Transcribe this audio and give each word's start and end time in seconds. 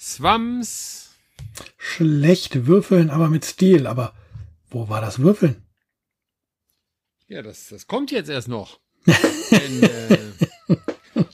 Swams. 0.00 1.10
Schlecht 1.76 2.66
würfeln, 2.66 3.10
aber 3.10 3.28
mit 3.28 3.44
Stil. 3.44 3.86
Aber 3.86 4.14
wo 4.70 4.88
war 4.88 5.00
das 5.00 5.18
Würfeln? 5.18 5.62
Ja, 7.28 7.42
das, 7.42 7.68
das 7.68 7.86
kommt 7.86 8.10
jetzt 8.10 8.30
erst 8.30 8.48
noch. 8.48 8.80
Denn, 9.50 9.82
äh, 9.82 10.18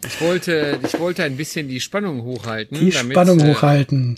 ich 0.04 0.20
wollte, 0.20 0.80
ich 0.84 0.98
wollte 0.98 1.22
ein 1.22 1.36
bisschen 1.36 1.68
die 1.68 1.80
Spannung 1.80 2.22
hochhalten. 2.22 2.78
Die 2.78 2.90
damit, 2.90 3.14
Spannung 3.14 3.40
äh, 3.40 3.54
hochhalten. 3.54 4.16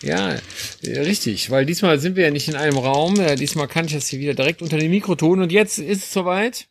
Ja, 0.00 0.38
äh, 0.82 1.00
richtig, 1.00 1.50
weil 1.50 1.66
diesmal 1.66 1.98
sind 1.98 2.16
wir 2.16 2.24
ja 2.24 2.30
nicht 2.30 2.48
in 2.48 2.56
einem 2.56 2.78
Raum. 2.78 3.18
Äh, 3.20 3.36
diesmal 3.36 3.68
kann 3.68 3.86
ich 3.86 3.92
das 3.92 4.08
hier 4.08 4.18
wieder 4.18 4.34
direkt 4.34 4.62
unter 4.62 4.78
den 4.78 4.90
Mikroton 4.90 5.40
und 5.40 5.52
jetzt 5.52 5.78
ist 5.78 6.04
es 6.04 6.12
soweit. 6.12 6.68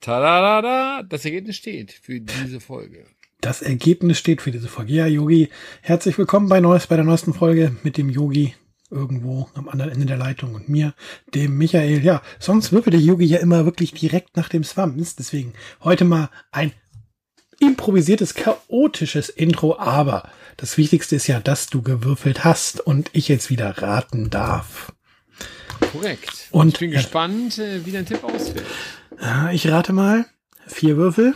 Tada, 0.00 1.02
das 1.02 1.24
Ergebnis 1.24 1.56
steht 1.56 1.92
für 1.92 2.20
diese 2.20 2.60
Folge. 2.60 3.06
Das 3.46 3.62
Ergebnis 3.62 4.18
steht 4.18 4.42
für 4.42 4.50
diese 4.50 4.66
Folge. 4.66 4.92
Ja, 4.92 5.06
Yogi, 5.06 5.50
herzlich 5.80 6.18
willkommen 6.18 6.48
bei 6.48 6.58
Neues, 6.58 6.88
bei 6.88 6.96
der 6.96 7.04
neuesten 7.04 7.32
Folge 7.32 7.76
mit 7.84 7.96
dem 7.96 8.10
Yogi 8.10 8.56
irgendwo 8.90 9.48
am 9.54 9.68
anderen 9.68 9.92
Ende 9.92 10.04
der 10.06 10.16
Leitung 10.16 10.56
und 10.56 10.68
mir, 10.68 10.94
dem 11.32 11.56
Michael. 11.56 12.02
Ja, 12.02 12.22
sonst 12.40 12.72
würfelt 12.72 12.94
der 12.94 13.00
Yogi 13.00 13.24
ja 13.24 13.38
immer 13.38 13.64
wirklich 13.64 13.92
direkt 13.94 14.36
nach 14.36 14.48
dem 14.48 14.64
Swams. 14.64 15.14
Deswegen 15.14 15.52
heute 15.84 16.04
mal 16.04 16.28
ein 16.50 16.72
improvisiertes, 17.60 18.34
chaotisches 18.34 19.28
Intro, 19.28 19.78
aber 19.78 20.28
das 20.56 20.76
Wichtigste 20.76 21.14
ist 21.14 21.28
ja, 21.28 21.38
dass 21.38 21.68
du 21.68 21.82
gewürfelt 21.82 22.42
hast 22.42 22.80
und 22.80 23.10
ich 23.12 23.28
jetzt 23.28 23.48
wieder 23.48 23.78
raten 23.80 24.28
darf. 24.28 24.92
Korrekt. 25.92 26.48
Und- 26.50 26.74
ich 26.74 26.80
bin 26.80 26.90
gespannt, 26.90 27.58
äh, 27.58 27.86
wie 27.86 27.92
dein 27.92 28.06
Tipp 28.06 28.24
ausfällt. 28.24 28.66
Ja, 29.20 29.52
ich 29.52 29.68
rate 29.68 29.92
mal. 29.92 30.26
Vier 30.66 30.96
Würfel. 30.96 31.34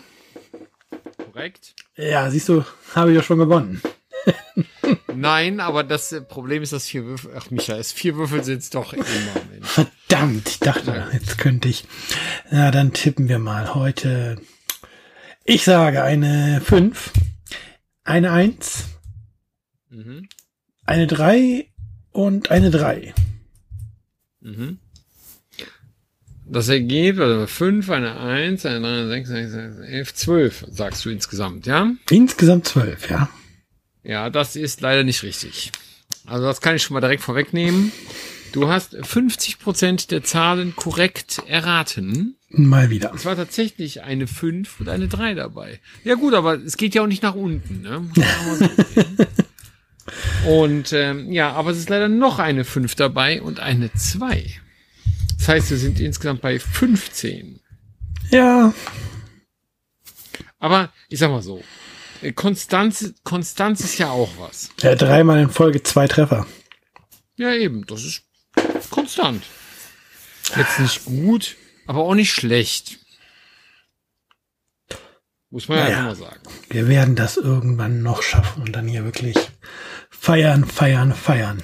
Korrekt. 1.33 1.75
Ja, 1.97 2.31
siehst 2.31 2.49
du, 2.49 2.65
habe 2.95 3.11
ich 3.11 3.17
ja 3.17 3.23
schon 3.23 3.39
gewonnen. 3.39 3.81
Nein, 5.15 5.61
aber 5.61 5.85
das 5.85 6.15
Problem 6.29 6.63
ist, 6.63 6.73
dass 6.73 6.87
vier 6.89 7.05
Würfel, 7.05 7.33
ach 7.37 7.51
Michael, 7.51 7.79
es 7.81 7.93
vier 7.93 8.17
Würfel 8.17 8.43
sind 8.43 8.59
es 8.59 8.71
doch 8.71 8.93
immer. 8.93 9.05
Mensch. 9.51 9.67
Verdammt, 9.67 10.49
ich 10.49 10.59
dachte, 10.59 11.09
jetzt 11.13 11.39
könnte 11.39 11.69
ich. 11.69 11.85
Na, 12.51 12.71
dann 12.71 12.93
tippen 12.93 13.29
wir 13.29 13.39
mal 13.39 13.75
heute. 13.75 14.41
Ich 15.45 15.65
sage 15.65 16.03
eine 16.03 16.61
5, 16.65 17.13
eine 18.05 18.33
1, 18.33 18.85
Mhm. 19.89 20.29
eine 20.85 21.07
3 21.07 21.67
und 22.11 22.51
eine 22.51 22.71
3. 22.71 23.15
Mhm. 24.41 24.79
Das 26.53 26.69
ergibt, 26.69 27.21
also 27.21 27.47
5, 27.47 27.89
eine 27.91 28.19
1, 28.19 28.67
eine 28.67 28.81
3, 28.81 28.89
eine 28.89 29.09
6, 29.09 29.31
eine 29.31 29.49
6, 29.49 29.79
11, 29.89 30.15
12, 30.15 30.65
sagst 30.69 31.05
du 31.05 31.11
insgesamt, 31.11 31.67
ja? 31.67 31.93
Insgesamt 32.11 32.67
12, 32.67 33.09
ja. 33.09 33.29
Ja, 34.03 34.31
das 34.31 34.57
ist 34.57 34.81
leider 34.81 35.05
nicht 35.05 35.23
richtig. 35.23 35.71
Also 36.27 36.47
das 36.47 36.61
kann 36.61 36.75
ich 36.75 36.83
schon 36.83 36.95
mal 36.95 37.01
direkt 37.01 37.23
vorwegnehmen. 37.23 37.93
Du 38.53 38.69
hast 38.69 38.97
50% 38.97 40.09
der 40.09 40.25
Zahlen 40.25 40.75
korrekt 40.75 41.41
erraten. 41.47 42.35
Mal 42.49 42.91
wieder. 42.91 43.13
Es 43.15 43.25
war 43.25 43.37
tatsächlich 43.37 44.03
eine 44.03 44.27
5 44.27 44.81
und 44.81 44.89
eine 44.89 45.07
3 45.07 45.35
dabei. 45.35 45.79
Ja 46.03 46.17
gut, 46.17 46.35
aber 46.35 46.55
es 46.55 46.77
geht 46.77 46.97
ja 46.97 47.03
auch 47.03 47.07
nicht 47.07 47.23
nach 47.23 47.37
unten. 47.37 47.83
Ne? 47.83 48.11
Und 50.49 50.93
ähm, 50.93 51.31
ja, 51.31 51.53
aber 51.53 51.71
es 51.71 51.79
ist 51.79 51.89
leider 51.89 52.09
noch 52.09 52.41
eine 52.41 52.65
5 52.65 52.97
dabei 52.97 53.41
und 53.43 53.61
eine 53.61 53.93
2. 53.93 54.61
Das 55.41 55.49
heißt, 55.49 55.71
wir 55.71 55.79
sind 55.79 55.99
insgesamt 56.01 56.43
bei 56.43 56.59
15. 56.59 57.61
Ja, 58.31 58.75
Aber 60.59 60.93
ich 61.09 61.19
sag 61.19 61.31
mal 61.31 61.41
so, 61.41 61.65
Konstanz, 62.35 63.15
Konstanz 63.25 63.81
ist 63.81 63.99
ja 63.99 64.11
auch 64.11 64.29
was. 64.39 64.69
ja 64.83 64.95
dreimal 64.95 65.41
in 65.41 65.49
Folge 65.49 65.83
zwei 65.83 66.07
Treffer. 66.07 66.47
Ja, 67.37 67.55
eben, 67.55 67.87
das 67.87 68.05
ist 68.05 68.25
konstant. 68.91 69.43
Jetzt 70.57 70.79
nicht 70.79 71.07
gut, 71.07 71.57
aber 71.87 72.01
auch 72.01 72.15
nicht 72.15 72.33
schlecht. 72.33 72.99
Muss 75.49 75.69
man 75.69 75.79
ja 75.79 75.85
einfach 75.87 76.03
mal 76.03 76.17
sagen. 76.17 76.43
Wir 76.69 76.87
werden 76.87 77.17
das 77.17 77.39
irgendwann 77.39 78.03
noch 78.03 78.23
schaffen 78.23 78.63
und 78.63 78.73
dann 78.77 78.87
hier 78.87 79.05
wirklich 79.05 79.39
feiern, 80.11 80.67
feiern, 80.67 81.15
feiern. 81.15 81.63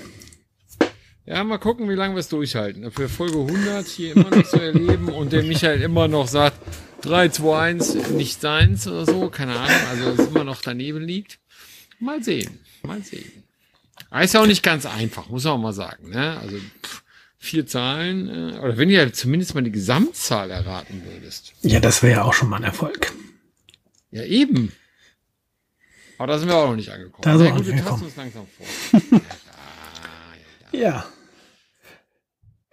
Ja, 1.26 1.42
mal 1.42 1.58
gucken, 1.58 1.88
wie 1.90 1.94
lange 1.94 2.14
wir 2.14 2.20
es 2.20 2.28
durchhalten. 2.28 2.88
Wir 2.96 3.08
Folge 3.08 3.38
100 3.38 3.86
hier 3.88 4.14
immer 4.14 4.30
noch 4.30 4.44
so 4.44 4.58
erleben 4.58 5.08
und 5.08 5.32
der 5.32 5.42
Michael 5.42 5.82
immer 5.82 6.06
noch 6.06 6.28
sagt, 6.28 6.56
3, 7.02 7.30
2, 7.30 7.58
1, 7.58 7.94
nicht 8.10 8.40
seins 8.40 8.86
oder 8.86 9.04
so, 9.06 9.28
keine 9.28 9.58
Ahnung, 9.58 9.88
also 9.90 10.22
es 10.22 10.28
immer 10.28 10.44
noch 10.44 10.62
daneben 10.62 11.02
liegt. 11.02 11.40
Mal 11.98 12.22
sehen, 12.22 12.60
mal 12.84 13.02
sehen. 13.02 13.42
Aber 14.10 14.22
ist 14.22 14.34
ja 14.34 14.40
auch 14.40 14.46
nicht 14.46 14.62
ganz 14.62 14.86
einfach, 14.86 15.28
muss 15.28 15.42
man 15.42 15.54
auch 15.54 15.58
mal 15.58 15.72
sagen. 15.72 16.10
Ne? 16.10 16.38
Also 16.38 16.58
pff, 16.58 17.02
vier 17.38 17.66
Zahlen, 17.66 18.28
äh, 18.28 18.58
oder 18.60 18.76
wenn 18.76 18.88
du 18.88 18.94
ja 18.94 19.12
zumindest 19.12 19.54
mal 19.56 19.62
die 19.62 19.72
Gesamtzahl 19.72 20.52
erraten 20.52 21.02
würdest. 21.04 21.54
Ja, 21.62 21.80
das 21.80 22.04
wäre 22.04 22.18
ja 22.20 22.22
auch 22.22 22.34
schon 22.34 22.48
mal 22.50 22.58
ein 22.58 22.64
Erfolg. 22.64 23.12
Ja, 24.12 24.22
eben. 24.22 24.70
Aber 26.18 26.28
da 26.28 26.38
sind 26.38 26.48
wir 26.48 26.56
auch 26.56 26.68
noch 26.68 26.76
nicht 26.76 26.90
angekommen. 26.90 27.22
Da 27.22 27.36
sind 27.36 27.46
wir 27.46 27.52
auch 27.52 27.56
gut, 27.56 27.66
nicht 27.66 27.76
wir 27.76 27.84
tasten 27.84 28.04
angekommen. 28.04 28.04
uns 28.04 28.16
langsam 28.16 28.46
vor. 29.10 29.20
Ja. 30.72 31.06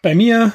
Bei 0.03 0.13
mir 0.15 0.53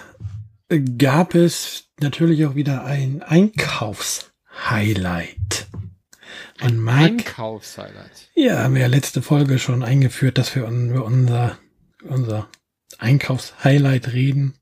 gab 0.98 1.34
es 1.34 1.88
natürlich 2.00 2.44
auch 2.44 2.54
wieder 2.54 2.84
ein 2.84 3.22
Einkaufshighlight. 3.22 5.68
Man 6.60 6.76
mag, 6.76 7.12
Einkaufshighlight. 7.12 8.28
ja, 8.34 8.64
haben 8.64 8.74
wir 8.74 8.82
ja 8.82 8.88
letzte 8.88 9.22
Folge 9.22 9.58
schon 9.58 9.82
eingeführt, 9.82 10.36
dass 10.36 10.54
wir 10.54 10.68
über 10.68 11.06
unser, 11.06 11.58
unser 12.02 12.50
Einkaufshighlight 12.98 14.12
reden. 14.12 14.58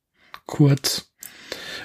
Kurz. 0.46 1.10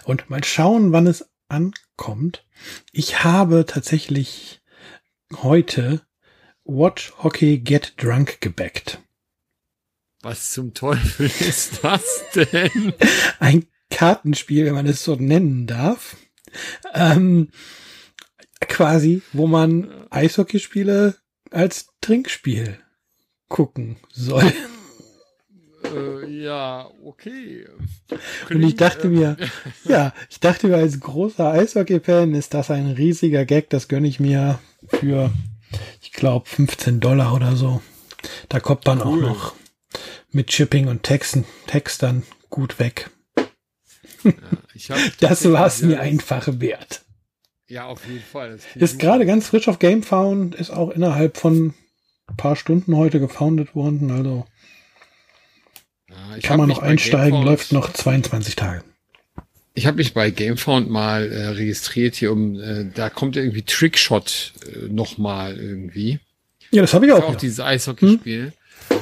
Und 0.03 0.29
mal 0.29 0.43
schauen, 0.43 0.91
wann 0.91 1.07
es 1.07 1.27
ankommt. 1.47 2.45
Ich 2.91 3.23
habe 3.23 3.65
tatsächlich 3.65 4.61
heute 5.41 6.05
Watch 6.65 7.13
Hockey 7.23 7.57
Get 7.57 7.95
Drunk 7.97 8.41
gebackt. 8.41 8.99
Was 10.23 10.51
zum 10.51 10.73
Teufel 10.73 11.25
ist 11.39 11.83
das 11.83 12.23
denn? 12.35 12.93
ein 13.39 13.65
Kartenspiel, 13.89 14.65
wenn 14.65 14.75
man 14.75 14.85
es 14.87 15.03
so 15.03 15.15
nennen 15.15 15.67
darf. 15.67 16.15
Ähm, 16.93 17.49
quasi, 18.59 19.21
wo 19.33 19.47
man 19.47 19.89
Eishockeyspiele 20.09 21.15
als 21.49 21.87
Trinkspiel 22.01 22.77
gucken 23.47 23.97
soll. 24.13 24.51
äh, 25.83 26.43
ja, 26.43 26.89
okay. 27.03 27.67
Und 28.49 28.63
ich 28.63 28.75
dachte 28.75 29.07
äh, 29.07 29.11
mir, 29.11 29.37
ja, 29.85 30.13
ich 30.29 30.39
dachte 30.39 30.67
mir 30.67 30.77
als 30.77 30.99
großer 30.99 31.51
Eishockey-Fan 31.51 32.33
ist 32.35 32.53
das 32.53 32.69
ein 32.71 32.87
riesiger 32.91 33.45
Gag, 33.45 33.69
das 33.69 33.87
gönne 33.87 34.07
ich 34.07 34.19
mir 34.19 34.59
für, 34.87 35.31
ich 36.01 36.11
glaube, 36.13 36.47
15 36.47 36.99
Dollar 36.99 37.33
oder 37.33 37.55
so. 37.55 37.81
Da 38.49 38.59
kommt 38.59 38.85
man 38.85 39.01
auch 39.01 39.13
Cool. 39.13 39.21
noch 39.21 39.55
mit 40.31 40.51
Shipping 40.51 40.87
und 40.87 41.03
Texten, 41.03 41.45
Textern 41.67 42.23
gut 42.49 42.79
weg. 42.79 43.09
hab 44.23 44.99
Das 45.19 45.51
war 45.51 45.67
es 45.67 45.81
mir 45.81 45.95
ja, 45.95 45.99
einfach 46.01 46.47
wert. 46.59 47.01
Ja, 47.67 47.85
auf 47.85 48.05
jeden 48.07 48.21
Fall. 48.21 48.59
das 48.75 48.91
Ist 48.91 48.99
gerade 48.99 49.25
ganz 49.25 49.47
frisch 49.47 49.67
auf 49.67 49.79
GameFound, 49.79 50.55
ist 50.55 50.71
auch 50.71 50.89
innerhalb 50.91 51.37
von 51.37 51.73
ein 52.27 52.37
paar 52.37 52.55
Stunden 52.55 52.95
heute 52.97 53.19
gefoundet 53.19 53.75
worden. 53.75 54.11
Also 54.11 54.45
Ja, 56.09 56.39
kann 56.43 56.57
man 56.57 56.69
noch 56.69 56.79
einsteigen, 56.79 57.31
Gamefound- 57.39 57.45
läuft 57.45 57.71
noch 57.71 57.91
22 57.93 58.55
Tage. 58.55 58.83
Ich 59.73 59.85
habe 59.85 59.97
mich 59.97 60.13
bei 60.13 60.31
Gamefound 60.31 60.89
mal 60.89 61.31
äh, 61.31 61.47
registriert 61.47 62.15
hier 62.15 62.33
um, 62.33 62.59
äh, 62.59 62.91
da 62.93 63.09
kommt 63.09 63.37
irgendwie 63.37 63.61
Trickshot 63.61 64.51
äh, 64.67 64.89
noch 64.89 65.17
mal 65.17 65.57
irgendwie. 65.57 66.19
Ja, 66.71 66.81
das 66.81 66.93
habe 66.93 67.05
ich 67.05 67.11
Das 67.11 67.19
ist 67.19 67.23
auch. 67.23 67.29
auch 67.29 67.33
ja. 67.33 67.39
dieses 67.39 67.59
Eishockeyspiel. 67.61 68.51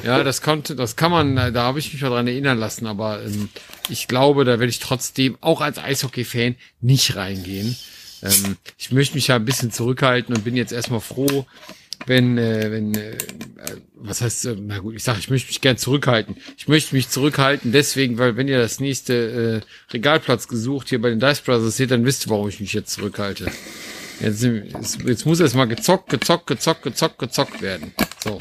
Ja, 0.04 0.24
das 0.24 0.42
konnte, 0.42 0.76
das 0.76 0.96
kann 0.96 1.12
man, 1.12 1.38
äh, 1.38 1.52
da 1.52 1.64
habe 1.64 1.80
ich 1.80 1.94
mich 1.94 2.02
mal 2.02 2.10
dran 2.10 2.28
erinnern 2.28 2.58
lassen, 2.58 2.88
aber 2.88 3.24
ähm, 3.24 3.50
ich 3.90 4.08
glaube, 4.08 4.46
da 4.46 4.54
werde 4.60 4.70
ich 4.70 4.80
trotzdem 4.80 5.38
auch 5.42 5.62
als 5.62 5.78
Eishockey-Fan 5.78 6.56
nicht 6.82 7.16
reingehen. 7.16 7.76
Ähm, 8.24 8.58
ich 8.78 8.92
möchte 8.92 9.16
mich 9.16 9.28
ja 9.28 9.36
ein 9.36 9.46
bisschen 9.46 9.72
zurückhalten 9.72 10.36
und 10.36 10.44
bin 10.44 10.56
jetzt 10.56 10.72
erstmal 10.72 11.00
froh, 11.00 11.46
wenn, 12.06 12.38
äh, 12.38 12.72
wenn, 12.72 12.96
äh, 12.96 13.12
äh, 13.12 13.18
was 13.96 14.22
heißt, 14.22 14.46
äh, 14.46 14.56
na 14.60 14.80
gut, 14.80 14.96
ich 14.96 15.04
sage, 15.04 15.20
ich 15.20 15.30
möchte 15.30 15.48
mich 15.48 15.62
gern 15.62 15.78
zurückhalten. 15.78 16.38
Ich 16.58 16.68
möchte 16.68 16.96
mich 16.96 17.10
zurückhalten 17.10 17.72
deswegen, 17.72 18.18
weil 18.18 18.38
wenn 18.38 18.48
ihr 18.48 18.58
das 18.58 18.80
nächste 18.80 19.64
äh, 19.64 19.94
Regalplatz 19.94 20.48
gesucht 20.48 20.90
hier 20.90 21.02
bei 21.02 21.10
den 21.10 21.20
Dice 21.20 21.42
Brothers 21.42 21.78
seht, 21.78 21.92
dann 21.92 22.06
wisst 22.06 22.26
ihr, 22.26 22.30
warum 22.30 22.48
ich 22.48 22.60
mich 22.60 22.74
jetzt 22.74 22.94
zurückhalte. 22.94 23.52
Jetzt, 24.22 24.44
jetzt, 25.06 25.26
muss 25.26 25.40
erst 25.40 25.56
mal 25.56 25.66
gezockt, 25.66 26.10
gezockt, 26.10 26.48
gezockt, 26.48 26.84
gezockt, 26.84 27.20
gezockt 27.20 27.62
werden. 27.62 27.94
So. 28.22 28.38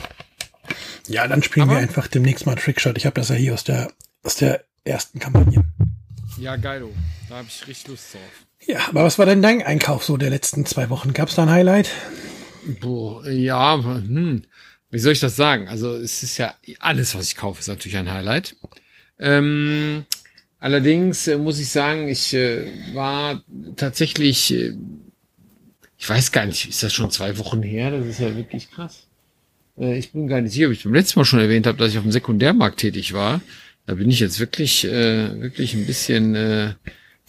Ja, 1.08 1.26
dann 1.26 1.42
spielen 1.42 1.68
wir 1.68 1.76
Aber- 1.76 1.82
einfach 1.82 2.06
demnächst 2.06 2.46
mal 2.46 2.54
Trickshot. 2.54 2.96
Ich 2.96 3.06
habe 3.06 3.14
das 3.14 3.28
ja 3.30 3.34
hier 3.34 3.54
aus 3.54 3.64
der, 3.64 3.90
aus 4.22 4.36
der 4.36 4.64
ersten 4.84 5.18
Kampagne. 5.18 5.64
Ja, 6.38 6.56
geilo. 6.56 6.92
Da 7.28 7.36
habe 7.36 7.48
ich 7.48 7.66
richtig 7.66 7.88
Lust 7.88 8.14
drauf. 8.14 8.20
Ja, 8.66 8.88
aber 8.88 9.04
was 9.04 9.18
war 9.18 9.26
denn 9.26 9.42
dein 9.42 9.62
Einkauf 9.62 10.04
so 10.04 10.16
der 10.16 10.30
letzten 10.30 10.66
zwei 10.66 10.90
Wochen? 10.90 11.12
Gab 11.12 11.28
es 11.28 11.34
da 11.36 11.42
ein 11.42 11.50
Highlight? 11.50 11.90
Boah, 12.80 13.26
ja, 13.28 13.82
hm. 13.82 14.42
wie 14.90 14.98
soll 14.98 15.12
ich 15.12 15.20
das 15.20 15.36
sagen? 15.36 15.68
Also 15.68 15.94
es 15.96 16.22
ist 16.22 16.38
ja 16.38 16.54
alles, 16.80 17.14
was 17.14 17.28
ich 17.28 17.36
kaufe, 17.36 17.60
ist 17.60 17.68
natürlich 17.68 17.96
ein 17.96 18.12
Highlight. 18.12 18.56
Ähm, 19.18 20.04
allerdings 20.58 21.26
äh, 21.28 21.38
muss 21.38 21.58
ich 21.58 21.70
sagen, 21.70 22.08
ich 22.08 22.34
äh, 22.34 22.66
war 22.94 23.42
tatsächlich, 23.76 24.52
äh, 24.52 24.74
ich 25.96 26.08
weiß 26.08 26.30
gar 26.32 26.46
nicht, 26.46 26.68
ist 26.68 26.82
das 26.82 26.92
schon 26.92 27.10
zwei 27.10 27.38
Wochen 27.38 27.62
her? 27.62 27.90
Das 27.90 28.06
ist 28.06 28.20
ja 28.20 28.36
wirklich 28.36 28.70
krass. 28.70 29.07
Äh, 29.78 29.98
ich 29.98 30.12
bin 30.12 30.28
gar 30.28 30.40
nicht 30.40 30.52
sicher, 30.52 30.66
ob 30.66 30.72
ich 30.72 30.84
beim 30.84 30.94
letzten 30.94 31.18
Mal 31.18 31.24
schon 31.24 31.40
erwähnt 31.40 31.66
habe, 31.66 31.78
dass 31.78 31.90
ich 31.90 31.98
auf 31.98 32.04
dem 32.04 32.12
Sekundärmarkt 32.12 32.78
tätig 32.78 33.12
war. 33.12 33.40
Da 33.86 33.94
bin 33.94 34.10
ich 34.10 34.20
jetzt 34.20 34.38
wirklich, 34.40 34.84
äh, 34.84 35.40
wirklich 35.40 35.74
ein 35.74 35.86
bisschen 35.86 36.34
äh, 36.34 36.74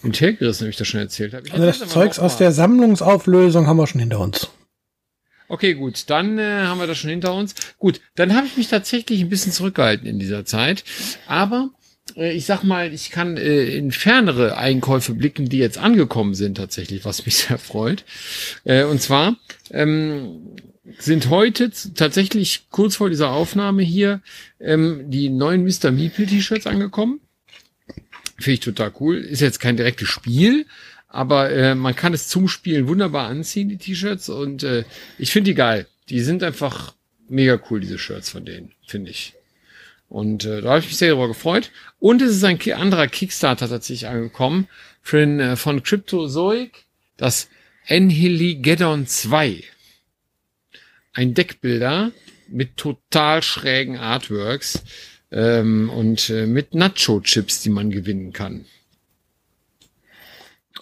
hintergerissen, 0.02 0.66
wie 0.66 0.70
ich 0.70 0.76
das 0.76 0.88
schon 0.88 1.00
erzählt 1.00 1.34
habe. 1.34 1.46
Ich 1.46 1.52
also 1.54 1.66
das 1.66 1.88
Zeugs 1.88 2.18
aus 2.18 2.36
der 2.36 2.52
Sammlungsauflösung 2.52 3.66
haben 3.66 3.76
wir 3.76 3.86
schon 3.86 4.00
hinter 4.00 4.20
uns. 4.20 4.50
Okay, 5.48 5.74
gut, 5.74 6.04
dann 6.08 6.38
äh, 6.38 6.62
haben 6.64 6.78
wir 6.78 6.86
das 6.86 6.98
schon 6.98 7.10
hinter 7.10 7.34
uns. 7.34 7.54
Gut, 7.78 8.00
dann 8.14 8.36
habe 8.36 8.46
ich 8.46 8.56
mich 8.56 8.68
tatsächlich 8.68 9.20
ein 9.20 9.28
bisschen 9.28 9.52
zurückgehalten 9.52 10.06
in 10.06 10.18
dieser 10.18 10.44
Zeit. 10.44 10.84
Aber 11.26 11.70
äh, 12.16 12.32
ich 12.32 12.46
sag 12.46 12.62
mal, 12.62 12.92
ich 12.92 13.10
kann 13.10 13.36
äh, 13.36 13.64
in 13.64 13.90
fernere 13.90 14.56
Einkäufe 14.56 15.14
blicken, 15.14 15.48
die 15.48 15.58
jetzt 15.58 15.78
angekommen 15.78 16.34
sind 16.34 16.56
tatsächlich, 16.56 17.04
was 17.04 17.26
mich 17.26 17.36
sehr 17.48 17.58
freut. 17.58 18.04
Äh, 18.64 18.84
und 18.84 19.02
zwar 19.02 19.36
ähm, 19.70 20.56
sind 20.98 21.28
heute 21.28 21.70
tatsächlich 21.94 22.66
kurz 22.70 22.96
vor 22.96 23.10
dieser 23.10 23.30
Aufnahme 23.30 23.82
hier 23.82 24.20
ähm, 24.58 25.10
die 25.10 25.28
neuen 25.28 25.64
Mr. 25.64 25.90
Meeple 25.90 26.26
T-Shirts 26.26 26.66
angekommen. 26.66 27.20
Finde 28.38 28.52
ich 28.52 28.60
total 28.60 28.92
cool. 29.00 29.18
Ist 29.18 29.40
jetzt 29.40 29.60
kein 29.60 29.76
direktes 29.76 30.08
Spiel, 30.08 30.66
aber 31.08 31.50
äh, 31.50 31.74
man 31.74 31.94
kann 31.94 32.14
es 32.14 32.28
zum 32.28 32.48
Spielen 32.48 32.88
wunderbar 32.88 33.28
anziehen, 33.28 33.68
die 33.68 33.76
T-Shirts. 33.76 34.28
Und 34.28 34.62
äh, 34.62 34.84
ich 35.18 35.32
finde 35.32 35.50
die 35.50 35.54
geil. 35.54 35.86
Die 36.08 36.20
sind 36.20 36.42
einfach 36.42 36.94
mega 37.28 37.60
cool, 37.70 37.80
diese 37.80 37.98
Shirts 37.98 38.30
von 38.30 38.44
denen, 38.44 38.72
finde 38.86 39.10
ich. 39.10 39.34
Und 40.08 40.44
äh, 40.44 40.60
da 40.60 40.70
habe 40.70 40.80
ich 40.80 40.86
mich 40.86 40.96
sehr 40.96 41.10
darüber 41.10 41.28
gefreut. 41.28 41.70
Und 42.00 42.20
es 42.20 42.32
ist 42.32 42.44
ein 42.44 42.60
anderer 42.72 43.06
Kickstarter 43.06 43.68
tatsächlich 43.68 44.08
angekommen 44.08 44.68
für 45.02 45.18
den, 45.18 45.38
äh, 45.38 45.56
von 45.56 45.82
Cryptozoic, 45.82 46.84
das 47.16 47.48
Enheligeddon 47.86 49.06
2. 49.06 49.62
Ein 51.12 51.34
Deckbilder 51.34 52.12
mit 52.48 52.76
total 52.76 53.42
schrägen 53.42 53.96
Artworks 53.96 54.82
ähm, 55.30 55.90
und 55.90 56.30
äh, 56.30 56.46
mit 56.46 56.74
Nacho-Chips, 56.74 57.62
die 57.62 57.70
man 57.70 57.90
gewinnen 57.90 58.32
kann. 58.32 58.64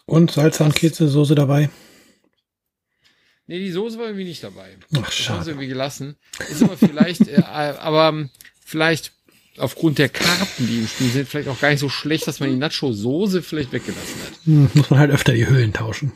Und 0.06 0.30
Salz 0.30 0.60
und 0.60 0.74
Käsesoße 0.74 1.34
dabei? 1.34 1.70
Nee, 3.46 3.58
die 3.58 3.70
Soße 3.70 3.98
war 3.98 4.06
irgendwie 4.06 4.24
nicht 4.24 4.42
dabei. 4.42 4.76
Ach, 4.94 5.10
schade. 5.10 5.16
Das 5.16 5.28
haben 5.28 5.44
sie 5.44 5.50
irgendwie 5.50 5.68
gelassen. 5.68 6.16
Ist 6.50 6.62
aber 6.62 6.76
vielleicht, 6.76 7.28
äh, 7.28 7.42
aber 7.42 8.08
ähm, 8.08 8.30
vielleicht 8.64 9.12
aufgrund 9.58 9.98
der 9.98 10.08
Karten, 10.08 10.66
die 10.66 10.78
im 10.78 10.86
Spiel 10.86 11.10
sind, 11.10 11.28
vielleicht 11.28 11.48
auch 11.48 11.60
gar 11.60 11.70
nicht 11.70 11.80
so 11.80 11.88
schlecht, 11.88 12.26
dass 12.26 12.40
man 12.40 12.50
die 12.50 12.56
Nacho-Soße 12.56 13.42
vielleicht 13.42 13.72
weggelassen 13.72 14.22
hat. 14.22 14.46
Hm, 14.46 14.70
muss 14.74 14.90
man 14.90 14.98
halt 14.98 15.10
öfter 15.10 15.32
die 15.32 15.48
Hüllen 15.48 15.72
tauschen. 15.72 16.12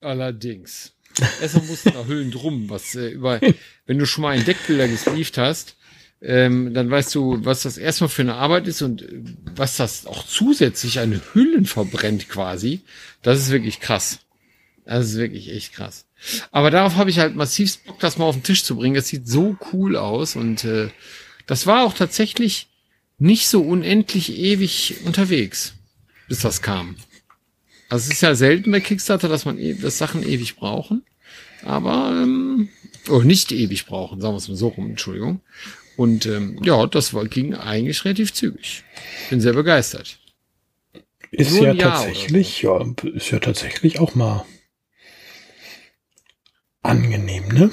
Allerdings. 0.00 0.95
Erstmal 1.40 1.64
musst 1.64 1.86
du 1.86 1.90
da 1.90 2.04
Hüllen 2.06 2.30
drum, 2.30 2.68
was 2.68 2.94
äh, 2.94 3.08
über, 3.08 3.40
wenn 3.86 3.98
du 3.98 4.06
schon 4.06 4.22
mal 4.22 4.30
einen 4.30 4.44
Deckbilder 4.44 4.88
gesleeved 4.88 5.38
hast, 5.38 5.76
ähm, 6.20 6.72
dann 6.74 6.90
weißt 6.90 7.14
du, 7.14 7.44
was 7.44 7.62
das 7.62 7.78
erstmal 7.78 8.08
für 8.08 8.22
eine 8.22 8.34
Arbeit 8.34 8.66
ist 8.66 8.82
und 8.82 9.02
äh, 9.02 9.22
was 9.54 9.76
das 9.76 10.06
auch 10.06 10.26
zusätzlich 10.26 10.98
eine 10.98 11.20
Hüllen 11.32 11.66
verbrennt 11.66 12.28
quasi. 12.28 12.80
Das 13.22 13.38
ist 13.38 13.50
wirklich 13.50 13.80
krass. 13.80 14.20
Das 14.84 15.06
ist 15.06 15.16
wirklich 15.16 15.50
echt 15.50 15.72
krass. 15.72 16.06
Aber 16.52 16.70
darauf 16.70 16.96
habe 16.96 17.10
ich 17.10 17.18
halt 17.18 17.34
massiv 17.34 17.78
Bock, 17.78 17.98
das 17.98 18.18
mal 18.18 18.24
auf 18.24 18.36
den 18.36 18.44
Tisch 18.44 18.64
zu 18.64 18.76
bringen. 18.76 18.94
Das 18.94 19.08
sieht 19.08 19.28
so 19.28 19.56
cool 19.72 19.96
aus 19.96 20.36
und 20.36 20.64
äh, 20.64 20.88
das 21.46 21.66
war 21.66 21.84
auch 21.84 21.94
tatsächlich 21.94 22.68
nicht 23.18 23.48
so 23.48 23.62
unendlich 23.62 24.36
ewig 24.36 24.96
unterwegs, 25.04 25.74
bis 26.28 26.40
das 26.40 26.62
kam. 26.62 26.96
Also 27.88 28.06
es 28.06 28.14
ist 28.14 28.20
ja 28.20 28.34
selten 28.34 28.72
bei 28.72 28.80
Kickstarter, 28.80 29.28
dass 29.28 29.44
man 29.44 29.58
e 29.58 29.74
dass 29.74 29.98
Sachen 29.98 30.22
ewig 30.26 30.56
brauchen, 30.56 31.04
aber 31.64 32.10
ähm, 32.22 32.68
oder 33.08 33.24
nicht 33.24 33.52
ewig 33.52 33.86
brauchen, 33.86 34.20
sagen 34.20 34.34
wir 34.34 34.38
es 34.38 34.48
mal 34.48 34.56
so 34.56 34.68
rum, 34.68 34.90
Entschuldigung. 34.90 35.40
Und 35.96 36.26
ähm, 36.26 36.60
ja, 36.62 36.86
das 36.86 37.14
war, 37.14 37.24
ging 37.26 37.54
eigentlich 37.54 38.04
relativ 38.04 38.32
zügig. 38.32 38.84
Bin 39.30 39.40
sehr 39.40 39.54
begeistert. 39.54 40.18
Ist 41.30 41.56
ja 41.56 41.74
tatsächlich, 41.74 42.60
so. 42.62 42.78
ja, 42.78 43.10
ist 43.14 43.30
ja 43.30 43.38
tatsächlich 43.38 43.98
auch 43.98 44.14
mal 44.14 44.44
angenehm, 46.82 47.48
ne? 47.48 47.70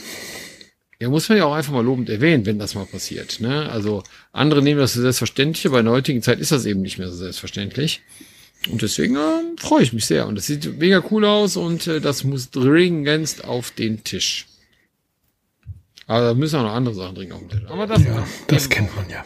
Ja, 1.00 1.10
muss 1.10 1.28
man 1.28 1.38
ja 1.38 1.46
auch 1.46 1.54
einfach 1.54 1.74
mal 1.74 1.84
lobend 1.84 2.10
erwähnen, 2.10 2.46
wenn 2.46 2.60
das 2.60 2.76
mal 2.76 2.86
passiert. 2.86 3.42
Ne? 3.42 3.70
Also 3.70 4.04
andere 4.32 4.62
nehmen 4.62 4.80
das 4.80 4.94
für 4.94 5.02
selbstverständlich, 5.02 5.68
aber 5.68 5.80
in 5.80 5.86
der 5.86 5.94
heutigen 5.94 6.22
Zeit 6.22 6.40
ist 6.40 6.54
das 6.54 6.66
eben 6.66 6.82
nicht 6.82 6.98
mehr 6.98 7.10
so 7.10 7.16
selbstverständlich. 7.16 8.02
Und 8.70 8.82
deswegen 8.82 9.16
äh, 9.16 9.42
freue 9.58 9.84
ich 9.84 9.94
mich 9.94 10.06
sehr. 10.06 10.28
Und 10.28 10.36
das 10.36 10.48
sieht 10.48 10.80
mega 10.80 11.04
cool 11.12 11.26
aus 11.26 11.58
und 11.58 11.88
äh, 11.88 12.00
das 12.00 12.24
muss 12.24 12.50
dringendst 12.50 13.44
auf 13.44 13.72
den 13.72 14.04
Tisch. 14.04 14.48
Aber 16.08 16.28
da 16.28 16.34
müssen 16.34 16.60
auch 16.60 16.64
noch 16.64 16.74
andere 16.74 16.96
Sachen 16.96 17.16
dringend 17.16 17.34
auf 17.34 17.42
den 17.42 17.50
Tisch. 17.50 17.70
Aber 17.70 17.88
das, 17.88 18.04
ja, 18.04 18.28
das 18.48 18.70
kennt 18.70 18.96
man 18.96 19.10
ja. 19.10 19.26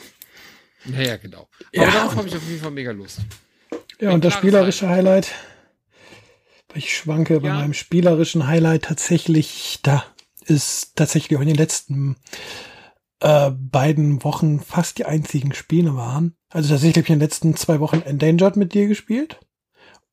Naja, 0.86 1.18
genau. 1.18 1.48
Ja, 1.74 1.84
Aber 1.84 1.92
darauf 1.92 2.16
habe 2.16 2.28
ich 2.28 2.36
auf 2.36 2.48
jeden 2.48 2.62
Fall 2.62 2.72
mega 2.72 2.92
Lust. 2.92 3.20
Ja, 4.00 4.12
und 4.12 4.24
das 4.24 4.34
spielerische 4.34 4.88
Highlight. 4.88 5.34
Ich 6.74 6.96
schwanke 6.96 7.40
bei 7.40 7.50
meinem 7.50 7.74
spielerischen 7.74 8.46
Highlight 8.46 8.84
tatsächlich, 8.84 9.80
da 9.82 10.06
ist 10.46 10.96
tatsächlich 10.96 11.38
auch 11.38 11.42
in 11.42 11.48
den 11.48 11.58
letzten 11.58 12.16
äh, 13.20 13.52
beiden 13.52 14.24
Wochen 14.24 14.60
fast 14.60 14.98
die 14.98 15.06
einzigen 15.06 15.54
Spiele 15.54 15.96
waren. 15.96 16.36
Also 16.50 16.70
tatsächlich 16.70 16.98
habe 16.98 17.06
ich 17.06 17.10
in 17.10 17.20
den 17.20 17.26
letzten 17.26 17.56
zwei 17.56 17.80
Wochen 17.80 18.02
Endangered 18.02 18.56
mit 18.58 18.74
dir 18.74 18.88
gespielt 18.88 19.40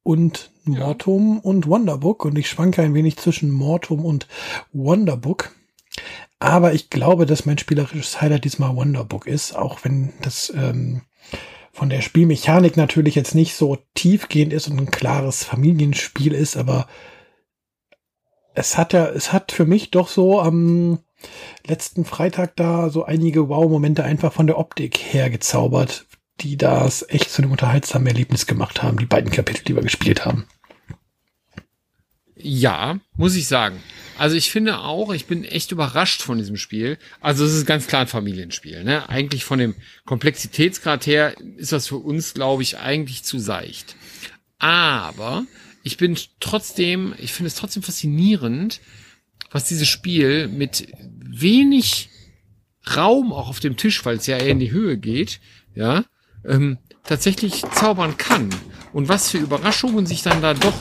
und 0.03 0.53
Mortum 0.65 1.37
ja. 1.37 1.41
und 1.43 1.67
Wonderbook 1.67 2.25
und 2.25 2.39
ich 2.39 2.49
schwanke 2.49 2.83
ein 2.83 2.95
wenig 2.95 3.17
zwischen 3.17 3.51
Mortum 3.51 4.05
und 4.05 4.29
Wonderbook. 4.73 5.55
Aber 6.39 6.75
ich 6.75 6.91
glaube, 6.91 7.27
dass 7.27 7.47
mein 7.47 7.59
spielerisches 7.59 8.21
Highlight 8.21 8.45
diesmal 8.45 8.77
Wonderbook 8.77 9.27
ist, 9.27 9.55
auch 9.55 9.81
wenn 9.83 10.13
das 10.21 10.53
ähm, 10.55 11.03
von 11.73 11.89
der 11.89 12.03
Spielmechanik 12.03 12.77
natürlich 12.77 13.15
jetzt 13.15 13.35
nicht 13.35 13.55
so 13.55 13.79
tiefgehend 13.95 14.53
ist 14.53 14.69
und 14.69 14.79
ein 14.79 14.91
klares 14.91 15.45
Familienspiel 15.45 16.33
ist, 16.33 16.57
aber 16.57 16.87
es 18.55 18.79
hat 18.79 18.93
ja, 18.93 19.07
es 19.07 19.33
hat 19.33 19.53
für 19.53 19.67
mich 19.67 19.91
doch 19.91 20.09
so 20.09 20.41
am 20.41 21.01
letzten 21.67 22.05
Freitag 22.05 22.57
da 22.57 22.91
so 22.91 23.05
einige 23.05 23.49
Wow-Momente 23.49 24.05
einfach 24.05 24.33
von 24.33 24.47
der 24.47 24.59
Optik 24.59 24.99
her 24.99 25.31
gezaubert, 25.31 26.07
die 26.41 26.57
das 26.57 27.05
echt 27.09 27.31
zu 27.31 27.43
einem 27.43 27.53
unterhaltsamen 27.53 28.09
Erlebnis 28.09 28.47
gemacht 28.47 28.83
haben, 28.83 28.99
die 28.99 29.07
beiden 29.07 29.31
Kapitel, 29.31 29.65
die 29.65 29.75
wir 29.75 29.83
gespielt 29.83 30.25
haben. 30.25 30.47
Ja, 32.37 32.99
muss 33.17 33.37
ich 33.37 33.47
sagen. 33.47 33.81
Also 34.19 34.37
ich 34.37 34.51
finde 34.51 34.79
auch, 34.79 35.13
ich 35.13 35.27
bin 35.27 35.45
echt 35.45 35.73
überrascht 35.73 36.23
von 36.23 36.39
diesem 36.39 36.57
Spiel. 36.57 36.99
Also 37.21 37.45
es 37.45 37.55
ist 37.55 37.67
ganz 37.67 37.87
klar 37.87 38.03
ein 38.03 38.07
Familienspiel. 38.09 38.85
Ne? 38.85 39.09
Eigentlich 39.09 39.45
von 39.45 39.59
dem 39.59 39.75
Komplexitätsgrad 40.05 41.07
her 41.07 41.35
ist 41.57 41.73
das 41.73 41.89
für 41.89 41.97
uns, 41.97 42.35
glaube 42.35 42.63
ich, 42.63 42.79
eigentlich 42.79 43.25
zu 43.25 43.39
seicht. 43.39 43.97
Aber 44.59 45.45
ich 45.83 45.97
bin 45.97 46.19
trotzdem, 46.41 47.15
ich 47.19 47.33
finde 47.33 47.49
es 47.49 47.55
trotzdem 47.55 47.83
faszinierend, 47.83 48.81
was 49.55 49.65
dieses 49.65 49.87
Spiel 49.87 50.49
mit 50.49 50.89
wenig 51.21 52.11
Raum 52.97 53.33
auch 53.33 53.49
auf 53.49 53.61
dem 53.61 53.77
Tisch, 53.77 54.05
weil 54.05 54.17
es 54.17 54.27
ja 54.27 54.37
eher 54.37 54.49
in 54.49 54.59
die 54.59 54.73
Höhe 54.73 54.99
geht, 54.99 55.41
ja, 55.77 56.05
ähm, 56.45 56.79
tatsächlich 57.05 57.63
zaubern 57.73 58.17
kann. 58.17 58.51
Und 58.93 59.09
was 59.09 59.31
für 59.31 59.39
Überraschungen 59.39 60.07
sich 60.07 60.23
dann 60.23 60.43
da 60.43 60.55
doch 60.55 60.75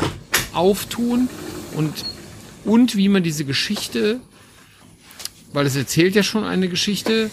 auftun 0.54 1.30
und, 1.76 1.94
und 2.66 2.96
wie 2.96 3.10
man 3.10 3.22
diese 3.22 3.46
Geschichte, 3.46 4.20
weil 5.54 5.68
es 5.68 5.76
erzählt 5.76 6.16
ja 6.16 6.24
schon 6.24 6.44
eine 6.44 6.68
Geschichte, 6.68 7.30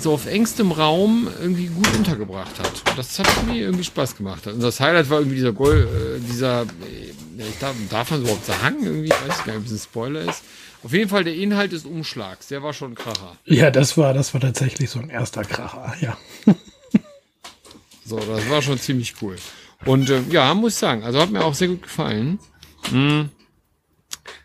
so 0.00 0.12
auf 0.12 0.26
engstem 0.26 0.72
Raum 0.72 1.28
irgendwie 1.40 1.66
gut 1.66 1.94
untergebracht 1.96 2.58
hat. 2.58 2.82
Das 2.96 3.20
hat 3.20 3.46
mir 3.46 3.60
irgendwie 3.60 3.84
Spaß 3.84 4.16
gemacht. 4.16 4.48
Und 4.48 4.60
das 4.60 4.80
Highlight 4.80 5.10
war 5.10 5.20
irgendwie 5.20 5.36
dieser 5.36 5.52
Gold, 5.52 5.86
äh, 5.86 6.18
dieser, 6.28 6.62
äh, 6.62 6.66
ich 7.48 7.58
darf, 7.58 7.74
darf 7.88 8.10
man 8.10 8.22
überhaupt 8.22 8.46
sagen, 8.46 8.84
irgendwie, 8.84 9.10
weiß 9.10 9.38
ich 9.38 9.44
gar 9.44 9.54
nicht, 9.54 9.62
ob 9.62 9.66
es 9.66 9.72
ein 9.72 9.78
Spoiler 9.78 10.20
ist. 10.22 10.42
Auf 10.82 10.92
jeden 10.92 11.10
Fall 11.10 11.24
der 11.24 11.34
Inhalt 11.34 11.72
des 11.72 11.84
Umschlags, 11.84 12.48
der 12.48 12.62
war 12.62 12.72
schon 12.72 12.92
ein 12.92 12.94
Kracher. 12.94 13.36
Ja, 13.44 13.70
das 13.70 13.96
war, 13.96 14.14
das 14.14 14.32
war 14.32 14.40
tatsächlich 14.40 14.90
so 14.90 14.98
ein 14.98 15.10
erster 15.10 15.44
Kracher, 15.44 15.94
ja. 16.00 16.16
so, 18.04 18.18
das 18.18 18.48
war 18.48 18.62
schon 18.62 18.78
ziemlich 18.78 19.14
cool. 19.20 19.36
Und 19.84 20.10
äh, 20.10 20.22
ja, 20.30 20.52
muss 20.54 20.74
ich 20.74 20.78
sagen, 20.78 21.04
also 21.04 21.20
hat 21.20 21.30
mir 21.30 21.44
auch 21.44 21.54
sehr 21.54 21.68
gut 21.68 21.82
gefallen. 21.82 22.38
Mhm. 22.90 23.30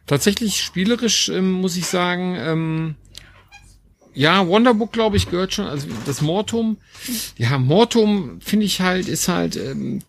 Tatsächlich 0.07 0.61
spielerisch 0.61 1.29
ähm, 1.29 1.51
muss 1.51 1.77
ich 1.77 1.87
sagen, 1.87 2.35
ähm, 2.37 2.95
ja, 4.13 4.47
Wonderbook, 4.47 4.93
glaube 4.93 5.17
ich, 5.17 5.29
gehört 5.29 5.53
schon. 5.53 5.67
Also 5.67 5.87
das 6.05 6.21
Mortum, 6.21 6.77
ja, 7.37 7.57
Mortum 7.57 8.39
finde 8.41 8.65
ich 8.65 8.81
halt, 8.81 9.07
ist 9.07 9.27
halt, 9.27 9.57
ähm, 9.57 10.01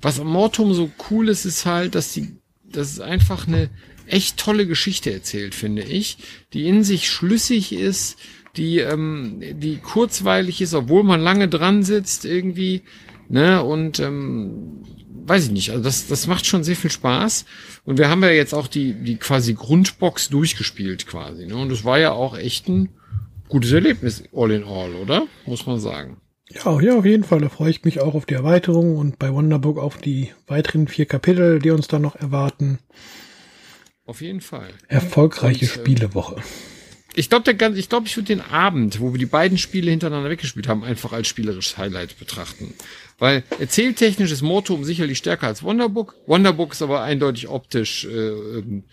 was 0.00 0.20
am 0.20 0.28
Mortum 0.28 0.74
so 0.74 0.90
cool 1.10 1.28
ist, 1.28 1.44
ist 1.44 1.66
halt, 1.66 1.94
dass 1.94 2.12
die, 2.12 2.36
das 2.64 2.92
ist 2.92 3.00
einfach 3.00 3.46
eine 3.46 3.70
echt 4.06 4.36
tolle 4.38 4.66
Geschichte 4.66 5.12
erzählt, 5.12 5.54
finde 5.54 5.82
ich, 5.82 6.18
die 6.52 6.66
in 6.66 6.84
sich 6.84 7.10
schlüssig 7.10 7.72
ist, 7.72 8.18
die, 8.56 8.78
ähm, 8.78 9.42
die 9.54 9.78
kurzweilig 9.78 10.60
ist, 10.60 10.74
obwohl 10.74 11.02
man 11.02 11.20
lange 11.20 11.48
dran 11.48 11.82
sitzt 11.82 12.24
irgendwie, 12.24 12.82
ne, 13.28 13.62
und 13.62 14.00
ähm, 14.00 14.82
weiß 15.26 15.46
ich 15.46 15.50
nicht, 15.50 15.70
also 15.70 15.82
das, 15.82 16.06
das 16.06 16.26
macht 16.26 16.46
schon 16.46 16.64
sehr 16.64 16.76
viel 16.76 16.90
Spaß. 16.90 17.44
Und 17.84 17.98
wir 17.98 18.08
haben 18.08 18.22
ja 18.22 18.30
jetzt 18.30 18.54
auch 18.54 18.68
die, 18.68 18.92
die 18.94 19.16
quasi 19.16 19.54
Grundbox 19.54 20.28
durchgespielt 20.28 21.06
quasi, 21.06 21.46
ne, 21.46 21.56
und 21.56 21.70
es 21.70 21.84
war 21.84 21.98
ja 21.98 22.12
auch 22.12 22.36
echt 22.36 22.68
ein 22.68 22.90
gutes 23.48 23.72
Erlebnis, 23.72 24.24
all 24.32 24.50
in 24.50 24.64
all, 24.64 24.94
oder? 24.94 25.26
Muss 25.46 25.66
man 25.66 25.78
sagen. 25.80 26.18
Ja, 26.50 26.80
ja, 26.80 26.96
auf 26.96 27.04
jeden 27.04 27.24
Fall. 27.24 27.40
Da 27.40 27.48
freue 27.48 27.70
ich 27.70 27.84
mich 27.84 28.00
auch 28.00 28.14
auf 28.14 28.26
die 28.26 28.34
Erweiterung 28.34 28.96
und 28.96 29.18
bei 29.18 29.32
Wonderbook 29.32 29.78
auf 29.78 29.98
die 29.98 30.32
weiteren 30.46 30.86
vier 30.88 31.06
Kapitel, 31.06 31.58
die 31.58 31.70
uns 31.70 31.88
dann 31.88 32.02
noch 32.02 32.16
erwarten. 32.16 32.78
Auf 34.04 34.20
jeden 34.20 34.40
Fall. 34.40 34.68
Erfolgreiche 34.86 35.66
und, 35.66 35.76
ähm, 35.76 35.80
Spielewoche. 35.80 36.36
Ich 37.18 37.30
glaube, 37.30 37.50
ich 37.50 37.88
glaube, 37.88 38.06
ich 38.06 38.16
würde 38.16 38.26
den 38.26 38.42
Abend, 38.42 39.00
wo 39.00 39.12
wir 39.12 39.18
die 39.18 39.26
beiden 39.26 39.56
Spiele 39.56 39.90
hintereinander 39.90 40.28
weggespielt 40.28 40.68
haben, 40.68 40.84
einfach 40.84 41.12
als 41.12 41.26
spielerisches 41.26 41.78
Highlight 41.78 42.18
betrachten. 42.18 42.74
Weil 43.18 43.42
erzähltechnisch 43.58 44.30
ist 44.30 44.42
Mortum 44.42 44.84
sicherlich 44.84 45.18
stärker 45.18 45.46
als 45.46 45.62
Wonderbook. 45.62 46.14
Wonderbook 46.26 46.72
ist 46.72 46.82
aber 46.82 47.02
eindeutig 47.02 47.48
optisch 47.48 48.04
äh, 48.04 48.08
ähm, 48.08 48.84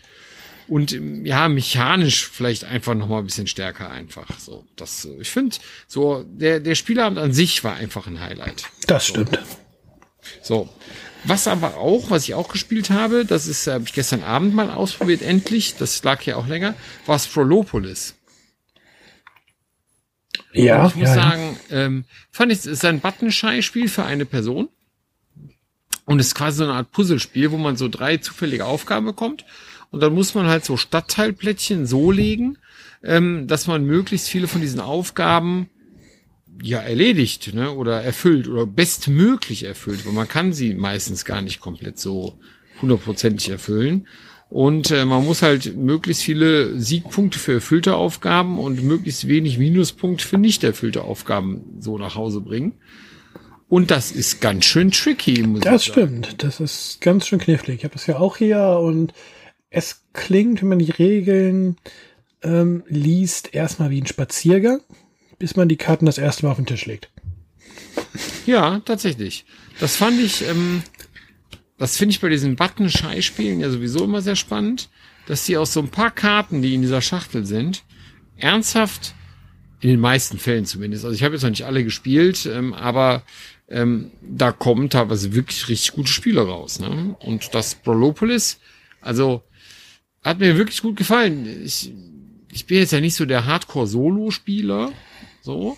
und 0.67 0.91
ja 1.24 1.50
mechanisch 1.50 2.27
vielleicht 2.27 2.63
einfach 2.63 2.93
noch 2.93 3.08
mal 3.08 3.20
ein 3.20 3.25
bisschen 3.25 3.48
stärker 3.48 3.89
einfach 3.89 4.39
so. 4.39 4.65
Das 4.75 5.08
ich 5.20 5.29
finde 5.29 5.58
so 5.88 6.24
der 6.27 6.60
der 6.60 6.75
Spielabend 6.75 7.20
an 7.20 7.34
sich 7.34 7.63
war 7.63 7.75
einfach 7.75 8.08
ein 8.08 8.20
Highlight. 8.20 8.65
Das 8.88 9.08
stimmt. 9.08 9.38
So. 10.41 10.70
Was 11.25 11.48
aber 11.48 11.77
auch 11.77 12.10
was 12.10 12.24
ich 12.24 12.34
auch 12.34 12.50
gespielt 12.50 12.89
habe 12.89 13.25
das 13.25 13.48
ist 13.48 13.67
habe 13.67 13.84
ich 13.86 13.93
gestern 13.93 14.24
Abend 14.24 14.53
mal 14.53 14.70
ausprobiert 14.70 15.22
endlich 15.22 15.75
das 15.75 16.03
lag 16.03 16.22
ja 16.24 16.38
auch 16.38 16.48
länger 16.48 16.75
war 17.05 17.20
Sprolopolis. 17.20 18.15
Ja 20.53 20.88
ich 20.88 20.96
muss 20.96 21.10
ja, 21.10 21.15
sagen 21.15 21.60
ja. 21.70 21.86
Ähm, 21.86 22.05
fand 22.32 22.51
ich 22.51 22.60
es 22.60 22.65
ist 22.65 22.86
ein 22.86 23.00
Buttonschei-Spiel 23.00 23.89
für 23.89 24.05
eine 24.05 24.25
Person. 24.25 24.70
Und 26.05 26.20
es 26.20 26.27
ist 26.27 26.36
quasi 26.36 26.58
so 26.58 26.63
eine 26.65 26.74
Art 26.74 26.91
Puzzlespiel 26.91 27.51
wo 27.51 27.58
man 27.58 27.77
so 27.77 27.88
drei 27.88 28.17
zufällige 28.17 28.65
Aufgaben 28.65 29.05
bekommt 29.05 29.46
und 29.93 30.01
dann 30.01 30.15
muss 30.15 30.33
man 30.33 30.47
halt 30.47 30.65
so 30.65 30.75
Stadtteilplättchen 30.75 31.85
so 31.85 32.09
legen, 32.09 32.57
ähm, 33.03 33.45
dass 33.45 33.67
man 33.67 33.85
möglichst 33.85 34.27
viele 34.27 34.47
von 34.47 34.59
diesen 34.59 34.79
Aufgaben 34.79 35.69
ja 36.63 36.79
erledigt 36.79 37.53
ne, 37.53 37.71
oder 37.71 38.01
erfüllt 38.01 38.47
oder 38.47 38.65
bestmöglich 38.65 39.65
erfüllt, 39.65 40.03
weil 40.07 40.13
man 40.13 40.27
kann 40.27 40.51
sie 40.51 40.73
meistens 40.73 41.25
gar 41.25 41.43
nicht 41.43 41.59
komplett 41.59 42.00
so 42.00 42.39
hundertprozentig 42.81 43.50
erfüllen. 43.50 44.07
Und 44.50 44.89
äh, 44.89 45.05
man 45.05 45.23
muss 45.25 45.43
halt 45.43 45.77
möglichst 45.77 46.23
viele 46.23 46.79
Siegpunkte 46.79 47.38
für 47.38 47.53
erfüllte 47.53 47.93
Aufgaben 47.95 48.57
und 48.57 48.81
möglichst 48.83 49.27
wenig 49.27 49.59
Minuspunkte 49.59 50.27
für 50.27 50.39
nicht 50.39 50.63
erfüllte 50.63 51.03
Aufgaben 51.03 51.77
so 51.79 52.00
nach 52.00 52.15
Hause 52.15 52.41
bringen. 52.41 52.73
Und 53.69 53.91
das 53.91 54.12
ist 54.12 54.41
ganz 54.41 54.65
schön 54.65 54.89
tricky. 54.89 55.43
Muss 55.43 55.62
das 55.62 55.85
stimmt. 55.85 56.41
Das 56.41 56.59
ist 56.59 57.00
ganz 57.00 57.27
schön 57.27 57.38
knifflig. 57.38 57.79
Ich 57.79 57.83
habe 57.83 57.95
es 57.95 58.07
ja 58.07 58.17
auch 58.17 58.38
hier 58.38 58.79
und 58.81 59.13
es 59.74 60.03
klingt, 60.13 60.62
wenn 60.62 60.70
man 60.70 60.80
die 60.80 60.92
Regeln 60.92 61.77
ähm, 62.44 62.84
liest, 62.88 63.53
erstmal 63.53 63.89
wie 63.89 64.00
ein 64.00 64.08
Spaziergang, 64.08 64.82
bis 65.39 65.56
man 65.56 65.68
die 65.68 65.77
Karten 65.77 66.06
das 66.06 66.20
erste 66.20 66.46
Mal 66.46 66.51
auf 66.51 66.58
den 66.58 66.68
Tisch 66.68 66.86
legt. 66.86 67.10
Ja, 68.46 68.80
tatsächlich. 68.86 69.46
Das 69.80 69.96
fand 69.96 70.20
ich, 70.20 70.48
ähm, 70.48 70.84
das 71.80 71.98
finde 71.98 72.12
ich 72.12 72.22
bei 72.22 72.30
diesen 72.30 72.56
Button-Schei-Spielen 72.56 73.62
ja 73.62 73.72
sowieso 73.72 74.03
immer 74.03 74.22
sehr 74.22 74.36
spannend, 74.36 74.89
dass 75.25 75.46
die 75.46 75.58
aus 75.58 75.74
so 75.74 75.80
ein 75.80 75.89
paar 75.89 76.12
Karten, 76.12 76.62
die 76.62 76.75
in 76.75 76.82
dieser 76.82 77.01
Schachtel 77.01 77.46
sind, 77.46 77.84
ernsthaft, 78.38 79.15
in 79.80 79.89
den 79.89 80.00
meisten 80.00 80.38
Fällen 80.38 80.65
zumindest, 80.65 81.03
also 81.03 81.15
ich 81.15 81.24
habe 81.24 81.34
jetzt 81.34 81.42
noch 81.42 81.50
nicht 81.50 81.65
alle 81.65 81.84
gespielt, 81.84 82.46
ähm, 82.46 82.74
aber 82.74 83.24
ähm, 83.70 84.12
da 84.22 84.51
kommen 84.51 84.92
teilweise 84.92 85.34
wirklich 85.34 85.68
richtig 85.68 85.94
gute 85.94 86.12
Spiele 86.12 86.46
raus. 86.46 86.80
Ne? 86.80 87.15
Und 87.20 87.56
das 87.56 87.74
Prolopolis, 87.75 88.60
also 89.01 89.42
hat 90.24 90.39
mir 90.39 90.58
wirklich 90.58 90.82
gut 90.82 90.96
gefallen. 90.96 91.63
Ich, 91.63 91.92
ich 92.51 92.65
bin 92.65 92.77
jetzt 92.77 92.94
ja 92.94 93.01
nicht 93.01 93.15
so 93.15 93.25
der 93.25 93.46
Hardcore-Solo-Spieler, 93.46 94.92
so. 95.42 95.77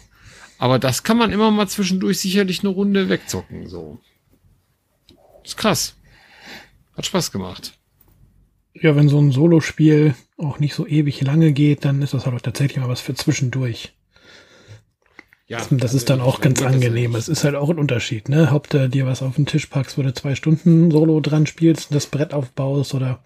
Aber 0.58 0.80
das 0.80 1.04
kann 1.04 1.18
man 1.18 1.32
immer 1.32 1.52
mal 1.52 1.68
zwischendurch 1.68 2.20
sicherlich 2.20 2.62
eine 2.62 2.70
Runde 2.70 3.10
wegzocken, 3.10 3.68
so. 3.68 4.00
Ist 5.44 5.58
krass. 5.58 5.96
Hat 6.96 7.06
Spaß 7.06 7.32
gemacht. 7.32 7.78
Ja, 8.74 8.96
wenn 8.96 9.10
so 9.10 9.20
ein 9.20 9.32
Solo-Spiel 9.32 10.16
auch 10.38 10.60
nicht 10.60 10.76
so 10.76 10.86
ewig 10.86 11.22
lange 11.22 11.54
geht, 11.54 11.86
dann 11.86 12.02
ist 12.02 12.14
das 12.14 12.26
halt 12.26 12.36
auch 12.36 12.42
tatsächlich 12.42 12.78
mal 12.78 12.90
was 12.90 13.02
für 13.02 13.14
zwischendurch. 13.14 13.94
Ja, 15.48 15.60
das, 15.60 15.68
das 15.72 15.94
ist 15.94 16.10
dann 16.10 16.22
auch 16.22 16.42
ganz 16.42 16.62
angenehm. 16.62 17.16
Es 17.16 17.28
ist 17.28 17.44
halt 17.44 17.56
auch 17.56 17.70
ein 17.70 17.78
Unterschied, 17.78 18.30
ne? 18.30 18.50
Ob 18.52 18.70
du 18.70 18.90
dir 18.90 19.06
was 19.06 19.22
auf 19.22 19.36
den 19.36 19.46
Tisch 19.46 19.68
packst, 19.68 19.98
wo 19.98 20.02
du 20.02 20.14
zwei 20.14 20.34
Stunden 20.34 20.90
Solo 20.90 21.20
dran 21.22 21.46
spielst, 21.46 21.94
das 21.94 22.08
Brett 22.08 22.34
aufbaust 22.34 22.96
oder 22.96 23.24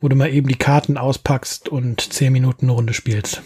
wo 0.00 0.08
du 0.08 0.16
mal 0.16 0.32
eben 0.32 0.48
die 0.48 0.56
Karten 0.56 0.96
auspackst 0.96 1.68
und 1.68 2.00
zehn 2.12 2.32
Minuten 2.32 2.66
eine 2.66 2.72
Runde 2.72 2.94
spielst. 2.94 3.42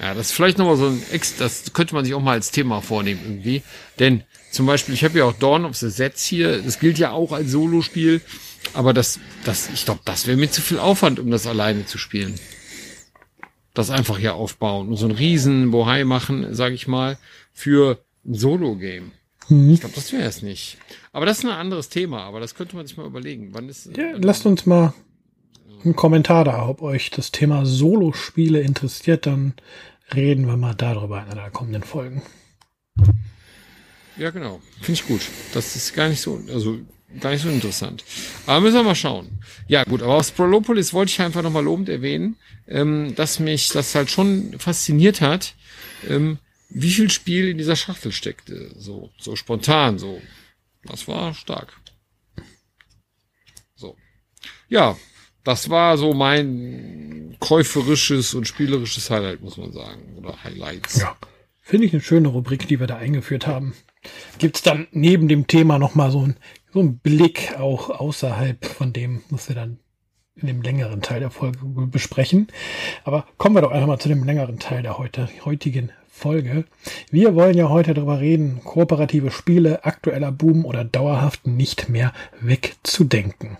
Ja, 0.00 0.14
das 0.14 0.26
ist 0.26 0.32
vielleicht 0.32 0.58
nochmal 0.58 0.76
so 0.76 0.88
ein 0.88 1.02
Ex, 1.10 1.36
das 1.36 1.72
könnte 1.72 1.94
man 1.94 2.04
sich 2.04 2.14
auch 2.14 2.20
mal 2.20 2.32
als 2.32 2.50
Thema 2.50 2.82
vornehmen 2.82 3.20
irgendwie. 3.24 3.62
Denn 3.98 4.24
zum 4.50 4.66
Beispiel, 4.66 4.94
ich 4.94 5.04
habe 5.04 5.18
ja 5.18 5.24
auch 5.24 5.32
Dawn 5.32 5.64
of 5.64 5.76
the 5.76 5.88
Sets 5.88 6.24
hier, 6.24 6.60
das 6.60 6.78
gilt 6.78 6.98
ja 6.98 7.12
auch 7.12 7.32
als 7.32 7.50
Solospiel, 7.50 8.20
aber 8.74 8.92
das, 8.92 9.18
das, 9.44 9.70
ich 9.72 9.84
glaube, 9.84 10.00
das 10.04 10.26
wäre 10.26 10.36
mir 10.36 10.50
zu 10.50 10.60
viel 10.60 10.78
Aufwand, 10.78 11.18
um 11.18 11.30
das 11.30 11.46
alleine 11.46 11.86
zu 11.86 11.98
spielen. 11.98 12.34
Das 13.72 13.90
einfach 13.90 14.18
hier 14.18 14.34
aufbauen 14.34 14.88
und 14.88 14.96
so 14.96 15.06
ein 15.06 15.12
riesen 15.12 15.70
Bohai 15.70 16.04
machen, 16.04 16.54
sage 16.54 16.74
ich 16.74 16.86
mal, 16.86 17.18
für 17.52 17.98
ein 18.26 18.34
Solo-Game. 18.34 19.12
Hm. 19.48 19.70
Ich 19.70 19.80
glaube, 19.80 19.94
das 19.94 20.12
wäre 20.12 20.24
es 20.24 20.42
nicht. 20.42 20.76
Aber 21.12 21.24
das 21.24 21.38
ist 21.38 21.44
ein 21.44 21.50
anderes 21.50 21.88
Thema, 21.88 22.22
aber 22.22 22.40
das 22.40 22.54
könnte 22.54 22.76
man 22.76 22.86
sich 22.86 22.96
mal 22.96 23.06
überlegen. 23.06 23.50
Wann 23.52 23.68
ist, 23.68 23.96
ja, 23.96 24.12
lasst 24.16 24.44
uns 24.44 24.66
mal 24.66 24.92
einen 25.86 25.96
Kommentar 25.96 26.44
da, 26.44 26.68
ob 26.68 26.82
euch 26.82 27.10
das 27.10 27.32
Thema 27.32 27.64
Solo-Spiele 27.64 28.60
interessiert, 28.60 29.26
dann 29.26 29.54
reden 30.14 30.46
wir 30.46 30.56
mal 30.56 30.74
darüber 30.74 31.22
in 31.22 31.30
einer 31.30 31.50
kommenden 31.50 31.82
Folgen. 31.82 32.22
Ja, 34.16 34.30
genau. 34.30 34.60
Finde 34.80 35.00
ich 35.00 35.06
gut. 35.06 35.22
Das 35.52 35.76
ist 35.76 35.94
gar 35.94 36.08
nicht 36.08 36.20
so, 36.20 36.40
also 36.52 36.78
gar 37.20 37.30
nicht 37.30 37.42
so 37.42 37.48
interessant. 37.48 38.04
Aber 38.46 38.60
müssen 38.60 38.76
wir 38.76 38.82
mal 38.82 38.94
schauen. 38.94 39.38
Ja, 39.68 39.84
gut, 39.84 40.02
aber 40.02 40.14
aus 40.14 40.30
Prolopolis 40.30 40.92
wollte 40.92 41.10
ich 41.10 41.20
einfach 41.20 41.42
nochmal 41.42 41.64
lobend 41.64 41.88
erwähnen, 41.88 42.36
ähm, 42.66 43.14
dass 43.14 43.38
mich 43.38 43.68
das 43.70 43.94
halt 43.94 44.10
schon 44.10 44.58
fasziniert 44.58 45.20
hat, 45.20 45.54
ähm, 46.08 46.38
wie 46.68 46.90
viel 46.90 47.10
Spiel 47.10 47.48
in 47.48 47.58
dieser 47.58 47.76
Schachtel 47.76 48.12
steckte. 48.12 48.72
So, 48.76 49.10
so 49.18 49.36
spontan, 49.36 49.98
so. 49.98 50.20
Das 50.84 51.08
war 51.08 51.34
stark. 51.34 51.72
So. 53.74 53.96
Ja, 54.68 54.96
das 55.46 55.70
war 55.70 55.96
so 55.96 56.12
mein 56.12 57.36
käuferisches 57.38 58.34
und 58.34 58.48
spielerisches 58.48 59.10
Highlight, 59.10 59.42
muss 59.42 59.56
man 59.56 59.72
sagen. 59.72 60.16
Oder 60.18 60.42
Highlights. 60.42 61.00
Ja. 61.00 61.16
Finde 61.62 61.86
ich 61.86 61.92
eine 61.92 62.02
schöne 62.02 62.28
Rubrik, 62.28 62.66
die 62.66 62.80
wir 62.80 62.88
da 62.88 62.96
eingeführt 62.96 63.46
haben. 63.46 63.74
Gibt 64.38 64.56
es 64.56 64.62
dann 64.62 64.88
neben 64.90 65.28
dem 65.28 65.46
Thema 65.46 65.78
nochmal 65.78 66.10
so, 66.10 66.22
ein, 66.22 66.36
so 66.72 66.80
einen 66.80 66.98
Blick 66.98 67.54
auch 67.58 67.90
außerhalb 67.90 68.64
von 68.64 68.92
dem, 68.92 69.22
was 69.30 69.48
wir 69.48 69.54
dann 69.54 69.78
in 70.34 70.48
dem 70.48 70.62
längeren 70.62 71.00
Teil 71.00 71.20
der 71.20 71.30
Folge 71.30 71.58
besprechen. 71.86 72.48
Aber 73.04 73.24
kommen 73.38 73.54
wir 73.54 73.62
doch 73.62 73.70
einfach 73.70 73.86
mal 73.86 73.98
zu 73.98 74.08
dem 74.08 74.24
längeren 74.24 74.58
Teil 74.58 74.82
der 74.82 74.98
heute, 74.98 75.28
heutigen 75.44 75.92
Folge. 76.08 76.64
Wir 77.10 77.36
wollen 77.36 77.56
ja 77.56 77.68
heute 77.68 77.94
darüber 77.94 78.18
reden, 78.20 78.62
kooperative 78.64 79.30
Spiele, 79.30 79.84
aktueller 79.84 80.32
Boom 80.32 80.64
oder 80.64 80.84
dauerhaft 80.84 81.46
nicht 81.46 81.88
mehr 81.88 82.12
wegzudenken. 82.40 83.58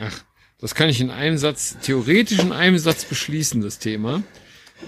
Ach, 0.00 0.24
das 0.60 0.74
kann 0.74 0.88
ich 0.88 1.00
in 1.00 1.10
einem 1.10 1.38
Satz, 1.38 1.76
theoretisch 1.82 2.38
in 2.40 2.52
einem 2.52 2.78
Satz 2.78 3.04
beschließen, 3.04 3.60
das 3.60 3.78
Thema. 3.78 4.22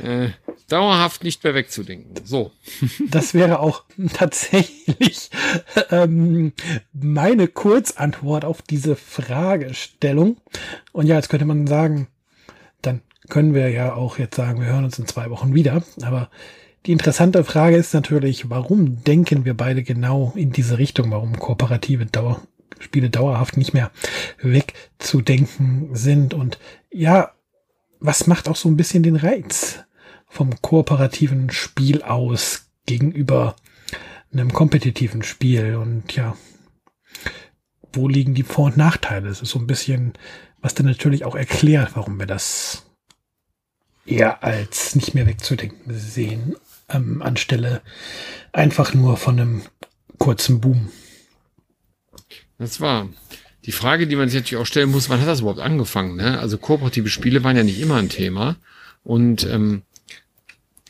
Äh, 0.02 0.30
dauerhaft 0.68 1.24
nicht 1.24 1.42
mehr 1.42 1.54
wegzudenken. 1.54 2.14
So. 2.24 2.52
Das 3.10 3.34
wäre 3.34 3.58
auch 3.60 3.84
tatsächlich 4.12 5.30
ähm, 5.90 6.52
meine 6.92 7.48
Kurzantwort 7.48 8.44
auf 8.44 8.62
diese 8.62 8.94
Fragestellung. 8.94 10.36
Und 10.92 11.06
ja, 11.06 11.16
jetzt 11.16 11.28
könnte 11.28 11.44
man 11.44 11.66
sagen, 11.66 12.06
dann 12.82 13.02
können 13.28 13.54
wir 13.54 13.68
ja 13.70 13.94
auch 13.94 14.18
jetzt 14.18 14.36
sagen, 14.36 14.60
wir 14.60 14.68
hören 14.68 14.84
uns 14.84 14.98
in 14.98 15.06
zwei 15.06 15.30
Wochen 15.30 15.54
wieder. 15.54 15.82
Aber 16.02 16.30
die 16.86 16.92
interessante 16.92 17.44
Frage 17.44 17.76
ist 17.76 17.92
natürlich, 17.92 18.48
warum 18.48 19.02
denken 19.04 19.44
wir 19.44 19.54
beide 19.54 19.82
genau 19.82 20.32
in 20.36 20.52
diese 20.52 20.78
Richtung? 20.78 21.10
Warum 21.10 21.38
kooperative 21.38 22.06
Dauer, 22.06 22.42
Spiele 22.78 23.10
dauerhaft 23.10 23.56
nicht 23.56 23.74
mehr 23.74 23.90
wegzudenken 24.40 25.94
sind. 25.94 26.34
Und 26.34 26.58
ja, 26.90 27.32
was 27.98 28.26
macht 28.26 28.48
auch 28.48 28.56
so 28.56 28.68
ein 28.68 28.76
bisschen 28.76 29.02
den 29.02 29.16
Reiz 29.16 29.80
vom 30.26 30.60
kooperativen 30.62 31.50
Spiel 31.50 32.02
aus 32.02 32.70
gegenüber 32.86 33.56
einem 34.32 34.52
kompetitiven 34.52 35.22
Spiel? 35.22 35.76
Und 35.76 36.14
ja, 36.14 36.36
wo 37.92 38.08
liegen 38.08 38.34
die 38.34 38.42
Vor- 38.42 38.66
und 38.66 38.76
Nachteile. 38.76 39.28
Es 39.28 39.42
ist 39.42 39.50
so 39.50 39.58
ein 39.58 39.66
bisschen, 39.66 40.14
was 40.60 40.74
dann 40.74 40.86
natürlich 40.86 41.24
auch 41.24 41.34
erklärt, 41.34 41.90
warum 41.94 42.18
wir 42.18 42.26
das 42.26 42.86
eher 44.06 44.42
als 44.42 44.94
nicht 44.94 45.14
mehr 45.14 45.26
wegzudenken 45.26 45.94
sehen, 45.94 46.56
ähm, 46.88 47.22
anstelle 47.22 47.82
einfach 48.52 48.94
nur 48.94 49.16
von 49.16 49.40
einem 49.40 49.62
kurzen 50.18 50.60
Boom. 50.60 50.90
Das 52.60 52.80
war 52.80 53.08
die 53.64 53.72
Frage, 53.72 54.06
die 54.06 54.16
man 54.16 54.28
sich 54.28 54.40
natürlich 54.40 54.62
auch 54.62 54.66
stellen 54.66 54.90
muss, 54.90 55.08
wann 55.08 55.20
hat 55.20 55.28
das 55.28 55.40
überhaupt 55.40 55.60
angefangen? 55.60 56.16
Ne? 56.16 56.38
Also 56.38 56.58
kooperative 56.58 57.08
Spiele 57.08 57.42
waren 57.42 57.56
ja 57.56 57.64
nicht 57.64 57.80
immer 57.80 57.96
ein 57.96 58.10
Thema. 58.10 58.56
Und 59.02 59.46
ähm, 59.46 59.82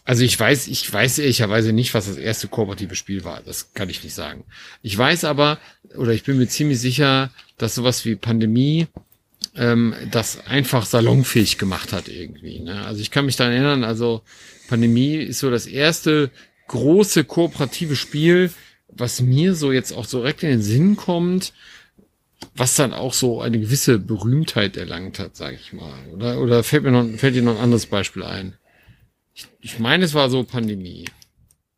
also 0.04 0.24
ich 0.24 0.38
weiß, 0.38 0.66
ich 0.66 0.92
weiß 0.92 1.20
ehrlicherweise 1.20 1.72
nicht, 1.72 1.94
was 1.94 2.06
das 2.06 2.16
erste 2.16 2.48
kooperative 2.48 2.96
Spiel 2.96 3.22
war. 3.22 3.40
Das 3.42 3.72
kann 3.72 3.88
ich 3.88 4.02
nicht 4.02 4.14
sagen. 4.14 4.44
Ich 4.82 4.98
weiß 4.98 5.22
aber, 5.24 5.58
oder 5.96 6.12
ich 6.12 6.24
bin 6.24 6.38
mir 6.38 6.48
ziemlich 6.48 6.80
sicher, 6.80 7.30
dass 7.56 7.76
sowas 7.76 8.04
wie 8.04 8.16
Pandemie 8.16 8.88
ähm, 9.54 9.94
das 10.10 10.46
einfach 10.46 10.84
salonfähig 10.84 11.56
gemacht 11.56 11.92
hat 11.92 12.08
irgendwie. 12.08 12.58
Ne? 12.58 12.84
Also 12.84 13.00
ich 13.00 13.12
kann 13.12 13.26
mich 13.26 13.36
daran 13.36 13.52
erinnern, 13.52 13.84
also 13.84 14.22
Pandemie 14.68 15.14
ist 15.14 15.38
so 15.38 15.50
das 15.50 15.66
erste 15.66 16.32
große 16.66 17.24
kooperative 17.24 17.94
Spiel, 17.94 18.50
was 18.92 19.20
mir 19.20 19.54
so 19.54 19.72
jetzt 19.72 19.92
auch 19.92 20.04
so 20.04 20.18
direkt 20.18 20.42
in 20.42 20.50
den 20.50 20.62
Sinn 20.62 20.96
kommt, 20.96 21.52
was 22.54 22.74
dann 22.74 22.92
auch 22.92 23.12
so 23.12 23.40
eine 23.40 23.60
gewisse 23.60 23.98
Berühmtheit 23.98 24.76
erlangt 24.76 25.18
hat, 25.18 25.36
sage 25.36 25.56
ich 25.56 25.72
mal. 25.72 26.06
Oder, 26.12 26.40
oder 26.40 26.62
fällt 26.62 26.84
mir 26.84 26.90
noch, 26.90 27.06
fällt 27.18 27.34
dir 27.34 27.42
noch 27.42 27.56
ein 27.56 27.62
anderes 27.62 27.86
Beispiel 27.86 28.22
ein? 28.22 28.54
Ich, 29.34 29.46
ich 29.60 29.78
meine, 29.78 30.04
es 30.04 30.14
war 30.14 30.30
so 30.30 30.42
Pandemie. 30.44 31.06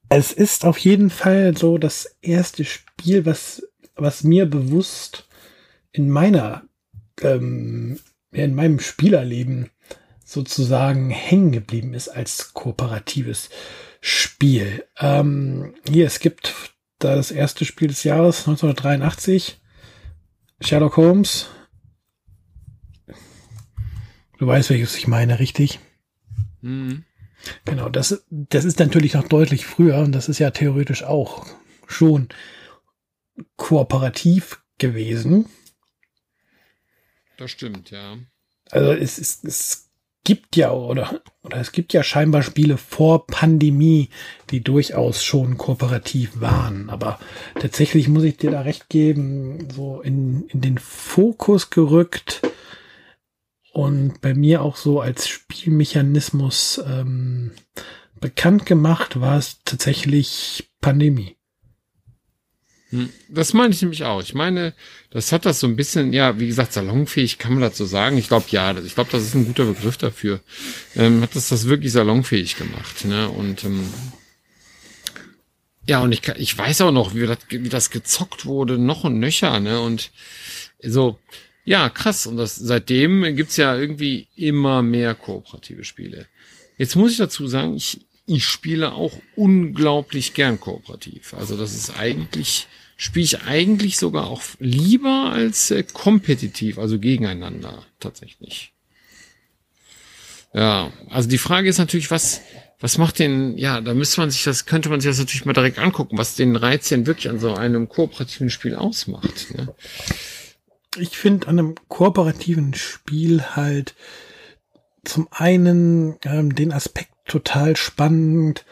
Es 0.08 0.32
ist 0.32 0.64
auf 0.64 0.78
jeden 0.78 1.10
Fall 1.10 1.56
so 1.56 1.78
das 1.78 2.16
erste 2.20 2.64
Spiel, 2.64 3.24
was, 3.24 3.62
was 3.94 4.24
mir 4.24 4.46
bewusst 4.46 5.26
in 5.92 6.10
meiner, 6.10 6.62
ähm, 7.22 7.98
in 8.30 8.54
meinem 8.54 8.78
Spielerleben 8.78 9.70
sozusagen 10.24 11.10
hängen 11.10 11.52
geblieben 11.52 11.94
ist 11.94 12.08
als 12.08 12.54
kooperatives 12.54 13.50
Spiel. 14.00 14.84
Ähm, 14.98 15.74
hier, 15.88 16.06
es 16.06 16.20
gibt 16.20 16.71
da 17.04 17.16
das 17.16 17.30
erste 17.30 17.64
Spiel 17.64 17.88
des 17.88 18.04
Jahres 18.04 18.40
1983 18.40 19.60
Sherlock 20.60 20.96
Holmes. 20.96 21.48
Du 24.38 24.46
weißt, 24.46 24.70
welches 24.70 24.96
ich 24.96 25.06
meine, 25.06 25.38
richtig? 25.38 25.80
Mhm. 26.60 27.04
Genau, 27.64 27.88
das, 27.88 28.24
das 28.30 28.64
ist 28.64 28.78
natürlich 28.78 29.14
noch 29.14 29.26
deutlich 29.26 29.66
früher 29.66 29.98
und 29.98 30.12
das 30.12 30.28
ist 30.28 30.38
ja 30.38 30.50
theoretisch 30.50 31.02
auch 31.02 31.46
schon 31.88 32.28
kooperativ 33.56 34.62
gewesen. 34.78 35.46
Das 37.36 37.50
stimmt, 37.50 37.90
ja. 37.90 38.18
Also 38.70 38.92
es, 38.92 39.18
es, 39.18 39.42
es 39.42 39.91
gibt 40.24 40.56
ja 40.56 40.72
oder, 40.72 41.20
oder 41.42 41.58
es 41.58 41.72
gibt 41.72 41.92
ja 41.92 42.02
scheinbar 42.02 42.42
Spiele 42.42 42.76
vor 42.76 43.26
Pandemie, 43.26 44.08
die 44.50 44.62
durchaus 44.62 45.24
schon 45.24 45.58
kooperativ 45.58 46.40
waren. 46.40 46.90
Aber 46.90 47.18
tatsächlich 47.58 48.08
muss 48.08 48.24
ich 48.24 48.36
dir 48.36 48.50
da 48.50 48.60
recht 48.60 48.88
geben, 48.88 49.68
so 49.74 50.00
in, 50.00 50.44
in 50.48 50.60
den 50.60 50.78
Fokus 50.78 51.70
gerückt 51.70 52.42
und 53.72 54.20
bei 54.20 54.34
mir 54.34 54.62
auch 54.62 54.76
so 54.76 55.00
als 55.00 55.26
Spielmechanismus 55.28 56.82
ähm, 56.86 57.52
bekannt 58.20 58.66
gemacht 58.66 59.20
war 59.20 59.38
es 59.38 59.62
tatsächlich 59.64 60.70
Pandemie. 60.80 61.36
Hm, 62.92 63.08
das 63.28 63.54
meine 63.54 63.72
ich 63.72 63.80
nämlich 63.80 64.04
auch. 64.04 64.22
Ich 64.22 64.34
meine, 64.34 64.74
das 65.10 65.32
hat 65.32 65.46
das 65.46 65.60
so 65.60 65.66
ein 65.66 65.76
bisschen, 65.76 66.12
ja, 66.12 66.38
wie 66.38 66.46
gesagt, 66.46 66.74
salonfähig 66.74 67.38
kann 67.38 67.54
man 67.54 67.62
dazu 67.62 67.86
sagen. 67.86 68.18
Ich 68.18 68.28
glaube, 68.28 68.44
ja, 68.50 68.78
ich 68.78 68.94
glaube, 68.94 69.10
das 69.10 69.22
ist 69.22 69.34
ein 69.34 69.46
guter 69.46 69.64
Begriff 69.64 69.96
dafür. 69.96 70.40
Ähm, 70.94 71.22
hat 71.22 71.34
das 71.34 71.48
das 71.48 71.66
wirklich 71.66 71.92
salonfähig 71.92 72.56
gemacht. 72.56 73.06
Ne? 73.06 73.30
Und 73.30 73.64
ähm, 73.64 73.88
ja, 75.86 76.00
und 76.02 76.12
ich, 76.12 76.20
ich 76.36 76.56
weiß 76.56 76.82
auch 76.82 76.92
noch, 76.92 77.14
wie 77.14 77.26
das, 77.26 77.38
wie 77.48 77.68
das 77.70 77.90
gezockt 77.90 78.44
wurde, 78.44 78.76
noch 78.76 79.04
und 79.04 79.18
nöcher. 79.18 79.58
Ne? 79.58 79.80
Und 79.80 80.10
so, 80.82 81.18
ja, 81.64 81.88
krass. 81.88 82.26
Und 82.26 82.36
das 82.36 82.56
seitdem 82.56 83.36
gibt's 83.36 83.56
ja 83.56 83.74
irgendwie 83.74 84.28
immer 84.36 84.82
mehr 84.82 85.14
kooperative 85.14 85.84
Spiele. 85.84 86.26
Jetzt 86.76 86.96
muss 86.96 87.12
ich 87.12 87.18
dazu 87.18 87.46
sagen, 87.46 87.74
ich, 87.74 88.02
ich 88.26 88.44
spiele 88.44 88.92
auch 88.92 89.12
unglaublich 89.34 90.34
gern 90.34 90.60
kooperativ. 90.60 91.32
Also 91.32 91.56
das 91.56 91.74
ist 91.74 91.98
eigentlich 91.98 92.68
spiele 93.02 93.24
ich 93.24 93.42
eigentlich 93.42 93.98
sogar 93.98 94.28
auch 94.28 94.42
lieber 94.60 95.32
als 95.32 95.72
äh, 95.72 95.82
kompetitiv, 95.82 96.78
also 96.78 97.00
gegeneinander 97.00 97.84
tatsächlich. 97.98 98.74
Ja, 100.54 100.92
also 101.10 101.28
die 101.28 101.38
Frage 101.38 101.68
ist 101.68 101.78
natürlich, 101.78 102.12
was, 102.12 102.42
was 102.78 102.98
macht 102.98 103.18
den, 103.18 103.58
ja, 103.58 103.80
da 103.80 103.92
müsste 103.92 104.20
man 104.20 104.30
sich 104.30 104.44
das, 104.44 104.66
könnte 104.66 104.88
man 104.88 105.00
sich 105.00 105.10
das 105.10 105.18
natürlich 105.18 105.44
mal 105.44 105.52
direkt 105.52 105.80
angucken, 105.80 106.16
was 106.16 106.36
den 106.36 106.54
Reiz 106.54 106.90
denn 106.90 107.06
wirklich 107.08 107.28
an 107.28 107.40
so 107.40 107.54
einem 107.54 107.88
kooperativen 107.88 108.50
Spiel 108.50 108.76
ausmacht. 108.76 109.52
Ne? 109.56 109.74
Ich 110.96 111.16
finde 111.18 111.48
an 111.48 111.58
einem 111.58 111.74
kooperativen 111.88 112.72
Spiel 112.74 113.42
halt 113.56 113.96
zum 115.04 115.26
einen 115.32 116.18
ähm, 116.22 116.54
den 116.54 116.70
Aspekt 116.70 117.10
total 117.26 117.74
spannend, 117.74 118.64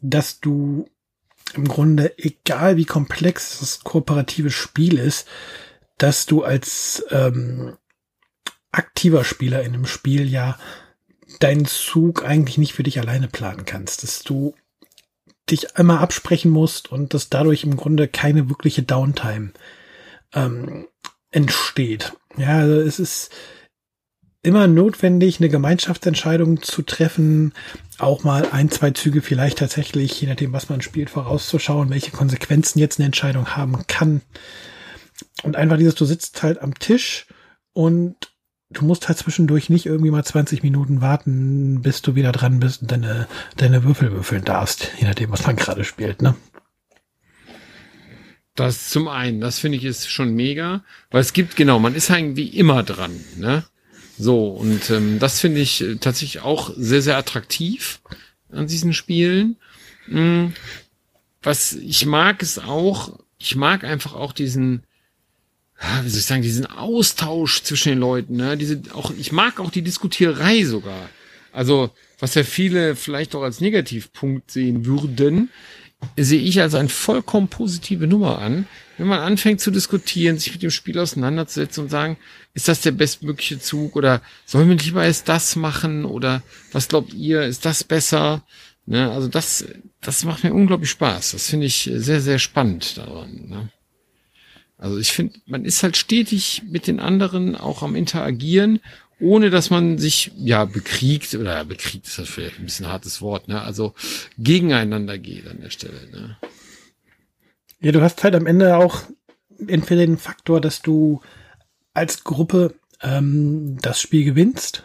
dass 0.00 0.38
du 0.38 0.88
im 1.54 1.68
Grunde, 1.68 2.18
egal 2.18 2.76
wie 2.76 2.84
komplex 2.84 3.60
das 3.60 3.80
kooperative 3.80 4.50
Spiel 4.50 4.98
ist, 4.98 5.26
dass 5.98 6.26
du 6.26 6.42
als 6.42 7.04
ähm, 7.10 7.76
aktiver 8.70 9.24
Spieler 9.24 9.62
in 9.62 9.74
einem 9.74 9.86
Spiel 9.86 10.28
ja 10.28 10.58
deinen 11.40 11.66
Zug 11.66 12.24
eigentlich 12.24 12.58
nicht 12.58 12.72
für 12.72 12.82
dich 12.82 12.98
alleine 12.98 13.28
planen 13.28 13.64
kannst, 13.64 14.02
dass 14.02 14.22
du 14.22 14.54
dich 15.50 15.76
einmal 15.76 15.98
absprechen 15.98 16.50
musst 16.50 16.90
und 16.90 17.14
dass 17.14 17.28
dadurch 17.28 17.64
im 17.64 17.76
Grunde 17.76 18.08
keine 18.08 18.48
wirkliche 18.48 18.82
Downtime 18.82 19.52
ähm, 20.34 20.86
entsteht. 21.30 22.12
Ja, 22.36 22.58
also 22.58 22.80
es 22.80 22.98
ist 22.98 23.30
immer 24.42 24.66
notwendig, 24.66 25.38
eine 25.38 25.48
Gemeinschaftsentscheidung 25.48 26.62
zu 26.62 26.82
treffen, 26.82 27.52
auch 27.98 28.24
mal 28.24 28.48
ein, 28.50 28.70
zwei 28.70 28.90
Züge 28.90 29.22
vielleicht 29.22 29.58
tatsächlich, 29.58 30.20
je 30.20 30.28
nachdem, 30.28 30.52
was 30.52 30.68
man 30.68 30.80
spielt, 30.80 31.10
vorauszuschauen, 31.10 31.90
welche 31.90 32.10
Konsequenzen 32.10 32.80
jetzt 32.80 32.98
eine 32.98 33.06
Entscheidung 33.06 33.56
haben 33.56 33.86
kann. 33.86 34.20
Und 35.44 35.56
einfach 35.56 35.76
dieses, 35.76 35.94
du 35.94 36.04
sitzt 36.04 36.42
halt 36.42 36.60
am 36.60 36.74
Tisch 36.74 37.26
und 37.72 38.32
du 38.70 38.84
musst 38.84 39.06
halt 39.06 39.18
zwischendurch 39.18 39.70
nicht 39.70 39.86
irgendwie 39.86 40.10
mal 40.10 40.24
20 40.24 40.62
Minuten 40.62 41.00
warten, 41.00 41.82
bis 41.82 42.02
du 42.02 42.16
wieder 42.16 42.32
dran 42.32 42.58
bist 42.58 42.82
und 42.82 42.90
deine, 42.90 43.28
deine 43.56 43.84
Würfel 43.84 44.10
würfeln 44.10 44.44
darfst, 44.44 44.92
je 44.98 45.06
nachdem, 45.06 45.30
was 45.30 45.46
man 45.46 45.56
gerade 45.56 45.84
spielt, 45.84 46.20
ne? 46.20 46.34
Das 48.54 48.90
zum 48.90 49.08
einen, 49.08 49.40
das 49.40 49.60
finde 49.60 49.78
ich 49.78 49.84
ist 49.84 50.10
schon 50.10 50.34
mega, 50.34 50.84
weil 51.10 51.22
es 51.22 51.32
gibt, 51.32 51.56
genau, 51.56 51.78
man 51.78 51.94
ist 51.94 52.10
irgendwie 52.10 52.48
immer 52.48 52.82
dran, 52.82 53.12
ne? 53.38 53.64
So, 54.18 54.48
und 54.48 54.90
ähm, 54.90 55.18
das 55.18 55.40
finde 55.40 55.60
ich 55.60 55.80
äh, 55.80 55.96
tatsächlich 55.96 56.42
auch 56.42 56.72
sehr, 56.76 57.02
sehr 57.02 57.16
attraktiv 57.16 58.00
an 58.50 58.66
diesen 58.66 58.92
Spielen. 58.92 59.56
Mhm. 60.06 60.54
Was 61.42 61.72
ich 61.72 62.06
mag, 62.06 62.42
ist 62.42 62.62
auch, 62.62 63.18
ich 63.38 63.56
mag 63.56 63.84
einfach 63.84 64.14
auch 64.14 64.32
diesen, 64.32 64.84
wie 66.02 66.08
soll 66.08 66.20
ich 66.20 66.26
sagen, 66.26 66.42
diesen 66.42 66.66
Austausch 66.66 67.62
zwischen 67.62 67.90
den 67.90 67.98
Leuten, 67.98 68.36
ne? 68.36 68.56
Diese, 68.56 68.82
auch, 68.92 69.10
ich 69.10 69.32
mag 69.32 69.58
auch 69.58 69.70
die 69.70 69.82
Diskutierei 69.82 70.64
sogar. 70.64 71.08
Also, 71.52 71.90
was 72.20 72.34
ja 72.34 72.44
viele 72.44 72.94
vielleicht 72.94 73.34
auch 73.34 73.42
als 73.42 73.60
Negativpunkt 73.60 74.50
sehen 74.50 74.86
würden, 74.86 75.50
sehe 76.16 76.40
ich 76.40 76.60
als 76.60 76.74
eine 76.74 76.88
vollkommen 76.88 77.48
positive 77.48 78.06
Nummer 78.06 78.38
an, 78.38 78.66
wenn 78.98 79.06
man 79.06 79.20
anfängt 79.20 79.60
zu 79.60 79.70
diskutieren, 79.70 80.38
sich 80.38 80.52
mit 80.52 80.62
dem 80.62 80.70
Spiel 80.70 80.98
auseinanderzusetzen 80.98 81.84
und 81.84 81.90
sagen, 81.90 82.16
ist 82.54 82.68
das 82.68 82.80
der 82.80 82.92
bestmögliche 82.92 83.58
Zug 83.58 83.96
oder 83.96 84.20
sollen 84.44 84.68
wir 84.68 84.76
lieber 84.76 85.04
erst 85.04 85.28
das 85.28 85.56
machen 85.56 86.04
oder 86.04 86.42
was 86.72 86.88
glaubt 86.88 87.14
ihr, 87.14 87.42
ist 87.42 87.64
das 87.64 87.84
besser? 87.84 88.42
Ne, 88.84 89.10
also 89.10 89.28
das, 89.28 89.64
das 90.00 90.24
macht 90.24 90.44
mir 90.44 90.52
unglaublich 90.52 90.90
Spaß. 90.90 91.32
Das 91.32 91.48
finde 91.48 91.66
ich 91.66 91.90
sehr, 91.94 92.20
sehr 92.20 92.38
spannend 92.38 92.98
daran. 92.98 93.48
Ne? 93.48 93.68
Also 94.76 94.98
ich 94.98 95.12
finde, 95.12 95.38
man 95.46 95.64
ist 95.64 95.82
halt 95.84 95.96
stetig 95.96 96.62
mit 96.68 96.88
den 96.88 96.98
anderen 96.98 97.54
auch 97.54 97.82
am 97.82 97.94
Interagieren, 97.94 98.80
ohne 99.20 99.50
dass 99.50 99.70
man 99.70 99.98
sich 99.98 100.32
ja 100.36 100.64
bekriegt 100.64 101.34
oder 101.34 101.64
bekriegt 101.64 102.08
ist 102.08 102.18
das 102.18 102.28
vielleicht 102.28 102.58
ein 102.58 102.64
bisschen 102.64 102.88
hartes 102.88 103.22
Wort, 103.22 103.46
ne? 103.46 103.62
Also 103.62 103.94
gegeneinander 104.36 105.16
geht 105.16 105.46
an 105.46 105.60
der 105.60 105.70
Stelle. 105.70 106.08
Ne? 106.10 106.36
Ja, 107.82 107.90
du 107.90 108.00
hast 108.00 108.22
halt 108.22 108.36
am 108.36 108.46
Ende 108.46 108.76
auch 108.76 109.02
entweder 109.66 110.06
den 110.06 110.16
Faktor, 110.16 110.60
dass 110.60 110.82
du 110.82 111.20
als 111.94 112.22
Gruppe 112.22 112.74
ähm, 113.02 113.76
das 113.82 114.00
Spiel 114.00 114.24
gewinnst 114.24 114.84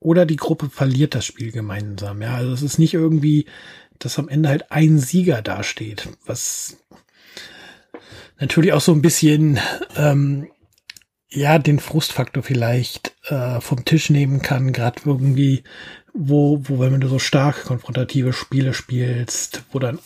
oder 0.00 0.24
die 0.24 0.36
Gruppe 0.36 0.70
verliert 0.70 1.14
das 1.14 1.26
Spiel 1.26 1.52
gemeinsam. 1.52 2.22
Ja, 2.22 2.36
also 2.36 2.54
es 2.54 2.62
ist 2.62 2.78
nicht 2.78 2.94
irgendwie, 2.94 3.44
dass 3.98 4.18
am 4.18 4.30
Ende 4.30 4.48
halt 4.48 4.72
ein 4.72 4.98
Sieger 4.98 5.42
dasteht, 5.42 6.08
was 6.24 6.78
natürlich 8.38 8.72
auch 8.72 8.80
so 8.80 8.92
ein 8.92 9.02
bisschen, 9.02 9.60
ähm, 9.94 10.50
ja, 11.28 11.58
den 11.58 11.78
Frustfaktor 11.78 12.42
vielleicht 12.42 13.14
äh, 13.26 13.60
vom 13.60 13.84
Tisch 13.84 14.08
nehmen 14.08 14.40
kann, 14.40 14.72
gerade 14.72 15.02
irgendwie, 15.04 15.64
wo, 16.14 16.62
wo, 16.62 16.80
wenn 16.80 16.98
du 16.98 17.08
so 17.08 17.18
stark 17.18 17.64
konfrontative 17.64 18.32
Spiele 18.32 18.72
spielst, 18.72 19.64
wo 19.70 19.78
dann 19.78 19.98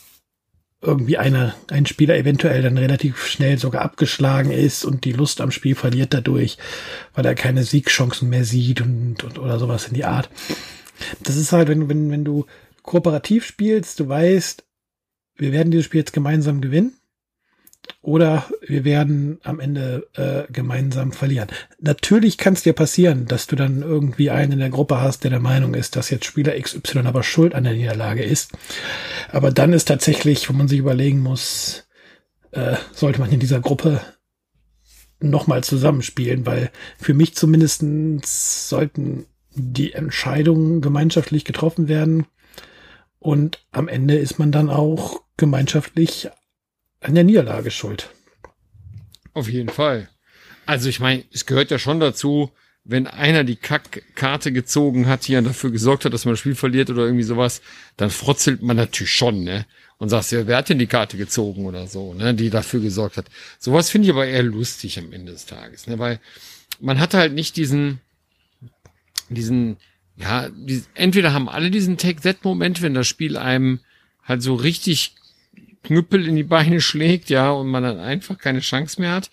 irgendwie 0.85 1.18
einer, 1.18 1.55
ein 1.70 1.87
Spieler 1.87 2.16
eventuell 2.16 2.62
dann 2.62 2.79
relativ 2.79 3.27
schnell 3.27 3.59
sogar 3.59 3.83
abgeschlagen 3.83 4.51
ist 4.51 4.85
und 4.85 5.05
die 5.05 5.12
Lust 5.12 5.40
am 5.40 5.51
Spiel 5.51 5.75
verliert 5.75 6.14
dadurch, 6.14 6.59
weil 7.14 7.25
er 7.25 7.35
keine 7.35 7.64
Siegchancen 7.64 8.29
mehr 8.29 8.44
sieht 8.44 8.81
und, 8.81 9.25
und 9.25 9.38
oder 9.38 9.59
sowas 9.59 9.88
in 9.88 9.94
die 9.94 10.05
Art. 10.05 10.29
Das 11.23 11.37
ist 11.37 11.53
halt, 11.53 11.68
wenn, 11.68 11.88
wenn, 11.88 12.11
wenn 12.11 12.25
du 12.25 12.47
kooperativ 12.83 13.47
spielst, 13.47 14.01
du 14.01 14.09
weißt, 14.09 14.64
wir 15.37 15.53
werden 15.53 15.70
dieses 15.70 15.87
Spiel 15.87 16.01
jetzt 16.01 16.12
gemeinsam 16.12 16.61
gewinnen 16.61 16.94
oder 18.03 18.44
wir 18.66 18.85
werden 18.85 19.38
am 19.44 19.61
Ende 19.61 20.07
äh, 20.14 20.51
gemeinsam 20.53 21.12
verlieren. 21.12 21.49
Natürlich 21.81 22.37
kann 22.37 22.53
es 22.53 22.62
dir 22.62 22.75
passieren, 22.75 23.27
dass 23.27 23.47
du 23.47 23.57
dann 23.57 23.83
irgendwie 23.83 24.31
einen 24.31 24.53
in 24.53 24.59
der 24.59 24.70
Gruppe 24.70 25.01
hast, 25.01 25.25
der 25.25 25.31
der 25.31 25.40
Meinung 25.40 25.75
ist, 25.75 25.97
dass 25.97 26.11
jetzt 26.11 26.27
Spieler 26.27 26.59
XY 26.61 27.01
aber 27.05 27.23
schuld 27.23 27.55
an 27.55 27.64
der 27.64 27.73
Niederlage 27.73 28.23
ist. 28.23 28.53
Aber 29.33 29.51
dann 29.51 29.73
ist 29.73 29.88
tatsächlich, 29.88 30.49
wo 30.49 30.53
man 30.53 30.68
sich 30.68 30.79
überlegen 30.79 31.20
muss, 31.20 31.87
äh, 32.53 32.77
sollte 32.92 33.20
man 33.20 33.33
in 33.33 33.40
dieser 33.40 33.61
Gruppe 33.61 34.01
nochmal 35.20 35.64
zusammenspielen, 35.64 36.44
weil 36.47 36.70
für 36.99 37.14
mich 37.14 37.35
zumindest 37.35 37.83
sollten 38.68 39.27
die 39.55 39.92
Entscheidungen 39.92 40.81
gemeinschaftlich 40.81 41.44
getroffen 41.44 41.88
werden. 41.88 42.27
Und 43.18 43.64
am 43.73 43.88
Ende 43.88 44.16
ist 44.16 44.38
man 44.38 44.53
dann 44.53 44.68
auch 44.68 45.23
gemeinschaftlich 45.37 46.29
an 47.05 47.14
der 47.14 47.25
Niederlage 47.25 47.71
schuld. 47.71 48.11
Auf 49.35 49.49
jeden 49.49 49.69
Fall. 49.69 50.09
Also 50.67 50.88
ich 50.88 51.01
meine, 51.01 51.25
es 51.33 51.45
gehört 51.45 51.71
ja 51.71 51.79
schon 51.79 52.01
dazu, 52.01 52.51
wenn 52.85 53.07
einer 53.07 53.45
die 53.45 53.57
Kackkarte 53.57 54.53
gezogen 54.53 55.07
hat, 55.07 55.27
die 55.27 55.35
dafür 55.35 55.71
gesorgt 55.71 56.05
hat, 56.05 56.12
dass 56.12 56.25
man 56.25 56.33
das 56.33 56.40
Spiel 56.40 56.55
verliert 56.55 56.90
oder 56.90 57.05
irgendwie 57.05 57.25
sowas, 57.25 57.61
dann 57.97 58.11
frotzelt 58.11 58.62
man 58.62 58.77
natürlich 58.77 59.12
schon, 59.12 59.45
ne? 59.45 59.67
Und 59.99 60.09
sagt, 60.09 60.33
ja, 60.33 60.47
wer 60.47 60.57
hat 60.59 60.69
denn 60.69 60.79
die 60.79 60.87
Karte 60.87 61.17
gezogen 61.17 61.67
oder 61.67 61.87
so, 61.87 62.14
ne? 62.14 62.35
Die 62.35 62.51
dafür 62.51 62.81
gesorgt 62.81 63.17
hat. 63.17 63.27
Sowas 63.59 63.90
finde 63.90 64.07
ich 64.07 64.12
aber 64.12 64.27
eher 64.27 64.43
lustig 64.43 64.99
am 64.99 65.12
Ende 65.12 65.33
des 65.33 65.47
Tages, 65.47 65.87
ne? 65.87 65.99
Weil 65.99 66.21
man 66.81 67.01
hat 67.01 67.14
halt 67.14 67.33
nicht 67.33 67.57
diesen, 67.57 68.01
diesen, 69.29 69.77
ja, 70.17 70.49
die, 70.51 70.83
entweder 70.95 71.33
haben 71.33 71.49
alle 71.49 71.71
diesen 71.71 71.97
Take-That-Moment, 71.97 72.83
wenn 72.83 72.95
das 72.95 73.07
Spiel 73.07 73.37
einem 73.37 73.81
halt 74.25 74.43
so 74.43 74.55
richtig 74.55 75.14
Knüppel 75.85 76.27
in 76.27 76.35
die 76.35 76.42
Beine 76.42 76.81
schlägt, 76.81 77.31
ja, 77.31 77.51
und 77.51 77.68
man 77.68 77.83
dann 77.83 78.01
einfach 78.01 78.38
keine 78.38 78.61
Chance 78.61 79.01
mehr 79.01 79.12
hat. 79.12 79.31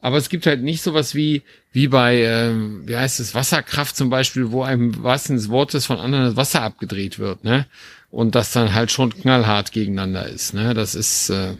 Aber 0.00 0.16
es 0.16 0.28
gibt 0.28 0.46
halt 0.46 0.62
nicht 0.62 0.82
sowas 0.82 1.14
wie, 1.14 1.42
wie 1.72 1.88
bei, 1.88 2.22
ähm, 2.22 2.82
wie 2.86 2.96
heißt 2.96 3.20
es, 3.20 3.34
Wasserkraft 3.34 3.96
zum 3.96 4.08
Beispiel, 4.08 4.50
wo 4.50 4.62
einem 4.62 5.02
wahrsten 5.02 5.36
des 5.36 5.48
Wortes 5.50 5.86
von 5.86 5.98
anderen 5.98 6.24
das 6.24 6.36
Wasser 6.36 6.62
abgedreht 6.62 7.18
wird, 7.18 7.44
ne? 7.44 7.66
Und 8.10 8.34
das 8.34 8.52
dann 8.52 8.74
halt 8.74 8.90
schon 8.90 9.14
knallhart 9.14 9.72
gegeneinander 9.72 10.26
ist, 10.26 10.54
ne? 10.54 10.74
Das 10.74 10.94
ist, 10.94 11.30
äh, 11.30 11.56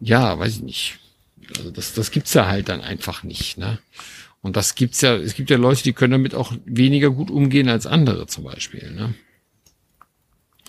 ja, 0.00 0.38
weiß 0.38 0.56
ich 0.56 0.62
nicht. 0.62 0.98
Also 1.58 1.70
das, 1.70 1.92
das 1.94 2.10
gibt's 2.10 2.34
ja 2.34 2.46
halt 2.46 2.68
dann 2.68 2.80
einfach 2.80 3.22
nicht, 3.22 3.58
ne? 3.58 3.78
Und 4.42 4.56
das 4.56 4.74
gibt's 4.74 5.02
ja, 5.02 5.16
es 5.16 5.34
gibt 5.34 5.50
ja 5.50 5.56
Leute, 5.56 5.82
die 5.82 5.92
können 5.92 6.12
damit 6.12 6.34
auch 6.34 6.52
weniger 6.64 7.10
gut 7.10 7.30
umgehen 7.30 7.68
als 7.68 7.86
andere 7.86 8.26
zum 8.26 8.44
Beispiel, 8.44 8.90
ne? 8.92 9.14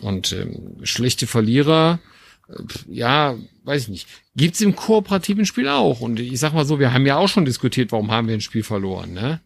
Und 0.01 0.33
ähm, 0.33 0.77
schlechte 0.83 1.27
Verlierer, 1.27 1.99
ja, 2.87 3.35
weiß 3.63 3.83
ich 3.83 3.89
nicht. 3.89 4.07
Gibt's 4.35 4.61
im 4.61 4.75
kooperativen 4.75 5.45
Spiel 5.45 5.67
auch. 5.67 6.01
Und 6.01 6.19
ich 6.19 6.39
sag 6.39 6.53
mal 6.53 6.65
so, 6.65 6.79
wir 6.79 6.93
haben 6.93 7.05
ja 7.05 7.17
auch 7.17 7.27
schon 7.27 7.45
diskutiert, 7.45 7.91
warum 7.91 8.11
haben 8.11 8.27
wir 8.27 8.35
ein 8.35 8.41
Spiel 8.41 8.63
verloren, 8.63 9.13
ne? 9.13 9.41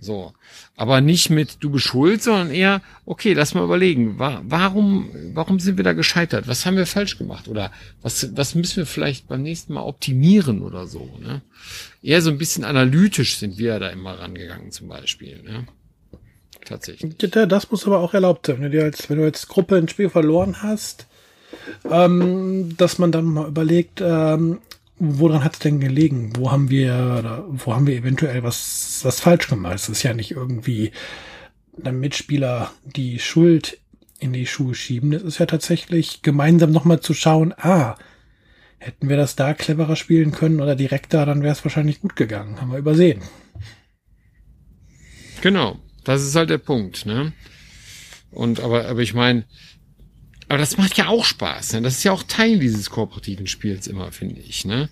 So. 0.00 0.34
Aber 0.76 1.00
nicht 1.00 1.30
mit 1.30 1.56
du 1.60 1.70
bist 1.70 1.86
schuld, 1.86 2.22
sondern 2.22 2.50
eher, 2.50 2.82
okay, 3.06 3.32
lass 3.32 3.54
mal 3.54 3.64
überlegen, 3.64 4.18
wa 4.18 4.42
warum, 4.44 5.08
warum 5.32 5.58
sind 5.58 5.78
wir 5.78 5.84
da 5.84 5.94
gescheitert? 5.94 6.48
Was 6.48 6.66
haben 6.66 6.76
wir 6.76 6.86
falsch 6.86 7.16
gemacht? 7.16 7.48
Oder 7.48 7.72
was, 8.02 8.36
was 8.36 8.54
müssen 8.54 8.76
wir 8.76 8.86
vielleicht 8.86 9.26
beim 9.26 9.42
nächsten 9.42 9.72
Mal 9.72 9.82
optimieren 9.82 10.60
oder 10.60 10.86
so, 10.86 11.18
ne? 11.20 11.40
Eher 12.02 12.20
so 12.20 12.30
ein 12.30 12.38
bisschen 12.38 12.64
analytisch 12.64 13.38
sind 13.38 13.56
wir 13.56 13.78
da 13.78 13.88
immer 13.88 14.18
rangegangen, 14.18 14.70
zum 14.70 14.88
Beispiel, 14.88 15.42
ne? 15.42 15.66
Tatsächlich. 16.64 17.16
Das 17.16 17.70
muss 17.70 17.86
aber 17.86 18.00
auch 18.00 18.12
erlaubt 18.12 18.46
sein. 18.46 18.60
Wenn 18.60 18.72
du 18.72 18.82
als, 18.82 19.08
wenn 19.08 19.18
du 19.18 19.24
als 19.24 19.46
Gruppe 19.46 19.76
ein 19.76 19.88
Spiel 19.88 20.10
verloren 20.10 20.62
hast, 20.62 21.06
ähm, 21.90 22.76
dass 22.76 22.98
man 22.98 23.12
dann 23.12 23.24
mal 23.24 23.48
überlegt, 23.48 24.00
ähm, 24.00 24.58
woran 24.98 25.44
hat 25.44 25.54
es 25.54 25.58
denn 25.58 25.80
gelegen? 25.80 26.32
Wo 26.36 26.50
haben 26.50 26.70
wir, 26.70 27.44
wo 27.48 27.74
haben 27.74 27.86
wir 27.86 27.96
eventuell 27.96 28.42
was, 28.42 29.00
was 29.02 29.20
falsch 29.20 29.48
gemacht? 29.48 29.74
Es 29.74 29.88
ist 29.88 30.02
ja 30.02 30.14
nicht 30.14 30.30
irgendwie 30.32 30.92
einem 31.84 32.00
Mitspieler 32.00 32.72
die 32.84 33.18
Schuld 33.18 33.78
in 34.18 34.32
die 34.32 34.46
Schuhe 34.46 34.74
schieben. 34.74 35.12
Es 35.12 35.22
ist 35.22 35.38
ja 35.38 35.46
tatsächlich 35.46 36.22
gemeinsam 36.22 36.72
nochmal 36.72 37.00
zu 37.00 37.12
schauen, 37.12 37.52
ah, 37.58 37.96
hätten 38.78 39.08
wir 39.08 39.16
das 39.16 39.36
da 39.36 39.52
cleverer 39.52 39.96
spielen 39.96 40.32
können 40.32 40.60
oder 40.60 40.74
direkt 40.76 41.12
da, 41.12 41.24
dann 41.26 41.42
wäre 41.42 41.52
es 41.52 41.64
wahrscheinlich 41.64 42.00
gut 42.00 42.16
gegangen. 42.16 42.60
Haben 42.60 42.72
wir 42.72 42.78
übersehen. 42.78 43.20
Genau, 45.42 45.78
das 46.04 46.22
ist 46.22 46.34
halt 46.34 46.50
der 46.50 46.58
Punkt, 46.58 47.04
ne? 47.04 47.32
Und 48.30 48.60
aber, 48.60 48.86
aber 48.86 49.00
ich 49.00 49.14
meine, 49.14 49.44
aber 50.48 50.58
das 50.58 50.76
macht 50.76 50.96
ja 50.96 51.08
auch 51.08 51.24
Spaß. 51.24 51.74
Ne? 51.74 51.82
Das 51.82 51.98
ist 51.98 52.04
ja 52.04 52.12
auch 52.12 52.22
Teil 52.22 52.58
dieses 52.58 52.90
kooperativen 52.90 53.46
Spiels 53.46 53.86
immer, 53.86 54.12
finde 54.12 54.40
ich. 54.40 54.64
Ne? 54.64 54.88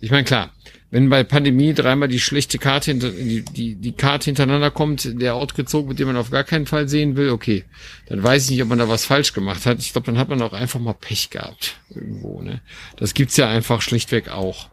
Ich 0.00 0.10
meine, 0.10 0.24
klar, 0.24 0.52
wenn 0.90 1.08
bei 1.08 1.22
Pandemie 1.22 1.72
dreimal 1.72 2.08
die 2.08 2.18
schlechte 2.18 2.58
Karte, 2.58 2.90
hinter, 2.90 3.10
die, 3.10 3.42
die, 3.42 3.76
die 3.76 3.92
Karte 3.92 4.24
hintereinander 4.26 4.72
kommt, 4.72 5.20
der 5.20 5.36
Ort 5.36 5.54
gezogen 5.54 5.88
wird, 5.88 6.00
den 6.00 6.08
man 6.08 6.16
auf 6.16 6.30
gar 6.30 6.42
keinen 6.42 6.66
Fall 6.66 6.88
sehen 6.88 7.16
will, 7.16 7.30
okay, 7.30 7.64
dann 8.06 8.22
weiß 8.22 8.44
ich 8.44 8.50
nicht, 8.50 8.62
ob 8.62 8.68
man 8.68 8.78
da 8.78 8.88
was 8.88 9.04
falsch 9.04 9.32
gemacht 9.32 9.66
hat. 9.66 9.78
Ich 9.78 9.92
glaube, 9.92 10.06
dann 10.06 10.18
hat 10.18 10.28
man 10.28 10.42
auch 10.42 10.52
einfach 10.52 10.80
mal 10.80 10.94
Pech 10.94 11.30
gehabt 11.30 11.76
irgendwo. 11.94 12.42
Ne? 12.42 12.60
Das 12.96 13.14
gibt's 13.14 13.36
ja 13.36 13.48
einfach 13.48 13.82
schlichtweg 13.82 14.28
auch. 14.30 14.68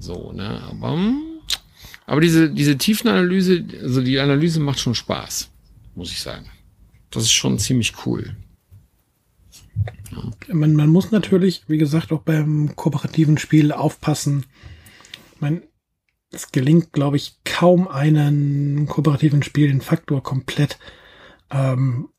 So, 0.00 0.32
ne? 0.32 0.62
Aber, 0.68 0.98
aber 2.06 2.20
diese, 2.20 2.50
diese 2.50 2.76
Tiefenanalyse, 2.76 3.64
also 3.80 4.02
die 4.02 4.18
Analyse 4.18 4.58
macht 4.58 4.80
schon 4.80 4.96
Spaß, 4.96 5.50
muss 5.94 6.10
ich 6.10 6.20
sagen. 6.20 6.50
Das 7.12 7.22
ist 7.22 7.32
schon 7.32 7.60
ziemlich 7.60 7.92
cool. 8.04 8.34
Man, 10.48 10.74
man 10.74 10.88
muss 10.88 11.10
natürlich, 11.10 11.64
wie 11.68 11.78
gesagt, 11.78 12.12
auch 12.12 12.22
beim 12.22 12.76
kooperativen 12.76 13.38
Spiel 13.38 13.72
aufpassen. 13.72 14.46
Man, 15.40 15.62
es 16.30 16.52
gelingt, 16.52 16.92
glaube 16.92 17.16
ich, 17.16 17.38
kaum 17.44 17.88
einen 17.88 18.86
kooperativen 18.86 19.42
Spiel 19.42 19.68
den 19.68 19.80
Faktor 19.80 20.22
komplett 20.22 20.78
ähm, 21.50 22.10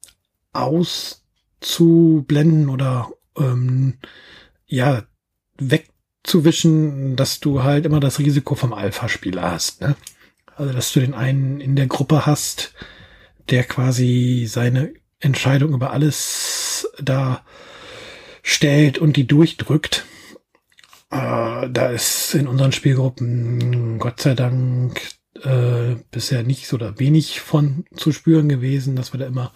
auszublenden 0.53 2.69
oder 2.69 3.11
ähm, 3.37 3.99
ja 4.65 5.03
wegzuwischen, 5.57 7.15
dass 7.15 7.39
du 7.39 7.63
halt 7.63 7.85
immer 7.85 7.99
das 7.99 8.19
Risiko 8.19 8.55
vom 8.55 8.73
Alpha-Spieler 8.73 9.51
hast. 9.51 9.81
Ne? 9.81 9.95
Also 10.55 10.73
dass 10.73 10.91
du 10.93 11.01
den 11.01 11.13
einen 11.13 11.61
in 11.61 11.75
der 11.75 11.87
Gruppe 11.87 12.25
hast, 12.25 12.73
der 13.49 13.63
quasi 13.63 14.45
seine 14.47 14.93
Entscheidung 15.19 15.73
über 15.73 15.91
alles 15.91 16.64
da 17.01 17.43
stellt 18.43 18.97
und 18.97 19.17
die 19.17 19.27
durchdrückt. 19.27 20.05
Äh, 21.11 21.69
da 21.69 21.89
ist 21.89 22.35
in 22.35 22.47
unseren 22.47 22.71
Spielgruppen 22.71 23.99
Gott 23.99 24.21
sei 24.21 24.33
Dank 24.33 25.01
äh, 25.43 25.95
bisher 26.11 26.43
nicht 26.43 26.67
so 26.67 26.75
oder 26.75 26.99
wenig 26.99 27.41
von 27.41 27.85
zu 27.95 28.11
spüren 28.11 28.49
gewesen, 28.49 28.95
dass 28.95 29.13
wir 29.13 29.19
da 29.19 29.25
immer 29.25 29.51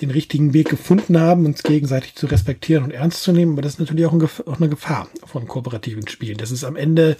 den 0.00 0.10
richtigen 0.10 0.54
Weg 0.54 0.68
gefunden 0.68 1.18
haben, 1.18 1.44
uns 1.44 1.62
gegenseitig 1.62 2.14
zu 2.14 2.26
respektieren 2.26 2.84
und 2.84 2.90
ernst 2.92 3.22
zu 3.22 3.32
nehmen. 3.32 3.52
Aber 3.52 3.62
das 3.62 3.72
ist 3.74 3.80
natürlich 3.80 4.06
auch, 4.06 4.12
ein 4.12 4.22
auch 4.22 4.56
eine 4.56 4.68
Gefahr 4.68 5.08
von 5.24 5.46
kooperativen 5.48 6.06
Spielen. 6.06 6.38
Das 6.38 6.50
ist 6.50 6.64
am 6.64 6.76
Ende 6.76 7.16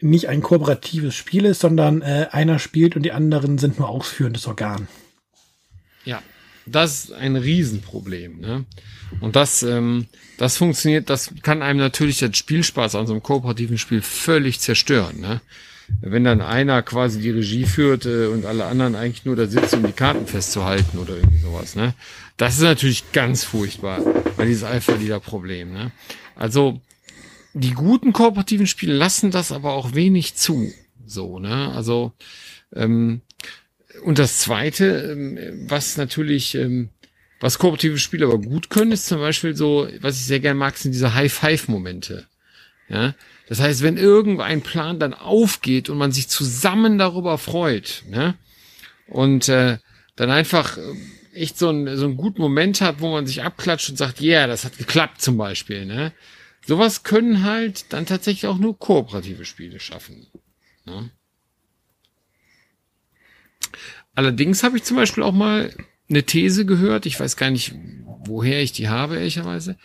nicht 0.00 0.28
ein 0.28 0.42
kooperatives 0.42 1.14
Spiel 1.14 1.44
ist, 1.44 1.60
sondern 1.60 2.02
äh, 2.02 2.28
einer 2.30 2.58
spielt 2.58 2.96
und 2.96 3.02
die 3.02 3.12
anderen 3.12 3.58
sind 3.58 3.78
nur 3.78 3.88
ausführendes 3.88 4.46
Organ. 4.46 4.88
Ja, 6.04 6.22
das 6.70 7.04
ist 7.04 7.12
ein 7.12 7.36
Riesenproblem. 7.36 8.40
Ne? 8.40 8.64
Und 9.20 9.36
das, 9.36 9.62
ähm, 9.62 10.06
das 10.38 10.56
funktioniert, 10.56 11.10
das 11.10 11.32
kann 11.42 11.62
einem 11.62 11.78
natürlich 11.78 12.18
den 12.18 12.34
Spielspaß 12.34 12.94
an 12.94 13.06
so 13.06 13.12
einem 13.12 13.22
kooperativen 13.22 13.78
Spiel 13.78 14.02
völlig 14.02 14.60
zerstören. 14.60 15.20
Ne? 15.20 15.40
Wenn 16.00 16.24
dann 16.24 16.40
einer 16.40 16.82
quasi 16.82 17.20
die 17.20 17.30
Regie 17.30 17.64
führt 17.64 18.06
äh, 18.06 18.26
und 18.26 18.46
alle 18.46 18.66
anderen 18.66 18.94
eigentlich 18.94 19.24
nur 19.24 19.36
da 19.36 19.46
sitzen, 19.46 19.76
um 19.76 19.86
die 19.86 19.92
Karten 19.92 20.26
festzuhalten 20.26 20.98
oder 20.98 21.16
irgendwie 21.16 21.38
sowas. 21.38 21.74
Ne? 21.74 21.94
Das 22.36 22.54
ist 22.54 22.62
natürlich 22.62 23.12
ganz 23.12 23.44
furchtbar 23.44 24.00
bei 24.36 24.46
dieses 24.46 24.64
Alpha-Leader-Problem. 24.64 25.72
Ne? 25.72 25.92
Also 26.36 26.80
die 27.52 27.72
guten 27.72 28.12
kooperativen 28.12 28.66
Spiele 28.66 28.94
lassen 28.94 29.30
das 29.30 29.52
aber 29.52 29.72
auch 29.72 29.94
wenig 29.94 30.36
zu. 30.36 30.72
So, 31.04 31.40
ne? 31.40 31.72
Also 31.74 32.12
ähm, 32.74 33.22
und 34.02 34.18
das 34.18 34.38
Zweite, 34.38 35.12
ähm, 35.12 35.38
was 35.68 35.96
natürlich, 35.96 36.54
ähm, 36.54 36.90
was 37.40 37.58
kooperative 37.58 37.98
Spiele 37.98 38.26
aber 38.26 38.38
gut 38.38 38.70
können, 38.70 38.92
ist 38.92 39.06
zum 39.06 39.20
Beispiel 39.20 39.56
so, 39.56 39.88
was 40.00 40.16
ich 40.16 40.26
sehr 40.26 40.40
gerne 40.40 40.58
mag, 40.58 40.76
sind 40.76 40.92
diese 40.92 41.14
High-Five-Momente. 41.14 42.26
Ja, 42.88 43.14
das 43.48 43.60
heißt, 43.60 43.82
wenn 43.82 43.96
irgendein 43.96 44.62
Plan 44.62 44.98
dann 44.98 45.14
aufgeht 45.14 45.88
und 45.88 45.98
man 45.98 46.12
sich 46.12 46.28
zusammen 46.28 46.98
darüber 46.98 47.38
freut, 47.38 48.02
ne, 48.08 48.34
und 49.06 49.48
äh, 49.48 49.78
dann 50.16 50.30
einfach 50.30 50.76
äh, 50.76 50.82
echt 51.32 51.58
so, 51.58 51.70
ein, 51.70 51.96
so 51.96 52.04
einen 52.04 52.16
guten 52.16 52.42
Moment 52.42 52.80
hat, 52.80 53.00
wo 53.00 53.10
man 53.10 53.26
sich 53.26 53.42
abklatscht 53.42 53.90
und 53.90 53.96
sagt, 53.96 54.20
ja, 54.20 54.40
yeah, 54.40 54.46
das 54.46 54.64
hat 54.64 54.76
geklappt 54.76 55.22
zum 55.22 55.36
Beispiel, 55.36 55.86
ne, 55.86 56.12
sowas 56.66 57.02
können 57.02 57.44
halt 57.44 57.92
dann 57.92 58.06
tatsächlich 58.06 58.46
auch 58.46 58.58
nur 58.58 58.78
kooperative 58.78 59.44
Spiele 59.44 59.80
schaffen. 59.80 60.26
Ne? 60.84 61.10
Allerdings 64.14 64.62
habe 64.62 64.76
ich 64.76 64.84
zum 64.84 64.96
Beispiel 64.96 65.22
auch 65.22 65.32
mal 65.32 65.72
eine 66.08 66.24
These 66.24 66.66
gehört, 66.66 67.06
ich 67.06 67.18
weiß 67.18 67.36
gar 67.36 67.50
nicht, 67.50 67.74
woher 68.24 68.62
ich 68.62 68.72
die 68.72 68.88
habe, 68.88 69.16
ehrlicherweise, 69.16 69.76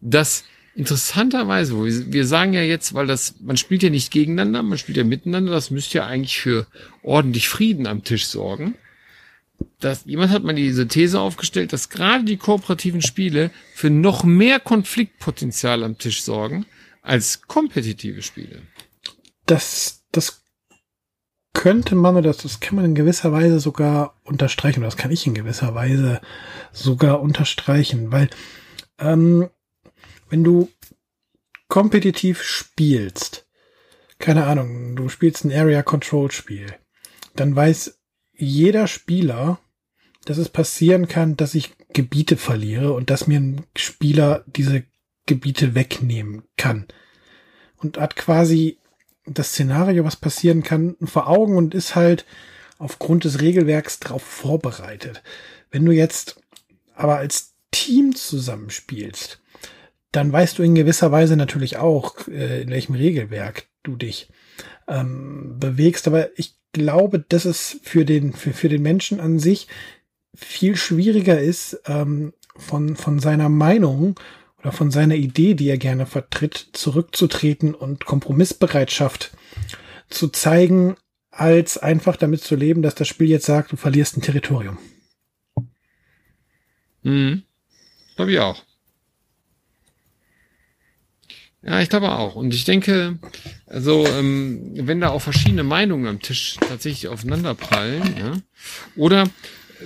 dass 0.00 0.44
interessanterweise, 0.74 1.74
wir, 1.74 2.12
wir 2.12 2.26
sagen 2.26 2.52
ja 2.52 2.62
jetzt, 2.62 2.94
weil 2.94 3.06
das, 3.06 3.36
man 3.40 3.56
spielt 3.56 3.82
ja 3.82 3.90
nicht 3.90 4.10
gegeneinander, 4.10 4.62
man 4.62 4.78
spielt 4.78 4.98
ja 4.98 5.04
miteinander, 5.04 5.52
das 5.52 5.70
müsste 5.70 5.98
ja 5.98 6.06
eigentlich 6.06 6.38
für 6.38 6.66
ordentlich 7.02 7.48
Frieden 7.48 7.86
am 7.86 8.04
Tisch 8.04 8.26
sorgen. 8.26 8.76
Dass, 9.78 10.04
jemand 10.06 10.30
hat 10.30 10.42
mal 10.42 10.54
diese 10.54 10.88
These 10.88 11.20
aufgestellt, 11.20 11.72
dass 11.72 11.90
gerade 11.90 12.24
die 12.24 12.38
kooperativen 12.38 13.02
Spiele 13.02 13.50
für 13.74 13.90
noch 13.90 14.24
mehr 14.24 14.58
Konfliktpotenzial 14.58 15.84
am 15.84 15.98
Tisch 15.98 16.22
sorgen 16.22 16.64
als 17.02 17.42
kompetitive 17.42 18.22
Spiele. 18.22 18.62
Das, 19.44 20.02
das 20.12 20.39
könnte 21.52 21.94
man, 21.94 22.16
oder 22.16 22.28
das, 22.28 22.38
das 22.38 22.60
kann 22.60 22.76
man 22.76 22.84
in 22.84 22.94
gewisser 22.94 23.32
Weise 23.32 23.60
sogar 23.60 24.16
unterstreichen, 24.24 24.80
oder 24.80 24.86
das 24.86 24.96
kann 24.96 25.10
ich 25.10 25.26
in 25.26 25.34
gewisser 25.34 25.74
Weise 25.74 26.20
sogar 26.72 27.20
unterstreichen, 27.20 28.12
weil 28.12 28.30
ähm, 28.98 29.48
wenn 30.28 30.44
du 30.44 30.70
kompetitiv 31.68 32.42
spielst, 32.42 33.46
keine 34.18 34.46
Ahnung, 34.46 34.96
du 34.96 35.08
spielst 35.08 35.44
ein 35.44 35.52
Area 35.52 35.82
Control 35.82 36.30
Spiel, 36.30 36.74
dann 37.34 37.54
weiß 37.54 37.98
jeder 38.32 38.86
Spieler, 38.86 39.58
dass 40.24 40.38
es 40.38 40.48
passieren 40.48 41.08
kann, 41.08 41.36
dass 41.36 41.54
ich 41.54 41.74
Gebiete 41.92 42.36
verliere 42.36 42.92
und 42.92 43.10
dass 43.10 43.26
mir 43.26 43.40
ein 43.40 43.66
Spieler 43.76 44.44
diese 44.46 44.84
Gebiete 45.26 45.74
wegnehmen 45.74 46.42
kann. 46.56 46.86
Und 47.76 47.98
hat 47.98 48.16
quasi 48.16 48.79
das 49.26 49.50
Szenario, 49.50 50.04
was 50.04 50.16
passieren 50.16 50.62
kann, 50.62 50.96
vor 51.02 51.28
Augen 51.28 51.56
und 51.56 51.74
ist 51.74 51.94
halt 51.94 52.24
aufgrund 52.78 53.24
des 53.24 53.40
Regelwerks 53.40 54.00
darauf 54.00 54.22
vorbereitet. 54.22 55.22
Wenn 55.70 55.84
du 55.84 55.92
jetzt 55.92 56.40
aber 56.94 57.18
als 57.18 57.54
Team 57.70 58.14
zusammenspielst, 58.14 59.40
dann 60.12 60.32
weißt 60.32 60.58
du 60.58 60.62
in 60.62 60.74
gewisser 60.74 61.12
Weise 61.12 61.36
natürlich 61.36 61.76
auch, 61.76 62.26
äh, 62.28 62.62
in 62.62 62.70
welchem 62.70 62.94
Regelwerk 62.94 63.68
du 63.82 63.96
dich 63.96 64.28
ähm, 64.88 65.56
bewegst. 65.58 66.08
Aber 66.08 66.36
ich 66.38 66.56
glaube, 66.72 67.20
dass 67.20 67.44
es 67.44 67.78
für 67.82 68.04
den, 68.04 68.32
für, 68.32 68.52
für 68.52 68.68
den 68.68 68.82
Menschen 68.82 69.20
an 69.20 69.38
sich 69.38 69.68
viel 70.34 70.76
schwieriger 70.76 71.40
ist, 71.40 71.80
ähm, 71.86 72.32
von, 72.56 72.96
von 72.96 73.20
seiner 73.20 73.48
Meinung 73.48 74.18
oder 74.60 74.72
von 74.72 74.90
seiner 74.90 75.14
Idee, 75.14 75.54
die 75.54 75.68
er 75.68 75.78
gerne 75.78 76.06
vertritt, 76.06 76.68
zurückzutreten 76.72 77.74
und 77.74 78.04
Kompromissbereitschaft 78.04 79.32
zu 80.08 80.28
zeigen, 80.28 80.96
als 81.30 81.78
einfach 81.78 82.16
damit 82.16 82.42
zu 82.42 82.56
leben, 82.56 82.82
dass 82.82 82.94
das 82.94 83.08
Spiel 83.08 83.28
jetzt 83.28 83.46
sagt, 83.46 83.72
du 83.72 83.76
verlierst 83.76 84.16
ein 84.16 84.22
Territorium. 84.22 84.78
Mhm. 87.02 87.44
Glaube 88.16 88.32
ich 88.32 88.38
auch. 88.38 88.62
Ja, 91.62 91.80
ich 91.80 91.90
glaube 91.90 92.10
auch. 92.10 92.36
Und 92.36 92.54
ich 92.54 92.64
denke, 92.64 93.18
also 93.66 94.06
ähm, 94.06 94.72
wenn 94.74 95.00
da 95.00 95.10
auch 95.10 95.20
verschiedene 95.20 95.62
Meinungen 95.62 96.06
am 96.06 96.20
Tisch 96.20 96.56
tatsächlich 96.56 97.08
aufeinanderprallen, 97.08 98.16
ja, 98.18 98.32
oder 98.96 99.28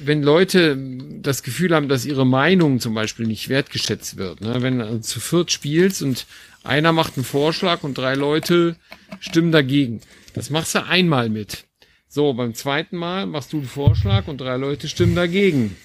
wenn 0.02 0.22
Leute 0.22 0.76
das 1.20 1.42
Gefühl 1.42 1.74
haben, 1.74 1.88
dass 1.88 2.04
ihre 2.04 2.26
Meinung 2.26 2.80
zum 2.80 2.94
Beispiel 2.94 3.26
nicht 3.26 3.48
wertgeschätzt 3.48 4.16
wird, 4.16 4.40
ne? 4.40 4.62
wenn 4.62 4.78
du 4.78 5.00
zu 5.00 5.20
viert 5.20 5.52
spielst 5.52 6.02
und 6.02 6.26
einer 6.62 6.92
macht 6.92 7.16
einen 7.16 7.24
Vorschlag 7.24 7.82
und 7.82 7.98
drei 7.98 8.14
Leute 8.14 8.76
stimmen 9.20 9.52
dagegen. 9.52 10.00
Das 10.34 10.50
machst 10.50 10.74
du 10.74 10.84
einmal 10.84 11.28
mit. 11.28 11.64
So, 12.08 12.32
beim 12.32 12.54
zweiten 12.54 12.96
Mal 12.96 13.26
machst 13.26 13.52
du 13.52 13.58
einen 13.58 13.66
Vorschlag 13.66 14.28
und 14.28 14.40
drei 14.40 14.56
Leute 14.56 14.88
stimmen 14.88 15.14
dagegen. 15.14 15.76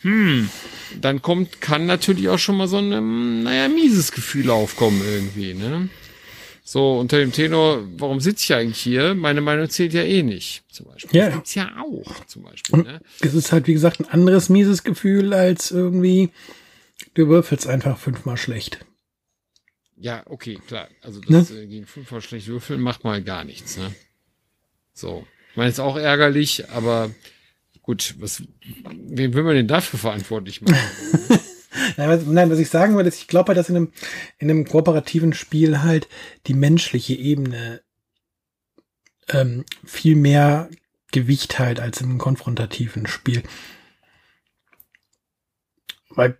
Hm, 0.00 0.48
dann 1.00 1.22
kommt, 1.22 1.60
kann 1.60 1.86
natürlich 1.86 2.28
auch 2.28 2.38
schon 2.38 2.56
mal 2.56 2.68
so 2.68 2.78
ein, 2.78 3.42
naja, 3.42 3.68
mieses 3.68 4.12
Gefühl 4.12 4.50
aufkommen 4.50 5.02
irgendwie, 5.04 5.54
ne? 5.54 5.88
So, 6.66 6.98
unter 6.98 7.18
dem 7.18 7.30
Tenor, 7.30 7.86
warum 7.98 8.20
sitze 8.20 8.44
ich 8.44 8.54
eigentlich 8.54 8.80
hier? 8.80 9.14
Meine 9.14 9.42
Meinung 9.42 9.68
zählt 9.68 9.92
ja 9.92 10.02
eh 10.02 10.22
nicht, 10.22 10.64
zum 10.72 10.86
Beispiel. 10.86 11.20
Ja. 11.20 11.26
Das 11.26 11.34
gibt's 11.34 11.54
ja 11.54 11.70
auch, 11.78 12.24
zum 12.24 12.42
Beispiel. 12.42 12.82
Ne? 12.82 13.00
Es 13.20 13.34
ist 13.34 13.52
halt, 13.52 13.66
wie 13.66 13.74
gesagt, 13.74 14.00
ein 14.00 14.08
anderes 14.08 14.48
mieses 14.48 14.82
Gefühl 14.82 15.34
als 15.34 15.70
irgendwie, 15.70 16.30
du 17.12 17.28
würfelst 17.28 17.66
einfach 17.66 17.98
fünfmal 17.98 18.38
schlecht. 18.38 18.78
Ja, 19.98 20.22
okay, 20.24 20.58
klar. 20.66 20.88
Also 21.02 21.20
das 21.20 21.50
ne? 21.50 21.66
gegen 21.66 21.84
fünfmal 21.84 22.22
schlecht 22.22 22.46
würfeln 22.46 22.80
macht 22.80 23.04
mal 23.04 23.22
gar 23.22 23.44
nichts, 23.44 23.76
ne? 23.76 23.94
So. 24.94 25.26
Ich 25.50 25.56
meine, 25.58 25.68
ist 25.68 25.80
auch 25.80 25.96
ärgerlich, 25.96 26.70
aber 26.70 27.10
gut, 27.82 28.14
was, 28.20 28.42
wen 28.90 29.34
will 29.34 29.42
man 29.42 29.54
denn 29.54 29.68
dafür 29.68 29.98
verantwortlich 29.98 30.62
machen? 30.62 30.78
Nein, 31.96 32.50
was 32.50 32.58
ich 32.58 32.70
sagen 32.70 32.94
würde, 32.94 33.08
ist, 33.08 33.20
ich 33.20 33.28
glaube 33.28 33.48
halt, 33.48 33.58
dass 33.58 33.68
in 33.68 33.76
einem, 33.76 33.92
in 34.38 34.50
einem 34.50 34.64
kooperativen 34.64 35.32
Spiel 35.32 35.82
halt 35.82 36.08
die 36.46 36.54
menschliche 36.54 37.14
Ebene 37.14 37.82
ähm, 39.28 39.64
viel 39.84 40.16
mehr 40.16 40.68
Gewicht 41.12 41.58
halt 41.58 41.80
als 41.80 42.00
im 42.00 42.18
konfrontativen 42.18 43.06
Spiel. 43.06 43.42
Weil 46.10 46.38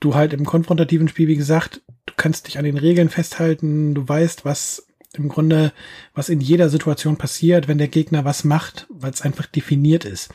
du 0.00 0.14
halt 0.14 0.32
im 0.32 0.44
konfrontativen 0.44 1.08
Spiel, 1.08 1.28
wie 1.28 1.36
gesagt, 1.36 1.82
du 2.06 2.14
kannst 2.16 2.46
dich 2.46 2.58
an 2.58 2.64
den 2.64 2.78
Regeln 2.78 3.08
festhalten, 3.08 3.94
du 3.94 4.06
weißt, 4.06 4.44
was 4.44 4.86
im 5.14 5.28
Grunde, 5.28 5.72
was 6.12 6.28
in 6.28 6.40
jeder 6.40 6.68
Situation 6.68 7.16
passiert, 7.16 7.68
wenn 7.68 7.78
der 7.78 7.88
Gegner 7.88 8.24
was 8.24 8.44
macht, 8.44 8.86
weil 8.90 9.12
es 9.12 9.22
einfach 9.22 9.46
definiert 9.46 10.04
ist 10.04 10.30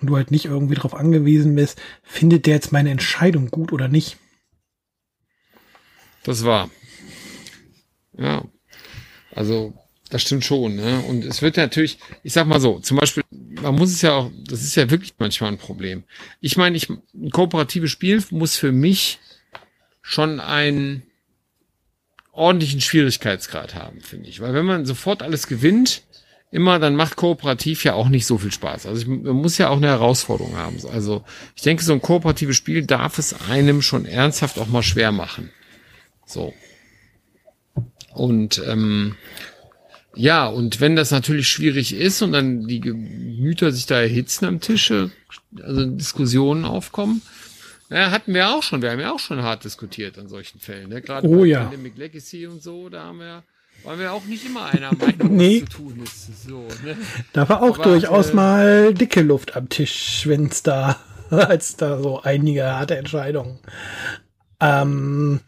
und 0.00 0.08
du 0.08 0.16
halt 0.16 0.30
nicht 0.30 0.46
irgendwie 0.46 0.74
darauf 0.74 0.94
angewiesen 0.94 1.54
bist, 1.54 1.80
findet 2.02 2.46
der 2.46 2.54
jetzt 2.54 2.72
meine 2.72 2.90
Entscheidung 2.90 3.50
gut 3.50 3.72
oder 3.72 3.88
nicht. 3.88 4.16
Das 6.24 6.44
war. 6.44 6.70
Ja. 8.16 8.44
Also, 9.34 9.74
das 10.10 10.22
stimmt 10.22 10.44
schon, 10.44 10.76
ne? 10.76 11.00
Und 11.08 11.24
es 11.24 11.42
wird 11.42 11.56
natürlich, 11.56 11.98
ich 12.22 12.32
sag 12.32 12.46
mal 12.46 12.60
so, 12.60 12.78
zum 12.78 12.98
Beispiel, 12.98 13.24
man 13.30 13.74
muss 13.74 13.90
es 13.90 14.02
ja 14.02 14.12
auch, 14.12 14.30
das 14.46 14.62
ist 14.62 14.74
ja 14.74 14.90
wirklich 14.90 15.14
manchmal 15.18 15.52
ein 15.52 15.58
Problem. 15.58 16.04
Ich 16.40 16.56
meine, 16.56 16.76
ich, 16.76 16.88
ein 16.88 17.30
kooperatives 17.30 17.90
Spiel 17.90 18.22
muss 18.30 18.56
für 18.56 18.72
mich 18.72 19.18
schon 20.02 20.40
einen 20.40 21.02
ordentlichen 22.32 22.80
Schwierigkeitsgrad 22.80 23.74
haben, 23.74 24.00
finde 24.00 24.28
ich. 24.28 24.40
Weil 24.40 24.54
wenn 24.54 24.66
man 24.66 24.86
sofort 24.86 25.22
alles 25.22 25.46
gewinnt, 25.46 26.02
immer, 26.54 26.78
dann 26.78 26.94
macht 26.94 27.16
kooperativ 27.16 27.82
ja 27.82 27.94
auch 27.94 28.08
nicht 28.08 28.26
so 28.26 28.38
viel 28.38 28.52
Spaß. 28.52 28.86
Also 28.86 29.02
ich, 29.02 29.08
man 29.08 29.34
muss 29.34 29.58
ja 29.58 29.70
auch 29.70 29.78
eine 29.78 29.88
Herausforderung 29.88 30.56
haben. 30.56 30.76
Also 30.92 31.24
ich 31.56 31.62
denke, 31.62 31.82
so 31.82 31.92
ein 31.92 32.00
kooperatives 32.00 32.56
Spiel 32.56 32.86
darf 32.86 33.18
es 33.18 33.34
einem 33.48 33.82
schon 33.82 34.06
ernsthaft 34.06 34.58
auch 34.58 34.68
mal 34.68 34.84
schwer 34.84 35.10
machen. 35.10 35.50
So. 36.24 36.54
Und 38.12 38.62
ähm, 38.66 39.16
ja, 40.14 40.46
und 40.46 40.80
wenn 40.80 40.94
das 40.94 41.10
natürlich 41.10 41.48
schwierig 41.48 41.92
ist 41.92 42.22
und 42.22 42.30
dann 42.30 42.68
die 42.68 42.80
Gemüter 42.80 43.72
sich 43.72 43.86
da 43.86 44.00
erhitzen 44.00 44.44
am 44.44 44.60
Tische, 44.60 45.10
also 45.60 45.84
Diskussionen 45.86 46.64
aufkommen, 46.64 47.20
ja, 47.90 48.12
hatten 48.12 48.32
wir 48.32 48.50
auch 48.50 48.62
schon, 48.62 48.80
wir 48.80 48.92
haben 48.92 49.00
ja 49.00 49.12
auch 49.12 49.18
schon 49.18 49.42
hart 49.42 49.64
diskutiert 49.64 50.18
an 50.18 50.28
solchen 50.28 50.60
Fällen. 50.60 50.88
Ne? 50.88 51.02
Gerade 51.02 51.26
oh, 51.26 51.40
bei 51.40 51.46
ja. 51.46 51.64
Pandemic 51.64 51.98
Legacy 51.98 52.46
und 52.46 52.62
so, 52.62 52.88
da 52.88 53.06
haben 53.06 53.18
wir 53.18 53.42
weil 53.84 53.98
wir 53.98 54.12
auch 54.12 54.24
nicht 54.24 54.46
immer 54.46 54.66
einer 54.66 54.92
Meinung, 54.94 55.36
nee. 55.36 55.60
zu 55.60 55.78
tun 55.78 56.00
ist. 56.02 56.46
So, 56.46 56.66
ne? 56.84 56.96
Da 57.32 57.48
war 57.48 57.62
auch 57.62 57.78
Aber, 57.78 57.90
durchaus 57.90 58.30
äh, 58.30 58.34
mal 58.34 58.94
dicke 58.94 59.22
Luft 59.22 59.56
am 59.56 59.68
Tisch, 59.68 60.24
wenn 60.26 60.46
es 60.46 60.62
da, 60.62 60.96
als 61.30 61.76
da 61.76 62.00
so 62.00 62.22
einige 62.22 62.64
harte 62.64 62.96
Entscheidungen 62.96 63.60
ähm, 64.60 65.40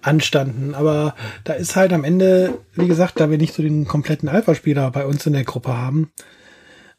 anstanden. 0.00 0.74
Aber 0.74 1.14
da 1.44 1.52
ist 1.52 1.76
halt 1.76 1.92
am 1.92 2.04
Ende, 2.04 2.58
wie 2.74 2.88
gesagt, 2.88 3.20
da 3.20 3.30
wir 3.30 3.38
nicht 3.38 3.54
so 3.54 3.62
den 3.62 3.86
kompletten 3.86 4.28
Alpha-Spieler 4.28 4.90
bei 4.90 5.06
uns 5.06 5.26
in 5.26 5.34
der 5.34 5.44
Gruppe 5.44 5.76
haben, 5.76 6.10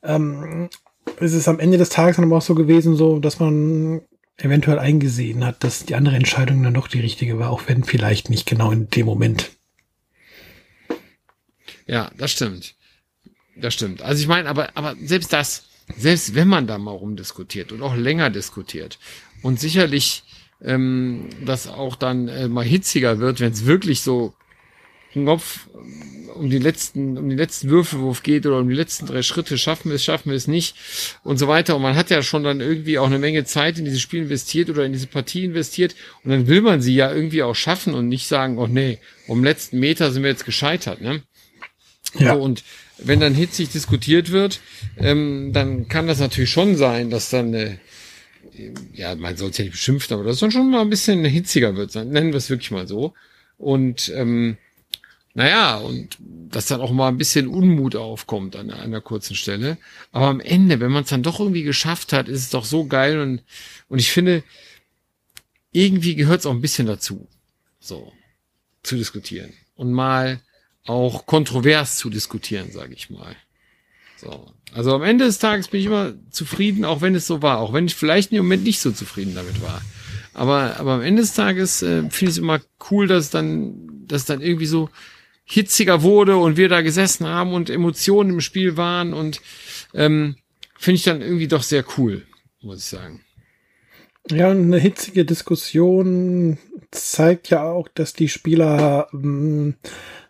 ähm, 0.03 0.69
ist 1.19 1.33
es 1.33 1.47
am 1.47 1.59
Ende 1.59 1.77
des 1.77 1.89
Tages 1.89 2.17
dann 2.17 2.25
aber 2.25 2.37
auch 2.37 2.41
so 2.43 2.55
gewesen, 2.55 2.95
so, 2.95 3.19
dass 3.19 3.39
man 3.39 4.01
eventuell 4.37 4.79
eingesehen 4.79 5.45
hat, 5.45 5.63
dass 5.63 5.85
die 5.85 5.95
andere 5.95 6.15
Entscheidung 6.15 6.63
dann 6.63 6.73
doch 6.73 6.87
die 6.87 6.99
richtige 6.99 7.39
war, 7.39 7.49
auch 7.49 7.63
wenn 7.67 7.83
vielleicht 7.83 8.29
nicht 8.29 8.47
genau 8.47 8.71
in 8.71 8.89
dem 8.89 9.05
Moment. 9.05 9.51
Ja, 11.87 12.11
das 12.17 12.31
stimmt. 12.31 12.75
Das 13.55 13.73
stimmt. 13.73 14.01
Also 14.01 14.21
ich 14.21 14.27
meine, 14.27 14.49
aber, 14.49 14.75
aber 14.75 14.95
selbst 15.03 15.31
das, 15.33 15.65
selbst 15.97 16.35
wenn 16.35 16.47
man 16.47 16.67
da 16.67 16.77
mal 16.77 16.91
rumdiskutiert 16.91 17.71
und 17.71 17.81
auch 17.81 17.95
länger 17.95 18.29
diskutiert 18.29 18.97
und 19.41 19.59
sicherlich 19.59 20.23
ähm, 20.61 21.29
das 21.45 21.67
auch 21.67 21.95
dann 21.95 22.27
äh, 22.27 22.47
mal 22.47 22.65
hitziger 22.65 23.19
wird, 23.19 23.39
wenn 23.39 23.51
es 23.51 23.65
wirklich 23.65 24.01
so 24.01 24.33
Knopf 25.11 25.67
um 26.33 26.49
die 26.49 26.57
letzten, 26.57 27.17
um 27.17 27.29
den 27.29 27.37
letzten 27.37 27.69
Würfelwurf 27.69 28.23
geht 28.23 28.47
oder 28.47 28.57
um 28.57 28.67
die 28.67 28.75
letzten 28.75 29.05
drei 29.05 29.21
Schritte, 29.21 29.59
schaffen 29.59 29.89
wir 29.89 29.95
es, 29.95 30.03
schaffen 30.03 30.29
wir 30.29 30.35
es 30.35 30.47
nicht 30.47 30.75
und 31.23 31.37
so 31.37 31.47
weiter. 31.47 31.75
Und 31.75 31.83
man 31.83 31.95
hat 31.95 32.09
ja 32.09 32.23
schon 32.23 32.43
dann 32.43 32.61
irgendwie 32.61 32.97
auch 32.97 33.05
eine 33.05 33.19
Menge 33.19 33.43
Zeit 33.43 33.77
in 33.77 33.85
dieses 33.85 34.01
Spiel 34.01 34.23
investiert 34.23 34.71
oder 34.71 34.85
in 34.85 34.93
diese 34.93 35.05
Partie 35.05 35.45
investiert 35.45 35.95
und 36.23 36.31
dann 36.31 36.47
will 36.47 36.61
man 36.61 36.81
sie 36.81 36.95
ja 36.95 37.13
irgendwie 37.13 37.43
auch 37.43 37.53
schaffen 37.53 37.93
und 37.93 38.07
nicht 38.07 38.27
sagen, 38.27 38.57
oh 38.57 38.65
nee, 38.65 38.97
um 39.27 39.43
letzten 39.43 39.79
Meter 39.79 40.11
sind 40.11 40.23
wir 40.23 40.31
jetzt 40.31 40.45
gescheitert, 40.45 41.01
ne? 41.01 41.21
Ja. 42.15 42.35
So, 42.35 42.41
und 42.41 42.63
wenn 42.97 43.19
dann 43.19 43.33
hitzig 43.33 43.69
diskutiert 43.69 44.31
wird, 44.31 44.61
ähm, 44.97 45.51
dann 45.53 45.87
kann 45.87 46.07
das 46.07 46.19
natürlich 46.19 46.51
schon 46.51 46.75
sein, 46.75 47.09
dass 47.09 47.29
dann 47.29 47.53
äh, 47.53 47.77
ja, 48.93 49.15
man 49.15 49.37
soll 49.37 49.49
es 49.49 49.57
ja 49.57 49.63
nicht 49.63 49.73
beschimpfen, 49.73 50.13
aber 50.13 50.23
das 50.23 50.39
soll 50.39 50.51
schon 50.51 50.69
mal 50.69 50.81
ein 50.81 50.89
bisschen 50.89 51.23
hitziger 51.25 51.75
wird, 51.75 51.95
nennen 51.95 52.31
wir 52.31 52.37
es 52.37 52.49
wirklich 52.49 52.71
mal 52.71 52.87
so. 52.87 53.13
Und 53.57 54.11
ähm, 54.15 54.57
naja, 55.33 55.77
und 55.77 56.17
dass 56.19 56.67
dann 56.67 56.81
auch 56.81 56.91
mal 56.91 57.07
ein 57.07 57.17
bisschen 57.17 57.47
Unmut 57.47 57.95
aufkommt 57.95 58.55
an 58.55 58.69
einer 58.69 59.01
kurzen 59.01 59.35
Stelle. 59.35 59.77
Aber 60.11 60.27
am 60.27 60.39
Ende, 60.39 60.79
wenn 60.79 60.91
man 60.91 61.03
es 61.03 61.09
dann 61.09 61.23
doch 61.23 61.39
irgendwie 61.39 61.63
geschafft 61.63 62.13
hat, 62.13 62.29
ist 62.29 62.41
es 62.41 62.49
doch 62.51 62.65
so 62.65 62.85
geil 62.85 63.19
und, 63.19 63.41
und 63.89 63.99
ich 63.99 64.11
finde, 64.11 64.43
irgendwie 65.71 66.15
gehört 66.15 66.41
es 66.41 66.45
auch 66.45 66.51
ein 66.51 66.61
bisschen 66.61 66.85
dazu, 66.85 67.27
so 67.79 68.13
zu 68.83 68.95
diskutieren 68.95 69.53
und 69.75 69.91
mal 69.91 70.39
auch 70.85 71.25
kontrovers 71.25 71.97
zu 71.97 72.09
diskutieren, 72.09 72.71
sage 72.71 72.93
ich 72.93 73.09
mal. 73.09 73.35
So. 74.17 74.51
Also 74.73 74.95
am 74.95 75.03
Ende 75.03 75.25
des 75.25 75.39
Tages 75.39 75.67
bin 75.67 75.79
ich 75.79 75.85
immer 75.85 76.13
zufrieden, 76.31 76.83
auch 76.83 77.01
wenn 77.01 77.15
es 77.15 77.27
so 77.27 77.41
war, 77.41 77.59
auch 77.59 77.73
wenn 77.73 77.85
ich 77.85 77.95
vielleicht 77.95 78.31
im 78.31 78.39
Moment 78.39 78.63
nicht 78.63 78.79
so 78.79 78.91
zufrieden 78.91 79.35
damit 79.35 79.61
war. 79.61 79.81
Aber, 80.33 80.79
aber 80.79 80.93
am 80.93 81.01
Ende 81.01 81.21
des 81.21 81.33
Tages 81.33 81.83
äh, 81.83 82.01
finde 82.09 82.25
ich 82.25 82.29
es 82.29 82.37
immer 82.39 82.59
cool, 82.89 83.07
dass 83.07 83.29
dann, 83.29 84.07
dass 84.07 84.25
dann 84.25 84.41
irgendwie 84.41 84.65
so 84.65 84.89
hitziger 85.43 86.01
wurde 86.01 86.37
und 86.37 86.57
wir 86.57 86.69
da 86.69 86.81
gesessen 86.81 87.27
haben 87.27 87.53
und 87.53 87.69
Emotionen 87.69 88.31
im 88.31 88.41
Spiel 88.41 88.77
waren 88.77 89.13
und 89.13 89.41
ähm, 89.93 90.37
finde 90.77 90.95
ich 90.95 91.03
dann 91.03 91.21
irgendwie 91.21 91.47
doch 91.47 91.63
sehr 91.63 91.85
cool, 91.97 92.25
muss 92.61 92.79
ich 92.79 92.85
sagen. 92.85 93.21
Ja, 94.31 94.49
eine 94.49 94.79
hitzige 94.79 95.25
Diskussion 95.25 96.57
zeigt 96.91 97.49
ja 97.49 97.63
auch, 97.63 97.89
dass 97.93 98.13
die 98.13 98.29
Spieler 98.29 99.09
ähm, 99.13 99.75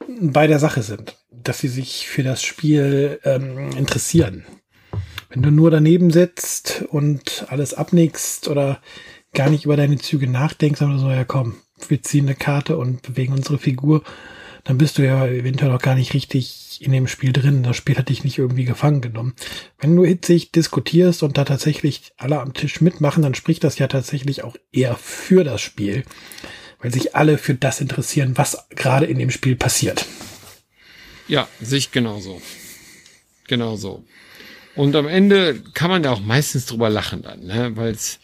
bei 0.08 0.48
der 0.48 0.60
Sache 0.60 0.84
sind, 0.84 1.18
dass 1.32 1.60
sie 1.60 1.68
sich 1.68 2.08
für 2.08 2.24
das 2.24 2.44
Spiel 2.44 3.20
ähm, 3.24 3.72
interessieren. 3.78 4.46
Wenn 5.30 5.42
du 5.42 5.52
nur 5.52 5.72
daneben 5.72 6.12
sitzt 6.12 6.86
und 6.89 7.46
alles 7.50 7.74
abnickst 7.74 8.48
oder 8.48 8.80
gar 9.34 9.50
nicht 9.50 9.66
über 9.66 9.76
deine 9.76 9.98
Züge 9.98 10.28
nachdenkst, 10.28 10.82
oder 10.82 11.00
so, 11.00 11.10
ja 11.10 11.24
komm, 11.24 11.56
wir 11.88 12.02
ziehen 12.04 12.28
eine 12.28 12.36
Karte 12.36 12.78
und 12.78 13.02
bewegen 13.02 13.34
unsere 13.34 13.58
Figur, 13.58 14.04
dann 14.63 14.78
bist 14.78 14.98
du 14.98 15.06
ja 15.06 15.26
eventuell 15.28 15.72
auch 15.72 15.82
gar 15.82 15.96
nicht 15.96 16.13
richtig 16.13 16.80
in 16.82 16.92
dem 16.92 17.08
Spiel 17.08 17.34
drin. 17.34 17.63
Das 17.63 17.76
Spiel 17.76 17.98
hat 17.98 18.10
dich 18.10 18.24
nicht 18.24 18.38
irgendwie 18.38 18.63
gefangen 18.63 19.02
genommen. 19.02 19.34
Wenn 19.80 19.96
du 19.96 20.06
hitzig 20.06 20.52
diskutierst 20.52 21.24
und 21.24 21.38
da 21.38 21.44
tatsächlich 21.44 22.13
alle 22.18 22.39
am 22.39 22.54
Tisch 22.54 22.80
mitmachen, 22.80 23.24
dann 23.24 23.36
spricht 23.36 23.63
das 23.63 23.78
ja 23.78 23.88
tatsächlich 23.88 24.44
auch 24.44 24.56
eher 24.72 24.96
für 24.96 25.44
das 25.44 25.62
Spiel, 25.62 26.04
weil 26.84 26.93
sich 26.93 27.15
alle 27.15 27.38
für 27.38 27.56
das 27.56 27.82
interessieren, 27.82 28.34
was 28.36 28.67
gerade 28.76 29.06
in 29.06 29.17
dem 29.17 29.32
Spiel 29.32 29.56
passiert. 29.56 30.06
Ja, 31.28 31.48
sich 31.62 31.91
genauso. 31.91 32.41
Genauso. 33.48 34.04
Und 34.76 34.96
am 34.96 35.08
Ende 35.08 35.62
kann 35.74 35.89
man 35.89 36.04
ja 36.04 36.12
auch 36.12 36.19
meistens 36.19 36.65
drüber 36.65 36.89
lachen 36.89 37.22
dann, 37.22 37.46
ne? 37.46 37.72
Weil 37.76 37.91
es, 37.91 38.19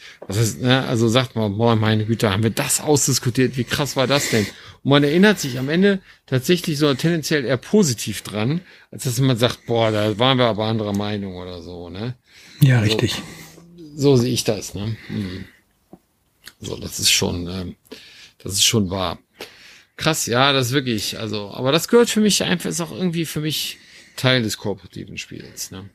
ne? 0.57 0.83
Also 0.87 1.07
sagt 1.07 1.35
man, 1.35 1.57
boah, 1.57 1.75
meine 1.75 2.05
Güte, 2.05 2.31
haben 2.31 2.43
wir 2.43 2.49
das 2.49 2.81
ausdiskutiert, 2.81 3.55
wie 3.55 3.63
krass 3.63 3.95
war 3.95 4.07
das 4.07 4.29
denn? 4.31 4.45
Und 4.83 4.89
man 4.89 5.03
erinnert 5.03 5.39
sich 5.39 5.59
am 5.59 5.69
Ende 5.69 6.01
tatsächlich 6.25 6.77
so 6.79 6.93
tendenziell 6.95 7.45
eher 7.45 7.57
positiv 7.57 8.23
dran, 8.23 8.61
als 8.91 9.03
dass 9.03 9.19
man 9.19 9.37
sagt, 9.37 9.67
boah, 9.67 9.91
da 9.91 10.17
waren 10.17 10.39
wir 10.39 10.45
aber 10.45 10.65
anderer 10.65 10.93
Meinung 10.93 11.37
oder 11.37 11.61
so, 11.61 11.89
ne? 11.89 12.15
Ja, 12.61 12.79
richtig. 12.79 13.21
So, 13.95 14.15
so 14.15 14.15
sehe 14.17 14.33
ich 14.33 14.43
das, 14.43 14.73
ne? 14.73 14.97
Hm. 15.07 15.45
So, 16.59 16.77
das 16.77 16.99
ist 16.99 17.11
schon, 17.11 17.47
ähm, 17.47 17.75
das 18.39 18.53
ist 18.53 18.65
schon 18.65 18.89
wahr. 18.89 19.19
Krass, 19.95 20.25
ja, 20.25 20.53
das 20.53 20.67
ist 20.67 20.73
wirklich, 20.73 21.19
also, 21.19 21.51
aber 21.51 21.71
das 21.71 21.87
gehört 21.87 22.09
für 22.09 22.21
mich 22.21 22.43
einfach, 22.43 22.69
ist 22.69 22.81
auch 22.81 22.91
irgendwie 22.91 23.25
für 23.25 23.41
mich 23.41 23.77
Teil 24.15 24.41
des 24.41 24.57
kooperativen 24.57 25.17
Spiels, 25.17 25.71
ne? 25.71 25.89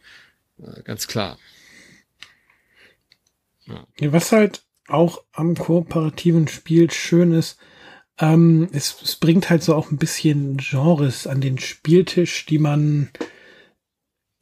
Ganz 0.84 1.08
klar. 1.08 1.38
Ja. 3.66 3.86
Was 4.12 4.30
halt 4.30 4.62
auch 4.88 5.22
am 5.32 5.54
kooperativen 5.56 6.48
Spiel 6.48 6.90
schön 6.90 7.32
ist, 7.32 7.58
ähm, 8.18 8.68
es, 8.72 8.96
es 9.02 9.16
bringt 9.16 9.50
halt 9.50 9.62
so 9.62 9.74
auch 9.74 9.90
ein 9.90 9.96
bisschen 9.96 10.58
Genres 10.58 11.26
an 11.26 11.40
den 11.40 11.58
Spieltisch, 11.58 12.46
die 12.46 12.58
man 12.58 13.10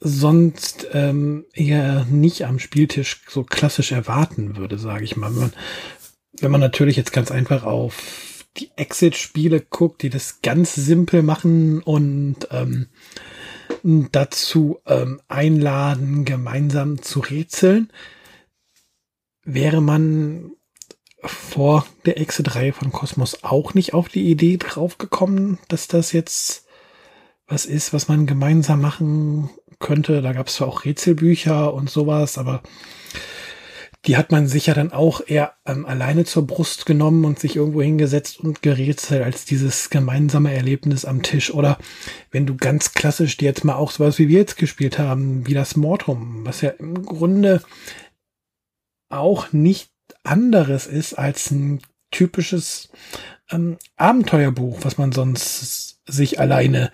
sonst 0.00 0.88
ähm, 0.92 1.46
eher 1.52 2.04
nicht 2.06 2.44
am 2.44 2.58
Spieltisch 2.58 3.22
so 3.28 3.44
klassisch 3.44 3.92
erwarten 3.92 4.56
würde, 4.56 4.78
sage 4.78 5.04
ich 5.04 5.16
mal. 5.16 5.30
Man, 5.30 5.52
wenn 6.42 6.50
man 6.50 6.60
natürlich 6.60 6.96
jetzt 6.96 7.12
ganz 7.12 7.30
einfach 7.30 7.64
auf 7.64 8.44
die 8.56 8.70
Exit-Spiele 8.76 9.60
guckt, 9.60 10.02
die 10.02 10.10
das 10.10 10.42
ganz 10.42 10.74
simpel 10.74 11.22
machen 11.22 11.82
und 11.82 12.48
ähm, 12.50 12.88
dazu 13.82 14.80
ähm, 14.86 15.20
einladen, 15.28 16.24
gemeinsam 16.24 17.00
zu 17.00 17.20
rätseln, 17.20 17.90
wäre 19.44 19.80
man 19.80 20.52
vor 21.24 21.86
der 22.04 22.18
Exit-Reihe 22.18 22.72
von 22.72 22.92
Kosmos 22.92 23.44
auch 23.44 23.74
nicht 23.74 23.94
auf 23.94 24.08
die 24.08 24.28
Idee 24.28 24.56
draufgekommen, 24.56 25.58
dass 25.68 25.88
das 25.88 26.12
jetzt 26.12 26.66
was 27.46 27.66
ist, 27.66 27.92
was 27.92 28.08
man 28.08 28.26
gemeinsam 28.26 28.80
machen 28.80 29.50
könnte. 29.78 30.22
Da 30.22 30.32
gab 30.32 30.48
es 30.48 30.54
zwar 30.54 30.68
auch 30.68 30.84
Rätselbücher 30.84 31.72
und 31.72 31.90
sowas, 31.90 32.38
aber 32.38 32.62
die 34.06 34.16
hat 34.16 34.32
man 34.32 34.48
sich 34.48 34.66
ja 34.66 34.74
dann 34.74 34.92
auch 34.92 35.20
eher 35.26 35.54
ähm, 35.64 35.86
alleine 35.86 36.24
zur 36.24 36.46
Brust 36.46 36.86
genommen 36.86 37.24
und 37.24 37.38
sich 37.38 37.54
irgendwo 37.54 37.82
hingesetzt 37.82 38.40
und 38.40 38.60
gerätselt 38.62 39.22
als 39.22 39.44
dieses 39.44 39.90
gemeinsame 39.90 40.52
Erlebnis 40.52 41.04
am 41.04 41.22
Tisch. 41.22 41.54
Oder 41.54 41.78
wenn 42.32 42.46
du 42.46 42.56
ganz 42.56 42.94
klassisch 42.94 43.36
dir 43.36 43.46
jetzt 43.46 43.64
mal 43.64 43.76
auch 43.76 43.92
sowas 43.92 44.18
wie 44.18 44.28
wir 44.28 44.40
jetzt 44.40 44.56
gespielt 44.56 44.98
haben, 44.98 45.46
wie 45.46 45.54
das 45.54 45.76
Mortum, 45.76 46.44
was 46.44 46.62
ja 46.62 46.70
im 46.70 47.04
Grunde 47.04 47.62
auch 49.08 49.52
nicht 49.52 49.90
anderes 50.24 50.86
ist 50.86 51.14
als 51.14 51.50
ein 51.52 51.80
typisches 52.10 52.90
ähm, 53.50 53.78
Abenteuerbuch, 53.96 54.80
was 54.82 54.98
man 54.98 55.12
sonst 55.12 56.00
sich 56.06 56.40
alleine 56.40 56.90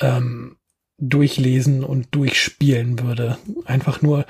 ähm, 0.00 0.56
durchlesen 0.98 1.82
und 1.82 2.14
durchspielen 2.14 3.00
würde. 3.00 3.38
Einfach 3.64 4.02
nur, 4.02 4.26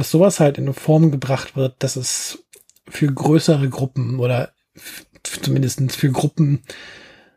was 0.00 0.10
sowas 0.10 0.40
halt 0.40 0.56
in 0.56 0.64
eine 0.64 0.72
Form 0.72 1.10
gebracht 1.10 1.56
wird, 1.56 1.74
dass 1.80 1.96
es 1.96 2.42
für 2.88 3.12
größere 3.12 3.68
Gruppen 3.68 4.18
oder 4.18 4.54
zumindest 5.22 5.92
für 5.92 6.10
Gruppen 6.10 6.62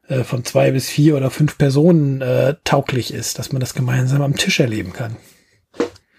äh, 0.08 0.24
von 0.24 0.46
zwei 0.46 0.72
bis 0.72 0.90
vier 0.90 1.18
oder 1.18 1.30
fünf 1.30 1.58
Personen 1.58 2.22
äh, 2.22 2.56
tauglich 2.64 3.14
ist, 3.14 3.38
dass 3.38 3.52
man 3.52 3.60
das 3.60 3.74
gemeinsam 3.74 4.22
am 4.22 4.38
Tisch 4.38 4.62
erleben 4.62 4.94
kann. 4.94 5.18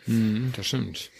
Hm, 0.04 0.52
das 0.54 0.66
stimmt. 0.66 1.10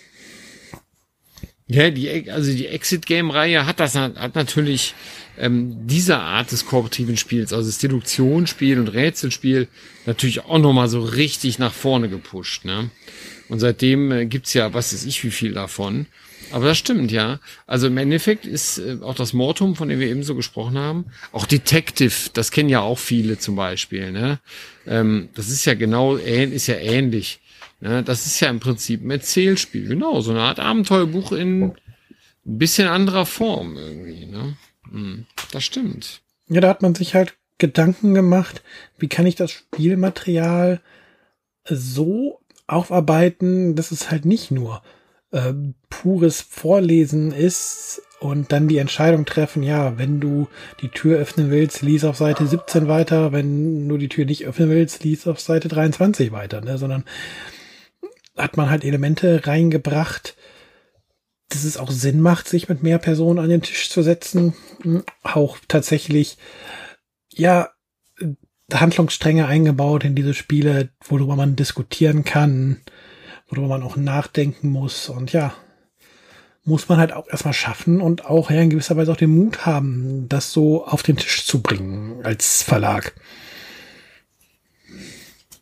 Ja, 1.67 1.89
die, 1.89 2.31
also 2.31 2.53
die 2.53 2.67
Exit-Game-Reihe 2.67 3.65
hat 3.65 3.81
das 3.81 3.95
hat 3.95 4.35
natürlich 4.35 4.95
ähm, 5.39 5.87
diese 5.87 6.19
Art 6.19 6.53
des 6.53 6.67
kooperativen 6.67 7.17
Spiels, 7.17 7.55
also 7.55 7.67
das 7.67 7.79
Deduktionsspiel 7.79 8.79
und 8.79 8.89
Rätselspiel, 8.89 9.69
natürlich 10.05 10.45
auch 10.45 10.59
nochmal 10.59 10.89
so 10.89 11.01
richtig 11.01 11.59
nach 11.59 11.73
vorne 11.73 12.11
gepusht. 12.11 12.67
Ne? 12.67 12.91
Und 13.49 13.61
seitdem 13.61 14.11
äh, 14.13 14.27
gibt's 14.27 14.55
ja, 14.55 14.73
was 14.73 14.93
weiß 14.93 15.05
ich, 15.05 15.23
wie 15.25 15.31
viel 15.31 15.53
davon. 15.53 16.07
Aber 16.51 16.67
das 16.67 16.79
stimmt, 16.79 17.11
ja. 17.11 17.41
Also 17.67 17.87
im 17.89 17.99
Endeffekt 17.99 18.47
ist 18.47 18.79
äh, 18.79 18.99
auch 19.03 19.15
das 19.15 19.33
Mortum, 19.33 19.77
von 19.77 19.89
dem 19.89 20.01
wir 20.01 20.09
eben 20.09 20.23
so 20.23 20.35
gesprochen 20.35 20.79
haben, 20.79 21.07
auch 21.33 21.47
Detective, 21.47 22.31
das 22.33 22.51
kennen 22.51 22.69
ja 22.69 22.81
auch 22.81 22.99
viele 22.99 23.39
zum 23.39 23.57
Beispiel. 23.57 24.13
Ne? 24.13 24.39
Ähm, 24.87 25.29
das 25.35 25.49
ist 25.49 25.65
ja 25.65 25.75
genau, 25.75 26.17
ist 26.17 26.67
ja 26.67 26.77
ähnlich. 26.77 27.41
Ne? 27.81 28.03
Das 28.03 28.27
ist 28.27 28.41
ja 28.41 28.49
im 28.49 28.61
Prinzip 28.61 29.05
ein 29.05 29.11
Erzählspiel, 29.11 29.89
genau, 29.89 30.21
so 30.21 30.31
eine 30.31 30.43
Art 30.43 30.61
Abenteuerbuch 30.61 31.33
in 31.33 31.63
ein 31.65 31.75
bisschen 32.45 32.89
anderer 32.89 33.27
Form 33.27 33.77
irgendwie. 33.77 34.27
Ne? 34.27 34.57
Hm, 34.91 35.27
das 35.53 35.65
stimmt. 35.65 36.21
Ja, 36.49 36.61
da 36.61 36.69
hat 36.69 36.83
man 36.83 36.95
sich 36.95 37.15
halt 37.15 37.35
Gedanken 37.59 38.15
gemacht, 38.15 38.63
wie 38.99 39.09
kann 39.09 39.27
ich 39.27 39.35
das 39.35 39.51
Spielmaterial 39.51 40.81
so 41.65 42.41
aufarbeiten, 42.67 43.75
dass 43.75 43.91
es 43.91 44.11
halt 44.11 44.25
nicht 44.25 44.51
nur 44.51 44.83
äh, 45.33 45.53
pures 45.91 46.41
Vorlesen 46.41 47.33
ist 47.33 48.03
und 48.21 48.53
dann 48.53 48.69
die 48.69 48.79
Entscheidung 48.79 49.27
treffen, 49.27 49.63
ja, 49.63 49.99
wenn 49.99 50.21
du 50.21 50.49
die 50.81 50.89
Tür 50.89 51.19
öffnen 51.19 51.51
willst, 51.51 51.83
lies 51.83 52.05
auf 52.05 52.17
Seite 52.17 52.47
17 52.47 52.89
weiter, 52.89 53.33
wenn 53.33 53.89
du 53.89 53.99
die 53.99 54.09
Tür 54.09 54.25
nicht 54.25 54.47
öffnen 54.47 54.71
willst, 54.71 55.05
lies 55.05 55.27
auf 55.27 55.41
Seite 55.41 55.69
23 55.69 56.33
weiter, 56.33 56.61
ne? 56.61 56.79
sondern 56.79 57.05
hat 58.37 58.57
man 58.57 58.71
halt 58.71 58.85
Elemente 58.85 59.47
reingebracht, 59.47 60.37
dass 61.51 61.65
es 61.65 61.77
auch 61.77 61.91
Sinn 61.91 62.21
macht, 62.21 62.49
sich 62.49 62.69
mit 62.69 62.83
mehr 62.83 62.99
Personen 62.99 63.39
an 63.39 63.49
den 63.49 63.63
Tisch 63.63 63.91
zu 63.91 64.03
setzen. 64.03 64.55
Auch 65.23 65.59
tatsächlich, 65.69 66.39
ja, 67.31 67.74
Handlungsstränge 68.73 69.47
eingebaut 69.47 70.05
in 70.05 70.15
diese 70.15 70.35
Spiele, 70.35 70.89
worüber 71.07 71.37
man 71.37 71.57
diskutieren 71.57 72.25
kann, 72.25 72.81
worüber 73.49 73.69
man 73.69 73.83
auch 73.83 73.97
nachdenken 73.97 74.71
muss. 74.71 75.09
Und 75.09 75.33
ja, 75.33 75.55
muss 76.65 76.89
man 76.89 76.99
halt 76.99 77.13
auch 77.13 77.29
erstmal 77.29 77.53
schaffen 77.53 78.01
und 78.01 78.25
auch 78.25 78.51
ja, 78.51 78.61
in 78.61 78.71
gewisser 78.71 78.97
Weise 78.97 79.13
auch 79.13 79.17
den 79.17 79.35
Mut 79.35 79.67
haben, 79.67 80.29
das 80.29 80.53
so 80.53 80.87
auf 80.87 81.03
den 81.03 81.17
Tisch 81.17 81.45
zu 81.45 81.61
bringen 81.61 82.25
als 82.25 82.63
Verlag. 82.63 83.15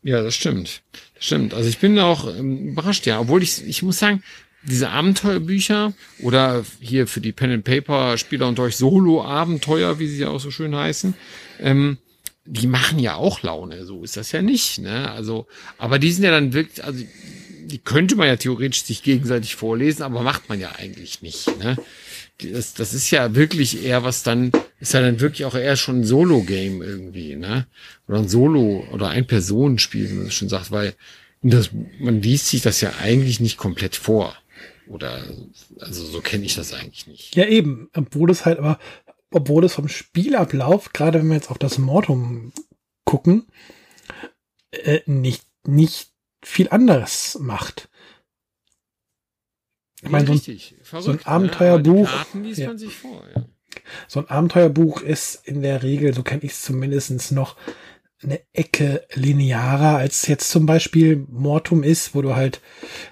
Ja, 0.03 0.23
das 0.23 0.35
stimmt. 0.35 0.83
Das 1.15 1.25
stimmt. 1.25 1.55
Also 1.55 1.69
ich 1.69 1.79
bin 1.79 1.99
auch 1.99 2.27
ähm, 2.29 2.69
überrascht, 2.69 3.07
ja. 3.07 3.21
Obwohl 3.21 3.43
ich, 3.43 3.67
ich 3.67 3.83
muss 3.83 3.99
sagen, 3.99 4.23
diese 4.65 4.91
Abenteuerbücher 4.91 5.93
oder 6.21 6.65
hier 6.81 7.07
für 7.09 7.21
die 7.21 7.33
Pen 7.33 7.51
and 7.51 7.65
Paper 7.65 8.17
Spieler 8.17 8.47
und 8.49 8.61
euch 8.61 8.77
Solo-Abenteuer, 8.77 9.99
wie 9.99 10.07
sie 10.07 10.21
ja 10.21 10.29
auch 10.29 10.41
so 10.41 10.51
schön 10.51 10.75
heißen, 10.75 11.15
ähm, 11.61 11.99
die 12.45 12.67
machen 12.67 12.99
ja 12.99 13.15
auch 13.15 13.43
Laune. 13.43 13.85
So 13.85 14.03
ist 14.03 14.17
das 14.17 14.33
ja 14.33 14.43
nicht. 14.43 14.79
Ne? 14.79 15.11
Also, 15.11 15.47
aber 15.79 15.99
die 15.99 16.13
sind 16.13 16.25
ja 16.25 16.31
dann 16.31 16.53
wirklich, 16.53 16.85
also 16.85 17.05
die 17.65 17.79
könnte 17.79 18.17
man 18.17 18.29
ja 18.29 18.37
theoretisch 18.37 18.83
sich 18.83 19.03
gegenseitig 19.03 19.55
vorlesen, 19.57 20.03
aber 20.03 20.23
macht 20.23 20.49
man 20.49 20.61
ja 20.61 20.73
eigentlich 20.73 21.23
nicht. 21.23 21.59
Ne? 21.59 21.77
Das, 22.39 22.75
das 22.75 22.93
ist 22.93 23.11
ja 23.11 23.35
wirklich 23.35 23.85
eher 23.85 24.03
was 24.03 24.23
dann, 24.23 24.51
ist 24.81 24.95
ja 24.95 25.01
dann 25.01 25.21
wirklich 25.21 25.45
auch 25.45 25.55
eher 25.55 25.77
schon 25.77 26.01
ein 26.01 26.05
Solo-Game 26.05 26.83
irgendwie, 26.83 27.37
ne? 27.37 27.67
Oder 28.09 28.19
ein 28.19 28.29
Solo- 28.29 28.85
oder 28.91 29.11
ein 29.11 29.27
Personenspiel, 29.27 30.11
wie 30.11 30.15
man 30.15 30.31
schon 30.33 30.49
sagt, 30.49 30.73
weil 30.73 30.95
das, 31.43 31.71
man 32.01 32.21
liest 32.21 32.49
sich 32.49 32.63
das 32.63 32.81
ja 32.81 32.93
eigentlich 33.01 33.39
nicht 33.39 33.59
komplett 33.59 33.95
vor. 33.95 34.37
Oder, 34.89 35.25
also 35.79 36.05
so 36.05 36.21
kenne 36.21 36.45
ich 36.45 36.55
das 36.55 36.73
eigentlich 36.73 37.07
nicht. 37.07 37.37
Ja, 37.37 37.47
eben. 37.47 37.89
Obwohl 37.95 38.31
es 38.31 38.45
halt 38.45 38.59
aber, 38.59 38.79
obwohl 39.33 39.65
es 39.65 39.75
vom 39.75 39.89
Spielablauf, 39.89 40.93
gerade 40.93 41.19
wenn 41.19 41.29
wir 41.29 41.37
jetzt 41.37 41.51
auf 41.51 41.59
das 41.59 41.79
Mortum 41.79 42.53
gucken, 43.05 43.47
äh, 44.71 45.01
nicht, 45.07 45.45
nicht 45.67 46.13
viel 46.43 46.69
anderes 46.71 47.39
macht. 47.41 47.89
Ich 50.03 50.11
meine, 50.11 50.27
so 50.27 50.33
ein, 50.33 50.41
Verrückt, 50.83 51.05
so 51.05 51.11
ein 51.13 51.25
Abenteuerbuch. 51.25 52.11
Ja. 52.57 52.75
Vor, 52.89 53.23
ja. 53.35 53.45
So 54.09 54.21
ein 54.21 54.29
Abenteuerbuch 54.29 55.01
ist 55.01 55.47
in 55.47 55.63
der 55.63 55.83
Regel, 55.83 56.13
so 56.15 56.23
kenne 56.23 56.43
ich 56.43 56.53
es 56.53 56.63
zumindest 56.63 57.33
noch, 57.33 57.57
eine 58.23 58.41
Ecke 58.53 59.05
linearer 59.15 59.97
als 59.97 60.27
jetzt 60.27 60.51
zum 60.51 60.67
Beispiel 60.67 61.27
Mortum 61.29 61.83
ist, 61.83 62.15
wo 62.15 62.23
du 62.23 62.37
halt 62.37 62.61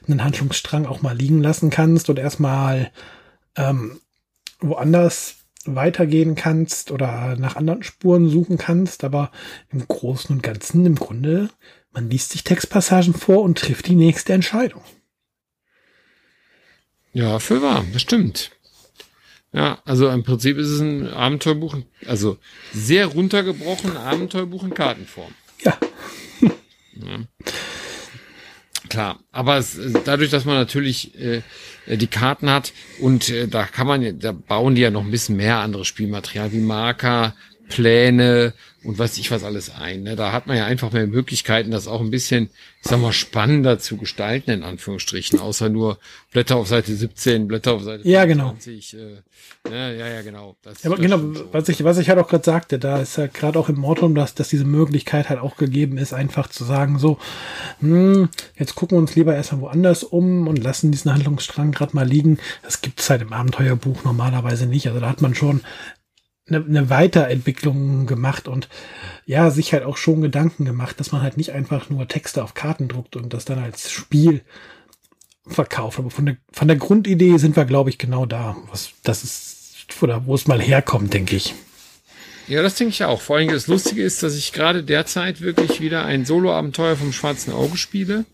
einen 0.07 0.23
Handlungsstrang 0.23 0.87
auch 0.87 1.03
mal 1.03 1.17
liegen 1.17 1.43
lassen 1.43 1.71
kannst 1.71 2.11
und 2.11 2.19
erstmal 2.19 2.93
ähm, 3.57 4.01
woanders 4.61 5.37
weitergehen 5.65 6.35
kannst 6.35 6.91
oder 6.91 7.37
nach 7.37 7.57
anderen 7.57 7.83
Spuren 7.83 8.29
suchen 8.29 8.59
kannst, 8.59 9.05
aber 9.05 9.31
im 9.71 9.87
Großen 9.87 10.35
und 10.35 10.43
Ganzen 10.43 10.87
im 10.87 10.95
Grunde, 10.95 11.51
man 11.93 12.09
liest 12.09 12.31
sich 12.31 12.45
Textpassagen 12.45 13.15
vor 13.15 13.43
und 13.43 13.59
trifft 13.59 13.87
die 13.89 13.95
nächste 13.95 14.33
Entscheidung. 14.33 14.83
Ja, 17.13 17.39
für 17.39 17.61
wahr, 17.61 17.85
das 17.93 18.03
stimmt. 18.03 18.53
Ja, 19.53 19.81
also 19.85 20.09
im 20.09 20.23
Prinzip 20.23 20.57
ist 20.59 20.69
es 20.69 20.81
ein 20.81 21.09
Abenteuerbuch, 21.09 21.77
also 22.07 22.39
sehr 22.73 23.07
runtergebrochen 23.07 23.97
Abenteuerbuch 23.97 24.63
in 24.63 24.75
Kartenform. 24.75 25.35
Ja. 25.65 25.77
ja. 26.41 27.19
Klar, 28.91 29.21
aber 29.31 29.57
es, 29.57 29.79
dadurch, 30.05 30.31
dass 30.31 30.45
man 30.45 30.57
natürlich 30.57 31.15
äh, 31.17 31.43
die 31.87 32.09
Karten 32.09 32.51
hat 32.51 32.73
und 33.01 33.29
äh, 33.29 33.47
da 33.47 33.65
kann 33.65 33.87
man, 33.87 34.19
da 34.19 34.33
bauen 34.33 34.75
die 34.75 34.83
ja 34.83 34.91
noch 34.91 35.05
ein 35.05 35.13
bisschen 35.13 35.37
mehr 35.37 35.59
anderes 35.59 35.87
Spielmaterial 35.87 36.53
wie 36.53 36.59
Marker, 36.59 37.37
Pläne 37.69 38.53
und 38.83 38.99
weiß 38.99 39.19
ich 39.19 39.31
was 39.31 39.45
alles 39.45 39.71
ein. 39.75 40.03
Ne? 40.03 40.17
Da 40.17 40.33
hat 40.33 40.47
man 40.47 40.57
ja 40.57 40.65
einfach 40.65 40.93
mehr 40.93 41.07
Möglichkeiten, 41.07 41.71
das 41.71 41.87
auch 41.87 42.01
ein 42.01 42.11
bisschen, 42.11 42.49
ich 42.83 42.89
sag 42.89 43.01
mal, 43.01 43.13
spannender 43.13 43.79
zu 43.79 43.99
gestalten, 43.99 44.51
in 44.51 44.63
Anführungsstrichen, 44.63 45.39
außer 45.39 45.69
nur 45.69 45.99
Blätter 46.33 46.57
auf 46.57 46.69
Seite 46.69 46.95
17, 46.95 47.47
Blätter 47.47 47.75
auf 47.75 47.83
Seite 47.83 48.09
ja, 48.09 48.25
20. 48.25 48.91
Genau. 48.91 49.05
Äh, 49.05 49.71
ne? 49.71 49.99
Ja, 49.99 50.09
ja, 50.09 50.23
genau. 50.23 50.57
Das, 50.63 50.83
ja, 50.83 50.91
aber 50.91 51.01
genau, 51.01 51.21
was 51.53 51.69
ich, 51.69 51.85
was 51.85 51.99
ich 51.99 52.09
halt 52.09 52.19
auch 52.19 52.29
gerade 52.29 52.45
sagte, 52.45 52.79
da 52.79 53.01
ist 53.01 53.19
ja 53.19 53.27
gerade 53.27 53.59
auch 53.59 53.69
im 53.69 53.77
Mortum, 53.77 54.15
dass, 54.15 54.35
dass 54.35 54.49
diese 54.49 54.65
Möglichkeit 54.65 55.29
halt 55.29 55.41
auch 55.41 55.57
gegeben 55.57 55.99
ist, 55.99 56.15
einfach 56.15 56.49
zu 56.49 56.65
sagen, 56.65 56.99
so, 56.99 57.19
hm, 57.81 58.31
jetzt 58.57 58.75
gucken 58.77 58.97
wir 58.97 59.01
uns 59.01 59.15
lieber 59.15 59.35
erstmal 59.35 59.61
woanders 59.61 60.05
um 60.05 60.49
und 60.49 60.57
lassen 60.63 60.91
diesen 60.91 61.13
Handlungsstrang 61.13 61.73
gerade 61.73 61.95
mal 61.95 62.09
liegen. 62.09 62.39
Das 62.63 62.81
gibt's 62.81 63.11
halt 63.11 63.21
im 63.21 63.35
Abenteuerbuch 63.35 64.05
normalerweise 64.05 64.65
nicht. 64.67 64.89
Also 64.89 65.01
da 65.01 65.09
hat 65.11 65.21
man 65.21 65.35
schon 65.35 65.61
eine, 66.51 66.65
eine 66.65 66.91
Weiterentwicklung 66.91 68.07
gemacht 68.07 68.49
und 68.49 68.69
ja, 69.27 69.51
sich 69.51 69.73
halt 69.73 69.85
auch 69.85 69.97
schon 69.97 70.21
Gedanken 70.21 70.65
gemacht, 70.65 71.01
dass 71.01 71.13
man 71.13 71.23
halt 71.23 71.37
nicht 71.37 71.53
einfach 71.53 71.91
nur 71.91 72.09
Texte 72.09 72.43
auf 72.43 72.55
Karten 72.55 72.89
druckt 72.89 73.17
und 73.17 73.33
das 73.33 73.45
dann 73.45 73.59
als 73.59 73.91
Spiel 73.91 74.43
verkauft. 75.47 75.99
Aber 75.99 76.11
von 76.11 76.27
der, 76.27 76.37
von 76.53 76.69
der 76.69 76.77
Grundidee 76.77 77.37
sind 77.39 77.57
wir, 77.57 77.65
glaube 77.65 77.91
ich, 77.91 77.99
genau 77.99 78.27
da. 78.27 78.57
Was, 78.71 78.93
das 79.03 79.25
ist, 79.25 79.87
oder 80.03 80.27
wo 80.27 80.35
es 80.35 80.47
mal 80.47 80.61
herkommt, 80.61 81.13
denke 81.15 81.37
ich. 81.37 81.55
Ja, 82.49 82.63
das 82.63 82.75
denke 82.75 82.93
ich 82.93 83.05
auch. 83.05 83.21
Vor 83.21 83.37
allem 83.37 83.49
das 83.49 83.69
Lustige 83.69 84.03
ist, 84.03 84.23
dass 84.25 84.35
ich 84.35 84.53
gerade 84.53 84.83
derzeit 84.83 85.41
wirklich 85.41 85.81
wieder 85.81 86.05
ein 86.05 86.25
Solo-Abenteuer 86.25 86.97
vom 86.97 87.13
Schwarzen 87.13 87.53
Auge 87.53 87.77
spiele. 87.77 88.25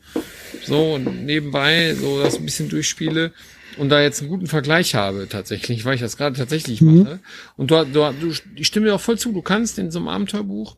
So 0.65 0.97
nebenbei 0.97 1.95
so 1.95 2.23
das 2.23 2.37
ein 2.37 2.47
bisschen 2.47 2.71
durchspiele 2.71 3.33
und 3.77 3.89
da 3.89 4.01
jetzt 4.01 4.21
einen 4.21 4.31
guten 4.31 4.47
Vergleich 4.47 4.95
habe 4.95 5.29
tatsächlich, 5.29 5.85
weil 5.85 5.95
ich 5.95 6.01
das 6.01 6.17
gerade 6.17 6.37
tatsächlich 6.37 6.81
mhm. 6.81 7.03
mache. 7.03 7.21
Und 7.57 7.71
du, 7.71 7.85
du, 7.85 8.13
du, 8.13 8.33
ich 8.55 8.67
stimme 8.67 8.87
dir 8.87 8.95
auch 8.95 9.01
voll 9.01 9.19
zu, 9.19 9.33
du 9.33 9.43
kannst 9.43 9.79
in 9.79 9.91
so 9.91 9.99
einem 9.99 10.09
Abenteuerbuch 10.09 10.77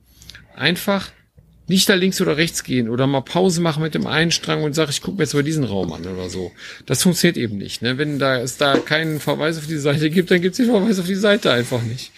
einfach 0.55 1.11
nicht 1.69 1.89
da 1.89 1.95
links 1.95 2.21
oder 2.21 2.37
rechts 2.37 2.65
gehen 2.65 2.89
oder 2.89 3.07
mal 3.07 3.21
Pause 3.21 3.61
machen 3.61 3.83
mit 3.83 3.95
dem 3.95 4.07
einen 4.07 4.31
Strang 4.31 4.63
und 4.63 4.75
sag, 4.75 4.89
ich 4.89 5.03
gucke 5.03 5.19
mir 5.19 5.25
jetzt 5.25 5.35
mal 5.35 5.43
diesen 5.43 5.65
Raum 5.65 5.93
an 5.93 6.07
oder 6.07 6.31
so. 6.31 6.51
Das 6.87 7.03
funktioniert 7.03 7.37
eben 7.37 7.59
nicht. 7.59 7.83
Ne? 7.83 7.99
Wenn 7.99 8.19
da 8.19 8.41
es 8.41 8.57
da 8.57 8.79
keinen 8.79 9.21
Verweis 9.21 9.59
auf 9.59 9.67
die 9.67 9.77
Seite 9.77 10.09
gibt, 10.09 10.31
dann 10.31 10.41
gibt 10.41 10.53
es 10.53 10.57
den 10.57 10.67
Verweis 10.67 10.99
auf 10.99 11.07
die 11.07 11.15
Seite 11.15 11.53
einfach 11.53 11.83
nicht. 11.83 12.11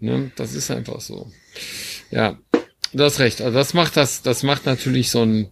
Ne? 0.00 0.30
Das 0.36 0.54
ist 0.54 0.70
einfach 0.70 1.00
so. 1.00 1.30
Ja, 2.10 2.38
du 2.94 3.04
hast 3.04 3.18
recht. 3.20 3.42
Also 3.42 3.56
das 3.56 3.74
macht 3.74 3.96
das, 3.96 4.22
das 4.22 4.42
macht 4.42 4.64
natürlich 4.64 5.10
so 5.10 5.22
ein 5.22 5.48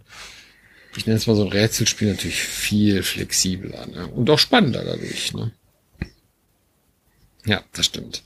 ich 0.96 1.06
nenne 1.06 1.16
es 1.16 1.26
mal 1.26 1.36
so 1.36 1.44
ein 1.44 1.52
Rätselspiel 1.52 2.08
natürlich 2.08 2.42
viel 2.42 3.02
flexibler 3.02 3.86
ne? 3.86 4.06
und 4.08 4.28
auch 4.30 4.38
spannender 4.38 4.84
dadurch. 4.84 5.32
Ne? 5.32 5.52
Ja, 7.44 7.62
das 7.72 7.86
stimmt. 7.86 8.22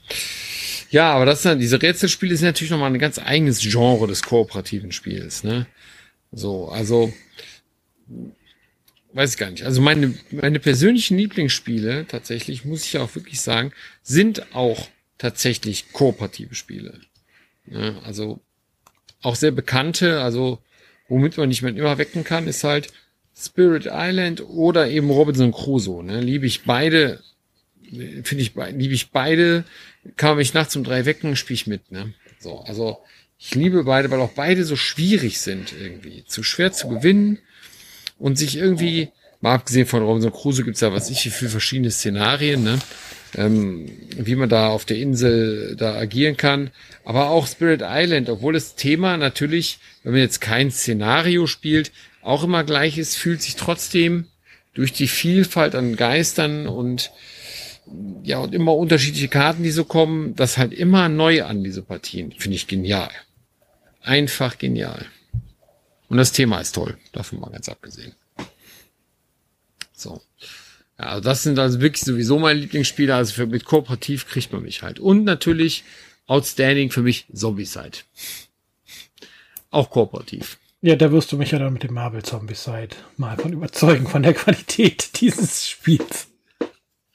Ja, 0.91 1.12
aber 1.12 1.27
das 1.27 1.43
diese 1.43 1.81
Rätselspiele 1.81 2.37
sind 2.37 2.47
natürlich 2.47 2.71
nochmal 2.71 2.93
ein 2.93 2.99
ganz 2.99 3.19
eigenes 3.19 3.61
Genre 3.61 4.07
des 4.07 4.23
kooperativen 4.23 4.93
Spiels. 4.93 5.45
Ne? 5.45 5.67
So, 6.33 6.69
also 6.69 7.12
weiß 9.12 9.33
ich 9.33 9.39
gar 9.39 9.51
nicht. 9.51 9.64
Also 9.64 9.81
meine, 9.81 10.14
meine 10.31 10.61
persönlichen 10.61 11.17
Lieblingsspiele, 11.17 12.07
tatsächlich, 12.07 12.64
muss 12.64 12.85
ich 12.85 12.99
auch 12.99 13.14
wirklich 13.14 13.41
sagen, 13.41 13.73
sind 14.03 14.55
auch 14.55 14.89
tatsächlich 15.19 15.93
kooperative 15.93 16.55
Spiele. 16.55 17.01
Ne? 17.64 18.01
Also 18.05 18.41
auch 19.23 19.35
sehr 19.35 19.53
bekannte, 19.53 20.21
also 20.21 20.61
womit 21.09 21.36
man 21.36 21.48
nicht 21.48 21.62
mehr 21.62 21.74
immer 21.74 21.98
wecken 21.98 22.24
kann, 22.24 22.48
ist 22.48 22.64
halt 22.64 22.92
Spirit 23.36 23.88
Island 23.90 24.42
oder 24.42 24.88
eben 24.88 25.11
Robinson 25.11 25.52
Crusoe. 25.52 26.02
Ne? 26.02 26.20
Liebe 26.20 26.46
ich 26.46 26.64
beide, 26.64 27.22
finde 28.22 28.42
ich, 28.42 28.54
liebe 28.54 28.94
ich 28.94 29.11
beide, 29.11 29.64
kann 30.16 30.30
man 30.30 30.38
mich 30.38 30.54
nachts 30.54 30.74
um 30.76 30.84
drei 30.84 31.04
wecken, 31.04 31.36
spiele 31.36 31.54
ich 31.54 31.66
mit. 31.66 31.92
Ne? 31.92 32.14
So, 32.38 32.61
also 32.61 32.98
ich 33.38 33.54
liebe 33.54 33.84
beide, 33.84 34.11
weil 34.11 34.20
auch 34.20 34.32
beide 34.32 34.64
so 34.64 34.76
schwierig 34.76 35.40
sind 35.40 35.74
irgendwie, 35.78 36.24
zu 36.24 36.42
schwer 36.42 36.72
zu 36.72 36.88
gewinnen 36.88 37.38
und 38.18 38.38
sich 38.38 38.57
irgendwie, 38.57 39.11
mal 39.40 39.54
abgesehen 39.54 39.86
von 39.86 40.02
Robinson 40.02 40.32
Crusoe 40.32 40.64
gibt's 40.64 40.80
ja 40.80 40.92
was 40.92 41.11
ich 41.11 41.28
für 41.30 41.48
verschiedene 41.50 41.90
Szenarien, 41.90 42.64
ne? 42.64 42.78
Ähm, 43.35 43.91
wie 44.16 44.37
man 44.37 44.49
da 44.49 44.68
auf 44.68 44.85
der 44.85 44.99
Insel 44.99 45.77
da 45.77 45.95
agieren 45.95 46.37
kann. 46.37 46.70
Aber 47.05 47.31
auch 47.31 47.47
Spirit 47.47 47.83
Island, 47.85 48.29
obwohl 48.29 48.53
das 48.53 48.74
Thema 48.74 49.16
natürlich, 49.16 49.79
wenn 50.03 50.12
man 50.12 50.20
jetzt 50.20 50.41
kein 50.41 50.70
Szenario 50.70 51.47
spielt, 51.47 51.93
auch 52.22 52.45
immer 52.45 52.64
gleich 52.64 52.99
ist, 52.99 53.16
fühlt 53.16 53.43
sich 53.43 53.57
trotzdem 53.57 54.27
durch 54.74 54.93
die 54.93 55.09
Vielfalt 55.09 55.74
an 55.74 55.97
Geistern 55.97 56.66
und 56.66 57.11
ja, 58.22 58.39
und 58.39 58.55
immer 58.55 58.74
unterschiedliche 58.74 59.29
Karten, 59.29 59.62
die 59.62 59.70
so 59.70 59.85
kommen, 59.85 60.35
das 60.35 60.59
halt 60.59 60.72
immer 60.72 61.09
neu 61.09 61.45
an, 61.45 61.62
diese 61.62 61.83
Partien. 61.83 62.33
Finde 62.33 62.57
ich 62.57 62.66
genial. 62.66 63.11
Einfach 64.03 64.59
genial. 64.59 65.07
Und 66.09 66.16
das 66.16 66.33
Thema 66.33 66.61
ist 66.61 66.72
toll, 66.72 66.99
davon 67.12 67.41
mal 67.41 67.51
ganz 67.51 67.68
abgesehen. 67.68 68.14
So. 69.93 70.20
Ja, 70.99 71.07
also 71.07 71.22
das 71.22 71.42
sind 71.42 71.59
also 71.59 71.80
wirklich 71.80 72.03
sowieso 72.03 72.38
meine 72.38 72.59
Lieblingsspiele. 72.61 73.14
Also 73.14 73.34
für, 73.34 73.47
mit 73.47 73.64
Kooperativ 73.64 74.26
kriegt 74.28 74.53
man 74.53 74.62
mich 74.62 74.82
halt. 74.82 74.99
Und 74.99 75.24
natürlich 75.24 75.84
outstanding 76.26 76.90
für 76.90 77.03
mich 77.03 77.26
Zombicide. 77.32 77.99
Auch 79.70 79.90
kooperativ. 79.90 80.59
Ja, 80.82 80.97
da 80.97 81.11
wirst 81.11 81.32
du 81.32 81.36
mich 81.36 81.51
ja 81.51 81.59
dann 81.59 81.72
mit 81.72 81.82
dem 81.82 81.94
Marvel 81.94 82.22
Zombicide 82.22 82.97
mal 83.16 83.36
von 83.36 83.53
überzeugen, 83.53 84.07
von 84.07 84.22
der 84.22 84.34
Qualität 84.34 85.11
dieses 85.20 85.68
Spiels. 85.68 86.28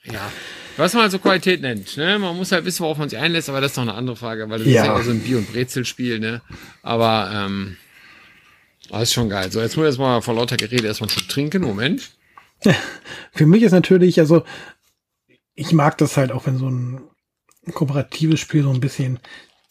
Ja, 0.04 0.32
Was 0.76 0.94
man 0.94 1.04
also 1.04 1.18
Qualität 1.20 1.60
nennt, 1.60 1.96
ne? 1.96 2.18
Man 2.18 2.36
muss 2.36 2.50
halt 2.50 2.64
wissen, 2.64 2.80
worauf 2.82 2.98
man 2.98 3.08
sich 3.08 3.18
einlässt, 3.18 3.48
aber 3.48 3.60
das 3.60 3.72
ist 3.72 3.76
noch 3.76 3.84
eine 3.84 3.94
andere 3.94 4.16
Frage, 4.16 4.50
weil 4.50 4.58
das 4.58 4.68
Ja. 4.68 4.82
ist 4.82 4.86
ja 4.88 5.02
so 5.02 5.10
ein 5.12 5.20
Bier- 5.20 5.38
und 5.38 5.52
Brezelspiel, 5.52 6.18
ne? 6.18 6.42
Aber, 6.82 7.30
ähm, 7.32 7.76
das 8.90 9.02
ist 9.04 9.12
schon 9.12 9.28
geil. 9.30 9.50
So, 9.52 9.60
jetzt 9.60 9.76
muss 9.76 9.84
ich 9.84 9.88
erstmal 9.90 10.20
vor 10.22 10.34
lauter 10.34 10.56
Gerede 10.56 10.88
erstmal 10.88 11.08
einen 11.08 11.16
Schluck 11.18 11.28
trinken. 11.28 11.62
Moment. 11.62 12.10
Für 13.32 13.46
mich 13.46 13.62
ist 13.62 13.72
natürlich, 13.72 14.20
also 14.20 14.44
ich 15.54 15.72
mag 15.72 15.98
das 15.98 16.16
halt 16.16 16.32
auch, 16.32 16.46
wenn 16.46 16.58
so 16.58 16.68
ein 16.68 17.00
kooperatives 17.72 18.40
Spiel 18.40 18.62
so 18.62 18.70
ein 18.70 18.80
bisschen 18.80 19.18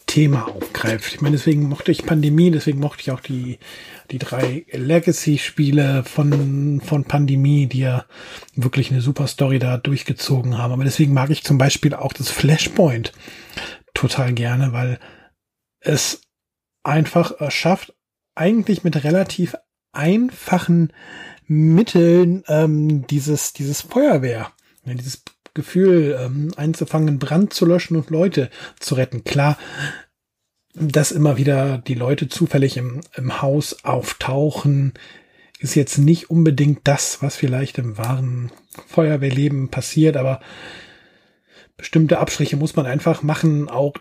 Thema 0.06 0.48
aufgreift. 0.48 1.14
Ich 1.14 1.22
meine, 1.22 1.38
deswegen 1.38 1.70
mochte 1.70 1.92
ich 1.92 2.06
Pandemie, 2.06 2.52
deswegen 2.52 2.80
mochte 2.80 3.02
ich 3.02 3.12
auch 3.12 3.22
die, 3.22 3.60
die 4.12 4.18
drei 4.18 4.66
Legacy-Spiele 4.72 6.04
von, 6.04 6.82
von 6.82 7.06
Pandemie, 7.06 7.68
die 7.68 7.80
ja 7.80 8.06
wirklich 8.56 8.92
eine 8.92 9.02
super 9.02 9.28
Story 9.28 9.58
da 9.58 9.78
durchgezogen 9.78 10.58
haben. 10.58 10.74
Aber 10.74 10.84
deswegen 10.84 11.14
mag 11.14 11.30
ich 11.30 11.44
zum 11.44 11.58
Beispiel 11.58 11.94
auch 11.94 12.12
das 12.12 12.30
Flashpoint 12.30 13.14
total 13.94 14.34
gerne, 14.34 14.74
weil 14.74 15.00
es 15.80 16.22
einfach 16.84 17.34
schafft, 17.50 17.94
eigentlich 18.36 18.84
mit 18.84 19.04
relativ 19.04 19.56
einfachen 19.94 20.92
Mitteln 21.52 22.45
ähm, 22.47 23.06
dieses, 23.08 23.52
dieses 23.52 23.82
Feuerwehr, 23.82 24.54
ja, 24.86 24.93
dieses 24.93 25.22
Gefühl 25.54 26.18
ähm, 26.18 26.54
einzufangen, 26.56 27.20
Brand 27.20 27.54
zu 27.54 27.66
löschen 27.66 27.97
und 27.97 28.10
Leute 28.10 28.49
zu 28.80 28.95
retten. 28.95 29.26
Klar, 29.26 29.58
dass 30.74 31.12
immer 31.12 31.36
wieder 31.36 31.80
die 31.80 31.93
Leute 31.93 32.30
zufällig 32.30 32.78
im, 32.78 33.02
im 33.16 33.41
Haus 33.41 33.84
auftauchen, 33.84 34.93
ist 35.60 35.76
jetzt 35.76 35.97
nicht 35.97 36.30
unbedingt 36.30 36.88
das, 36.88 37.22
was 37.22 37.36
vielleicht 37.36 37.78
im 37.78 37.97
wahren 37.97 38.49
Feuerwehrleben 38.88 39.68
passiert, 39.68 40.16
aber 40.16 40.39
bestimmte 41.76 42.20
Abstriche 42.20 42.56
muss 42.56 42.78
man 42.78 42.86
einfach 42.86 43.24
machen, 43.24 43.68
auch 43.68 43.95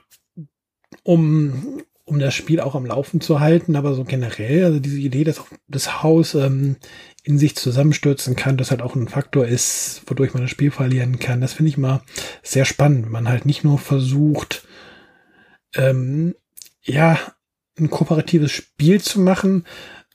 um, 1.02 1.82
um 2.10 2.18
das 2.18 2.34
Spiel 2.34 2.60
auch 2.60 2.74
am 2.74 2.84
Laufen 2.84 3.20
zu 3.20 3.40
halten. 3.40 3.76
Aber 3.76 3.94
so 3.94 4.04
generell, 4.04 4.64
also 4.64 4.80
diese 4.80 4.98
Idee, 4.98 5.24
dass 5.24 5.38
auch 5.38 5.46
das 5.68 6.02
Haus 6.02 6.34
ähm, 6.34 6.76
in 7.22 7.38
sich 7.38 7.54
zusammenstürzen 7.54 8.34
kann, 8.34 8.56
das 8.56 8.70
halt 8.70 8.82
auch 8.82 8.96
ein 8.96 9.08
Faktor 9.08 9.46
ist, 9.46 10.02
wodurch 10.06 10.34
man 10.34 10.42
das 10.42 10.50
Spiel 10.50 10.70
verlieren 10.70 11.18
kann, 11.18 11.40
das 11.40 11.52
finde 11.52 11.70
ich 11.70 11.78
mal 11.78 12.02
sehr 12.42 12.64
spannend. 12.64 13.10
Man 13.10 13.28
halt 13.28 13.46
nicht 13.46 13.62
nur 13.62 13.78
versucht, 13.78 14.66
ähm, 15.76 16.34
ja, 16.82 17.18
ein 17.78 17.90
kooperatives 17.90 18.50
Spiel 18.50 19.00
zu 19.00 19.20
machen, 19.20 19.64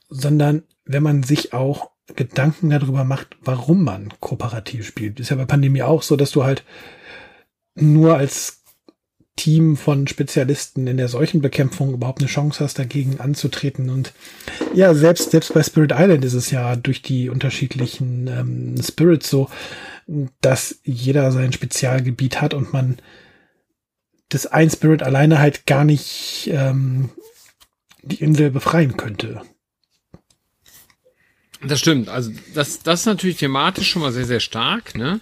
sondern 0.08 0.64
wenn 0.84 1.02
man 1.02 1.22
sich 1.22 1.52
auch 1.52 1.90
Gedanken 2.14 2.70
darüber 2.70 3.04
macht, 3.04 3.36
warum 3.40 3.82
man 3.82 4.12
kooperativ 4.20 4.86
spielt. 4.86 5.18
Ist 5.18 5.30
ja 5.30 5.36
bei 5.36 5.46
Pandemie 5.46 5.82
auch 5.82 6.02
so, 6.02 6.14
dass 6.14 6.30
du 6.30 6.44
halt 6.44 6.62
nur 7.74 8.16
als 8.16 8.62
Team 9.36 9.76
von 9.76 10.06
Spezialisten 10.06 10.86
in 10.86 10.96
der 10.96 11.08
Seuchenbekämpfung 11.08 11.92
überhaupt 11.92 12.20
eine 12.20 12.28
Chance 12.28 12.64
hast, 12.64 12.78
dagegen 12.78 13.20
anzutreten. 13.20 13.90
Und 13.90 14.12
ja, 14.74 14.94
selbst, 14.94 15.30
selbst 15.30 15.52
bei 15.52 15.62
Spirit 15.62 15.92
Island 15.94 16.24
ist 16.24 16.34
es 16.34 16.50
ja 16.50 16.74
durch 16.74 17.02
die 17.02 17.28
unterschiedlichen 17.28 18.26
ähm, 18.28 18.82
Spirits 18.82 19.28
so, 19.28 19.48
dass 20.40 20.80
jeder 20.84 21.32
sein 21.32 21.52
Spezialgebiet 21.52 22.40
hat 22.40 22.54
und 22.54 22.72
man 22.72 22.98
das 24.28 24.46
ein 24.46 24.70
Spirit 24.70 25.02
alleine 25.02 25.38
halt 25.38 25.66
gar 25.66 25.84
nicht 25.84 26.48
ähm, 26.52 27.10
die 28.02 28.22
Insel 28.22 28.50
befreien 28.50 28.96
könnte. 28.96 29.42
Das 31.62 31.78
stimmt. 31.78 32.08
Also 32.08 32.32
das, 32.54 32.82
das 32.82 33.00
ist 33.00 33.06
natürlich 33.06 33.36
thematisch 33.36 33.90
schon 33.90 34.02
mal 34.02 34.12
sehr, 34.12 34.26
sehr 34.26 34.40
stark, 34.40 34.96
ne? 34.96 35.20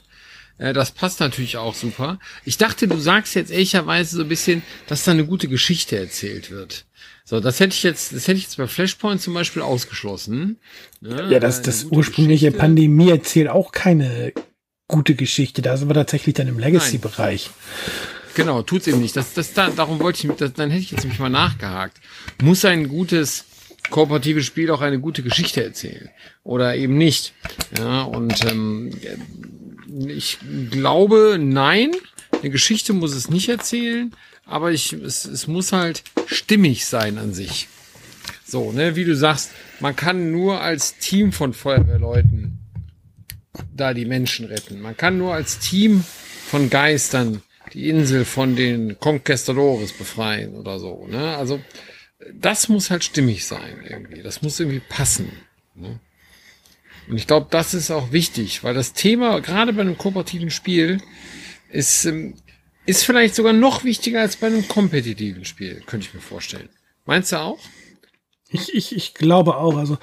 Äh, 0.58 0.72
Das 0.72 0.90
passt 0.92 1.20
natürlich 1.20 1.56
auch 1.56 1.74
super. 1.74 2.18
Ich 2.44 2.56
dachte, 2.58 2.86
du 2.88 2.98
sagst 2.98 3.34
jetzt 3.34 3.50
ehrlicherweise 3.50 4.16
so 4.16 4.22
ein 4.22 4.28
bisschen, 4.28 4.62
dass 4.86 5.04
da 5.04 5.12
eine 5.12 5.24
gute 5.26 5.48
Geschichte 5.48 5.98
erzählt 5.98 6.50
wird. 6.50 6.86
So, 7.24 7.40
das 7.40 7.58
hätte 7.58 7.74
ich 7.74 7.82
jetzt, 7.82 8.12
das 8.12 8.28
hätte 8.28 8.36
ich 8.38 8.44
jetzt 8.44 8.56
bei 8.58 8.66
Flashpoint 8.66 9.20
zum 9.20 9.32
Beispiel 9.34 9.62
ausgeschlossen. 9.62 10.58
ne? 11.00 11.28
Ja, 11.30 11.40
das, 11.40 11.62
das 11.62 11.84
ursprüngliche 11.84 12.46
Geschichte. 12.46 12.58
Pandemie 12.60 13.10
erzählt 13.10 13.48
auch 13.48 13.72
keine 13.72 14.32
gute 14.88 15.14
Geschichte. 15.14 15.62
Da 15.62 15.76
sind 15.78 15.88
wir 15.88 15.94
tatsächlich 15.94 16.34
dann 16.34 16.48
im 16.48 16.58
Legacy-Bereich. 16.58 17.48
Genau, 18.34 18.62
tut's 18.62 18.86
eben 18.88 19.00
nicht. 19.00 19.16
Das, 19.16 19.32
das, 19.32 19.54
da, 19.54 19.70
darum 19.70 20.00
wollte 20.00 20.18
ich, 20.18 20.24
mich- 20.24 20.36
das, 20.36 20.52
dann 20.52 20.70
hätte 20.70 20.82
ich 20.82 20.90
jetzt 20.90 21.02
nämlich 21.04 21.18
mal 21.20 21.28
nachgehakt. 21.30 21.98
Muss 22.42 22.64
ein 22.64 22.88
gutes 22.88 23.44
kooperatives 23.90 24.44
Spiel 24.44 24.70
auch 24.70 24.80
eine 24.80 24.98
gute 24.98 25.22
Geschichte 25.22 25.62
erzählen 25.62 26.10
oder 26.42 26.76
eben 26.76 26.96
nicht? 26.96 27.32
Ja, 27.78 28.02
und 28.02 28.44
ähm, 28.50 28.90
ich 30.08 30.38
glaube, 30.70 31.38
nein, 31.40 31.92
eine 32.40 32.50
Geschichte 32.50 32.92
muss 32.92 33.14
es 33.14 33.30
nicht 33.30 33.48
erzählen, 33.48 34.14
aber 34.46 34.72
ich, 34.72 34.92
es, 34.92 35.24
es 35.24 35.46
muss 35.46 35.72
halt 35.72 36.02
stimmig 36.26 36.86
sein 36.86 37.18
an 37.18 37.32
sich. 37.32 37.68
So, 38.46 38.72
ne, 38.72 38.96
wie 38.96 39.04
du 39.04 39.16
sagst, 39.16 39.50
man 39.80 39.96
kann 39.96 40.30
nur 40.30 40.60
als 40.60 40.98
Team 40.98 41.32
von 41.32 41.52
Feuerwehrleuten 41.52 42.58
da 43.74 43.94
die 43.94 44.04
Menschen 44.04 44.46
retten. 44.46 44.80
Man 44.80 44.96
kann 44.96 45.18
nur 45.18 45.34
als 45.34 45.58
Team 45.58 46.04
von 46.48 46.70
Geistern 46.70 47.42
die 47.72 47.88
Insel 47.88 48.24
von 48.24 48.56
den 48.56 48.98
Conquistadores 49.00 49.92
befreien 49.92 50.54
oder 50.54 50.78
so. 50.78 51.06
Ne? 51.08 51.36
Also 51.36 51.60
das 52.32 52.68
muss 52.68 52.90
halt 52.90 53.04
stimmig 53.04 53.46
sein 53.46 53.82
irgendwie. 53.88 54.22
Das 54.22 54.42
muss 54.42 54.60
irgendwie 54.60 54.80
passen. 54.80 55.32
Ne? 55.74 56.00
Und 57.08 57.16
ich 57.16 57.26
glaube, 57.26 57.48
das 57.50 57.74
ist 57.74 57.90
auch 57.90 58.12
wichtig, 58.12 58.64
weil 58.64 58.74
das 58.74 58.92
Thema 58.92 59.40
gerade 59.40 59.72
bei 59.72 59.82
einem 59.82 59.98
kooperativen 59.98 60.50
Spiel 60.50 61.02
ist 61.70 62.04
ähm, 62.06 62.34
ist 62.86 63.04
vielleicht 63.04 63.34
sogar 63.34 63.52
noch 63.52 63.84
wichtiger 63.84 64.20
als 64.20 64.36
bei 64.36 64.46
einem 64.46 64.68
kompetitiven 64.68 65.44
Spiel, 65.44 65.82
könnte 65.86 66.06
ich 66.06 66.14
mir 66.14 66.20
vorstellen. 66.20 66.68
Meinst 67.06 67.32
du 67.32 67.40
auch? 67.40 67.58
Ich, 68.48 68.74
ich, 68.74 68.94
ich 68.94 69.14
glaube 69.14 69.56
auch. 69.56 69.76
Also, 69.76 69.98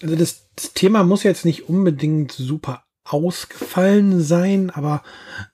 also 0.00 0.16
das, 0.16 0.48
das 0.56 0.72
Thema 0.72 1.04
muss 1.04 1.22
jetzt 1.22 1.44
nicht 1.44 1.68
unbedingt 1.68 2.32
super 2.32 2.84
ausgefallen 3.04 4.20
sein, 4.20 4.70
aber 4.70 5.02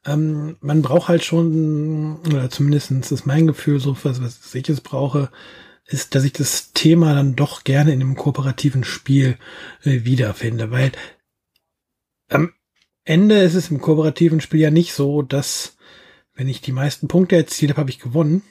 ähm, 0.05 0.57
man 0.61 0.83
braucht 0.83 1.09
halt 1.09 1.25
schon, 1.25 2.19
oder 2.27 2.51
zumindestens 2.51 3.11
ist 3.11 3.27
mein 3.27 3.47
Gefühl, 3.47 3.81
so 3.81 3.97
was, 4.03 4.23
was 4.23 4.55
ich 4.55 4.69
es 4.69 4.81
brauche, 4.81 5.31
ist, 5.87 6.15
dass 6.15 6.25
ich 6.25 6.35
das 6.35 6.73
Thema 6.73 7.15
dann 7.15 7.35
doch 7.35 7.65
gerne 7.65 7.93
in 7.93 8.03
einem 8.03 8.15
kooperativen 8.15 8.85
Spiel 8.85 9.39
äh, 9.83 10.05
wiederfinde, 10.05 10.71
weil 10.71 10.93
am 12.29 12.53
Ende 13.05 13.41
ist 13.41 13.55
es 13.55 13.71
im 13.71 13.81
kooperativen 13.81 14.43
Spiel 14.43 14.61
ja 14.61 14.71
nicht 14.71 14.93
so, 14.93 15.23
dass 15.23 15.79
wenn 16.35 16.49
ich 16.49 16.61
die 16.61 16.73
meisten 16.73 17.09
Punkte 17.09 17.37
erzielt 17.37 17.73
habe, 17.73 17.81
habe 17.81 17.91
ich 17.91 17.99
gewonnen. 17.99 18.43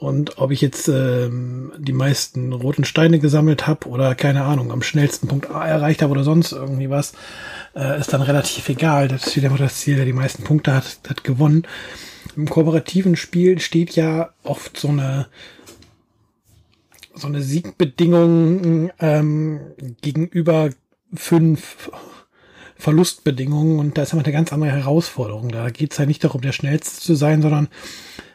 Und 0.00 0.38
ob 0.38 0.50
ich 0.50 0.62
jetzt 0.62 0.88
ähm, 0.88 1.72
die 1.76 1.92
meisten 1.92 2.54
roten 2.54 2.84
Steine 2.84 3.18
gesammelt 3.18 3.66
habe 3.66 3.86
oder 3.86 4.14
keine 4.14 4.44
Ahnung, 4.44 4.72
am 4.72 4.80
schnellsten 4.80 5.28
Punkt 5.28 5.50
A 5.50 5.66
erreicht 5.66 6.00
habe 6.00 6.12
oder 6.12 6.24
sonst 6.24 6.52
irgendwie 6.52 6.88
was, 6.88 7.12
äh, 7.76 8.00
ist 8.00 8.10
dann 8.14 8.22
relativ 8.22 8.66
egal. 8.70 9.08
Das 9.08 9.30
steht 9.30 9.44
einfach 9.44 9.58
das 9.58 9.76
Ziel, 9.76 9.96
der 9.96 10.06
die 10.06 10.14
meisten 10.14 10.42
Punkte 10.42 10.74
hat, 10.74 11.00
hat 11.06 11.22
gewonnen. 11.22 11.66
Im 12.34 12.48
kooperativen 12.48 13.14
Spiel 13.14 13.58
steht 13.58 13.94
ja 13.94 14.30
oft 14.42 14.78
so 14.78 14.88
eine 14.88 15.26
so 17.12 17.26
eine 17.26 17.42
Siegbedingung 17.42 18.90
ähm, 19.00 19.60
gegenüber 20.00 20.70
fünf 21.12 21.90
Verlustbedingungen 22.76 23.78
und 23.78 23.98
da 23.98 24.02
ist 24.02 24.14
immer 24.14 24.24
eine 24.24 24.32
ganz 24.32 24.50
andere 24.50 24.70
Herausforderung. 24.70 25.50
Da 25.50 25.68
geht 25.68 25.92
es 25.92 25.98
ja 25.98 26.06
nicht 26.06 26.24
darum, 26.24 26.40
der 26.40 26.52
Schnellste 26.52 27.02
zu 27.02 27.14
sein, 27.16 27.42
sondern 27.42 27.68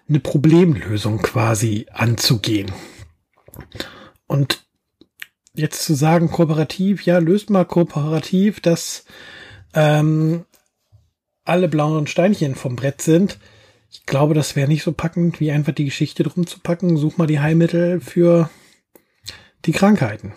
eine 0.07 0.19
Problemlösung 0.19 1.21
quasi 1.21 1.87
anzugehen. 1.91 2.71
Und 4.27 4.65
jetzt 5.53 5.83
zu 5.83 5.93
sagen, 5.93 6.29
kooperativ, 6.29 7.03
ja, 7.05 7.17
löst 7.17 7.49
mal 7.49 7.65
kooperativ, 7.65 8.59
dass 8.59 9.05
ähm, 9.73 10.45
alle 11.43 11.67
blauen 11.67 12.07
Steinchen 12.07 12.55
vom 12.55 12.75
Brett 12.75 13.01
sind. 13.01 13.37
Ich 13.91 14.05
glaube, 14.05 14.33
das 14.33 14.55
wäre 14.55 14.67
nicht 14.67 14.83
so 14.83 14.91
packend, 14.91 15.39
wie 15.39 15.51
einfach 15.51 15.73
die 15.73 15.85
Geschichte 15.85 16.23
drum 16.23 16.47
zu 16.47 16.59
packen. 16.59 16.97
Such 16.97 17.17
mal 17.17 17.27
die 17.27 17.39
Heilmittel 17.39 18.01
für 18.01 18.49
die 19.65 19.71
Krankheiten. 19.71 20.33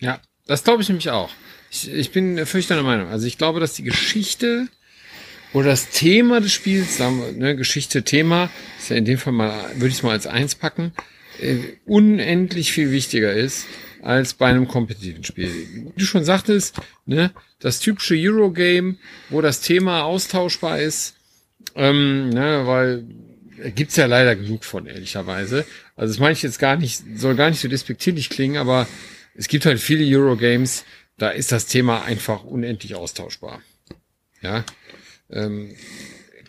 Ja, 0.00 0.20
das 0.46 0.64
glaube 0.64 0.82
ich 0.82 0.88
nämlich 0.88 1.10
auch. 1.10 1.30
Ich, 1.70 1.90
ich 1.90 2.12
bin 2.12 2.36
deiner 2.36 2.82
Meinung. 2.82 3.08
Also 3.08 3.26
ich 3.26 3.38
glaube, 3.38 3.60
dass 3.60 3.74
die 3.74 3.82
Geschichte 3.82 4.68
oder 5.52 5.70
das 5.70 5.90
Thema 5.90 6.40
des 6.40 6.52
Spiels, 6.52 6.96
sagen 6.96 7.20
wir, 7.20 7.32
ne, 7.32 7.56
Geschichte, 7.56 8.02
Thema, 8.02 8.50
ist 8.78 8.90
ja 8.90 8.96
in 8.96 9.04
dem 9.04 9.18
Fall 9.18 9.32
mal, 9.32 9.70
würde 9.74 9.88
ich 9.88 9.94
es 9.94 10.02
mal 10.02 10.12
als 10.12 10.26
eins 10.26 10.54
packen, 10.54 10.92
äh, 11.40 11.58
unendlich 11.84 12.72
viel 12.72 12.90
wichtiger 12.90 13.32
ist 13.32 13.66
als 14.02 14.34
bei 14.34 14.46
einem 14.46 14.66
kompetitiven 14.66 15.24
Spiel. 15.24 15.50
Wie 15.50 15.92
du 16.00 16.04
schon 16.04 16.24
sagtest, 16.24 16.80
ne, 17.06 17.30
das 17.60 17.78
typische 17.78 18.16
Eurogame, 18.16 18.96
wo 19.30 19.40
das 19.40 19.60
Thema 19.60 20.02
austauschbar 20.02 20.80
ist, 20.80 21.14
ähm, 21.76 22.30
ne, 22.30 22.62
weil 22.66 23.04
gibt's 23.74 23.96
ja 23.96 24.06
leider 24.06 24.34
genug 24.34 24.64
von, 24.64 24.86
ehrlicherweise. 24.86 25.64
Also 25.94 26.12
das 26.12 26.20
meine 26.20 26.32
ich 26.32 26.42
jetzt 26.42 26.58
gar 26.58 26.76
nicht, 26.76 27.02
soll 27.16 27.36
gar 27.36 27.50
nicht 27.50 27.60
so 27.60 27.68
despektierlich 27.68 28.28
klingen, 28.28 28.56
aber 28.56 28.88
es 29.34 29.48
gibt 29.48 29.66
halt 29.66 29.78
viele 29.78 30.04
Eurogames, 30.04 30.84
da 31.16 31.30
ist 31.30 31.52
das 31.52 31.66
Thema 31.66 32.02
einfach 32.02 32.42
unendlich 32.42 32.96
austauschbar. 32.96 33.62
Ja. 34.42 34.64
Ähm, 35.32 35.74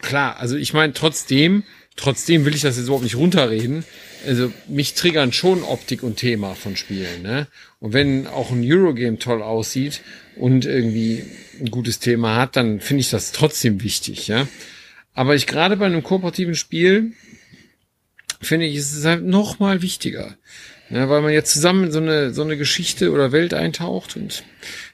klar, 0.01 0.37
also 0.37 0.55
ich 0.55 0.73
meine, 0.73 0.93
trotzdem, 0.93 1.63
trotzdem 1.95 2.45
will 2.45 2.55
ich 2.55 2.61
das 2.61 2.77
jetzt 2.77 2.85
überhaupt 2.85 3.03
nicht 3.03 3.15
runterreden. 3.15 3.85
Also 4.25 4.53
mich 4.67 4.93
triggern 4.93 5.33
schon 5.33 5.63
Optik 5.63 6.01
und 6.01 6.17
Thema 6.17 6.55
von 6.55 6.77
Spielen, 6.77 7.23
ne? 7.23 7.47
Und 7.79 7.91
wenn 7.93 8.27
auch 8.27 8.51
ein 8.51 8.63
Eurogame 8.63 9.19
toll 9.19 9.41
aussieht 9.41 10.01
und 10.37 10.65
irgendwie 10.65 11.25
ein 11.59 11.69
gutes 11.71 11.99
Thema 11.99 12.37
hat, 12.37 12.55
dann 12.55 12.79
finde 12.79 13.01
ich 13.01 13.09
das 13.09 13.33
trotzdem 13.33 13.83
wichtig, 13.83 14.27
ja. 14.27 14.47
Aber 15.13 15.35
ich 15.35 15.45
gerade 15.45 15.75
bei 15.77 15.85
einem 15.85 16.03
kooperativen 16.03 16.55
Spiel 16.55 17.11
finde 18.41 18.65
ich, 18.65 18.75
ist 18.75 18.93
es 18.93 19.05
halt 19.05 19.23
noch 19.23 19.59
mal 19.59 19.81
wichtiger. 19.81 20.37
Ja, 20.89 21.09
weil 21.09 21.21
man 21.21 21.33
jetzt 21.33 21.53
zusammen 21.53 21.85
in 21.85 21.91
so 21.91 21.99
eine, 21.99 22.33
so 22.33 22.43
eine 22.43 22.57
Geschichte 22.57 23.11
oder 23.11 23.31
Welt 23.31 23.53
eintaucht 23.53 24.15
und 24.15 24.43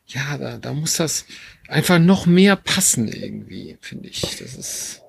ja, 0.08 0.38
da, 0.38 0.58
da 0.58 0.74
muss 0.74 0.96
das 0.98 1.26
einfach 1.68 2.00
noch 2.00 2.26
mehr 2.26 2.56
passen 2.56 3.08
irgendwie, 3.08 3.78
finde 3.82 4.10
ich. 4.10 4.22
Das 4.22 4.56
ist 4.56 5.02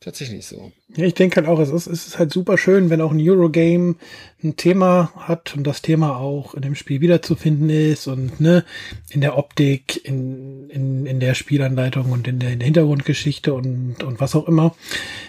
tatsächlich 0.00 0.46
so. 0.46 0.72
Ja, 0.96 1.04
ich 1.04 1.14
denke 1.14 1.36
halt 1.36 1.46
auch, 1.46 1.60
es 1.60 1.70
ist, 1.70 1.86
es 1.86 2.06
ist 2.06 2.18
halt 2.18 2.32
super 2.32 2.56
schön, 2.56 2.88
wenn 2.88 3.00
auch 3.00 3.12
ein 3.12 3.20
Eurogame 3.20 3.96
ein 4.42 4.56
Thema 4.56 5.12
hat 5.16 5.54
und 5.56 5.64
das 5.64 5.82
Thema 5.82 6.16
auch 6.16 6.54
in 6.54 6.62
dem 6.62 6.74
Spiel 6.74 7.00
wiederzufinden 7.00 7.68
ist 7.68 8.06
und 8.06 8.40
ne, 8.40 8.64
in 9.10 9.20
der 9.20 9.36
Optik, 9.36 10.04
in, 10.04 10.70
in, 10.70 11.06
in 11.06 11.20
der 11.20 11.34
Spielanleitung 11.34 12.10
und 12.10 12.26
in 12.26 12.38
der, 12.38 12.52
in 12.52 12.58
der 12.58 12.66
Hintergrundgeschichte 12.66 13.52
und, 13.52 14.02
und 14.02 14.20
was 14.20 14.34
auch 14.34 14.48
immer. 14.48 14.74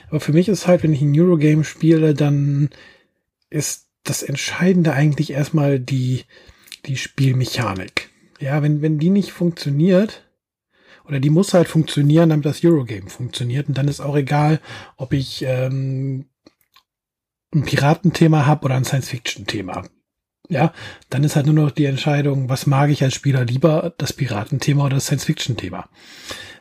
Aber 0.10 0.20
für 0.20 0.34
mich 0.34 0.48
ist 0.48 0.68
halt, 0.68 0.84
wenn 0.84 0.94
ich 0.94 1.02
ein 1.02 1.20
Eurogame 1.20 1.64
spiele, 1.64 2.14
dann 2.14 2.70
ist 3.50 3.89
das 4.04 4.24
Entscheidende 4.24 4.94
eigentlich 4.94 5.32
erstmal 5.32 5.80
die, 5.80 6.26
die 6.86 6.98
Spielmechanik. 6.98 8.10
Ja, 8.40 8.62
wenn, 8.64 8.82
wenn 8.82 9.00
die 9.00 9.10
nicht 9.10 9.32
funktioniert, 9.32 10.24
oder 11.10 11.20
die 11.20 11.32
muss 11.32 11.54
halt 11.54 11.68
funktionieren, 11.68 12.30
damit 12.30 12.46
das 12.46 12.64
Eurogame 12.64 13.10
funktioniert. 13.10 13.68
Und 13.68 13.78
dann 13.78 13.88
ist 13.88 14.00
auch 14.00 14.16
egal, 14.16 14.60
ob 14.96 15.12
ich 15.12 15.44
ähm, 15.46 16.26
ein 17.54 17.64
Piratenthema 17.64 18.46
habe 18.46 18.66
oder 18.66 18.76
ein 18.76 18.86
Science-Fiction-Thema. 18.86 19.88
Ja, 20.50 20.72
dann 21.10 21.24
ist 21.24 21.36
halt 21.36 21.48
nur 21.48 21.56
noch 21.56 21.72
die 21.72 21.86
Entscheidung, 21.86 22.48
was 22.50 22.68
mag 22.68 22.92
ich 22.92 23.04
als 23.04 23.16
Spieler 23.16 23.44
lieber, 23.44 23.94
das 23.98 24.14
Piratenthema 24.14 24.86
oder 24.86 24.96
das 24.96 25.06
Science-Fiction-Thema. 25.06 25.90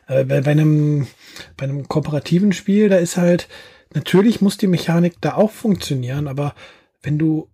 Äh, 0.07 0.25
bei, 0.25 0.41
bei, 0.41 0.51
einem, 0.51 1.07
bei 1.55 1.65
einem 1.65 1.87
kooperativen 1.87 2.51
Spiel, 2.51 2.89
da 2.89 2.97
ist 2.97 3.17
halt, 3.17 3.47
natürlich 3.93 4.41
muss 4.41 4.57
die 4.57 4.67
Mechanik 4.67 5.15
da 5.21 5.35
auch 5.35 5.51
funktionieren, 5.51 6.27
aber 6.27 6.55
wenn 7.01 7.17
du 7.17 7.49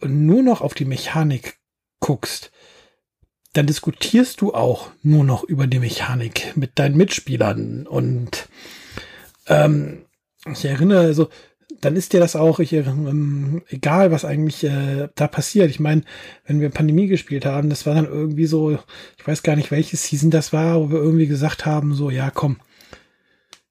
nur 0.00 0.42
noch 0.42 0.60
auf 0.60 0.74
die 0.74 0.84
Mechanik 0.84 1.58
guckst, 2.00 2.50
dann 3.54 3.66
diskutierst 3.66 4.40
du 4.40 4.52
auch 4.52 4.90
nur 5.02 5.24
noch 5.24 5.44
über 5.44 5.66
die 5.66 5.78
Mechanik 5.78 6.56
mit 6.56 6.78
deinen 6.78 6.96
Mitspielern. 6.96 7.86
Und 7.86 8.48
ähm, 9.46 10.06
ich 10.50 10.64
erinnere, 10.64 11.00
also 11.00 11.28
dann 11.80 11.96
ist 11.96 12.12
dir 12.12 12.20
das 12.20 12.34
auch, 12.34 12.58
ich, 12.60 12.72
ähm, 12.72 13.62
egal 13.68 14.10
was 14.10 14.24
eigentlich 14.24 14.64
äh, 14.64 15.08
da 15.14 15.28
passiert. 15.28 15.70
Ich 15.70 15.80
meine, 15.80 16.02
wenn 16.46 16.60
wir 16.60 16.70
Pandemie 16.70 17.06
gespielt 17.06 17.46
haben, 17.46 17.70
das 17.70 17.86
war 17.86 17.94
dann 17.94 18.06
irgendwie 18.06 18.46
so, 18.46 18.78
ich 19.18 19.26
weiß 19.26 19.42
gar 19.42 19.54
nicht, 19.54 19.70
welches 19.70 20.04
Season 20.04 20.30
das 20.30 20.52
war, 20.52 20.80
wo 20.80 20.90
wir 20.90 20.98
irgendwie 20.98 21.26
gesagt 21.26 21.66
haben, 21.66 21.94
so, 21.94 22.10
ja, 22.10 22.30
komm, 22.30 22.56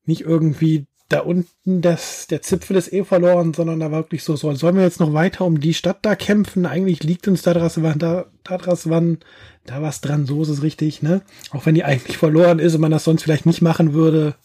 nicht 0.05 0.21
irgendwie 0.21 0.85
da 1.09 1.19
unten 1.19 1.81
das, 1.81 2.27
der 2.27 2.41
Zipfel 2.41 2.75
ist 2.75 2.91
eh 2.91 3.03
verloren, 3.03 3.53
sondern 3.53 3.79
da 3.79 3.91
war 3.91 3.99
wirklich 3.99 4.23
so, 4.23 4.35
so, 4.35 4.53
sollen 4.55 4.75
wir 4.75 4.83
jetzt 4.83 4.99
noch 4.99 5.13
weiter 5.13 5.45
um 5.45 5.59
die 5.59 5.73
Stadt 5.73 5.99
da 6.01 6.15
kämpfen? 6.15 6.65
Eigentlich 6.65 7.03
liegt 7.03 7.27
uns 7.27 7.41
da 7.41 7.53
draus, 7.53 7.75
da, 7.75 8.25
da 8.43 8.57
draus 8.57 8.89
wann, 8.89 9.19
da 9.65 9.81
was 9.81 10.01
dran, 10.01 10.25
so 10.25 10.41
ist 10.41 10.49
es 10.49 10.63
richtig, 10.63 11.01
ne? 11.01 11.21
Auch 11.51 11.65
wenn 11.65 11.75
die 11.75 11.83
eigentlich 11.83 12.17
verloren 12.17 12.59
ist 12.59 12.75
und 12.75 12.81
man 12.81 12.91
das 12.91 13.03
sonst 13.03 13.23
vielleicht 13.23 13.45
nicht 13.45 13.61
machen 13.61 13.93
würde, 13.93 14.35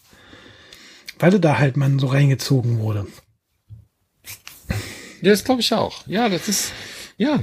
weil 1.18 1.38
da 1.38 1.58
halt 1.58 1.76
man 1.76 1.98
so 1.98 2.08
reingezogen 2.08 2.80
wurde. 2.80 3.06
Ja, 5.20 5.30
das 5.30 5.44
glaube 5.44 5.60
ich 5.60 5.72
auch. 5.72 6.06
Ja, 6.06 6.28
das 6.28 6.48
ist, 6.48 6.72
ja. 7.16 7.42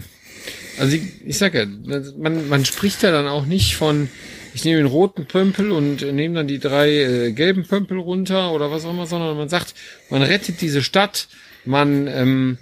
Also 0.78 0.96
ich, 0.96 1.26
ich 1.26 1.38
sag 1.38 1.54
ja, 1.54 1.66
man, 1.66 2.48
man 2.48 2.66
spricht 2.66 3.02
ja 3.02 3.12
dann 3.12 3.28
auch 3.28 3.46
nicht 3.46 3.76
von, 3.76 4.10
ich 4.56 4.64
nehme 4.64 4.78
den 4.78 4.88
roten 4.88 5.26
Pömpel 5.26 5.72
und 5.72 6.02
nehme 6.14 6.36
dann 6.36 6.48
die 6.48 6.60
drei 6.60 6.90
äh, 6.90 7.32
gelben 7.34 7.68
Pömpel 7.68 8.00
runter 8.00 8.54
oder 8.54 8.72
was 8.72 8.86
auch 8.86 8.92
immer, 8.92 9.06
sondern 9.06 9.36
man 9.36 9.50
sagt, 9.50 9.76
man 10.10 10.22
rettet 10.22 10.62
diese 10.62 10.82
Stadt, 10.82 11.28
man, 11.66 12.08
ähm, 12.08 12.58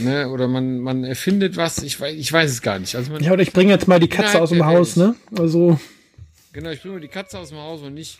ne, 0.00 0.28
oder 0.28 0.48
man, 0.48 0.80
man 0.80 1.02
erfindet 1.02 1.56
was, 1.56 1.82
ich 1.82 1.98
weiß, 1.98 2.14
ich 2.14 2.30
weiß 2.30 2.50
es 2.50 2.60
gar 2.60 2.78
nicht. 2.78 2.94
Also 2.94 3.10
man, 3.10 3.24
ja, 3.24 3.32
oder 3.32 3.42
ich 3.42 3.54
bringe 3.54 3.72
jetzt 3.72 3.88
mal 3.88 3.98
die 3.98 4.08
Katze 4.08 4.38
aus 4.38 4.50
dem 4.50 4.66
Haus, 4.66 4.96
ne? 4.96 5.16
Also. 5.38 5.80
Genau, 6.52 6.70
ich 6.70 6.82
bringe 6.82 7.00
die 7.00 7.08
Katze 7.08 7.38
aus 7.38 7.48
dem 7.48 7.58
Haus 7.58 7.80
und 7.80 7.94
nicht, 7.94 8.18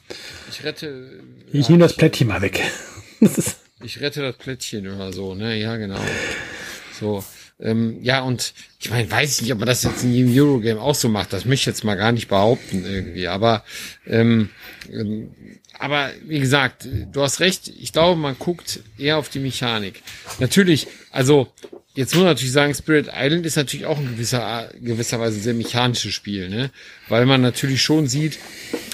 ich 0.49 0.65
rette. 0.65 1.21
Ich 1.53 1.67
ja, 1.67 1.73
nehme 1.73 1.83
das 1.83 1.97
Plättchen 1.97 2.27
mal 2.27 2.41
weg. 2.41 2.63
ich 3.85 4.01
rette 4.01 4.23
das 4.23 4.37
Plättchen 4.39 4.89
oder 4.89 5.13
so, 5.13 5.35
ne? 5.35 5.59
Ja, 5.59 5.77
genau. 5.77 6.01
So. 6.99 7.23
Ähm, 7.63 7.99
ja, 8.03 8.23
und 8.23 8.55
ich 8.81 8.91
meine, 8.91 9.11
weiß 9.11 9.37
ich 9.37 9.43
nicht, 9.43 9.53
ob 9.53 9.59
man 9.59 9.69
das 9.69 9.83
jetzt 9.83 10.03
in 10.03 10.13
jedem 10.13 10.35
Eurogame 10.35 10.81
auch 10.81 10.95
so 10.95 11.09
macht. 11.09 11.33
Das 11.33 11.45
möchte 11.45 11.63
ich 11.63 11.67
jetzt 11.67 11.85
mal 11.85 11.97
gar 11.97 12.13
nicht 12.13 12.29
behaupten 12.29 12.85
irgendwie. 12.85 13.29
Aber, 13.29 13.65
ähm, 14.07 14.49
ähm, 14.91 15.31
aber 15.79 16.11
wie 16.27 16.41
gesagt, 16.41 16.89
du 17.13 17.23
hast 17.23 17.41
recht. 17.41 17.69
Ich 17.69 17.93
glaube, 17.93 18.19
man 18.19 18.37
guckt 18.39 18.81
eher 18.99 19.19
auf 19.19 19.29
die 19.29 19.41
Mechanik. 19.41 20.03
Natürlich, 20.39 20.87
also 21.11 21.49
jetzt 21.95 22.15
muss 22.15 22.23
man 22.23 22.33
natürlich 22.33 22.53
sagen, 22.53 22.75
Spirit 22.75 23.11
Island 23.15 23.45
ist 23.45 23.57
natürlich 23.57 23.87
auch 23.87 23.99
in 23.99 24.09
gewisser, 24.13 24.71
gewisser 24.81 25.21
Weise 25.21 25.41
sehr 25.41 25.55
mechanisches 25.55 26.15
Spiel, 26.15 26.49
ne? 26.49 26.71
Weil 27.09 27.27
man 27.27 27.43
natürlich 27.43 27.83
schon 27.83 28.07
sieht, 28.07 28.39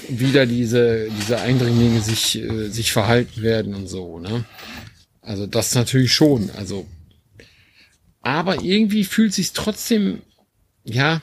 wie 0.09 0.31
da 0.31 0.45
diese, 0.45 1.07
diese 1.21 1.39
Eindringlinge 1.39 2.01
sich, 2.01 2.37
äh, 2.41 2.69
sich 2.69 2.91
verhalten 2.91 3.41
werden 3.41 3.75
und 3.75 3.87
so, 3.87 4.19
ne? 4.19 4.45
Also 5.21 5.45
das 5.45 5.75
natürlich 5.75 6.13
schon. 6.13 6.49
Also 6.57 6.85
aber 8.21 8.63
irgendwie 8.63 9.03
fühlt 9.03 9.33
sich 9.33 9.53
trotzdem, 9.53 10.21
ja, 10.83 11.21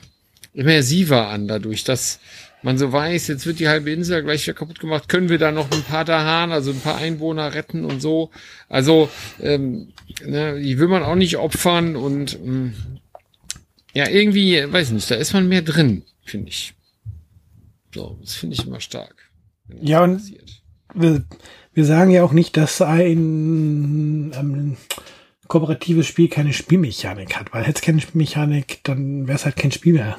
immersiver 0.53 1.27
an 1.27 1.47
dadurch, 1.47 1.83
dass 1.83 2.19
man 2.65 2.77
so 2.79 2.91
weiß, 2.91 3.27
jetzt 3.27 3.45
wird 3.45 3.59
die 3.59 3.67
halbe 3.67 3.91
Insel 3.91 4.23
gleich 4.23 4.47
wieder 4.47 4.57
kaputt 4.57 4.79
gemacht, 4.79 5.07
können 5.07 5.29
wir 5.29 5.37
da 5.37 5.51
noch 5.51 5.69
ein 5.69 5.83
paar 5.83 6.03
Dahan, 6.03 6.51
also 6.51 6.71
ein 6.71 6.79
paar 6.79 6.97
Einwohner 6.97 7.53
retten 7.53 7.85
und 7.85 8.01
so. 8.01 8.31
Also, 8.69 9.09
ähm, 9.39 9.93
ne, 10.25 10.59
die 10.59 10.79
will 10.79 10.87
man 10.87 11.03
auch 11.03 11.15
nicht 11.15 11.37
opfern 11.37 11.95
und 11.95 12.33
ähm, 12.33 12.73
ja, 13.93 14.09
irgendwie, 14.09 14.61
weiß 14.71 14.91
nicht, 14.91 15.09
da 15.11 15.15
ist 15.15 15.33
man 15.33 15.47
mehr 15.47 15.61
drin, 15.61 16.03
finde 16.23 16.49
ich. 16.49 16.73
So, 17.93 18.17
das 18.21 18.33
finde 18.33 18.55
ich 18.55 18.65
immer 18.65 18.81
stark. 18.81 19.15
Ja, 19.81 20.03
und 20.03 20.21
wir, 20.93 21.23
wir 21.73 21.85
sagen 21.85 22.11
ja 22.11 22.23
auch 22.23 22.33
nicht, 22.33 22.57
dass 22.57 22.81
ein 22.81 24.33
ähm, 24.35 24.77
kooperatives 25.47 26.07
Spiel 26.07 26.29
keine 26.29 26.53
Spielmechanik 26.53 27.35
hat, 27.35 27.53
weil 27.53 27.63
hätte 27.63 27.79
es 27.79 27.81
keine 27.81 28.01
Spielmechanik, 28.01 28.79
dann 28.83 29.27
wäre 29.27 29.37
es 29.37 29.45
halt 29.45 29.55
kein 29.55 29.71
Spiel 29.71 29.93
mehr. 29.93 30.17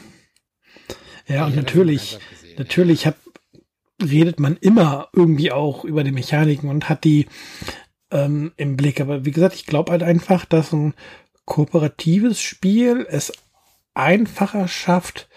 Ja, 1.28 1.46
und 1.46 1.56
natürlich, 1.56 2.18
natürlich 2.56 3.06
hat, 3.06 3.16
redet 4.02 4.38
man 4.38 4.56
immer 4.56 5.08
irgendwie 5.12 5.50
auch 5.50 5.84
über 5.84 6.04
die 6.04 6.12
Mechaniken 6.12 6.68
und 6.68 6.88
hat 6.88 7.04
die 7.04 7.26
ähm, 8.10 8.52
im 8.56 8.76
Blick. 8.76 9.00
Aber 9.00 9.24
wie 9.24 9.32
gesagt, 9.32 9.54
ich 9.54 9.66
glaube 9.66 9.92
halt 9.92 10.02
einfach, 10.02 10.44
dass 10.44 10.72
ein 10.72 10.94
kooperatives 11.44 12.40
Spiel 12.40 13.06
es 13.08 13.32
einfacher 13.94 14.68
schafft, 14.68 15.28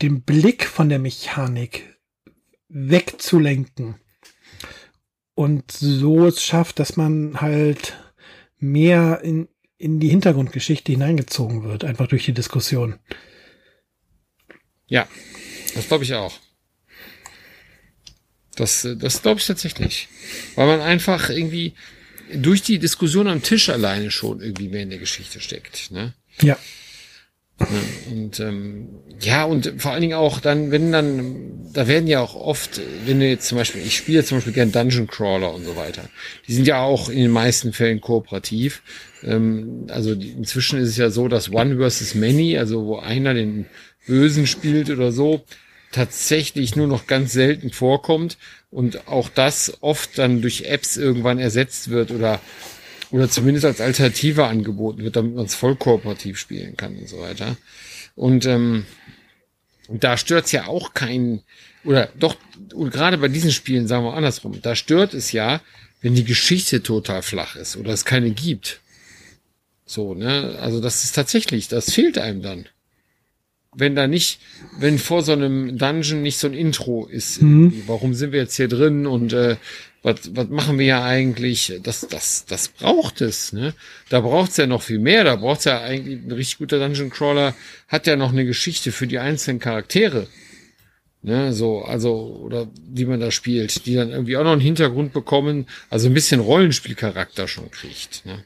den 0.00 0.22
Blick 0.22 0.64
von 0.64 0.88
der 0.88 0.98
Mechanik 0.98 1.98
wegzulenken. 2.68 3.96
Und 5.34 5.70
so 5.70 6.26
es 6.26 6.42
schafft, 6.42 6.78
dass 6.78 6.96
man 6.96 7.40
halt 7.40 7.96
mehr 8.62 9.20
in, 9.22 9.48
in 9.78 10.00
die 10.00 10.08
Hintergrundgeschichte 10.08 10.92
hineingezogen 10.92 11.64
wird, 11.64 11.84
einfach 11.84 12.06
durch 12.06 12.24
die 12.24 12.32
Diskussion. 12.32 12.98
Ja, 14.86 15.08
das 15.74 15.88
glaube 15.88 16.04
ich 16.04 16.14
auch. 16.14 16.38
Das, 18.56 18.86
das 18.98 19.22
glaube 19.22 19.40
ich 19.40 19.46
tatsächlich. 19.46 20.08
Weil 20.54 20.66
man 20.66 20.80
einfach 20.80 21.30
irgendwie 21.30 21.74
durch 22.34 22.62
die 22.62 22.78
Diskussion 22.78 23.28
am 23.28 23.42
Tisch 23.42 23.68
alleine 23.68 24.10
schon 24.10 24.40
irgendwie 24.40 24.68
mehr 24.68 24.82
in 24.82 24.90
der 24.90 24.98
Geschichte 24.98 25.40
steckt. 25.40 25.90
Ne? 25.90 26.14
Ja. 26.40 26.58
Und 28.10 28.40
ähm, 28.40 28.88
ja, 29.20 29.44
und 29.44 29.74
vor 29.78 29.92
allen 29.92 30.00
Dingen 30.00 30.14
auch 30.14 30.40
dann, 30.40 30.70
wenn 30.70 30.90
dann, 30.90 31.70
da 31.72 31.86
werden 31.86 32.08
ja 32.08 32.20
auch 32.20 32.34
oft, 32.34 32.80
wenn 33.06 33.20
du 33.20 33.28
jetzt 33.28 33.46
zum 33.46 33.58
Beispiel, 33.58 33.82
ich 33.82 33.96
spiele 33.96 34.24
zum 34.24 34.38
Beispiel 34.38 34.52
gern 34.52 34.72
Dungeon 34.72 35.06
Crawler 35.06 35.54
und 35.54 35.64
so 35.64 35.76
weiter, 35.76 36.02
die 36.48 36.54
sind 36.54 36.66
ja 36.66 36.82
auch 36.82 37.08
in 37.08 37.18
den 37.18 37.30
meisten 37.30 37.72
Fällen 37.72 38.00
kooperativ. 38.00 38.82
Ähm, 39.22 39.86
also 39.88 40.14
die, 40.14 40.30
inzwischen 40.30 40.80
ist 40.80 40.88
es 40.88 40.96
ja 40.96 41.10
so, 41.10 41.28
dass 41.28 41.52
One 41.52 41.76
versus 41.76 42.14
Many, 42.14 42.58
also 42.58 42.84
wo 42.84 42.98
einer 42.98 43.34
den 43.34 43.66
Bösen 44.06 44.46
spielt 44.46 44.90
oder 44.90 45.12
so, 45.12 45.44
tatsächlich 45.92 46.74
nur 46.74 46.88
noch 46.88 47.06
ganz 47.06 47.32
selten 47.32 47.70
vorkommt 47.70 48.38
und 48.70 49.06
auch 49.06 49.28
das 49.28 49.78
oft 49.82 50.18
dann 50.18 50.42
durch 50.42 50.64
Apps 50.64 50.96
irgendwann 50.96 51.38
ersetzt 51.38 51.90
wird 51.90 52.10
oder 52.10 52.40
oder 53.12 53.28
zumindest 53.28 53.66
als 53.66 53.80
Alternative 53.80 54.46
angeboten 54.46 55.04
wird, 55.04 55.16
damit 55.16 55.36
man 55.36 55.44
es 55.44 55.54
voll 55.54 55.76
kooperativ 55.76 56.38
spielen 56.38 56.76
kann 56.76 56.96
und 56.96 57.08
so 57.08 57.20
weiter. 57.20 57.56
Und 58.16 58.46
ähm, 58.46 58.86
da 59.88 60.16
stört's 60.16 60.50
ja 60.50 60.66
auch 60.66 60.94
keinen, 60.94 61.42
oder 61.84 62.08
doch, 62.18 62.36
und 62.74 62.90
gerade 62.90 63.18
bei 63.18 63.28
diesen 63.28 63.52
Spielen 63.52 63.86
sagen 63.86 64.04
wir 64.04 64.14
andersrum, 64.14 64.60
da 64.62 64.74
stört 64.74 65.12
es 65.12 65.30
ja, 65.32 65.60
wenn 66.00 66.14
die 66.14 66.24
Geschichte 66.24 66.82
total 66.82 67.22
flach 67.22 67.54
ist 67.54 67.76
oder 67.76 67.92
es 67.92 68.04
keine 68.04 68.30
gibt. 68.30 68.80
So, 69.84 70.14
ne? 70.14 70.58
Also 70.60 70.80
das 70.80 71.04
ist 71.04 71.14
tatsächlich, 71.14 71.68
das 71.68 71.92
fehlt 71.92 72.16
einem 72.18 72.42
dann. 72.42 72.66
Wenn 73.74 73.94
da 73.94 74.06
nicht, 74.06 74.40
wenn 74.78 74.98
vor 74.98 75.22
so 75.22 75.32
einem 75.32 75.78
Dungeon 75.78 76.22
nicht 76.22 76.38
so 76.38 76.46
ein 76.46 76.54
Intro 76.54 77.06
ist, 77.06 77.42
mhm. 77.42 77.82
warum 77.86 78.14
sind 78.14 78.32
wir 78.32 78.40
jetzt 78.40 78.56
hier 78.56 78.68
drin 78.68 79.06
und 79.06 79.32
äh, 79.32 79.56
was, 80.02 80.34
was 80.34 80.48
machen 80.48 80.78
wir 80.78 80.86
ja 80.86 81.04
eigentlich? 81.04 81.74
Das, 81.82 82.06
das, 82.08 82.44
das 82.46 82.68
braucht 82.68 83.20
es, 83.20 83.52
ne? 83.52 83.74
Da 84.08 84.20
braucht's 84.20 84.56
ja 84.56 84.66
noch 84.66 84.82
viel 84.82 84.98
mehr. 84.98 85.22
Da 85.22 85.36
braucht's 85.36 85.64
ja 85.64 85.80
eigentlich 85.80 86.24
ein 86.24 86.32
richtig 86.32 86.58
guter 86.58 86.78
Dungeon 86.80 87.10
Crawler 87.10 87.54
hat 87.88 88.06
ja 88.06 88.16
noch 88.16 88.32
eine 88.32 88.44
Geschichte 88.44 88.90
für 88.90 89.06
die 89.06 89.18
einzelnen 89.18 89.60
Charaktere. 89.60 90.26
Ne, 91.24 91.52
so, 91.52 91.82
also, 91.82 92.40
oder 92.42 92.68
die 92.74 93.04
man 93.04 93.20
da 93.20 93.30
spielt, 93.30 93.86
die 93.86 93.94
dann 93.94 94.10
irgendwie 94.10 94.36
auch 94.36 94.42
noch 94.42 94.50
einen 94.50 94.60
Hintergrund 94.60 95.12
bekommen, 95.12 95.68
also 95.88 96.08
ein 96.08 96.14
bisschen 96.14 96.40
Rollenspielcharakter 96.40 97.46
schon 97.46 97.70
kriegt. 97.70 98.26
Ne? 98.26 98.42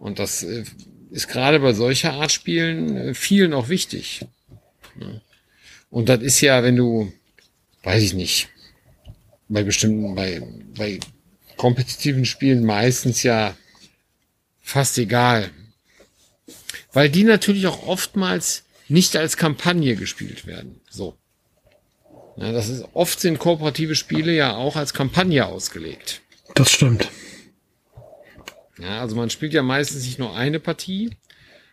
Und 0.00 0.18
das 0.18 0.42
äh, 0.42 0.64
ist 1.12 1.28
gerade 1.28 1.60
bei 1.60 1.72
solcher 1.72 2.14
Art 2.14 2.32
Spielen 2.32 2.96
äh, 2.96 3.14
vielen 3.14 3.52
auch 3.52 3.68
wichtig. 3.68 4.26
Ne? 4.96 5.20
Und 5.90 6.08
das 6.08 6.22
ist 6.22 6.40
ja, 6.40 6.64
wenn 6.64 6.74
du, 6.74 7.12
weiß 7.84 8.02
ich 8.02 8.14
nicht, 8.14 8.48
bei 9.50 9.64
bestimmten, 9.64 10.14
bei, 10.14 10.42
bei 10.76 11.00
kompetitiven 11.56 12.24
Spielen 12.24 12.64
meistens 12.64 13.22
ja 13.22 13.54
fast 14.60 14.96
egal. 14.96 15.50
Weil 16.92 17.10
die 17.10 17.24
natürlich 17.24 17.66
auch 17.66 17.86
oftmals 17.86 18.64
nicht 18.88 19.16
als 19.16 19.36
Kampagne 19.36 19.96
gespielt 19.96 20.46
werden. 20.46 20.80
So. 20.88 21.16
Ja, 22.36 22.52
das 22.52 22.68
ist, 22.68 22.84
oft 22.94 23.20
sind 23.20 23.38
kooperative 23.38 23.94
Spiele 23.94 24.32
ja 24.32 24.56
auch 24.56 24.76
als 24.76 24.94
Kampagne 24.94 25.44
ausgelegt. 25.46 26.22
Das 26.54 26.70
stimmt. 26.70 27.08
Ja, 28.78 29.00
also 29.00 29.14
man 29.14 29.30
spielt 29.30 29.52
ja 29.52 29.62
meistens 29.62 30.04
nicht 30.04 30.18
nur 30.18 30.34
eine 30.34 30.58
Partie, 30.58 31.10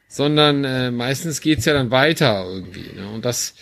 sondern 0.09 0.63
äh, 0.65 0.91
meistens 0.91 1.41
geht's 1.41 1.65
ja 1.65 1.73
dann 1.73 1.91
weiter 1.91 2.43
irgendwie. 2.45 2.93
Ne? 2.93 3.09
Und 3.09 3.23
das, 3.23 3.53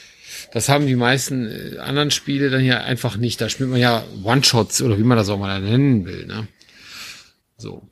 das 0.51 0.69
haben 0.69 0.87
die 0.87 0.95
meisten 0.95 1.47
äh, 1.47 1.77
anderen 1.79 2.11
Spiele 2.11 2.49
dann 2.49 2.63
ja 2.63 2.81
einfach 2.81 3.17
nicht. 3.17 3.41
Da 3.41 3.49
spielt 3.49 3.69
man 3.69 3.79
ja 3.79 4.03
One-Shots 4.23 4.81
oder 4.81 4.97
wie 4.97 5.03
man 5.03 5.17
das 5.17 5.29
auch 5.29 5.39
mal 5.39 5.61
nennen 5.61 6.05
will. 6.05 6.25
Ne? 6.25 6.47
So. 7.57 7.87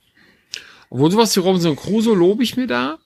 Obwohl 0.90 1.12
sowas 1.12 1.36
wie 1.36 1.40
Robinson 1.40 1.76
Crusoe 1.76 2.16
lobe 2.16 2.44
ich 2.44 2.56
mir 2.56 2.68
da 2.68 3.00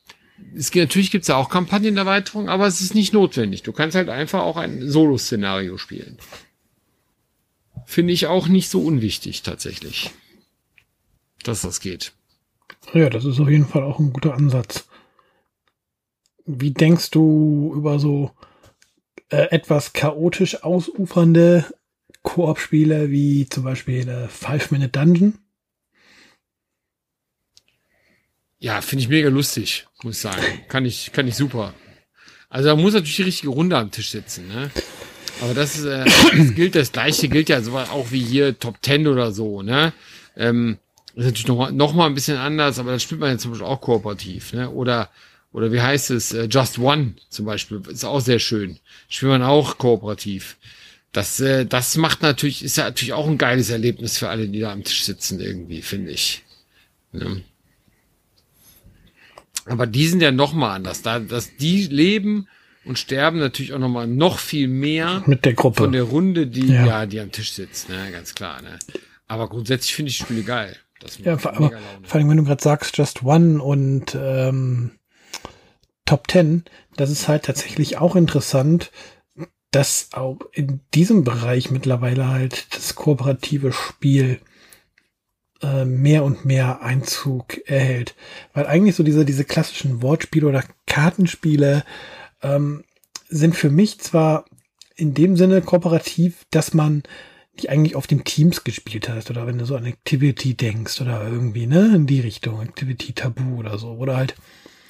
es, 0.56 0.74
natürlich 0.74 1.12
gibt 1.12 1.24
es 1.24 1.28
ja 1.28 1.36
auch 1.36 1.50
Kampagnenerweiterungen, 1.50 2.50
aber 2.50 2.68
es 2.68 2.82
ist 2.82 2.96
nicht 2.96 3.14
notwendig. 3.14 3.64
Du 3.64 3.72
kannst 3.72 3.96
halt 3.96 4.10
einfach 4.10 4.42
auch 4.42 4.58
ein 4.58 4.88
Solo-Szenario 4.88 5.78
spielen. 5.78 6.18
Finde 7.86 8.14
ich 8.14 8.28
auch 8.28 8.48
nicht 8.48 8.70
so 8.70 8.82
unwichtig 8.82 9.44
tatsächlich, 9.44 10.12
dass 11.44 11.62
das 11.62 11.80
geht. 11.80 12.14
Ja, 12.94 13.10
das 13.10 13.26
ist 13.26 13.40
auf 13.40 13.50
jeden 13.50 13.66
Fall 13.66 13.84
auch 13.84 14.00
ein 14.00 14.14
guter 14.14 14.34
Ansatz. 14.34 14.88
Wie 16.46 16.72
denkst 16.72 17.12
du 17.12 17.74
über 17.76 18.00
so 18.00 18.32
äh, 19.30 19.50
etwas 19.52 19.94
chaotisch 19.94 20.64
ausufernde 20.64 21.66
Koop-Spiele 22.24 23.10
wie 23.10 23.48
zum 23.50 23.64
Beispiel 23.64 24.08
äh, 24.08 24.28
Five 24.28 24.72
Minute 24.72 24.90
Dungeon? 24.90 25.38
Ja, 28.60 28.82
finde 28.82 29.04
ich 29.04 29.10
mega 29.10 29.30
lustig, 29.30 29.88
muss 30.04 30.16
ich 30.16 30.22
sagen. 30.22 30.42
Kann 30.68 30.86
ich, 30.86 31.12
kann 31.12 31.28
ich 31.28 31.36
super. 31.36 31.74
Also 32.50 32.70
da 32.70 32.76
muss 32.76 32.94
natürlich 32.94 33.18
die 33.18 33.24
richtige 33.24 33.50
Runde 33.50 33.78
am 33.78 33.92
Tisch 33.92 34.10
sitzen, 34.10 34.48
ne? 34.48 34.72
Aber 35.42 35.54
das, 35.54 35.78
ist, 35.78 35.86
äh, 35.86 36.06
das 36.06 36.56
gilt, 36.56 36.76
das 36.76 36.92
gleiche 36.92 37.28
gilt 37.28 37.50
ja 37.50 37.62
so 37.62 37.78
auch 37.78 38.12
wie 38.12 38.24
hier 38.24 38.58
Top 38.58 38.82
Ten 38.82 39.06
oder 39.06 39.32
so, 39.32 39.62
ne? 39.62 39.94
Ähm, 40.36 40.78
ist 41.14 41.26
natürlich 41.26 41.48
noch, 41.48 41.72
noch 41.72 41.94
mal 41.94 42.08
ein 42.08 42.16
bisschen 42.16 42.38
anders, 42.38 42.80
aber 42.80 42.92
das 42.94 43.04
spielt 43.04 43.20
man 43.20 43.32
ja 43.32 43.38
zum 43.38 43.52
Beispiel 43.52 43.68
auch 43.68 43.82
kooperativ, 43.82 44.54
ne? 44.54 44.70
Oder, 44.70 45.10
oder 45.52 45.72
wie 45.72 45.82
heißt 45.82 46.12
es? 46.12 46.34
Äh, 46.34 46.46
Just 46.46 46.80
One 46.80 47.16
zum 47.30 47.46
Beispiel, 47.46 47.82
ist 47.90 48.04
auch 48.04 48.20
sehr 48.20 48.40
schön. 48.40 48.80
Spielt 49.10 49.32
man 49.32 49.44
auch 49.44 49.78
kooperativ. 49.78 50.58
Das, 51.12 51.40
äh, 51.40 51.66
das 51.66 51.98
macht 51.98 52.22
natürlich, 52.22 52.64
ist 52.64 52.78
ja 52.78 52.84
natürlich 52.86 53.14
auch 53.14 53.28
ein 53.28 53.38
geiles 53.38 53.70
Erlebnis 53.70 54.18
für 54.18 54.30
alle, 54.30 54.48
die 54.48 54.60
da 54.60 54.72
am 54.72 54.84
Tisch 54.84 55.04
sitzen 55.04 55.40
irgendwie, 55.40 55.82
finde 55.82 56.12
ich. 56.12 56.44
Ne? 57.12 57.42
Aber 59.66 59.88
die 59.88 60.08
sind 60.08 60.22
ja 60.22 60.32
noch 60.32 60.54
mal 60.54 60.76
anders. 60.76 61.02
Da, 61.02 61.20
dass 61.20 61.56
die 61.58 61.88
leben 61.88 62.48
und 62.86 62.98
sterben 62.98 63.40
natürlich 63.40 63.74
auch 63.74 63.80
noch 63.80 63.90
mal 63.90 64.08
noch 64.08 64.40
viel 64.40 64.68
mehr 64.68 65.24
mit 65.26 65.44
der 65.44 65.54
Gruppe 65.54 65.84
von 65.84 65.92
der 65.92 66.04
Runde, 66.04 66.48
die 66.48 66.68
ja, 66.68 66.86
ja 66.86 67.06
die 67.06 67.20
am 67.20 67.32
Tisch 67.32 67.52
sitzt, 67.52 67.90
ne, 67.90 68.10
ganz 68.12 68.34
klar. 68.34 68.62
Ne. 68.62 68.80
Aber 69.28 69.50
grundsätzlich 69.50 69.94
finde 69.94 70.10
ich 70.10 70.18
Spiele 70.18 70.44
geil. 70.44 70.78
Das 71.00 71.20
ja, 71.20 71.34
aber 71.34 71.72
vor 72.04 72.16
allem, 72.16 72.30
wenn 72.30 72.38
du 72.38 72.44
gerade 72.44 72.64
sagst, 72.64 72.98
Just 72.98 73.24
One 73.24 73.62
und 73.62 74.18
ähm, 74.20 74.92
Top 76.08 76.28
Ten, 76.28 76.64
das 76.96 77.12
ist 77.12 77.28
halt 77.28 77.44
tatsächlich 77.44 78.00
auch 78.00 78.16
interessant, 78.16 78.92
dass 79.72 80.10
auch 80.14 80.40
in 80.54 80.80
diesem 80.96 81.24
Bereich 81.24 81.70
mittlerweile 81.70 82.30
halt 82.30 82.74
das 82.76 82.96
kooperative 82.96 83.72
Spiel 83.72 84.40
äh, 85.62 85.86
mehr 85.86 86.24
und 86.24 86.46
mehr 86.46 86.82
Einzug 86.82 87.60
erhält. 87.70 88.16
Weil 88.54 88.66
eigentlich 88.66 88.96
so 88.96 89.04
diese, 89.04 89.26
diese 89.26 89.44
klassischen 89.44 90.02
Wortspiele 90.02 90.48
oder 90.48 90.64
Kartenspiele 90.86 91.84
ähm, 92.42 92.84
sind 93.28 93.56
für 93.56 93.70
mich 93.70 94.00
zwar 94.00 94.46
in 94.96 95.14
dem 95.14 95.36
Sinne 95.36 95.62
kooperativ, 95.62 96.46
dass 96.50 96.74
man 96.74 97.04
die 97.60 97.70
eigentlich 97.70 97.96
auf 97.96 98.08
den 98.08 98.24
Teams 98.24 98.64
gespielt 98.64 99.10
hat 99.10 99.30
oder 99.30 99.46
wenn 99.48 99.58
du 99.58 99.66
so 99.66 99.76
an 99.76 99.86
Activity 99.86 100.54
denkst 100.54 101.02
oder 101.02 101.28
irgendwie, 101.28 101.68
ne, 101.68 101.96
in 101.96 102.08
die 102.08 102.22
Richtung, 102.22 102.62
Activity 102.62 103.14
Tabu 103.14 103.58
oder 103.58 103.78
so, 103.78 103.92
oder 103.94 104.16
halt 104.16 104.36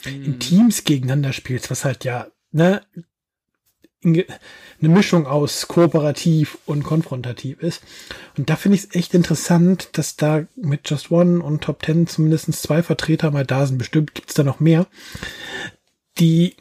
mhm. 0.06 0.26
in 0.26 0.39
Teams 0.39 0.84
gegeneinander 0.84 1.34
spielst, 1.34 1.70
was 1.72 1.86
halt 1.86 2.04
ja, 2.04 2.28
ne, 2.52 2.82
eine 4.04 4.26
Mischung 4.82 5.26
aus 5.26 5.68
kooperativ 5.68 6.58
und 6.66 6.84
konfrontativ 6.84 7.60
ist. 7.62 7.82
Und 8.38 8.50
da 8.50 8.56
finde 8.56 8.78
ich 8.78 8.86
es 8.86 8.95
echt 8.95 9.14
interessant, 9.14 9.89
dass 9.93 10.16
da 10.16 10.45
mit 10.56 10.89
Just 10.89 11.12
One 11.12 11.41
und 11.41 11.64
Top 11.64 11.82
Ten 11.82 12.08
zumindest 12.08 12.54
zwei 12.54 12.84
Vertreter 12.84 13.32
mal 13.32 13.45
da 13.45 13.66
sind. 13.66 13.78
Bestimmt 13.78 14.14
gibt 14.14 14.30
es 14.30 14.36
da 14.36 14.43
noch 14.43 14.60
mehr, 14.60 14.88
die 16.20 16.56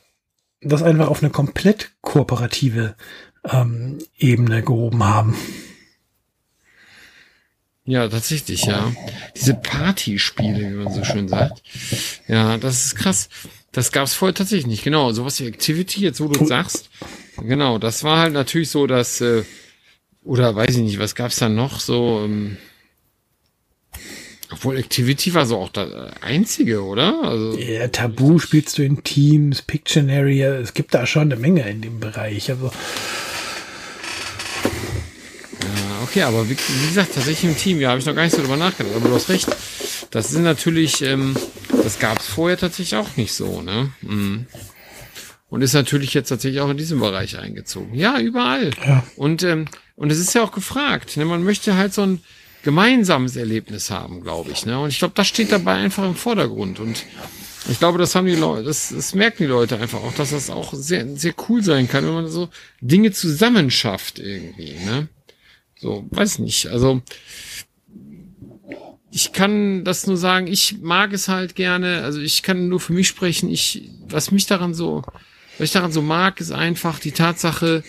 das 0.60 0.82
einfach 0.82 1.08
auf 1.08 1.22
eine 1.22 1.30
komplett 1.30 1.92
kooperative 2.00 2.96
ähm, 3.44 3.98
Ebene 4.16 4.62
gehoben 4.62 5.04
haben. 5.04 5.36
Ja, 7.86 8.08
tatsächlich, 8.08 8.64
ja. 8.64 8.92
Diese 9.36 9.54
Partyspiele, 9.54 10.70
wie 10.70 10.74
man 10.74 10.92
so 10.92 11.04
schön 11.04 11.28
sagt. 11.28 11.62
Ja, 12.26 12.58
das 12.58 12.86
ist 12.86 12.96
krass. 12.96 13.28
Das 13.70 13.92
gab's 13.92 14.14
vorher 14.14 14.34
tatsächlich 14.34 14.66
nicht. 14.66 14.82
Genau, 14.82 15.12
sowas 15.12 15.40
wie 15.40 15.46
Activity, 15.46 16.00
jetzt 16.00 16.20
wo 16.20 16.26
du 16.26 16.44
sagst. 16.46 16.90
Genau, 17.40 17.78
das 17.78 18.02
war 18.02 18.18
halt 18.18 18.32
natürlich 18.32 18.70
so, 18.70 18.86
dass, 18.86 19.20
äh, 19.20 19.44
oder 20.24 20.56
weiß 20.56 20.70
ich 20.70 20.82
nicht, 20.82 20.98
was 20.98 21.14
gab's 21.14 21.36
da 21.36 21.48
noch 21.48 21.78
so, 21.78 22.22
ähm, 22.24 22.56
obwohl 24.50 24.78
Activity 24.78 25.34
war 25.34 25.46
so 25.46 25.58
auch 25.58 25.68
das 25.68 25.90
einzige, 26.22 26.82
oder? 26.82 27.22
Also, 27.22 27.58
ja, 27.58 27.86
Tabu 27.88 28.38
spielst 28.38 28.78
du 28.78 28.82
in 28.82 29.04
Teams, 29.04 29.62
Pictionary, 29.62 30.42
es 30.42 30.74
gibt 30.74 30.94
da 30.94 31.06
schon 31.06 31.32
eine 31.32 31.36
Menge 31.36 31.68
in 31.68 31.82
dem 31.82 32.00
Bereich. 32.00 32.50
Also 32.50 32.70
okay, 36.06 36.22
aber 36.22 36.48
wie, 36.48 36.56
wie 36.56 36.88
gesagt, 36.88 37.14
tatsächlich 37.14 37.50
im 37.50 37.56
Team, 37.56 37.80
ja, 37.80 37.90
habe 37.90 37.98
ich 37.98 38.06
noch 38.06 38.14
gar 38.14 38.22
nicht 38.22 38.34
so 38.34 38.42
drüber 38.42 38.56
nachgedacht, 38.56 38.94
aber 38.94 39.08
du 39.08 39.14
hast 39.14 39.28
recht. 39.28 39.48
Das 40.10 40.30
sind 40.30 40.44
natürlich, 40.44 41.02
ähm, 41.02 41.36
das 41.82 41.98
gab's 41.98 42.26
vorher 42.26 42.56
tatsächlich 42.56 42.96
auch 42.96 43.16
nicht 43.16 43.32
so, 43.32 43.62
ne? 43.62 43.90
Mhm. 44.02 44.46
Und 45.48 45.62
ist 45.62 45.74
natürlich 45.74 46.12
jetzt 46.14 46.28
tatsächlich 46.28 46.60
auch 46.60 46.70
in 46.70 46.76
diesem 46.76 47.00
Bereich 47.00 47.38
eingezogen. 47.38 47.94
Ja, 47.94 48.18
überall. 48.18 48.70
Ja. 48.84 49.04
Und, 49.16 49.42
ähm, 49.42 49.66
und 49.94 50.10
es 50.10 50.18
ist 50.18 50.34
ja 50.34 50.42
auch 50.42 50.50
gefragt. 50.50 51.16
Ne? 51.16 51.24
Man 51.24 51.44
möchte 51.44 51.76
halt 51.76 51.94
so 51.94 52.02
ein 52.02 52.20
gemeinsames 52.64 53.36
Erlebnis 53.36 53.90
haben, 53.92 54.22
glaube 54.22 54.50
ich. 54.50 54.66
Ne? 54.66 54.78
Und 54.78 54.88
ich 54.88 54.98
glaube, 54.98 55.14
das 55.14 55.28
steht 55.28 55.52
dabei 55.52 55.74
einfach 55.74 56.04
im 56.04 56.16
Vordergrund. 56.16 56.80
Und 56.80 57.04
ich 57.68 57.78
glaube, 57.78 57.98
das 57.98 58.16
haben 58.16 58.26
die 58.26 58.34
Leute, 58.34 58.64
das, 58.64 58.88
das 58.88 59.14
merken 59.14 59.44
die 59.44 59.48
Leute 59.48 59.78
einfach 59.78 60.02
auch, 60.02 60.12
dass 60.14 60.30
das 60.30 60.50
auch 60.50 60.74
sehr, 60.74 61.06
sehr 61.16 61.34
cool 61.48 61.62
sein 61.62 61.88
kann, 61.88 62.04
wenn 62.04 62.14
man 62.14 62.28
so 62.28 62.48
Dinge 62.80 63.12
zusammenschafft 63.12 64.18
irgendwie. 64.18 64.74
Ne? 64.84 65.08
So, 65.78 66.06
weiß 66.10 66.38
nicht. 66.40 66.68
Also 66.68 67.02
ich 69.10 69.32
kann 69.32 69.84
das 69.84 70.06
nur 70.06 70.16
sagen, 70.16 70.46
ich 70.46 70.78
mag 70.80 71.12
es 71.12 71.28
halt 71.28 71.54
gerne, 71.54 72.02
also 72.02 72.20
ich 72.20 72.42
kann 72.42 72.68
nur 72.68 72.80
für 72.80 72.92
mich 72.92 73.08
sprechen, 73.08 73.50
ich, 73.50 73.90
was 74.08 74.30
mich 74.30 74.46
daran 74.46 74.74
so 74.74 75.02
was 75.58 75.66
ich 75.66 75.72
daran 75.72 75.92
so 75.92 76.02
mag, 76.02 76.40
ist 76.40 76.52
einfach 76.52 76.98
die 76.98 77.12
Tatsache, 77.12 77.82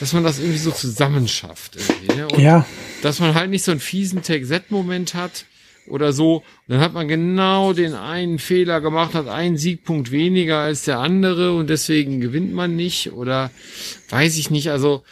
dass 0.00 0.12
man 0.12 0.24
das 0.24 0.38
irgendwie 0.38 0.58
so 0.58 0.72
zusammenschafft. 0.72 1.76
Irgendwie, 1.76 2.16
ne? 2.16 2.28
Und 2.28 2.40
ja. 2.40 2.66
Dass 3.02 3.20
man 3.20 3.34
halt 3.34 3.50
nicht 3.50 3.62
so 3.62 3.70
einen 3.70 3.80
fiesen 3.80 4.22
Take-Z-Moment 4.22 5.14
hat 5.14 5.44
oder 5.86 6.12
so. 6.12 6.36
Und 6.36 6.44
dann 6.68 6.80
hat 6.80 6.92
man 6.92 7.06
genau 7.06 7.72
den 7.72 7.94
einen 7.94 8.38
Fehler 8.38 8.80
gemacht, 8.80 9.14
hat 9.14 9.28
einen 9.28 9.56
Siegpunkt 9.56 10.10
weniger 10.10 10.58
als 10.58 10.84
der 10.84 10.98
andere 10.98 11.54
und 11.54 11.70
deswegen 11.70 12.20
gewinnt 12.20 12.52
man 12.52 12.74
nicht 12.74 13.12
oder 13.12 13.50
weiß 14.08 14.36
ich 14.36 14.50
nicht. 14.50 14.70
Also 14.70 15.04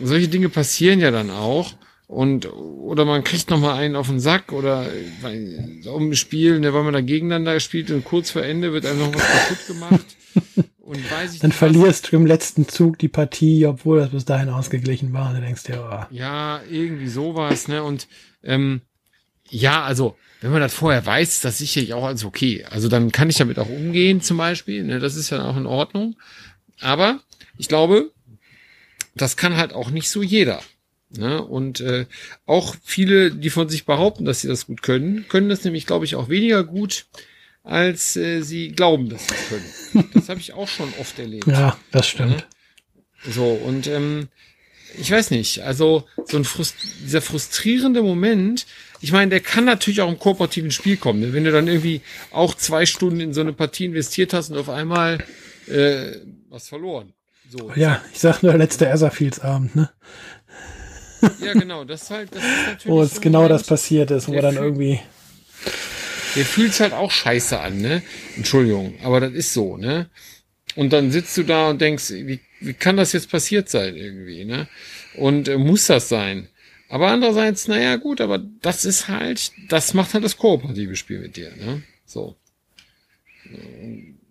solche 0.00 0.28
Dinge 0.28 0.48
passieren 0.48 1.00
ja 1.00 1.10
dann 1.10 1.30
auch. 1.30 1.74
Und, 2.06 2.50
oder 2.50 3.04
man 3.04 3.22
kriegt 3.22 3.50
noch 3.50 3.60
mal 3.60 3.74
einen 3.74 3.94
auf 3.94 4.08
den 4.08 4.18
Sack 4.18 4.52
oder 4.52 4.86
weil, 5.20 5.82
um 5.92 6.10
ein 6.10 6.16
Spiel, 6.16 6.58
ne, 6.58 6.72
weil 6.72 6.82
man 6.82 6.94
da 6.94 7.02
gegeneinander 7.02 7.60
spielt 7.60 7.90
und 7.90 8.02
kurz 8.02 8.30
vor 8.30 8.42
Ende 8.42 8.72
wird 8.72 8.86
einem 8.86 9.00
noch 9.00 9.14
was 9.14 9.26
kaputt 9.26 9.66
gemacht. 9.66 10.06
Und 10.88 11.10
weiß 11.10 11.34
ich 11.34 11.40
Dann 11.40 11.50
nicht, 11.50 11.58
verlierst 11.58 12.10
du 12.10 12.16
im 12.16 12.24
letzten 12.24 12.66
Zug 12.66 12.98
die 12.98 13.08
Partie, 13.08 13.66
obwohl 13.66 13.98
das 13.98 14.08
bis 14.08 14.24
dahin 14.24 14.48
ausgeglichen 14.48 15.12
war. 15.12 15.28
Und 15.28 15.36
du 15.36 15.42
denkst 15.42 15.64
dir, 15.64 15.86
oh. 15.86 16.14
Ja, 16.14 16.62
irgendwie 16.70 17.08
sowas, 17.08 17.68
ne? 17.68 17.82
Und 17.82 18.08
ähm, 18.42 18.80
ja, 19.50 19.82
also 19.82 20.16
wenn 20.40 20.50
man 20.50 20.62
das 20.62 20.72
vorher 20.72 21.04
weiß, 21.04 21.28
ist 21.28 21.44
das 21.44 21.58
sicherlich 21.58 21.92
auch 21.92 22.04
als 22.04 22.24
okay. 22.24 22.64
Also 22.70 22.88
dann 22.88 23.12
kann 23.12 23.28
ich 23.28 23.36
damit 23.36 23.58
auch 23.58 23.68
umgehen, 23.68 24.22
zum 24.22 24.38
Beispiel. 24.38 24.82
Ne? 24.84 24.98
Das 24.98 25.14
ist 25.14 25.28
ja 25.28 25.44
auch 25.44 25.58
in 25.58 25.66
Ordnung. 25.66 26.16
Aber 26.80 27.20
ich 27.58 27.68
glaube, 27.68 28.10
das 29.20 29.36
kann 29.36 29.56
halt 29.56 29.72
auch 29.72 29.90
nicht 29.90 30.10
so 30.10 30.22
jeder. 30.22 30.62
Ne? 31.10 31.42
Und 31.42 31.80
äh, 31.80 32.06
auch 32.46 32.74
viele, 32.84 33.30
die 33.30 33.50
von 33.50 33.68
sich 33.68 33.86
behaupten, 33.86 34.24
dass 34.24 34.40
sie 34.40 34.48
das 34.48 34.66
gut 34.66 34.82
können, 34.82 35.26
können 35.28 35.48
das 35.48 35.64
nämlich, 35.64 35.86
glaube 35.86 36.04
ich, 36.04 36.16
auch 36.16 36.28
weniger 36.28 36.64
gut, 36.64 37.06
als 37.62 38.16
äh, 38.16 38.42
sie 38.42 38.72
glauben, 38.72 39.08
dass 39.08 39.26
sie 39.26 39.34
es 39.34 39.48
können. 39.48 40.10
Das 40.14 40.28
habe 40.28 40.40
ich 40.40 40.52
auch 40.52 40.68
schon 40.68 40.92
oft 41.00 41.18
erlebt. 41.18 41.46
Ja, 41.46 41.78
das 41.90 42.08
stimmt. 42.08 42.36
Ne? 42.36 42.44
So, 43.32 43.46
und 43.46 43.86
ähm, 43.86 44.28
ich 44.98 45.10
weiß 45.10 45.30
nicht, 45.30 45.62
also 45.62 46.04
so 46.24 46.36
ein 46.36 46.44
Frust 46.44 46.76
dieser 47.04 47.20
frustrierende 47.20 48.02
Moment, 48.02 48.66
ich 49.00 49.12
meine, 49.12 49.30
der 49.30 49.40
kann 49.40 49.64
natürlich 49.64 50.00
auch 50.00 50.08
im 50.08 50.18
kooperativen 50.18 50.70
Spiel 50.70 50.96
kommen. 50.96 51.20
Ne? 51.20 51.32
Wenn 51.32 51.44
du 51.44 51.52
dann 51.52 51.68
irgendwie 51.68 52.00
auch 52.30 52.54
zwei 52.54 52.86
Stunden 52.86 53.20
in 53.20 53.34
so 53.34 53.40
eine 53.40 53.52
Partie 53.52 53.86
investiert 53.86 54.32
hast 54.32 54.50
und 54.50 54.58
auf 54.58 54.68
einmal 54.68 55.24
äh, 55.66 56.16
was 56.48 56.68
verloren. 56.68 57.12
So. 57.50 57.72
Ja, 57.74 58.02
ich 58.12 58.20
sag 58.20 58.42
nur 58.42 58.54
letzter 58.54 58.86
Ersafields 58.86 59.40
Abend, 59.40 59.74
ne? 59.74 59.90
Ja, 61.40 61.54
genau, 61.54 61.84
das 61.84 62.10
halt, 62.10 62.34
das 62.34 62.42
ist 62.42 62.50
natürlich. 62.66 62.86
Wo 62.86 63.02
es 63.02 63.14
so 63.14 63.20
genau 63.20 63.42
Moment, 63.42 63.60
das 63.60 63.66
passiert 63.66 64.10
ist, 64.10 64.28
wo 64.28 64.38
dann 64.40 64.56
irgendwie. 64.56 65.00
Der 66.36 66.44
fühlt's 66.44 66.80
halt 66.80 66.92
auch 66.92 67.10
scheiße 67.10 67.58
an, 67.58 67.80
ne? 67.80 68.02
Entschuldigung, 68.36 68.94
aber 69.02 69.20
das 69.20 69.32
ist 69.32 69.54
so, 69.54 69.76
ne? 69.76 70.10
Und 70.76 70.92
dann 70.92 71.10
sitzt 71.10 71.36
du 71.36 71.42
da 71.42 71.70
und 71.70 71.80
denkst, 71.80 72.10
wie, 72.10 72.40
wie 72.60 72.74
kann 72.74 72.96
das 72.96 73.12
jetzt 73.12 73.30
passiert 73.30 73.68
sein 73.68 73.96
irgendwie, 73.96 74.44
ne? 74.44 74.68
Und 75.14 75.48
äh, 75.48 75.56
muss 75.56 75.86
das 75.86 76.08
sein? 76.08 76.48
Aber 76.90 77.08
andererseits, 77.08 77.66
naja, 77.66 77.96
gut, 77.96 78.20
aber 78.20 78.38
das 78.38 78.84
ist 78.84 79.08
halt, 79.08 79.52
das 79.68 79.94
macht 79.94 80.14
halt 80.14 80.24
das 80.24 80.36
kooperative 80.36 80.96
Spiel 80.96 81.18
mit 81.18 81.36
dir, 81.36 81.50
ne? 81.56 81.82
So. 82.04 82.36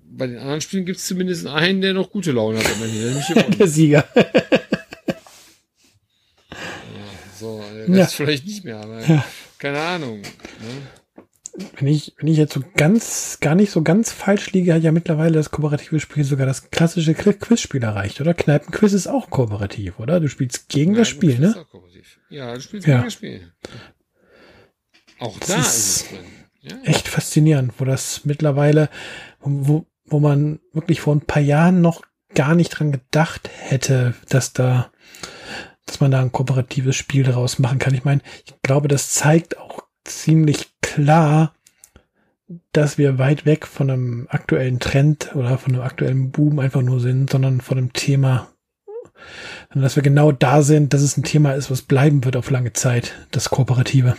Bei 0.09 0.27
den 0.27 0.37
anderen 0.37 0.61
Spielen 0.61 0.85
gibt's 0.85 1.05
zumindest 1.05 1.45
einen, 1.47 1.81
der 1.81 1.93
noch 1.93 2.11
gute 2.11 2.31
Laune 2.31 2.59
hat, 2.59 2.79
nämlich 2.79 3.57
der 3.57 3.67
Sieger. 3.67 4.07
So, 7.39 7.61
der 7.87 7.95
ja. 7.95 8.05
vielleicht 8.05 8.45
nicht 8.45 8.63
mehr, 8.63 8.79
aber 8.79 9.05
ja. 9.05 9.23
keine 9.59 9.79
Ahnung. 9.79 10.21
Ne? 10.21 11.67
Wenn 11.77 11.87
ich, 11.87 12.13
wenn 12.17 12.27
ich 12.27 12.37
jetzt 12.37 12.53
so 12.53 12.63
ganz, 12.75 13.39
gar 13.41 13.55
nicht 13.55 13.71
so 13.71 13.81
ganz 13.81 14.11
falsch 14.11 14.51
liege, 14.51 14.73
hat 14.73 14.83
ja 14.83 14.91
mittlerweile 14.91 15.33
das 15.33 15.51
kooperative 15.51 15.99
Spiel 15.99 16.23
sogar 16.23 16.45
das 16.45 16.69
klassische 16.69 17.13
Quizspiel 17.13 17.83
erreicht, 17.83 18.21
oder? 18.21 18.33
Kneipenquiz 18.33 18.93
ist 18.93 19.07
auch 19.07 19.29
kooperativ, 19.29 19.99
oder? 19.99 20.19
Du 20.19 20.29
spielst 20.29 20.69
gegen 20.69 20.93
Kneipen 20.93 20.99
das 20.99 21.07
Spiel, 21.07 21.39
ne? 21.39 21.65
Ja, 22.29 22.53
du 22.53 22.61
spielst 22.61 22.87
ja. 22.87 22.95
gegen 22.95 23.05
das 23.05 23.13
Spiel. 23.13 23.51
Auch 25.19 25.39
das 25.39 25.47
da 25.47 25.59
ist, 25.59 25.67
ist 25.67 25.77
es 25.77 26.09
drin. 26.09 26.25
Ja. 26.61 26.77
Echt 26.83 27.07
faszinierend, 27.07 27.73
wo 27.77 27.85
das 27.85 28.25
mittlerweile, 28.25 28.89
wo, 29.39 29.85
wo 30.07 30.19
man 30.19 30.59
wirklich 30.73 31.01
vor 31.01 31.15
ein 31.15 31.21
paar 31.21 31.41
Jahren 31.41 31.81
noch 31.81 32.01
gar 32.33 32.55
nicht 32.55 32.69
dran 32.69 32.91
gedacht 32.91 33.49
hätte, 33.53 34.13
dass 34.29 34.53
da 34.53 34.91
dass 35.87 36.01
man 36.01 36.11
da 36.11 36.21
ein 36.21 36.31
kooperatives 36.31 36.95
Spiel 36.95 37.23
daraus 37.23 37.59
machen 37.59 37.79
kann. 37.79 37.93
Ich 37.93 38.03
meine, 38.03 38.21
ich 38.45 38.53
glaube, 38.61 38.87
das 38.87 39.11
zeigt 39.11 39.57
auch 39.57 39.83
ziemlich 40.03 40.67
klar, 40.81 41.55
dass 42.71 42.97
wir 42.97 43.17
weit 43.17 43.45
weg 43.45 43.65
von 43.65 43.89
einem 43.89 44.27
aktuellen 44.29 44.79
Trend 44.79 45.35
oder 45.35 45.57
von 45.57 45.73
einem 45.73 45.83
aktuellen 45.83 46.31
Boom 46.31 46.59
einfach 46.59 46.81
nur 46.81 46.99
sind, 46.99 47.29
sondern 47.29 47.61
von 47.61 47.77
einem 47.77 47.93
Thema, 47.93 48.49
dass 49.73 49.95
wir 49.95 50.03
genau 50.03 50.31
da 50.31 50.61
sind, 50.61 50.93
dass 50.93 51.01
es 51.01 51.17
ein 51.17 51.23
Thema 51.23 51.53
ist, 51.53 51.71
was 51.71 51.81
bleiben 51.81 52.23
wird 52.23 52.35
auf 52.35 52.51
lange 52.51 52.73
Zeit, 52.73 53.15
das 53.31 53.49
Kooperative. 53.49 54.15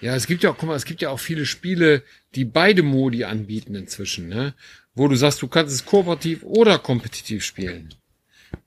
Ja, 0.00 0.14
es 0.14 0.26
gibt 0.26 0.42
ja 0.42 0.50
auch, 0.50 0.56
guck 0.58 0.68
mal, 0.68 0.76
es 0.76 0.84
gibt 0.84 1.02
ja 1.02 1.10
auch 1.10 1.18
viele 1.18 1.46
Spiele, 1.46 2.02
die 2.34 2.44
beide 2.44 2.82
Modi 2.82 3.24
anbieten 3.24 3.74
inzwischen, 3.74 4.28
ne? 4.28 4.54
Wo 4.94 5.08
du 5.08 5.16
sagst, 5.16 5.40
du 5.42 5.48
kannst 5.48 5.74
es 5.74 5.86
kooperativ 5.86 6.42
oder 6.42 6.78
kompetitiv 6.78 7.44
spielen. 7.44 7.94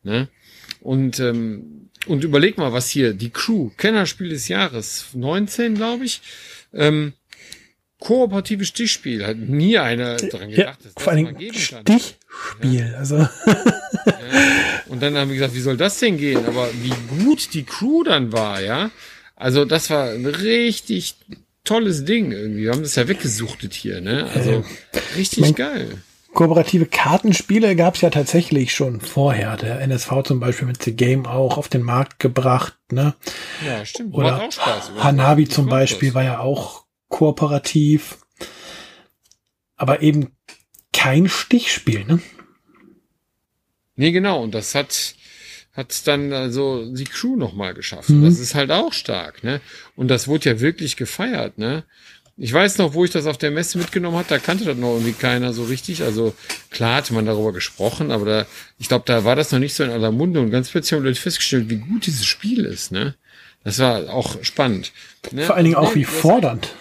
Ne? 0.04 0.28
Und 0.82 1.20
ähm, 1.20 1.86
und 2.08 2.24
überleg 2.24 2.58
mal, 2.58 2.74
was 2.74 2.90
hier, 2.90 3.14
die 3.14 3.32
Crew, 3.32 3.72
Kennerspiel 3.78 4.30
des 4.30 4.48
Jahres, 4.48 5.08
19, 5.14 5.76
glaube 5.76 6.06
ich, 6.06 6.22
ähm, 6.74 7.14
kooperatives 8.00 8.68
Stichspiel, 8.68 9.26
hat 9.26 9.38
nie 9.38 9.78
einer 9.80 10.18
daran 10.18 10.52
gedacht, 10.52 10.80
ja, 10.82 10.84
dass 10.84 10.94
das 10.94 11.06
mal 11.06 11.34
geben 11.34 11.58
kann. 11.58 11.82
Stichspiel, 11.82 12.90
ja. 12.92 12.98
also. 12.98 13.18
ja. 13.18 13.30
Und 14.88 15.02
dann 15.02 15.16
haben 15.16 15.30
wir 15.30 15.36
gesagt, 15.36 15.56
wie 15.56 15.62
soll 15.62 15.78
das 15.78 16.00
denn 16.00 16.18
gehen? 16.18 16.46
Aber 16.46 16.70
wie 16.82 17.24
gut 17.24 17.54
die 17.54 17.64
Crew 17.64 18.04
dann 18.04 18.32
war, 18.32 18.62
ja. 18.62 18.92
Also 19.36 19.66
das 19.66 19.90
war 19.90 20.12
ein 20.12 20.26
richtig 20.26 21.16
tolles 21.64 22.06
Ding 22.06 22.32
irgendwie. 22.32 22.64
Wir 22.64 22.72
haben 22.72 22.84
das 22.84 22.96
ja 22.96 23.08
weggesuchtet 23.08 23.74
hier, 23.74 24.00
ne? 24.02 24.30
Also 24.34 24.64
richtig 25.18 25.40
mein, 25.40 25.56
geil 25.56 26.04
kooperative 26.36 26.86
Kartenspiele 26.86 27.76
gab 27.76 27.96
es 27.96 28.02
ja 28.02 28.12
tatsächlich 28.12 28.76
schon 28.76 29.02
vorher. 29.02 29.58
Der 29.58 29.82
NSV 29.82 30.22
zum 30.24 30.40
Beispiel 30.40 30.68
mit 30.68 30.84
The 30.84 30.96
Game 30.96 31.26
auch 31.26 31.58
auf 31.58 31.70
den 31.70 31.82
Markt 31.82 32.20
gebracht. 32.20 32.78
Ne? 32.92 33.16
Ja, 33.66 33.84
stimmt. 33.84 34.14
Oder 34.14 34.44
auch 34.44 34.52
Spaß, 34.52 34.92
Hanabi 35.00 35.48
zum 35.48 35.66
Beispiel 35.66 36.14
war 36.14 36.24
ja 36.24 36.40
auch 36.40 36.86
kooperativ. 37.08 38.20
Aber 39.76 40.04
eben 40.04 40.36
kein 40.94 41.28
Stichspiel, 41.28 42.06
ne? 42.06 42.20
Nee, 43.96 44.12
genau. 44.12 44.44
Und 44.44 44.54
das 44.54 44.76
hat, 44.76 45.16
hat 45.74 46.08
dann 46.08 46.32
also 46.34 46.94
die 46.94 47.06
Crew 47.06 47.36
nochmal 47.36 47.74
geschafft. 47.74 48.10
Mhm. 48.10 48.24
Das 48.24 48.40
ist 48.40 48.56
halt 48.56 48.72
auch 48.72 48.94
stark, 48.94 49.44
ne? 49.44 49.62
Und 49.96 50.10
das 50.10 50.28
wurde 50.28 50.50
ja 50.50 50.60
wirklich 50.60 50.96
gefeiert, 50.98 51.58
ne? 51.58 51.86
Ich 52.38 52.52
weiß 52.52 52.80
noch, 52.80 52.94
wo 52.94 53.06
ich 53.06 53.12
das 53.12 53.28
auf 53.28 53.38
der 53.38 53.52
Messe 53.52 53.78
mitgenommen 53.78 54.18
hat, 54.18 54.30
da 54.30 54.40
kannte 54.40 54.66
das 54.66 54.78
noch 54.78 54.94
irgendwie 54.94 55.14
keiner 55.14 55.54
so 55.54 55.64
richtig. 55.64 56.04
Also 56.04 56.34
klar 56.70 56.98
hatte 56.98 57.14
man 57.14 57.26
darüber 57.26 57.54
gesprochen, 57.54 58.12
aber 58.12 58.26
da, 58.26 58.46
ich 58.78 58.90
glaube, 58.90 59.06
da 59.06 59.24
war 59.24 59.38
das 59.38 59.52
noch 59.52 59.60
nicht 59.60 59.74
so 59.74 59.84
in 59.84 59.90
aller 59.90 60.12
Munde 60.12 60.42
und 60.42 60.52
ganz 60.52 60.70
plötzlich 60.70 60.94
haben 60.98 61.06
Leute 61.06 61.20
festgestellt, 61.20 61.70
wie 61.70 61.78
gut 61.78 62.06
dieses 62.06 62.26
Spiel 62.26 62.66
ist, 62.66 62.92
ne? 62.92 63.16
Das 63.64 63.80
war 63.80 64.10
auch 64.14 64.44
spannend. 64.44 64.92
Ne? 65.32 65.44
Vor 65.44 65.56
allen 65.56 65.64
Dingen 65.64 65.78
auch 65.78 65.96
wie 65.96 66.04
fordernd. 66.04 66.76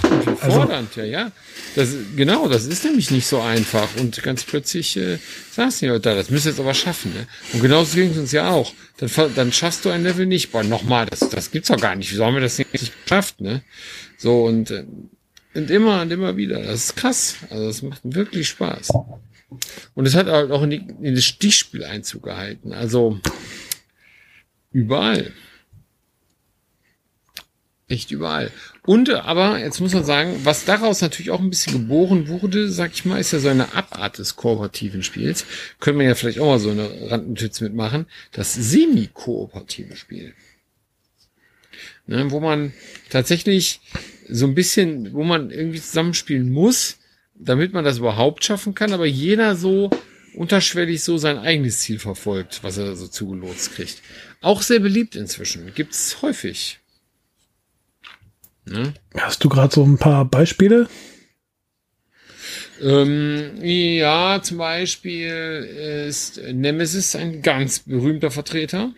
Wie 0.00 0.28
also 0.28 0.58
fordernd, 0.58 0.88
also, 0.96 1.00
ja, 1.00 1.06
ja. 1.06 1.32
Das, 1.74 1.90
genau, 2.16 2.48
das 2.48 2.66
ist 2.66 2.84
nämlich 2.84 3.10
nicht 3.10 3.26
so 3.26 3.40
einfach. 3.40 3.88
Und 3.96 4.22
ganz 4.22 4.44
plötzlich 4.44 4.96
äh, 4.96 5.18
saßen 5.52 5.80
die 5.80 5.90
Leute 5.90 6.00
da, 6.00 6.14
das 6.14 6.30
müsst 6.30 6.46
ihr 6.46 6.50
jetzt 6.50 6.60
aber 6.60 6.74
schaffen. 6.74 7.12
Ne? 7.12 7.26
Und 7.52 7.60
genauso 7.60 7.96
ging 7.96 8.10
es 8.10 8.18
uns 8.18 8.32
ja 8.32 8.50
auch. 8.50 8.72
Dann, 8.98 9.10
dann 9.34 9.52
schaffst 9.52 9.84
du 9.84 9.90
ein 9.90 10.02
Level 10.02 10.26
nicht. 10.26 10.52
Boah, 10.52 10.64
nochmal, 10.64 11.06
das, 11.06 11.20
das 11.20 11.50
gibt's 11.50 11.68
doch 11.68 11.80
gar 11.80 11.94
nicht. 11.94 12.10
Wieso 12.10 12.24
haben 12.24 12.34
wir 12.34 12.40
das 12.40 12.58
nicht 12.58 12.72
geschafft? 12.72 13.40
Ne? 13.40 13.62
So 14.16 14.44
und, 14.44 14.70
äh, 14.70 14.84
und 15.54 15.70
immer 15.70 16.02
und 16.02 16.10
immer 16.10 16.36
wieder. 16.36 16.62
Das 16.62 16.84
ist 16.84 16.96
krass. 16.96 17.36
Also 17.50 17.66
das 17.66 17.82
macht 17.82 18.00
wirklich 18.04 18.48
Spaß. 18.48 18.88
Und 19.94 20.06
es 20.06 20.14
hat 20.14 20.26
halt 20.26 20.50
auch 20.50 20.62
in, 20.62 20.70
die, 20.70 20.86
in 21.02 21.14
das 21.14 21.24
Stichspiel 21.24 21.84
Einzug 21.84 22.22
gehalten. 22.22 22.72
Also 22.72 23.20
überall. 24.72 25.32
Echt 27.88 28.10
überall. 28.10 28.50
Und 28.84 29.10
aber, 29.10 29.60
jetzt 29.60 29.80
muss 29.80 29.94
man 29.94 30.04
sagen, 30.04 30.40
was 30.42 30.64
daraus 30.64 31.00
natürlich 31.00 31.30
auch 31.30 31.38
ein 31.38 31.50
bisschen 31.50 31.72
geboren 31.72 32.26
wurde, 32.26 32.68
sag 32.68 32.92
ich 32.92 33.04
mal, 33.04 33.20
ist 33.20 33.32
ja 33.32 33.38
so 33.38 33.48
eine 33.48 33.74
Abart 33.74 34.18
des 34.18 34.34
kooperativen 34.34 35.04
Spiels. 35.04 35.44
Können 35.78 36.00
wir 36.00 36.06
ja 36.06 36.16
vielleicht 36.16 36.40
auch 36.40 36.46
mal 36.46 36.58
so 36.58 36.70
eine 36.70 36.90
Randnotiz 37.08 37.60
mitmachen. 37.60 38.06
Das 38.32 38.54
semi-kooperative 38.54 39.94
Spiel. 39.94 40.34
Ne, 42.08 42.32
wo 42.32 42.40
man 42.40 42.72
tatsächlich 43.10 43.80
so 44.28 44.46
ein 44.46 44.56
bisschen, 44.56 45.12
wo 45.12 45.22
man 45.22 45.50
irgendwie 45.50 45.80
zusammenspielen 45.80 46.50
muss, 46.50 46.98
damit 47.36 47.72
man 47.72 47.84
das 47.84 47.98
überhaupt 47.98 48.44
schaffen 48.44 48.74
kann, 48.74 48.92
aber 48.92 49.06
jeder 49.06 49.54
so 49.54 49.90
unterschwellig 50.34 51.04
so 51.04 51.18
sein 51.18 51.38
eigenes 51.38 51.80
Ziel 51.80 52.00
verfolgt, 52.00 52.64
was 52.64 52.78
er 52.78 52.96
so 52.96 53.06
zugelotst 53.06 53.74
kriegt. 53.74 54.02
Auch 54.40 54.62
sehr 54.62 54.80
beliebt 54.80 55.14
inzwischen. 55.14 55.72
Gibt's 55.74 56.22
häufig. 56.22 56.81
Ne? 58.64 58.94
Hast 59.16 59.42
du 59.44 59.48
gerade 59.48 59.74
so 59.74 59.84
ein 59.84 59.98
paar 59.98 60.24
Beispiele? 60.24 60.88
Ähm, 62.80 63.52
ja, 63.62 64.40
zum 64.42 64.58
Beispiel 64.58 66.06
ist 66.08 66.40
Nemesis 66.52 67.14
ein 67.14 67.42
ganz 67.42 67.80
berühmter 67.80 68.30
Vertreter. 68.30 68.92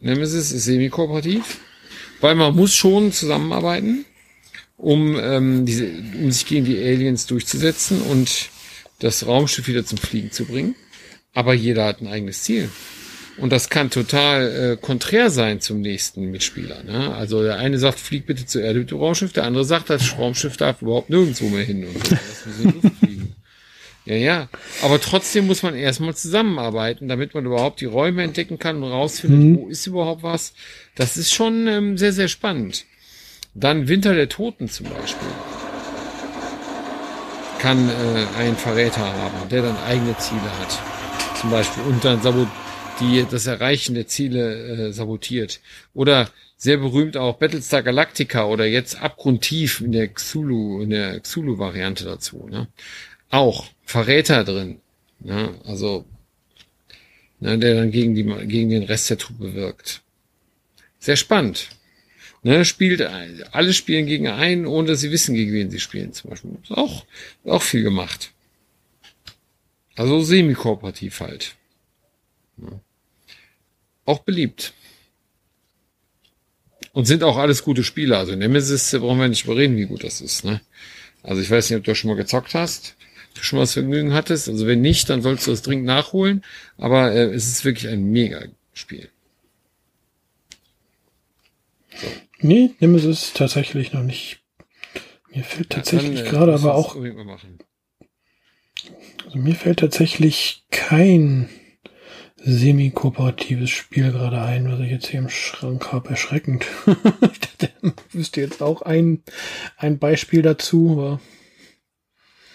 Nemesis 0.00 0.52
ist 0.52 0.64
semi-kooperativ. 0.64 1.58
Weil 2.20 2.34
man 2.34 2.54
muss 2.54 2.74
schon 2.74 3.12
zusammenarbeiten, 3.12 4.04
um, 4.76 5.16
ähm, 5.20 5.64
diese, 5.64 5.86
um 5.86 6.30
sich 6.30 6.46
gegen 6.46 6.64
die 6.64 6.78
Aliens 6.78 7.26
durchzusetzen 7.26 8.02
und 8.02 8.48
das 8.98 9.26
Raumschiff 9.26 9.68
wieder 9.68 9.84
zum 9.84 9.98
Fliegen 9.98 10.32
zu 10.32 10.44
bringen. 10.44 10.74
Aber 11.32 11.54
jeder 11.54 11.84
hat 11.84 12.00
ein 12.00 12.08
eigenes 12.08 12.42
Ziel. 12.42 12.70
Und 13.40 13.50
das 13.50 13.68
kann 13.68 13.90
total 13.90 14.72
äh, 14.72 14.76
konträr 14.76 15.30
sein 15.30 15.60
zum 15.60 15.80
nächsten 15.80 16.30
Mitspieler. 16.30 16.82
Ne? 16.82 17.14
Also 17.14 17.42
der 17.42 17.58
eine 17.58 17.78
sagt, 17.78 18.00
flieg 18.00 18.26
bitte 18.26 18.46
zur 18.46 18.62
Erde 18.62 18.80
mit 18.80 18.90
dem 18.90 18.98
Raumschiff, 18.98 19.32
der 19.32 19.44
andere 19.44 19.64
sagt, 19.64 19.90
das 19.90 20.18
Raumschiff 20.18 20.56
darf 20.56 20.82
überhaupt 20.82 21.10
nirgendwo 21.10 21.48
mehr 21.48 21.64
hin 21.64 21.86
und 21.86 22.06
so. 22.06 22.14
Ja, 24.08 24.14
ja. 24.14 24.48
Aber 24.82 25.00
trotzdem 25.00 25.46
muss 25.46 25.62
man 25.62 25.74
erstmal 25.74 26.14
zusammenarbeiten, 26.14 27.08
damit 27.08 27.34
man 27.34 27.44
überhaupt 27.44 27.82
die 27.82 27.84
Räume 27.84 28.22
entdecken 28.22 28.58
kann 28.58 28.82
und 28.82 28.90
rausfindet, 28.90 29.38
mhm. 29.38 29.58
wo 29.58 29.68
ist 29.68 29.86
überhaupt 29.86 30.22
was. 30.22 30.54
Das 30.94 31.18
ist 31.18 31.32
schon 31.32 31.66
ähm, 31.66 31.98
sehr, 31.98 32.14
sehr 32.14 32.28
spannend. 32.28 32.86
Dann 33.52 33.86
Winter 33.86 34.14
der 34.14 34.30
Toten 34.30 34.68
zum 34.68 34.86
Beispiel. 34.86 35.28
Kann 37.58 37.90
äh, 37.90 38.38
ein 38.38 38.56
Verräter 38.56 39.04
haben, 39.04 39.48
der 39.50 39.60
dann 39.60 39.76
eigene 39.86 40.16
Ziele 40.16 40.40
hat. 40.58 41.38
Zum 41.38 41.50
Beispiel. 41.50 41.82
Und 41.82 42.02
dann 42.02 42.22
sabot 42.22 42.48
die 43.00 43.24
das 43.30 43.46
Erreichen 43.46 43.94
der 43.94 44.06
Ziele 44.06 44.88
äh, 44.88 44.92
sabotiert. 44.92 45.60
Oder 45.94 46.30
sehr 46.56 46.78
berühmt 46.78 47.16
auch 47.16 47.36
Battlestar 47.36 47.82
Galactica 47.82 48.46
oder 48.46 48.66
jetzt 48.66 49.00
Abgrundtief 49.00 49.80
in 49.80 49.92
der 49.92 50.08
Xulu, 50.08 50.82
in 50.82 50.90
der 50.90 51.20
Xulu-Variante 51.20 52.04
dazu. 52.04 52.48
Ne? 52.48 52.68
Auch 53.30 53.66
Verräter 53.84 54.44
drin. 54.44 54.80
Ne? 55.20 55.54
Also, 55.64 56.04
ne, 57.40 57.58
der 57.58 57.76
dann 57.76 57.90
gegen, 57.90 58.14
die, 58.14 58.24
gegen 58.24 58.70
den 58.70 58.82
Rest 58.82 59.10
der 59.10 59.18
Truppe 59.18 59.54
wirkt. 59.54 60.02
Sehr 60.98 61.16
spannend. 61.16 61.70
Ne, 62.42 62.64
spielt, 62.64 63.02
alle 63.02 63.72
spielen 63.72 64.06
gegen 64.06 64.28
einen, 64.28 64.66
ohne 64.66 64.88
dass 64.88 65.00
sie 65.00 65.10
wissen, 65.10 65.34
gegen 65.34 65.52
wen 65.52 65.70
sie 65.70 65.80
spielen, 65.80 66.12
zum 66.12 66.30
Beispiel. 66.30 66.52
Ist 66.62 66.70
auch, 66.70 67.04
auch 67.44 67.62
viel 67.62 67.82
gemacht. 67.82 68.32
Also 69.96 70.20
semi-kooperativ 70.20 71.20
halt. 71.20 71.56
Ja 72.58 72.80
auch 74.08 74.20
beliebt. 74.20 74.72
Und 76.92 77.04
sind 77.04 77.22
auch 77.22 77.36
alles 77.36 77.62
gute 77.62 77.84
Spieler. 77.84 78.18
Also 78.18 78.34
Nemesis 78.34 78.90
brauchen 78.90 79.20
wir 79.20 79.28
nicht 79.28 79.44
überreden, 79.44 79.76
wie 79.76 79.86
gut 79.86 80.02
das 80.02 80.20
ist. 80.20 80.44
Ne? 80.44 80.60
Also 81.22 81.42
ich 81.42 81.50
weiß 81.50 81.68
nicht, 81.68 81.78
ob 81.78 81.84
du 81.84 81.94
schon 81.94 82.08
mal 82.08 82.16
gezockt 82.16 82.54
hast, 82.54 82.96
du 83.34 83.42
schon 83.42 83.58
mal 83.58 83.64
das 83.64 83.74
Vergnügen 83.74 84.14
hattest. 84.14 84.48
Also 84.48 84.66
wenn 84.66 84.80
nicht, 84.80 85.08
dann 85.10 85.22
sollst 85.22 85.46
du 85.46 85.50
das 85.50 85.62
dringend 85.62 85.86
nachholen. 85.86 86.44
Aber 86.76 87.12
äh, 87.12 87.26
es 87.26 87.46
ist 87.46 87.64
wirklich 87.64 87.88
ein 87.88 88.10
mega 88.10 88.42
Spiel. 88.72 89.10
So. 92.00 92.06
Nee, 92.40 92.70
Nemesis 92.80 93.32
tatsächlich 93.34 93.92
noch 93.92 94.02
nicht. 94.02 94.40
Mir 95.30 95.44
fällt 95.44 95.70
tatsächlich 95.70 96.20
ja, 96.20 96.24
dann, 96.24 96.26
äh, 96.26 96.30
gerade 96.30 96.54
aber 96.54 96.74
auch. 96.74 96.96
Also 99.24 99.38
mir 99.38 99.54
fällt 99.54 99.80
tatsächlich 99.80 100.64
kein 100.70 101.48
semi-kooperatives 102.44 103.70
Spiel 103.70 104.12
gerade 104.12 104.40
ein, 104.40 104.70
was 104.70 104.80
ich 104.80 104.90
jetzt 104.90 105.06
hier 105.08 105.20
im 105.20 105.28
Schrank 105.28 105.92
habe. 105.92 106.10
Erschreckend. 106.10 106.66
ich 106.86 107.40
dachte, 107.40 107.70
wüsste 108.12 108.40
jetzt 108.40 108.62
auch 108.62 108.82
ein, 108.82 109.22
ein 109.76 109.98
Beispiel 109.98 110.42
dazu, 110.42 110.92
aber. 110.92 111.20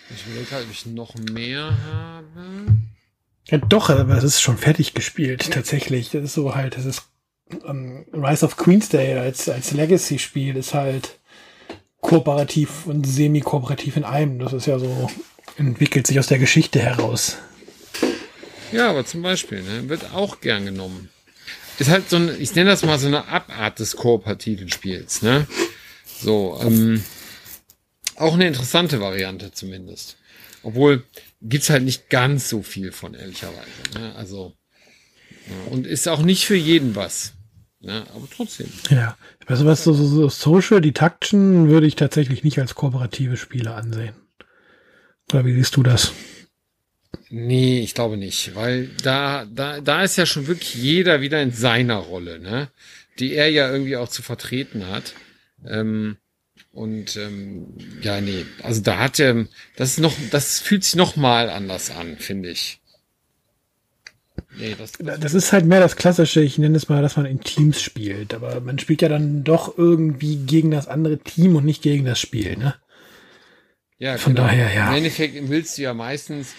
Ich 0.09 0.27
will 0.27 0.45
halt, 0.51 0.65
ob 0.65 0.71
ich 0.71 0.85
noch 0.85 1.15
mehr 1.15 1.77
habe. 1.85 2.77
Ja, 3.49 3.57
doch, 3.57 3.89
aber 3.89 4.17
es 4.17 4.23
ist 4.23 4.41
schon 4.41 4.57
fertig 4.57 4.93
gespielt, 4.93 5.51
tatsächlich. 5.51 6.11
Das 6.11 6.23
ist 6.23 6.33
so 6.33 6.55
halt, 6.55 6.77
das 6.77 6.85
ist 6.85 7.03
um, 7.63 7.69
ähm, 7.69 8.05
Rise 8.13 8.45
of 8.45 8.57
Queensdale 8.57 9.19
als, 9.19 9.49
als 9.49 9.71
Legacy-Spiel 9.71 10.55
ist 10.55 10.73
halt 10.73 11.19
kooperativ 11.99 12.85
und 12.85 13.05
semi-kooperativ 13.05 13.97
in 13.97 14.03
einem. 14.03 14.39
Das 14.39 14.53
ist 14.53 14.65
ja 14.65 14.79
so, 14.79 15.09
entwickelt 15.57 16.07
sich 16.07 16.19
aus 16.19 16.27
der 16.27 16.39
Geschichte 16.39 16.79
heraus. 16.79 17.37
Ja, 18.73 18.89
aber 18.89 19.05
zum 19.05 19.21
Beispiel, 19.21 19.61
ne, 19.61 19.87
wird 19.89 20.11
auch 20.13 20.41
gern 20.41 20.65
genommen. 20.65 21.09
Ist 21.79 21.89
halt 21.89 22.09
so 22.09 22.17
ein, 22.17 22.39
ich 22.39 22.53
nenne 22.55 22.69
das 22.69 22.83
mal 22.83 22.99
so 22.99 23.07
eine 23.07 23.27
Abart 23.27 23.79
des 23.79 23.95
kooperativen 23.95 24.69
Spiels, 24.69 25.21
ne? 25.21 25.47
So, 26.19 26.59
ähm, 26.61 27.03
auch 28.15 28.33
eine 28.33 28.47
interessante 28.47 28.99
Variante 28.99 29.51
zumindest. 29.51 30.17
Obwohl 30.61 31.03
gibt's 31.41 31.69
halt 31.69 31.83
nicht 31.83 32.09
ganz 32.09 32.49
so 32.49 32.61
viel 32.61 32.91
von, 32.91 33.13
ehrlicherweise. 33.13 33.69
Ne? 33.95 34.15
Also, 34.15 34.53
ja, 35.47 35.71
und 35.71 35.85
ist 35.85 36.07
auch 36.07 36.21
nicht 36.21 36.45
für 36.45 36.55
jeden 36.55 36.95
was. 36.95 37.33
Ne? 37.81 38.05
Aber 38.15 38.27
trotzdem. 38.33 38.69
Ja, 38.89 39.17
du 39.45 39.65
was, 39.65 39.83
so, 39.83 39.93
so, 39.93 40.07
so 40.07 40.29
Social 40.29 40.79
Deduction 40.79 41.69
würde 41.69 41.85
ich 41.85 41.95
tatsächlich 41.95 42.43
nicht 42.43 42.59
als 42.59 42.75
kooperative 42.75 43.35
Spiele 43.35 43.73
ansehen. 43.73 44.15
Oder 45.31 45.45
wie 45.45 45.53
siehst 45.53 45.75
du 45.75 45.83
das? 45.83 46.13
Nee, 47.35 47.79
ich 47.79 47.95
glaube 47.95 48.15
nicht, 48.15 48.53
weil 48.53 48.89
da, 49.01 49.45
da, 49.45 49.81
da 49.81 50.03
ist 50.03 50.17
ja 50.17 50.27
schon 50.27 50.45
wirklich 50.45 50.75
jeder 50.75 51.19
wieder 51.19 51.41
in 51.41 51.51
seiner 51.51 51.95
Rolle, 51.95 52.37
ne? 52.37 52.69
Die 53.17 53.33
er 53.33 53.49
ja 53.49 53.71
irgendwie 53.71 53.97
auch 53.97 54.07
zu 54.07 54.21
vertreten 54.21 54.87
hat. 54.87 55.15
Ähm, 55.67 56.17
und 56.73 57.15
ähm, 57.17 57.73
ja, 58.03 58.21
nee, 58.21 58.45
also 58.61 58.81
da 58.81 58.99
hat 58.99 59.19
er, 59.19 59.47
das 59.75 59.93
ist 59.93 59.99
noch, 59.99 60.13
das 60.29 60.59
fühlt 60.59 60.83
sich 60.83 60.93
noch 60.93 61.15
mal 61.15 61.49
anders 61.49 61.89
an, 61.89 62.17
finde 62.17 62.51
ich. 62.51 62.79
Nee, 64.55 64.75
das, 64.77 64.91
das, 64.99 65.19
das 65.19 65.33
ist 65.33 65.53
halt 65.53 65.65
mehr 65.65 65.79
das 65.79 65.95
Klassische, 65.95 66.41
ich 66.41 66.59
nenne 66.59 66.77
es 66.77 66.87
mal, 66.87 67.01
dass 67.01 67.17
man 67.17 67.25
in 67.25 67.41
Teams 67.41 67.81
spielt. 67.81 68.35
Aber 68.35 68.61
man 68.61 68.77
spielt 68.77 69.01
ja 69.01 69.09
dann 69.09 69.43
doch 69.43 69.75
irgendwie 69.75 70.35
gegen 70.35 70.69
das 70.69 70.87
andere 70.87 71.17
Team 71.17 71.55
und 71.55 71.65
nicht 71.65 71.81
gegen 71.81 72.05
das 72.05 72.19
Spiel, 72.19 72.57
ne? 72.57 72.75
Ja, 73.97 74.17
Von 74.17 74.35
genau. 74.35 74.45
daher, 74.47 74.71
ja. 74.71 74.89
Im 74.89 74.97
Endeffekt 74.97 75.49
willst 75.49 75.79
du 75.79 75.81
ja 75.81 75.95
meistens 75.95 76.53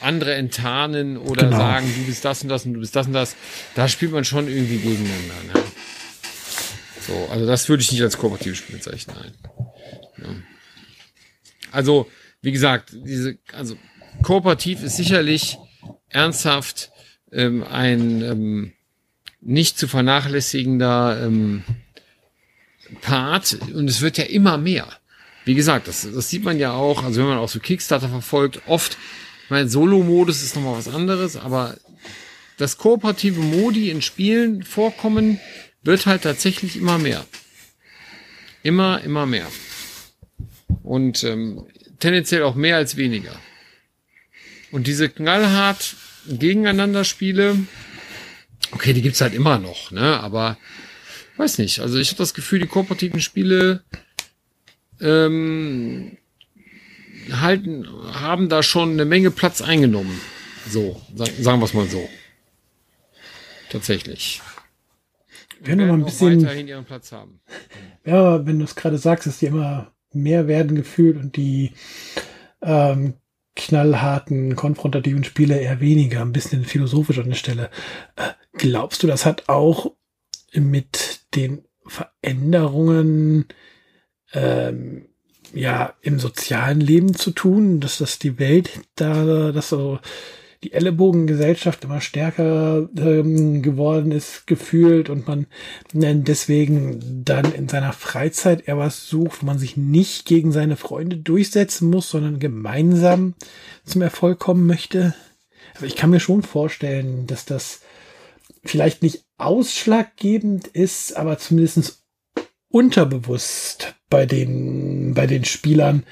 andere 0.00 0.34
enttarnen 0.34 1.16
oder 1.16 1.46
genau. 1.46 1.56
sagen, 1.56 1.92
du 1.96 2.06
bist 2.06 2.24
das 2.24 2.42
und 2.42 2.48
das 2.48 2.64
und 2.64 2.74
du 2.74 2.80
bist 2.80 2.94
das 2.94 3.06
und 3.06 3.12
das. 3.12 3.36
Da 3.74 3.88
spielt 3.88 4.12
man 4.12 4.24
schon 4.24 4.48
irgendwie 4.48 4.78
gegeneinander. 4.78 5.34
Ne? 5.54 5.62
So, 7.06 7.28
also 7.30 7.46
das 7.46 7.68
würde 7.68 7.82
ich 7.82 7.92
nicht 7.92 8.02
als 8.02 8.18
kooperatives 8.18 8.58
Spiel 8.58 8.76
bezeichnen. 8.76 9.16
Nein. 9.18 9.32
Ja. 10.18 10.34
Also, 11.72 12.10
wie 12.42 12.52
gesagt, 12.52 12.90
diese, 12.92 13.38
also 13.52 13.76
kooperativ 14.22 14.82
ist 14.82 14.96
sicherlich 14.96 15.58
ernsthaft 16.08 16.90
ähm, 17.32 17.64
ein 17.64 18.22
ähm, 18.22 18.72
nicht 19.40 19.78
zu 19.78 19.88
vernachlässigender 19.88 21.22
ähm, 21.22 21.64
Part 23.02 23.58
und 23.74 23.88
es 23.88 24.00
wird 24.00 24.18
ja 24.18 24.24
immer 24.24 24.58
mehr. 24.58 24.88
Wie 25.44 25.54
gesagt, 25.54 25.88
das, 25.88 26.06
das 26.10 26.28
sieht 26.28 26.44
man 26.44 26.58
ja 26.58 26.72
auch, 26.72 27.04
also 27.04 27.20
wenn 27.20 27.28
man 27.28 27.38
auch 27.38 27.48
so 27.48 27.60
Kickstarter 27.60 28.08
verfolgt, 28.08 28.62
oft 28.66 28.98
ich 29.50 29.70
Solo-Modus 29.70 30.42
ist 30.42 30.56
nochmal 30.56 30.78
was 30.78 30.88
anderes, 30.88 31.36
aber 31.36 31.76
das 32.58 32.76
kooperative 32.76 33.40
Modi 33.40 33.90
in 33.90 34.02
Spielen 34.02 34.62
vorkommen 34.62 35.40
wird 35.82 36.06
halt 36.06 36.22
tatsächlich 36.22 36.76
immer 36.76 36.98
mehr. 36.98 37.24
Immer, 38.62 39.02
immer 39.02 39.26
mehr. 39.26 39.46
Und 40.82 41.24
ähm, 41.24 41.66
tendenziell 42.00 42.42
auch 42.42 42.54
mehr 42.54 42.76
als 42.76 42.96
weniger. 42.96 43.38
Und 44.70 44.86
diese 44.86 45.08
knallhart 45.08 45.96
gegeneinander 46.26 47.04
Spiele, 47.04 47.56
okay, 48.72 48.92
die 48.92 49.02
gibt's 49.02 49.20
halt 49.20 49.34
immer 49.34 49.58
noch, 49.58 49.90
ne? 49.90 50.20
Aber 50.20 50.58
weiß 51.36 51.58
nicht. 51.58 51.80
Also 51.80 51.98
ich 51.98 52.08
habe 52.08 52.18
das 52.18 52.34
Gefühl, 52.34 52.58
die 52.58 52.66
kooperativen 52.66 53.20
Spiele 53.20 53.82
ähm, 55.00 56.18
halten, 57.32 57.86
haben 58.12 58.48
da 58.48 58.62
schon 58.62 58.92
eine 58.92 59.04
Menge 59.04 59.30
Platz 59.30 59.60
eingenommen. 59.60 60.20
So, 60.68 61.00
sagen 61.14 61.60
wir 61.60 61.64
es 61.64 61.74
mal 61.74 61.86
so. 61.86 62.08
Tatsächlich. 63.70 64.40
Wenn 65.60 65.78
wir 65.78 65.86
mal 65.86 65.94
ein 65.94 66.04
bisschen 66.04 66.42
weiterhin 66.42 66.68
ihren 66.68 66.84
Platz 66.84 67.12
haben. 67.12 67.40
Ja, 68.04 68.46
wenn 68.46 68.58
du 68.58 68.64
es 68.64 68.76
gerade 68.76 68.98
sagst, 68.98 69.26
dass 69.26 69.38
die 69.38 69.46
immer 69.46 69.92
mehr 70.12 70.46
werden 70.46 70.76
gefühlt 70.76 71.16
und 71.16 71.36
die 71.36 71.72
ähm, 72.62 73.14
knallharten, 73.56 74.54
konfrontativen 74.56 75.24
Spiele 75.24 75.58
eher 75.58 75.80
weniger, 75.80 76.22
ein 76.22 76.32
bisschen 76.32 76.64
philosophisch 76.64 77.18
an 77.18 77.28
der 77.28 77.34
Stelle. 77.34 77.70
Äh, 78.16 78.30
glaubst 78.52 79.02
du, 79.02 79.06
das 79.06 79.26
hat 79.26 79.48
auch 79.48 79.92
mit 80.52 81.20
den 81.34 81.64
Veränderungen 81.86 83.46
ähm, 84.32 85.08
ja 85.54 85.94
im 86.02 86.18
sozialen 86.18 86.80
Leben 86.80 87.14
zu 87.14 87.30
tun, 87.30 87.80
dass 87.80 87.98
das 87.98 88.18
die 88.18 88.38
Welt 88.38 88.70
da, 88.96 89.52
dass 89.52 89.70
so 89.70 89.98
die 90.64 90.72
Ellenbogengesellschaft 90.72 91.84
immer 91.84 92.00
stärker 92.00 92.88
ähm, 92.96 93.62
geworden 93.62 94.10
ist, 94.10 94.46
gefühlt 94.46 95.08
und 95.08 95.28
man 95.28 95.46
deswegen 95.92 97.24
dann 97.24 97.52
in 97.52 97.68
seiner 97.68 97.92
Freizeit 97.92 98.66
eher 98.66 98.76
was 98.76 99.08
sucht, 99.08 99.42
wo 99.42 99.46
man 99.46 99.58
sich 99.58 99.76
nicht 99.76 100.26
gegen 100.26 100.50
seine 100.50 100.76
Freunde 100.76 101.16
durchsetzen 101.16 101.88
muss, 101.90 102.10
sondern 102.10 102.40
gemeinsam 102.40 103.34
zum 103.84 104.02
Erfolg 104.02 104.40
kommen 104.40 104.66
möchte. 104.66 105.14
Aber 105.76 105.86
ich 105.86 105.94
kann 105.94 106.10
mir 106.10 106.20
schon 106.20 106.42
vorstellen, 106.42 107.28
dass 107.28 107.44
das 107.44 107.82
vielleicht 108.64 109.02
nicht 109.02 109.24
ausschlaggebend 109.36 110.66
ist, 110.66 111.16
aber 111.16 111.38
zumindest 111.38 112.02
unterbewusst 112.68 113.94
bei 114.10 114.26
den, 114.26 115.14
bei 115.14 115.26
den 115.26 115.44
Spielern 115.44 116.04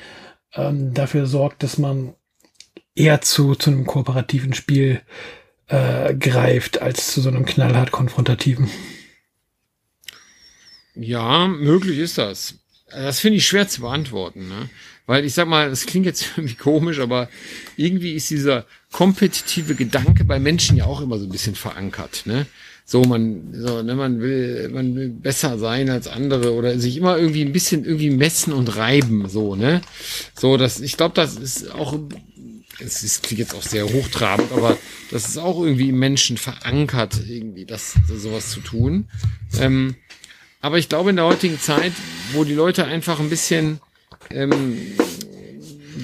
ähm, 0.55 0.95
dafür 0.95 1.27
sorgt, 1.27 1.63
dass 1.63 1.79
man 1.79 2.15
eher 2.95 3.21
zu, 3.21 3.55
zu 3.55 3.71
einem 3.71 3.87
kooperativen 3.87 4.55
Spiel 4.55 5.03
äh, 5.69 6.15
greift 6.15 6.81
als 6.81 7.13
zu 7.13 7.21
so 7.21 7.29
einem 7.29 7.45
knallhart 7.45 7.91
konfrontativen. 7.91 8.71
Ja, 10.95 11.47
möglich 11.47 11.99
ist 11.99 12.19
das. 12.19 12.55
Das 12.91 13.21
finde 13.21 13.39
ich 13.39 13.47
schwer 13.47 13.69
zu 13.69 13.83
beantworten, 13.83 14.49
ne? 14.49 14.71
Weil 15.07 15.25
ich 15.25 15.35
sag 15.35 15.47
mal, 15.47 15.71
das 15.71 15.87
klingt 15.87 16.07
jetzt 16.07 16.33
irgendwie 16.37 16.55
komisch, 16.55 17.01
aber 17.01 17.29
irgendwie 17.77 18.13
ist 18.13 18.31
dieser 18.31 18.65
kompetitive 18.93 19.75
Gedanke 19.75 20.25
bei 20.25 20.39
Menschen 20.39 20.77
ja 20.77 20.85
auch 20.85 21.01
immer 21.01 21.19
so 21.19 21.27
ein 21.27 21.31
bisschen 21.31 21.55
verankert, 21.55 22.23
ne? 22.25 22.47
So, 22.89 23.03
man, 23.03 23.53
so, 23.53 23.83
ne, 23.83 23.97
man 23.97 24.21
will, 24.21 24.69
man 24.73 24.95
will 24.95 25.09
besser 25.09 25.59
sein 25.59 25.91
als 25.91 26.07
andere 26.07 26.55
oder 26.55 26.79
sich 26.79 26.97
immer 26.97 27.19
irgendwie 27.19 27.45
ein 27.45 27.51
bisschen 27.51 27.85
irgendwie 27.85 28.11
messen 28.11 28.53
und 28.53 28.77
reiben, 28.77 29.29
so, 29.29 29.57
ne? 29.57 29.81
So, 30.39 30.57
das, 30.57 30.79
ich 30.79 30.97
glaube, 30.97 31.17
das 31.17 31.35
ist 31.35 31.69
auch, 31.73 31.99
es 32.79 33.03
ist, 33.03 33.25
klingt 33.25 33.41
jetzt 33.41 33.57
auch 33.57 33.63
sehr 33.63 33.93
hochtrabend, 33.93 34.53
aber 34.53 34.79
das 35.11 35.27
ist 35.27 35.37
auch 35.37 35.61
irgendwie 35.61 35.89
im 35.89 35.99
Menschen 35.99 36.37
verankert, 36.37 37.21
irgendwie, 37.27 37.65
das, 37.65 37.95
sowas 38.07 38.51
zu 38.51 38.61
tun. 38.61 39.09
Ähm, 39.59 39.97
aber 40.61 40.79
ich 40.79 40.89
glaube, 40.89 41.11
in 41.11 41.17
der 41.17 41.25
heutigen 41.25 41.59
Zeit, 41.59 41.93
wo 42.35 42.45
die 42.45 42.55
Leute 42.55 42.85
einfach 42.85 43.19
ein 43.19 43.31
bisschen, 43.31 43.81
ähm, 44.31 44.79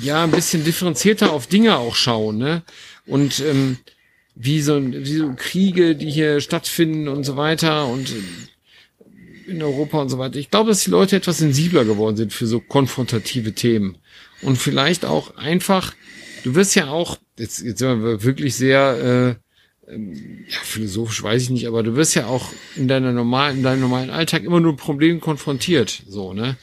ja, 0.01 0.25
ein 0.25 0.33
bisschen 0.33 0.65
differenzierter 0.65 1.33
auf 1.33 1.47
Dinge 1.47 1.79
auch 1.79 1.95
schauen, 1.95 2.39
ne? 2.39 2.65
Und 3.07 3.39
ähm, 3.39 3.79
wie 4.35 4.61
so, 4.61 4.81
wie 4.83 5.17
so 5.17 5.33
Kriege, 5.37 5.95
die 5.95 6.11
hier 6.11 6.41
stattfinden 6.41 7.09
und 7.09 7.25
so 7.25 7.37
weiter 7.37 7.87
und 7.87 8.13
in 9.47 9.63
Europa 9.63 10.01
und 10.01 10.09
so 10.09 10.19
weiter. 10.19 10.37
Ich 10.37 10.51
glaube, 10.51 10.71
dass 10.71 10.85
die 10.85 10.91
Leute 10.91 11.17
etwas 11.17 11.39
sensibler 11.39 11.85
geworden 11.85 12.17
sind 12.17 12.33
für 12.33 12.47
so 12.47 12.61
konfrontative 12.61 13.53
Themen. 13.53 13.99
Und 14.41 14.57
vielleicht 14.57 15.05
auch 15.05 15.37
einfach, 15.37 15.95
du 16.45 16.55
wirst 16.55 16.75
ja 16.75 16.89
auch, 16.89 17.19
jetzt, 17.39 17.61
jetzt 17.61 17.79
sind 17.79 18.03
wir 18.03 18.23
wirklich 18.23 18.55
sehr 18.55 19.39
äh, 19.89 19.93
ähm, 19.93 20.45
ja, 20.49 20.59
philosophisch 20.63 21.23
weiß 21.23 21.43
ich 21.43 21.51
nicht, 21.51 21.67
aber 21.67 21.83
du 21.83 21.97
wirst 21.97 22.15
ja 22.15 22.27
auch 22.27 22.53
in 22.77 22.89
deiner 22.89 23.13
normalen, 23.13 23.59
in 23.59 23.63
deinem 23.63 23.81
normalen 23.81 24.11
Alltag 24.11 24.45
immer 24.45 24.61
nur 24.61 24.77
Problemen 24.77 25.21
konfrontiert, 25.21 26.03
so, 26.09 26.33
ne? 26.33 26.57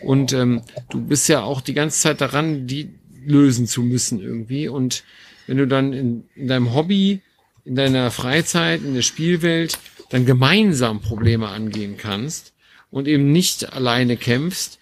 Und 0.00 0.32
ähm, 0.32 0.62
du 0.90 1.00
bist 1.00 1.28
ja 1.28 1.42
auch 1.42 1.60
die 1.60 1.74
ganze 1.74 2.00
Zeit 2.00 2.20
daran, 2.20 2.66
die 2.66 2.90
lösen 3.24 3.66
zu 3.66 3.82
müssen 3.82 4.20
irgendwie. 4.20 4.68
Und 4.68 5.04
wenn 5.46 5.58
du 5.58 5.66
dann 5.66 5.92
in, 5.92 6.24
in 6.34 6.48
deinem 6.48 6.74
Hobby, 6.74 7.20
in 7.64 7.74
deiner 7.76 8.10
Freizeit, 8.10 8.82
in 8.82 8.94
der 8.94 9.02
Spielwelt 9.02 9.78
dann 10.10 10.26
gemeinsam 10.26 11.00
Probleme 11.00 11.48
angehen 11.48 11.96
kannst 11.96 12.52
und 12.90 13.08
eben 13.08 13.32
nicht 13.32 13.72
alleine 13.72 14.16
kämpfst, 14.16 14.78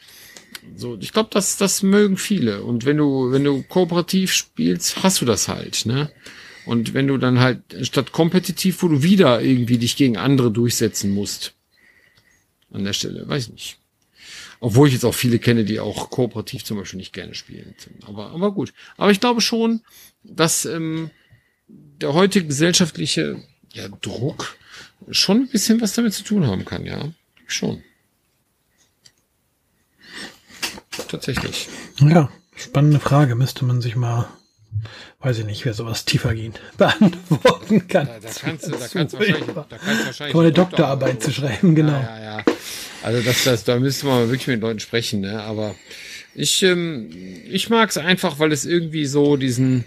so, 0.77 0.99
ich 1.01 1.13
glaube, 1.13 1.31
das, 1.33 1.57
das 1.57 1.83
mögen 1.83 2.17
viele. 2.17 2.63
Und 2.63 2.85
wenn 2.85 2.97
du, 2.97 3.33
wenn 3.33 3.45
du 3.45 3.63
kooperativ 3.63 4.33
spielst, 4.33 5.03
hast 5.03 5.21
du 5.21 5.25
das 5.25 5.49
halt, 5.49 5.87
ne? 5.87 6.11
Und 6.67 6.95
wenn 6.95 7.09
du 7.09 7.17
dann 7.17 7.41
halt 7.41 7.63
statt 7.83 8.13
kompetitiv, 8.13 8.83
wo 8.83 8.89
du 8.89 9.03
wieder 9.03 9.41
irgendwie 9.41 9.79
dich 9.79 9.97
gegen 9.97 10.17
andere 10.17 10.51
durchsetzen 10.51 11.13
musst, 11.13 11.55
an 12.71 12.85
der 12.85 12.93
Stelle, 12.93 13.27
weiß 13.27 13.45
ich 13.45 13.53
nicht. 13.53 13.79
Obwohl 14.61 14.89
ich 14.89 14.95
jetzt 14.95 15.05
auch 15.05 15.15
viele 15.15 15.39
kenne, 15.39 15.65
die 15.65 15.81
auch 15.81 16.11
kooperativ 16.11 16.65
zum 16.65 16.77
Beispiel 16.77 16.99
nicht 16.99 17.15
gerne 17.15 17.35
spielen. 17.35 17.75
Aber, 18.07 18.31
aber 18.31 18.53
gut. 18.53 18.75
Aber 18.99 19.11
ich 19.11 19.19
glaube 19.19 19.41
schon, 19.41 19.81
dass 20.23 20.65
ähm, 20.65 21.11
der 21.69 22.15
heutige 22.15 22.47
gesellschaftliche 22.47 23.43
ja, 23.73 23.89
Druck 23.89 24.57
schon 25.11 25.43
ein 25.43 25.49
bisschen 25.49 25.81
was 25.81 25.95
damit 25.95 26.15
zu 26.15 26.25
tun 26.25 26.47
haben 26.47 26.65
kann, 26.65 26.85
ja. 26.85 27.13
Schon. 27.47 27.83
Tatsächlich. 31.09 31.69
Ja, 31.99 32.31
spannende 32.55 33.01
Frage. 33.01 33.35
Müsste 33.35 33.65
man 33.65 33.81
sich 33.81 33.97
mal 33.97 34.29
weiß 35.21 35.39
ich 35.39 35.45
nicht, 35.45 35.65
wer 35.65 35.75
sowas 35.75 36.05
tiefer 36.05 36.35
gehen 36.35 36.55
beantworten 36.79 37.87
kann. 37.89 38.07
Da, 38.07 38.19
da 38.21 38.29
kannst 38.41 38.67
du, 38.67 38.71
da 38.73 38.89
kannst 38.89 39.15
du 39.15 39.19
wahrscheinlich, 39.19 39.47
da 39.55 39.79
kannst 39.79 40.03
du 40.03 40.07
wahrscheinlich 40.07 40.37
eine 40.37 40.53
Doktorarbeit 40.53 41.23
zu 41.23 41.31
schreiben, 41.33 41.75
genau. 41.75 41.93
Ja, 41.93 42.19
ja, 42.19 42.39
ja. 42.39 42.45
Also 43.03 43.23
das, 43.23 43.45
das, 43.45 43.65
da 43.65 43.79
müsste 43.79 44.07
man 44.07 44.29
wirklich 44.29 44.47
mit 44.47 44.61
Leuten 44.61 44.81
sprechen, 44.81 45.21
ne? 45.21 45.43
Aber 45.43 45.75
ich, 46.35 46.63
ähm, 46.63 47.11
ich 47.51 47.69
mag 47.71 47.91
es 47.91 47.99
einfach, 47.99 48.39
weil 48.39 48.53
es 48.53 48.65
irgendwie 48.65 49.07
so 49.07 49.37
diesen, 49.37 49.85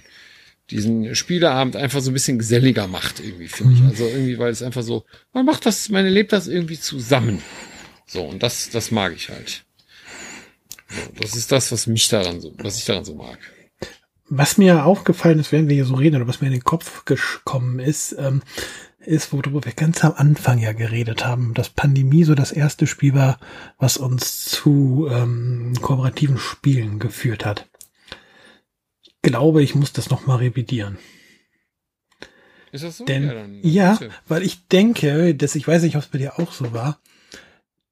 diesen 0.70 1.16
Spieleabend 1.16 1.76
einfach 1.76 2.01
so 2.01 2.11
ein 2.11 2.14
bisschen 2.14 2.39
geselliger 2.39 2.88
macht, 2.88 3.20
irgendwie, 3.20 3.47
finde 3.47 3.74
mhm. 3.74 3.78
ich. 3.78 3.84
Also 3.84 4.05
irgendwie, 4.05 4.39
weil 4.39 4.51
es 4.51 4.64
einfach 4.64 4.84
so, 4.84 5.05
man 5.34 5.45
macht 5.45 5.66
das, 5.66 5.89
man 5.89 6.05
erlebt 6.05 6.32
das 6.32 6.47
irgendwie 6.47 6.80
zusammen. 6.80 7.41
So, 8.05 8.24
und 8.24 8.43
das, 8.43 8.70
das 8.70 8.91
mag 8.91 9.14
ich 9.14 9.30
halt. 9.30 9.66
So, 10.89 11.22
das 11.22 11.36
ist 11.36 11.51
das, 11.51 11.72
was 11.72 11.88
mich 11.88 12.07
daran 12.07 12.39
so, 12.39 12.53
was 12.57 12.78
ich 12.78 12.86
daran 12.86 13.05
so 13.05 13.16
mag. 13.16 13.38
Was 14.30 14.57
mir 14.57 14.86
aufgefallen 14.86 15.39
ist, 15.39 15.51
während 15.51 15.68
wir 15.68 15.76
hier 15.76 15.86
so 15.86 15.95
reden, 15.95 16.16
oder 16.16 16.28
was 16.28 16.41
mir 16.41 16.47
in 16.47 16.53
den 16.53 16.64
Kopf 16.64 17.05
gekommen 17.05 17.80
ist, 17.80 18.16
ähm, 18.18 18.41
ist, 18.99 19.34
worüber 19.34 19.66
wir 19.66 19.74
ganz 19.74 20.03
am 20.03 20.14
Anfang 20.16 20.59
ja 20.59 20.72
geredet 20.72 21.26
haben, 21.26 21.53
dass 21.53 21.70
Pandemie 21.70 22.24
so 22.24 22.36
das 22.36 22.51
erste 22.51 22.88
Spiel 22.88 23.14
war, 23.14 23.39
was 23.78 23.97
uns 23.97 24.45
zu 24.45 25.07
ähm, 25.11 25.74
kooperativen 25.82 26.38
Spielen 26.38 26.99
geführt 26.99 27.45
hat. 27.45 27.68
Glaube, 29.24 29.63
ich 29.63 29.74
muss 29.74 29.93
das 29.93 30.09
nochmal 30.09 30.38
revidieren. 30.38 30.97
Ist 32.71 32.84
das 32.84 32.97
so? 32.97 33.05
Denn, 33.05 33.61
ja, 33.63 33.97
ja 33.99 34.09
weil 34.28 34.43
ich 34.43 34.67
denke, 34.67 35.34
dass 35.34 35.55
ich 35.55 35.67
weiß 35.67 35.84
nicht, 35.84 35.95
ob 35.95 36.03
es 36.03 36.07
bei 36.09 36.17
dir 36.17 36.39
auch 36.39 36.51
so 36.51 36.74
war, 36.74 36.99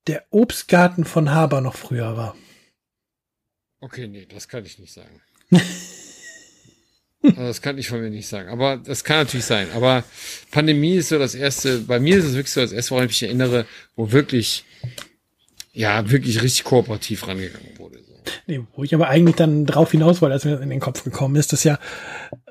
der 0.08 0.26
Obstgarten 0.30 1.06
von 1.06 1.32
Haber 1.32 1.62
noch 1.62 1.76
früher 1.76 2.18
war. 2.18 2.36
Okay, 3.80 4.08
nee, 4.08 4.26
das 4.26 4.48
kann 4.48 4.66
ich 4.66 4.80
nicht 4.80 4.94
sagen. 4.94 5.22
Also 7.24 7.36
das 7.36 7.62
kann 7.62 7.78
ich 7.78 7.90
von 7.90 8.02
mir 8.02 8.10
nicht 8.10 8.28
sagen. 8.28 8.50
Aber 8.50 8.78
das 8.78 9.04
kann 9.04 9.18
natürlich 9.18 9.46
sein. 9.46 9.72
Aber 9.74 10.04
Pandemie 10.52 10.96
ist 10.96 11.10
so 11.10 11.20
das 11.20 11.36
erste, 11.36 11.80
bei 11.80 12.00
mir 12.00 12.18
ist 12.18 12.26
es 12.26 12.34
wirklich 12.34 12.54
so 12.54 12.62
das 12.62 12.72
erste, 12.72 12.92
woran 12.92 13.06
ich 13.06 13.12
mich 13.12 13.24
erinnere, 13.24 13.66
wo 13.96 14.12
wirklich, 14.12 14.66
ja, 15.74 16.10
wirklich 16.10 16.42
richtig 16.42 16.64
kooperativ 16.64 17.28
rangegangen 17.28 17.78
wurde. 17.78 18.04
So. 18.04 18.20
Nee, 18.48 18.62
wo 18.76 18.84
ich 18.84 18.94
aber 18.96 19.08
eigentlich 19.08 19.36
dann 19.36 19.66
drauf 19.66 19.92
hinaus 19.92 20.22
wollte, 20.22 20.34
als 20.34 20.46
mir 20.46 20.60
in 20.60 20.70
den 20.70 20.80
Kopf 20.80 21.04
gekommen 21.04 21.36
ist, 21.36 21.54
dass 21.54 21.64
ja 21.64 21.80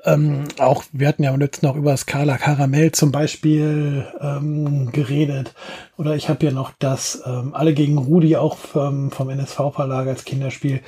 ähm, 0.03 0.45
auch, 0.57 0.83
wir 0.91 1.07
hatten 1.07 1.23
ja 1.23 1.35
letztens 1.35 1.63
noch 1.63 1.75
über 1.75 1.95
Scala 1.97 2.37
Caramel 2.37 2.91
zum 2.91 3.11
Beispiel 3.11 4.07
ähm, 4.19 4.91
geredet. 4.91 5.53
Oder 5.97 6.15
ich 6.15 6.29
habe 6.29 6.45
ja 6.45 6.51
noch 6.51 6.71
das 6.79 7.21
ähm, 7.25 7.53
Alle 7.53 7.73
gegen 7.73 7.97
Rudi 7.97 8.35
auch 8.35 8.57
vom, 8.57 9.11
vom 9.11 9.29
NSV-Verlag 9.29 10.07
als 10.07 10.25
Kinderspiel 10.25 10.81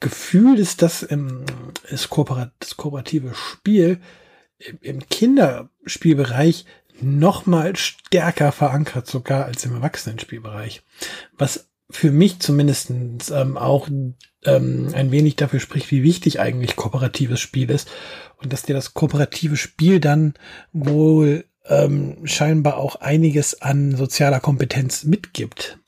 Gefühl 0.00 0.58
ist, 0.58 0.82
dass 0.82 1.02
im, 1.02 1.44
das, 1.90 2.10
Kooperat 2.10 2.52
das 2.58 2.76
kooperative 2.76 3.34
Spiel 3.34 3.98
im, 4.58 4.78
im 4.82 5.08
Kinderspielbereich 5.08 6.66
noch 7.00 7.46
mal 7.46 7.76
stärker 7.76 8.52
verankert 8.52 9.06
sogar 9.06 9.46
als 9.46 9.64
im 9.64 9.74
Erwachsenenspielbereich. 9.74 10.82
Was 11.36 11.68
für 11.90 12.10
mich 12.10 12.40
zumindest 12.40 12.90
ähm, 13.30 13.56
auch 13.56 13.88
ähm, 14.44 14.88
ein 14.92 15.10
wenig 15.10 15.36
dafür 15.36 15.60
spricht, 15.60 15.90
wie 15.90 16.02
wichtig 16.02 16.40
eigentlich 16.40 16.76
kooperatives 16.76 17.40
Spiel 17.40 17.70
ist 17.70 17.88
und 18.38 18.52
dass 18.52 18.62
dir 18.62 18.74
das 18.74 18.94
kooperative 18.94 19.56
Spiel 19.56 20.00
dann 20.00 20.34
wohl 20.72 21.44
ähm, 21.68 22.18
scheinbar 22.24 22.76
auch 22.78 22.96
einiges 22.96 23.60
an 23.60 23.96
sozialer 23.96 24.40
Kompetenz 24.40 25.04
mitgibt. 25.04 25.78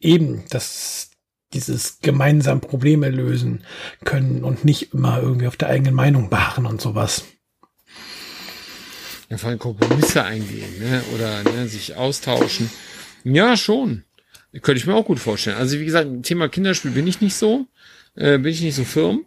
Eben, 0.00 0.44
dass 0.50 1.10
dieses 1.52 1.98
gemeinsam 2.00 2.60
Probleme 2.60 3.08
lösen 3.10 3.64
können 4.04 4.44
und 4.44 4.64
nicht 4.64 4.94
immer 4.94 5.20
irgendwie 5.20 5.48
auf 5.48 5.56
der 5.56 5.68
eigenen 5.68 5.94
Meinung 5.94 6.30
beharren 6.30 6.66
und 6.66 6.80
sowas. 6.80 7.24
Ja, 9.28 9.36
vor 9.36 9.50
allem 9.50 9.58
Kompromisse 9.58 10.24
eingehen, 10.24 10.78
ne? 10.80 11.02
Oder 11.14 11.42
ne, 11.44 11.68
sich 11.68 11.96
austauschen. 11.96 12.70
Ja, 13.24 13.56
schon. 13.56 14.04
Könnte 14.52 14.80
ich 14.80 14.86
mir 14.86 14.94
auch 14.94 15.04
gut 15.04 15.20
vorstellen. 15.20 15.56
Also 15.56 15.78
wie 15.78 15.84
gesagt, 15.84 16.08
Thema 16.24 16.48
Kinderspiel 16.48 16.90
bin 16.90 17.06
ich 17.06 17.20
nicht 17.20 17.34
so, 17.34 17.66
äh, 18.16 18.38
bin 18.38 18.52
ich 18.52 18.62
nicht 18.62 18.74
so 18.74 18.84
firm. 18.84 19.24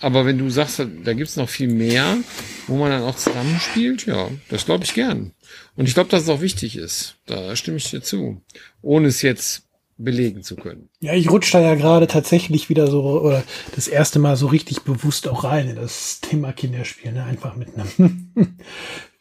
Aber 0.00 0.26
wenn 0.26 0.36
du 0.36 0.50
sagst, 0.50 0.78
da 1.04 1.12
gibt's 1.14 1.36
noch 1.36 1.48
viel 1.48 1.68
mehr, 1.68 2.18
wo 2.66 2.76
man 2.76 2.90
dann 2.90 3.02
auch 3.02 3.16
zusammenspielt, 3.16 4.04
ja, 4.06 4.28
das 4.50 4.66
glaube 4.66 4.84
ich 4.84 4.92
gern. 4.92 5.32
Und 5.74 5.88
ich 5.88 5.94
glaube, 5.94 6.10
dass 6.10 6.24
es 6.24 6.28
auch 6.28 6.42
wichtig 6.42 6.76
ist. 6.76 7.16
Da 7.24 7.56
stimme 7.56 7.78
ich 7.78 7.90
dir 7.90 8.02
zu. 8.02 8.42
Ohne 8.82 9.08
es 9.08 9.22
jetzt 9.22 9.62
belegen 9.98 10.42
zu 10.42 10.56
können. 10.56 10.90
Ja, 11.00 11.14
ich 11.14 11.30
rutsche 11.30 11.52
da 11.52 11.60
ja 11.60 11.74
gerade 11.74 12.06
tatsächlich 12.06 12.68
wieder 12.68 12.88
so, 12.88 13.02
oder 13.02 13.42
das 13.74 13.88
erste 13.88 14.18
Mal 14.18 14.36
so 14.36 14.46
richtig 14.46 14.82
bewusst 14.82 15.28
auch 15.28 15.44
rein 15.44 15.68
in 15.68 15.76
das 15.76 16.20
Thema 16.20 16.52
Kinderspiel, 16.52 17.12
ne? 17.12 17.24
Einfach 17.24 17.56
mit 17.56 17.68
einem 17.74 18.34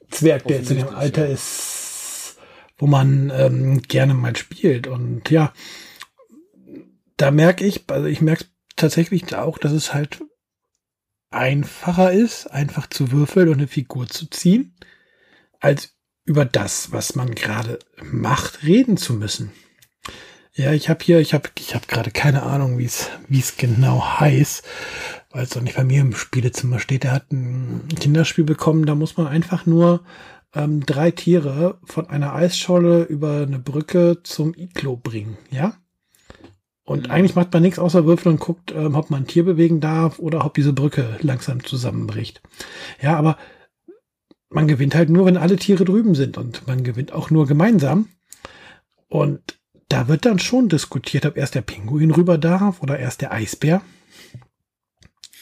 Zwerg, 0.09 0.45
der 0.47 0.57
jetzt 0.57 0.71
in 0.71 0.77
dem 0.77 0.89
Alter 0.89 1.27
ist, 1.27 1.84
wo 2.77 2.87
man 2.87 3.31
ähm, 3.35 3.81
gerne 3.81 4.13
mal 4.13 4.35
spielt. 4.35 4.87
Und 4.87 5.29
ja, 5.29 5.53
da 7.17 7.31
merke 7.31 7.65
ich, 7.65 7.89
also 7.89 8.07
ich 8.07 8.21
merke 8.21 8.45
tatsächlich 8.75 9.33
auch, 9.35 9.57
dass 9.57 9.71
es 9.71 9.93
halt 9.93 10.19
einfacher 11.29 12.11
ist, 12.11 12.47
einfach 12.47 12.87
zu 12.87 13.11
würfeln 13.11 13.49
und 13.49 13.55
eine 13.55 13.67
Figur 13.67 14.07
zu 14.07 14.29
ziehen, 14.29 14.75
als 15.59 15.95
über 16.25 16.45
das, 16.45 16.91
was 16.91 17.15
man 17.15 17.35
gerade 17.35 17.79
macht, 18.01 18.63
reden 18.63 18.97
zu 18.97 19.13
müssen. 19.13 19.51
Ja, 20.53 20.71
ich 20.71 20.89
habe 20.89 21.03
hier, 21.03 21.19
ich 21.19 21.33
habe 21.33 21.49
ich 21.59 21.75
hab 21.75 21.87
gerade 21.87 22.11
keine 22.11 22.43
Ahnung, 22.43 22.77
wie 22.77 22.85
es 22.85 23.09
wie 23.27 23.39
es 23.39 23.57
genau 23.57 24.19
heißt, 24.19 24.63
als 25.31 25.55
er 25.55 25.61
nicht 25.61 25.75
bei 25.75 25.83
mir 25.83 26.01
im 26.01 26.15
Spielezimmer 26.15 26.79
steht. 26.79 27.03
Er 27.03 27.11
hat 27.11 27.31
ein 27.31 27.89
Kinderspiel 27.99 28.45
bekommen, 28.45 28.85
da 28.85 28.95
muss 28.95 29.17
man 29.17 29.27
einfach 29.27 29.65
nur 29.65 30.05
ähm, 30.55 30.85
drei 30.85 31.11
Tiere 31.11 31.77
von 31.83 32.09
einer 32.09 32.33
Eisscholle 32.33 33.03
über 33.03 33.41
eine 33.41 33.59
Brücke 33.59 34.19
zum 34.23 34.53
Iglo 34.55 34.95
bringen, 34.95 35.37
ja? 35.51 35.75
Und 36.83 37.07
mhm. 37.07 37.11
eigentlich 37.11 37.35
macht 37.35 37.51
man 37.51 37.63
nichts 37.63 37.79
außer 37.79 38.05
Würfeln 38.05 38.35
und 38.35 38.39
guckt, 38.41 38.71
ähm, 38.71 38.95
ob 38.95 39.09
man 39.09 39.23
ein 39.23 39.27
Tier 39.27 39.43
bewegen 39.43 39.81
darf 39.81 40.19
oder 40.19 40.45
ob 40.45 40.53
diese 40.53 40.73
Brücke 40.73 41.17
langsam 41.21 41.63
zusammenbricht. 41.63 42.41
Ja, 43.01 43.17
aber 43.17 43.37
man 44.49 44.67
gewinnt 44.67 44.95
halt 44.95 45.09
nur, 45.09 45.25
wenn 45.25 45.37
alle 45.37 45.57
Tiere 45.57 45.83
drüben 45.83 46.15
sind 46.15 46.37
und 46.37 46.65
man 46.67 46.83
gewinnt 46.83 47.11
auch 47.11 47.29
nur 47.29 47.47
gemeinsam. 47.47 48.07
Und 49.09 49.59
da 49.89 50.07
wird 50.07 50.25
dann 50.25 50.39
schon 50.39 50.69
diskutiert, 50.69 51.25
ob 51.25 51.37
erst 51.37 51.55
der 51.55 51.61
Pinguin 51.61 52.11
rüber 52.11 52.37
darf 52.37 52.81
oder 52.81 52.99
erst 52.99 53.21
der 53.21 53.31
Eisbär. 53.31 53.81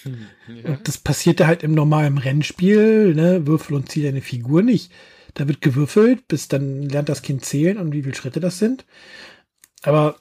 Hm, 0.03 0.27
ja. 0.47 0.69
Und 0.69 0.87
das 0.87 0.97
passiert 0.97 1.41
halt 1.41 1.63
im 1.63 1.73
normalen 1.73 2.17
Rennspiel, 2.17 3.13
ne? 3.15 3.47
Würfel 3.47 3.75
und 3.75 3.89
zieh 3.89 4.03
deine 4.03 4.21
Figur 4.21 4.61
nicht. 4.61 4.91
Da 5.33 5.47
wird 5.47 5.61
gewürfelt, 5.61 6.27
bis 6.27 6.47
dann 6.47 6.83
lernt 6.83 7.09
das 7.09 7.21
Kind 7.21 7.43
zählen 7.43 7.77
und 7.77 7.93
wie 7.93 8.03
viele 8.03 8.15
Schritte 8.15 8.39
das 8.39 8.59
sind. 8.59 8.85
Aber 9.81 10.17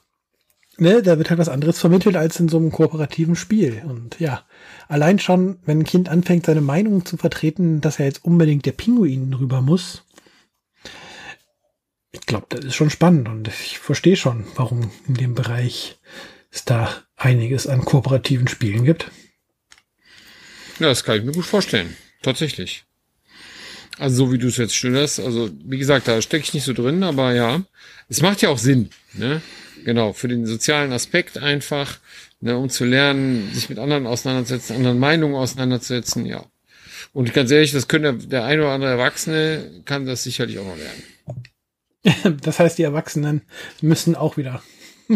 ne, 0.77 1.01
da 1.01 1.17
wird 1.17 1.29
halt 1.29 1.39
was 1.39 1.49
anderes 1.49 1.79
vermittelt 1.79 2.15
als 2.15 2.39
in 2.39 2.49
so 2.49 2.57
einem 2.57 2.71
kooperativen 2.71 3.35
Spiel. 3.35 3.83
Und 3.85 4.19
ja, 4.19 4.43
allein 4.87 5.19
schon, 5.19 5.59
wenn 5.65 5.79
ein 5.79 5.85
Kind 5.85 6.09
anfängt, 6.09 6.45
seine 6.45 6.61
Meinung 6.61 7.05
zu 7.05 7.17
vertreten, 7.17 7.81
dass 7.81 7.99
er 7.99 8.05
jetzt 8.05 8.25
unbedingt 8.25 8.65
der 8.65 8.71
Pinguin 8.71 9.33
rüber 9.33 9.61
muss, 9.61 10.03
ich 12.11 12.27
glaube, 12.27 12.45
das 12.49 12.63
ist 12.63 12.75
schon 12.75 12.91
spannend 12.91 13.27
und 13.27 13.47
ich 13.47 13.79
verstehe 13.79 14.15
schon, 14.15 14.45
warum 14.55 14.91
in 15.07 15.15
dem 15.15 15.33
Bereich 15.33 15.99
es 16.51 16.63
da 16.63 16.89
einiges 17.15 17.65
an 17.65 17.83
kooperativen 17.83 18.47
Spielen 18.47 18.85
gibt. 18.85 19.11
Ja, 20.79 20.87
das 20.87 21.03
kann 21.03 21.17
ich 21.17 21.23
mir 21.23 21.31
gut 21.31 21.45
vorstellen. 21.45 21.95
Tatsächlich. 22.21 22.85
Also 23.99 24.25
so 24.25 24.31
wie 24.31 24.37
du 24.37 24.47
es 24.47 24.57
jetzt 24.57 24.75
schilderst, 24.75 25.19
also 25.19 25.51
wie 25.65 25.77
gesagt, 25.77 26.07
da 26.07 26.21
stecke 26.21 26.43
ich 26.43 26.53
nicht 26.53 26.63
so 26.63 26.73
drin, 26.73 27.03
aber 27.03 27.33
ja, 27.33 27.61
es 28.09 28.21
macht 28.21 28.41
ja 28.41 28.49
auch 28.49 28.57
Sinn, 28.57 28.89
ne? 29.13 29.41
Genau, 29.85 30.13
für 30.13 30.27
den 30.27 30.45
sozialen 30.45 30.93
Aspekt 30.93 31.37
einfach, 31.37 31.99
ne, 32.39 32.57
um 32.57 32.69
zu 32.69 32.85
lernen, 32.85 33.53
sich 33.53 33.69
mit 33.69 33.77
anderen 33.77 34.07
auseinanderzusetzen, 34.07 34.77
anderen 34.77 34.97
Meinungen 34.97 35.35
auseinanderzusetzen, 35.35 36.25
ja. 36.25 36.43
Und 37.11 37.33
ganz 37.33 37.51
ehrlich, 37.51 37.71
das 37.71 37.87
können 37.87 38.19
der, 38.19 38.27
der 38.27 38.45
eine 38.45 38.63
oder 38.63 38.71
andere 38.71 38.91
Erwachsene 38.91 39.81
kann 39.85 40.05
das 40.05 40.23
sicherlich 40.23 40.57
auch 40.57 40.65
noch 40.65 40.77
lernen. 40.77 41.03
Das 42.41 42.59
heißt, 42.59 42.77
die 42.77 42.83
Erwachsenen 42.83 43.43
müssen 43.79 44.15
auch 44.17 44.35
wieder 44.35 44.61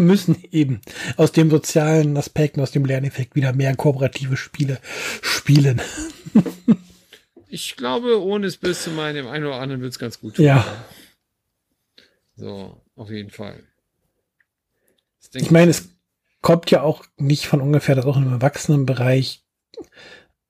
müssen 0.06 0.44
eben 0.52 0.82
aus 1.15 1.32
dem 1.32 1.49
sozialen 1.49 2.15
Aspekt, 2.18 2.57
aus 2.60 2.72
dem 2.72 2.86
Lerneffekt 2.86 3.36
wieder 3.36 3.53
mehr 3.53 3.76
kooperative 3.76 4.38
Spiele 4.38 4.80
spielen. 5.22 5.82
ich 7.49 7.76
glaube, 7.76 8.22
ohne 8.22 8.48
es 8.48 8.57
böse 8.57 8.82
zu 8.82 8.91
meinen, 8.91 9.15
dem 9.15 9.28
einen 9.28 9.45
oder 9.45 9.60
anderen 9.60 9.82
wird 9.82 9.91
es 9.91 9.99
ganz 9.99 10.19
gut. 10.19 10.38
Ja. 10.40 10.65
So, 12.36 12.82
auf 12.95 13.10
jeden 13.10 13.32
Fall. 13.32 13.64
Ich 15.34 15.52
meine, 15.52 15.72
es 15.72 15.90
kommt 16.41 16.72
ja 16.72 16.82
auch 16.82 17.03
nicht 17.18 17.48
von 17.48 17.61
ungefähr, 17.61 17.95
dass 17.95 18.06
auch 18.06 18.18
im 18.18 18.32
Erwachsenenbereich 18.32 19.44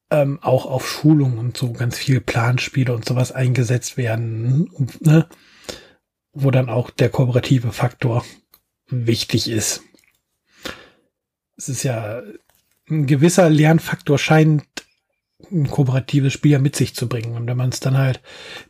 ähm, 0.09 0.39
auch 0.41 0.65
auf 0.65 0.87
Schulungen 0.87 1.37
und 1.37 1.57
so 1.57 1.73
ganz 1.73 1.97
viel 1.97 2.21
Planspiele 2.21 2.93
und 2.93 3.05
sowas 3.05 3.31
eingesetzt 3.31 3.97
werden, 3.97 4.69
ne? 4.99 5.27
wo 6.33 6.51
dann 6.51 6.69
auch 6.69 6.89
der 6.89 7.09
kooperative 7.09 7.71
Faktor 7.71 8.23
wichtig 8.87 9.49
ist. 9.49 9.81
Es 11.55 11.69
ist 11.69 11.83
ja 11.83 12.21
ein 12.89 13.05
gewisser 13.05 13.49
Lernfaktor 13.49 14.17
scheint 14.17 14.63
ein 15.51 15.69
kooperatives 15.69 16.33
Spiel 16.33 16.51
ja 16.51 16.59
mit 16.59 16.75
sich 16.75 16.95
zu 16.95 17.07
bringen. 17.07 17.35
Und 17.35 17.47
wenn 17.47 17.57
man 17.57 17.69
es 17.69 17.79
dann 17.79 17.97
halt 17.97 18.21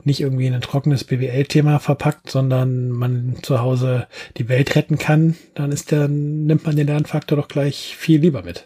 nicht 0.03 0.19
irgendwie 0.19 0.47
in 0.47 0.53
ein 0.53 0.61
trockenes 0.61 1.05
BWL-Thema 1.05 1.79
verpackt, 1.79 2.29
sondern 2.29 2.89
man 2.89 3.37
zu 3.41 3.61
Hause 3.61 4.07
die 4.37 4.49
Welt 4.49 4.75
retten 4.75 4.97
kann, 4.97 5.37
dann 5.55 5.71
ist 5.71 5.91
der, 5.91 6.07
nimmt 6.07 6.65
man 6.65 6.75
den 6.75 6.87
Lernfaktor 6.87 7.37
doch 7.37 7.47
gleich 7.47 7.95
viel 7.95 8.19
lieber 8.19 8.43
mit. 8.43 8.65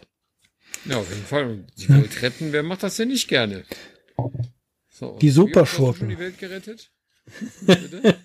Ja, 0.84 0.96
auf 0.96 1.08
jeden 1.10 1.24
Fall. 1.24 1.64
Die 1.78 1.88
hm. 1.88 2.02
Welt 2.02 2.22
retten, 2.22 2.52
wer 2.52 2.64
macht 2.64 2.82
das 2.82 2.96
denn 2.96 3.08
nicht 3.08 3.28
gerne? 3.28 3.64
So, 4.90 5.16
die 5.20 5.30
Superschurken. 5.30 6.08
die 6.08 6.18
Welt 6.18 6.38
gerettet? 6.38 6.90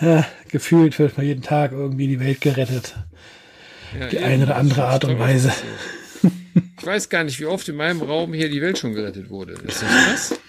ja, 0.00 0.26
gefühlt 0.48 0.98
wird 0.98 1.16
man 1.16 1.26
jeden 1.26 1.42
Tag 1.42 1.72
irgendwie 1.72 2.08
die 2.08 2.20
Welt 2.20 2.40
gerettet. 2.40 2.96
Ja, 3.98 4.08
die 4.08 4.18
eine 4.18 4.44
oder 4.44 4.56
andere 4.56 4.84
Art 4.84 5.04
und 5.04 5.18
Weise. 5.18 5.52
Ich 6.78 6.86
weiß 6.86 7.08
gar 7.08 7.22
nicht, 7.22 7.38
wie 7.38 7.46
oft 7.46 7.68
in 7.68 7.76
meinem 7.76 8.02
Raum 8.02 8.34
hier 8.34 8.50
die 8.50 8.60
Welt 8.60 8.76
schon 8.76 8.92
gerettet 8.92 9.30
wurde. 9.30 9.52
Ist 9.52 9.82
das 9.82 9.88
krass? 9.88 10.40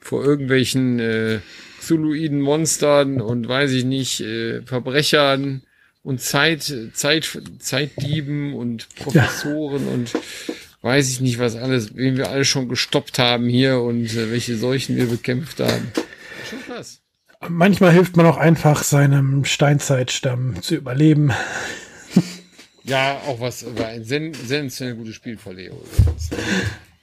Vor 0.00 0.24
irgendwelchen 0.24 0.98
äh, 0.98 1.38
Zuluiden 1.80 2.40
Monstern 2.40 3.20
und 3.20 3.46
weiß 3.46 3.70
ich 3.70 3.84
nicht, 3.84 4.20
äh, 4.20 4.62
Verbrechern 4.62 5.62
und 6.02 6.20
Zeit, 6.20 6.72
Zeit, 6.94 7.38
Zeitdieben 7.60 8.54
und 8.54 8.88
Professoren 8.96 9.86
ja. 9.86 9.92
und 9.92 10.12
weiß 10.82 11.08
ich 11.10 11.20
nicht, 11.20 11.38
was 11.38 11.56
alles, 11.56 11.94
wen 11.94 12.16
wir 12.16 12.30
alle 12.30 12.44
schon 12.44 12.68
gestoppt 12.68 13.18
haben 13.18 13.48
hier 13.48 13.80
und 13.80 14.14
äh, 14.14 14.30
welche 14.30 14.56
Seuchen 14.56 14.96
wir 14.96 15.06
bekämpft 15.06 15.60
haben. 15.60 15.92
Schon 16.50 16.62
krass. 16.62 17.03
Manchmal 17.48 17.92
hilft 17.92 18.16
man 18.16 18.26
auch 18.26 18.36
einfach, 18.36 18.82
seinem 18.82 19.44
Steinzeitstamm 19.44 20.62
zu 20.62 20.74
überleben. 20.74 21.32
Ja, 22.84 23.20
auch 23.26 23.40
was 23.40 23.64
war 23.76 23.86
ein 23.86 24.04
sen 24.04 24.34
sensationell 24.34 24.96
gutes 24.96 25.14
Spiel 25.14 25.38
von 25.38 25.56
Leo. 25.56 25.82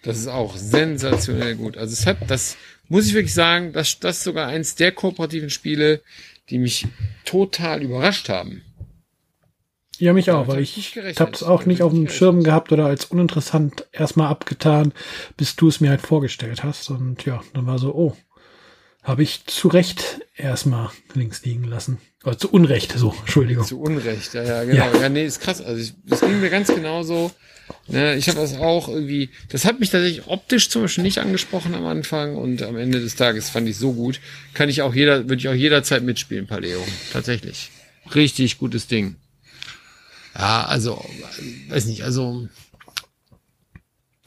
Das 0.04 0.18
ist 0.18 0.28
auch 0.28 0.56
sensationell 0.56 1.56
gut. 1.56 1.78
Also 1.78 1.94
es 1.94 2.06
hat, 2.06 2.18
das 2.30 2.56
muss 2.88 3.08
ich 3.08 3.14
wirklich 3.14 3.34
sagen, 3.34 3.74
das, 3.74 4.00
das 4.00 4.18
ist 4.18 4.24
sogar 4.24 4.48
eins 4.48 4.76
der 4.76 4.92
kooperativen 4.92 5.50
Spiele, 5.50 6.02
die 6.50 6.60
mich 6.60 6.88
total 7.26 7.82
überrascht 7.82 8.30
haben. 8.30 8.62
Ja, 9.98 10.14
mich 10.14 10.32
auch, 10.32 10.48
weil 10.48 10.62
ich, 10.62 10.98
ich 10.98 11.20
habe 11.20 11.32
es 11.32 11.44
auch 11.44 11.68
nicht 11.68 11.84
auf 11.84 11.94
dem 11.94 12.10
Schirm 12.10 12.44
gehabt 12.44 12.72
oder 12.72 12.88
als 12.88 13.06
uninteressant 13.06 13.88
erstmal 13.92 14.30
abgetan, 14.30 14.94
bis 15.38 15.56
du 15.56 15.68
es 15.68 15.80
mir 15.80 15.92
halt 15.92 16.02
vorgestellt 16.02 16.64
hast. 16.64 16.90
Und 16.90 17.24
ja, 17.26 17.42
dann 17.54 17.68
war 17.68 17.78
so, 17.78 17.94
oh, 17.94 18.18
habe 19.04 19.24
ich 19.24 19.46
zu 19.46 19.68
Recht 19.68 20.22
erstmal 20.36 20.90
links 21.14 21.44
liegen 21.44 21.64
lassen. 21.64 22.00
Oder 22.24 22.38
zu 22.38 22.52
Unrecht, 22.52 22.94
so, 22.94 23.16
Entschuldigung. 23.20 23.66
Zu 23.66 23.82
Unrecht, 23.82 24.34
ja, 24.34 24.44
ja, 24.44 24.64
genau. 24.64 24.94
Ja, 24.94 25.02
ja 25.02 25.10
nee, 25.10 25.26
ist 25.26 25.42
krass. 25.42 25.62
Also 25.62 25.82
ich, 25.82 25.94
das 26.06 26.22
ging 26.22 26.40
mir 26.40 26.50
ganz 26.50 26.68
genauso. 26.68 27.32
Ne, 27.88 28.16
ich 28.16 28.28
habe 28.28 28.40
das 28.40 28.58
auch 28.58 28.90
irgendwie, 28.90 29.30
das 29.50 29.66
hat 29.66 29.80
mich 29.80 29.90
tatsächlich 29.90 30.28
optisch 30.28 30.70
zum 30.70 30.84
Beispiel 30.84 31.04
nicht 31.04 31.20
angesprochen 31.20 31.74
am 31.74 31.86
Anfang 31.86 32.36
und 32.36 32.62
am 32.64 32.78
Ende 32.78 33.00
des 33.00 33.16
Tages 33.16 33.50
fand 33.50 33.68
ich 33.68 33.78
so 33.78 33.94
gut. 33.94 34.20
Kann 34.54 34.70
ich 34.70 34.82
auch 34.82 34.94
jeder, 34.94 35.30
würde 35.30 35.38
ich 35.38 35.48
auch 35.48 35.54
jederzeit 35.54 36.04
mitspielen, 36.04 36.48
Paleo. 36.48 36.86
Tatsächlich. 37.12 37.72
Richtig 38.14 38.58
gutes 38.58 38.88
Ding. 38.88 39.16
Ja, 40.36 40.66
also, 40.66 41.04
weiß 41.70 41.86
nicht, 41.86 42.04
also, 42.04 42.48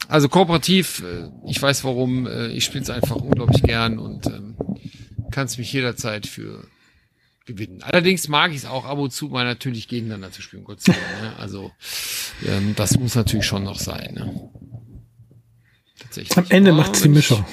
also 0.07 0.29
kooperativ, 0.29 1.03
äh, 1.03 1.29
ich 1.49 1.61
weiß 1.61 1.83
warum, 1.83 2.27
äh, 2.27 2.47
ich 2.47 2.65
spiele 2.65 2.83
es 2.83 2.89
einfach 2.89 3.15
unglaublich 3.15 3.63
gern 3.63 3.97
und 3.97 4.25
ähm, 4.27 4.55
kann 5.35 5.47
es 5.47 5.57
mich 5.57 5.73
jederzeit 5.73 6.27
für 6.27 6.65
gewinnen. 7.45 7.83
Allerdings 7.83 8.29
mag 8.29 8.51
ich 8.51 8.57
es 8.59 8.65
auch 8.65 8.85
ab 8.85 8.97
und 8.97 9.11
zu 9.11 9.27
mal 9.27 9.43
natürlich 9.43 9.89
gegeneinander 9.89 10.31
zu 10.31 10.41
spielen, 10.41 10.63
Gott 10.63 10.79
sei 10.79 10.93
Dank. 10.93 11.21
Ne? 11.21 11.35
Also 11.37 11.73
ähm, 12.47 12.73
das 12.77 12.97
muss 12.97 13.15
natürlich 13.15 13.45
schon 13.45 13.65
noch 13.65 13.77
sein. 13.77 14.13
Ne? 14.13 14.49
Tatsächlich. 15.99 16.37
Am 16.37 16.45
Ende 16.47 16.71
macht 16.71 16.95
es 16.95 17.01
die 17.01 17.09
Mischung. 17.09 17.45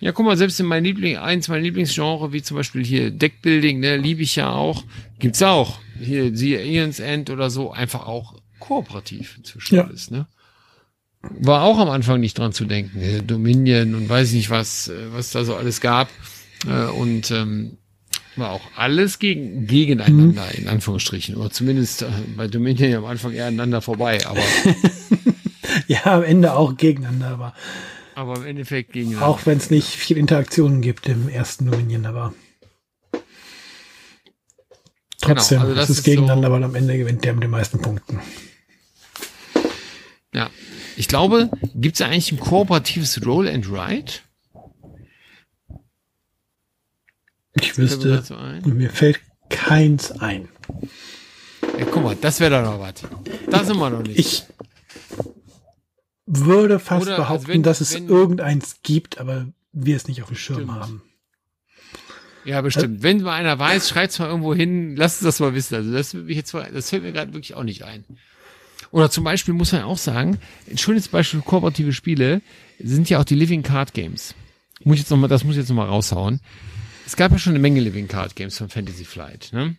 Ja, 0.00 0.12
guck 0.12 0.24
mal, 0.24 0.38
selbst 0.38 0.58
in 0.58 0.64
meinem 0.64 0.84
Liebling, 0.84 1.18
eins 1.18 1.48
meiner 1.48 1.60
Lieblingsgenre, 1.62 2.32
wie 2.32 2.42
zum 2.42 2.56
Beispiel 2.56 2.82
hier 2.82 3.10
Deckbuilding, 3.10 3.78
ne, 3.80 3.98
liebe 3.98 4.22
ich 4.22 4.36
ja 4.36 4.52
auch, 4.52 4.84
gibt's 5.18 5.42
auch. 5.42 5.80
Hier, 6.00 6.34
siehe 6.34 6.64
Ian's 6.64 6.98
End 6.98 7.28
oder 7.28 7.50
so, 7.50 7.72
einfach 7.72 8.06
auch 8.06 8.40
kooperativ 8.58 9.36
inzwischen 9.36 9.76
ja. 9.76 9.84
alles, 9.84 10.10
ne? 10.10 10.26
War 11.40 11.62
auch 11.62 11.78
am 11.78 11.90
Anfang 11.90 12.20
nicht 12.20 12.38
dran 12.38 12.52
zu 12.52 12.64
denken. 12.64 13.26
Dominion 13.26 13.94
und 13.94 14.08
weiß 14.08 14.32
nicht 14.32 14.50
was, 14.50 14.88
äh, 14.88 15.12
was 15.12 15.30
da 15.30 15.44
so 15.44 15.54
alles 15.54 15.80
gab. 15.80 16.08
Äh, 16.66 16.86
und 16.86 17.30
ähm, 17.30 17.78
war 18.36 18.50
auch 18.50 18.62
alles 18.76 19.18
gegen, 19.18 19.66
gegeneinander, 19.66 20.44
mhm. 20.44 20.62
in 20.62 20.68
Anführungsstrichen. 20.68 21.36
Oder 21.36 21.50
zumindest 21.50 22.02
äh, 22.02 22.06
bei 22.36 22.48
Dominion 22.48 22.94
am 22.94 23.04
Anfang 23.04 23.32
eher 23.32 23.46
aneinander 23.46 23.80
vorbei, 23.80 24.24
aber. 24.26 24.40
ja, 25.86 26.04
am 26.04 26.24
Ende 26.24 26.54
auch 26.54 26.76
gegeneinander, 26.76 27.28
aber. 27.28 27.54
Aber 28.16 28.36
im 28.36 28.46
Endeffekt 28.46 28.92
gegeneinander. 28.92 29.28
Auch 29.28 29.46
wenn 29.46 29.58
es 29.58 29.70
nicht 29.70 29.88
viel 29.88 30.16
Interaktionen 30.16 30.80
gibt 30.80 31.08
im 31.08 31.28
ersten 31.28 31.70
Dominion, 31.70 32.06
aber. 32.06 32.34
Trotzdem, 35.20 35.60
genau, 35.60 35.70
also 35.70 35.74
das 35.74 35.84
es 35.84 35.90
ist, 35.90 35.98
ist 35.98 36.04
gegeneinander, 36.04 36.48
so, 36.48 36.54
weil 36.54 36.64
am 36.64 36.74
Ende 36.74 36.98
gewinnt 36.98 37.24
der 37.24 37.32
mit 37.32 37.42
den 37.44 37.50
meisten 37.50 37.80
Punkten. 37.80 38.20
Ja. 40.34 40.50
Ich 40.96 41.08
glaube, 41.08 41.50
gibt 41.74 41.96
es 41.96 42.02
eigentlich 42.02 42.32
ein 42.32 42.40
kooperatives 42.40 43.24
Roll 43.24 43.48
and 43.48 43.70
Write? 43.70 44.20
Ich 47.60 47.76
wüsste, 47.78 48.22
mir 48.64 48.90
fällt 48.90 49.20
keins 49.48 50.12
ein. 50.12 50.48
Ja, 51.78 51.84
guck 51.90 52.02
mal, 52.02 52.16
das 52.20 52.40
wäre 52.40 52.62
doch 52.62 52.72
noch 52.72 52.80
was. 52.80 52.94
Das 53.50 53.66
sind 53.66 53.76
wir 53.76 53.90
noch 53.90 54.02
nicht. 54.02 54.18
Ich 54.18 54.44
würde 56.26 56.78
fast 56.78 57.06
Oder, 57.06 57.16
behaupten, 57.16 57.46
also 57.46 57.48
wenn, 57.48 57.62
dass 57.62 57.80
es 57.80 57.94
wenn, 57.94 58.08
irgendeins 58.08 58.76
gibt, 58.82 59.18
aber 59.18 59.46
wir 59.72 59.96
es 59.96 60.08
nicht 60.08 60.22
auf 60.22 60.28
dem 60.28 60.36
Schirm 60.36 60.56
stimmt. 60.56 60.72
haben. 60.72 61.02
Ja, 62.44 62.60
bestimmt. 62.60 63.02
Wenn 63.02 63.22
mal 63.22 63.34
einer 63.34 63.58
weiß, 63.58 63.88
schreibt's 63.88 64.18
mal 64.18 64.28
irgendwo 64.28 64.54
hin, 64.54 64.96
lasst 64.96 65.22
uns 65.22 65.24
das 65.24 65.40
mal 65.40 65.54
wissen. 65.54 65.74
Also 65.74 65.92
das, 65.92 66.14
das 66.72 66.90
fällt 66.90 67.02
mir 67.02 67.12
gerade 67.12 67.32
wirklich 67.32 67.54
auch 67.54 67.62
nicht 67.62 67.84
ein. 67.84 68.04
Oder 68.94 69.10
zum 69.10 69.24
Beispiel 69.24 69.54
muss 69.54 69.72
man 69.72 69.82
auch 69.82 69.98
sagen, 69.98 70.38
ein 70.70 70.78
schönes 70.78 71.08
Beispiel 71.08 71.40
für 71.40 71.46
kooperative 71.46 71.92
Spiele 71.92 72.42
sind 72.78 73.10
ja 73.10 73.18
auch 73.18 73.24
die 73.24 73.34
Living 73.34 73.64
Card 73.64 73.92
Games. 73.92 74.36
Muss 74.84 74.94
ich 74.94 75.00
jetzt 75.00 75.10
noch 75.10 75.16
mal, 75.16 75.26
das 75.26 75.42
muss 75.42 75.56
ich 75.56 75.62
jetzt 75.62 75.68
nochmal 75.68 75.88
raushauen. 75.88 76.40
Es 77.04 77.16
gab 77.16 77.32
ja 77.32 77.38
schon 77.38 77.54
eine 77.54 77.58
Menge 77.58 77.80
Living 77.80 78.06
Card 78.06 78.36
Games 78.36 78.56
von 78.56 78.68
Fantasy 78.68 79.04
Flight. 79.04 79.48
Ne? 79.52 79.74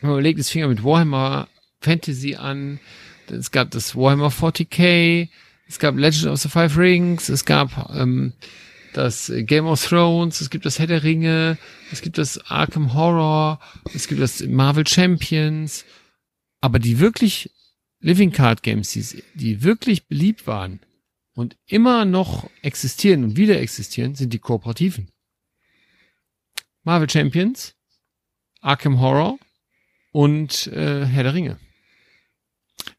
Man 0.00 0.12
überlegt, 0.12 0.38
es 0.38 0.48
fing 0.48 0.62
ja 0.62 0.68
mit 0.68 0.82
Warhammer 0.82 1.48
Fantasy 1.82 2.36
an, 2.36 2.80
es 3.28 3.50
gab 3.50 3.70
das 3.70 3.94
Warhammer 3.94 4.30
40k, 4.30 5.28
es 5.68 5.78
gab 5.78 5.94
Legend 5.98 6.28
of 6.28 6.40
the 6.40 6.48
Five 6.48 6.78
Rings, 6.78 7.28
es 7.28 7.44
gab 7.44 7.90
ähm, 7.94 8.32
das 8.94 9.30
Game 9.40 9.66
of 9.66 9.86
Thrones, 9.86 10.40
es 10.40 10.48
gibt 10.48 10.64
das 10.64 10.78
Herr 10.78 10.86
der 10.86 11.02
Ringe, 11.02 11.58
es 11.92 12.00
gibt 12.00 12.16
das 12.16 12.38
Arkham 12.50 12.94
Horror, 12.94 13.60
es 13.92 14.08
gibt 14.08 14.22
das 14.22 14.40
Marvel 14.40 14.86
Champions, 14.86 15.84
aber 16.62 16.78
die 16.78 16.98
wirklich 16.98 17.50
Living 18.00 18.32
Card 18.32 18.62
Games, 18.62 18.90
die, 18.90 19.22
die 19.34 19.62
wirklich 19.62 20.06
beliebt 20.06 20.46
waren 20.46 20.80
und 21.34 21.56
immer 21.66 22.04
noch 22.04 22.48
existieren 22.62 23.24
und 23.24 23.36
wieder 23.36 23.60
existieren, 23.60 24.14
sind 24.14 24.32
die 24.32 24.38
kooperativen. 24.38 25.10
Marvel 26.82 27.08
Champions, 27.08 27.74
Arkham 28.60 29.00
Horror 29.00 29.38
und 30.12 30.66
äh, 30.68 31.04
Herr 31.04 31.24
der 31.24 31.34
Ringe. 31.34 31.58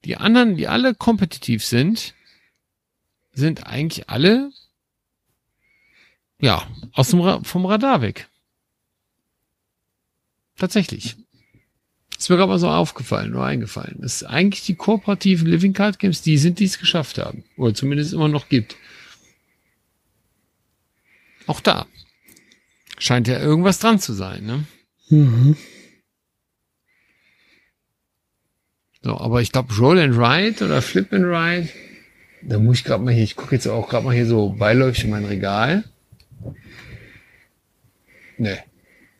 Die 0.05 0.17
anderen, 0.17 0.55
die 0.55 0.67
alle 0.67 0.93
kompetitiv 0.93 1.65
sind, 1.65 2.13
sind 3.33 3.65
eigentlich 3.65 4.09
alle 4.09 4.51
ja, 6.41 6.67
aus 6.93 7.09
dem 7.09 7.45
vom 7.45 7.65
Radar 7.65 8.01
weg. 8.01 8.27
Tatsächlich. 10.57 11.15
Ist 12.21 12.29
mir 12.29 12.37
gerade 12.37 12.49
mal 12.49 12.59
so 12.59 12.69
aufgefallen, 12.69 13.31
nur 13.31 13.43
eingefallen. 13.43 13.97
Das 13.99 14.21
ist 14.21 14.23
eigentlich 14.25 14.63
die 14.63 14.75
kooperativen 14.75 15.47
Living 15.47 15.73
Card 15.73 15.97
Games, 15.97 16.21
die 16.21 16.37
sind, 16.37 16.59
die 16.59 16.65
es 16.65 16.77
geschafft 16.77 17.17
haben. 17.17 17.43
Oder 17.57 17.73
zumindest 17.73 18.13
immer 18.13 18.27
noch 18.27 18.47
gibt. 18.47 18.75
Auch 21.47 21.61
da. 21.61 21.87
Scheint 22.99 23.27
ja 23.27 23.39
irgendwas 23.39 23.79
dran 23.79 23.99
zu 23.99 24.13
sein, 24.13 24.45
ne? 24.45 24.65
Mhm. 25.09 25.57
So, 29.01 29.17
aber 29.17 29.41
ich 29.41 29.51
glaube, 29.51 29.73
Roll 29.73 29.97
and 29.97 30.15
Ride 30.15 30.63
oder 30.63 30.83
Flip 30.83 31.11
and 31.11 31.25
Ride, 31.25 31.69
da 32.43 32.59
muss 32.59 32.77
ich 32.77 32.83
gerade 32.83 33.03
mal 33.03 33.15
hier, 33.15 33.23
ich 33.23 33.35
gucke 33.35 33.55
jetzt 33.55 33.65
auch 33.65 33.89
gerade 33.89 34.05
mal 34.05 34.13
hier 34.13 34.27
so 34.27 34.49
beiläufig 34.49 35.05
in 35.05 35.09
mein 35.09 35.25
Regal. 35.25 35.85
Nee, 38.37 38.59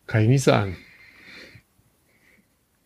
kann 0.06 0.22
ich 0.22 0.28
nicht 0.28 0.44
sagen. 0.44 0.78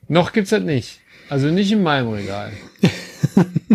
Noch 0.07 0.33
gibt's 0.33 0.51
das 0.51 0.63
nicht. 0.63 0.99
Also 1.29 1.47
nicht 1.47 1.71
in 1.71 1.83
meinem 1.83 2.09
Regal. 2.09 2.53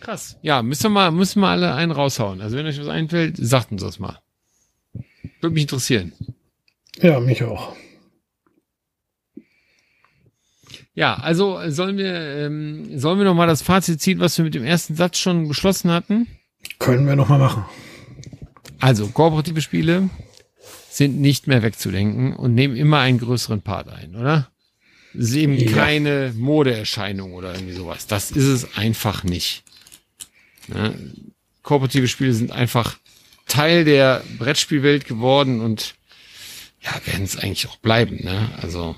Krass. 0.00 0.38
Ja, 0.40 0.62
müssen 0.62 0.84
wir 0.84 0.90
mal, 0.90 1.10
müssen 1.10 1.40
wir 1.40 1.48
alle 1.48 1.74
einen 1.74 1.92
raushauen. 1.92 2.40
Also 2.40 2.56
wenn 2.56 2.66
euch 2.66 2.80
was 2.80 2.88
einfällt, 2.88 3.36
sagt 3.36 3.72
uns 3.72 3.82
das 3.82 3.98
mal. 3.98 4.18
Würde 5.40 5.54
mich 5.54 5.64
interessieren. 5.64 6.12
Ja, 7.00 7.20
mich 7.20 7.42
auch. 7.44 7.76
Ja, 10.94 11.14
also 11.14 11.60
sollen 11.70 11.96
wir, 11.96 12.12
ähm, 12.12 12.98
sollen 12.98 13.18
wir 13.18 13.24
noch 13.24 13.34
mal 13.34 13.46
das 13.46 13.62
Fazit 13.62 14.00
ziehen, 14.00 14.18
was 14.18 14.36
wir 14.36 14.44
mit 14.44 14.54
dem 14.54 14.64
ersten 14.64 14.96
Satz 14.96 15.18
schon 15.18 15.46
beschlossen 15.46 15.92
hatten? 15.92 16.26
Können 16.78 17.06
wir 17.06 17.14
noch 17.14 17.28
mal 17.28 17.38
machen. 17.38 17.64
Also 18.80 19.06
kooperative 19.08 19.60
Spiele 19.60 20.08
sind 20.98 21.20
nicht 21.20 21.46
mehr 21.46 21.62
wegzudenken 21.62 22.34
und 22.34 22.54
nehmen 22.54 22.76
immer 22.76 22.98
einen 22.98 23.18
größeren 23.18 23.62
Part 23.62 23.88
ein, 23.88 24.14
oder? 24.14 24.50
Das 25.14 25.30
ist 25.30 25.36
eben 25.36 25.54
ja. 25.54 25.72
keine 25.72 26.34
Modeerscheinung 26.36 27.32
oder 27.32 27.54
irgendwie 27.54 27.72
sowas. 27.72 28.06
Das 28.06 28.30
ist 28.30 28.44
es 28.44 28.76
einfach 28.76 29.24
nicht. 29.24 29.64
Ne? 30.66 31.14
Kooperative 31.62 32.08
Spiele 32.08 32.34
sind 32.34 32.50
einfach 32.50 32.98
Teil 33.46 33.84
der 33.84 34.22
Brettspielwelt 34.38 35.06
geworden 35.06 35.60
und 35.60 35.94
ja, 36.82 37.00
werden 37.06 37.24
es 37.24 37.36
eigentlich 37.36 37.68
auch 37.68 37.76
bleiben, 37.76 38.22
ne? 38.22 38.50
Also, 38.60 38.94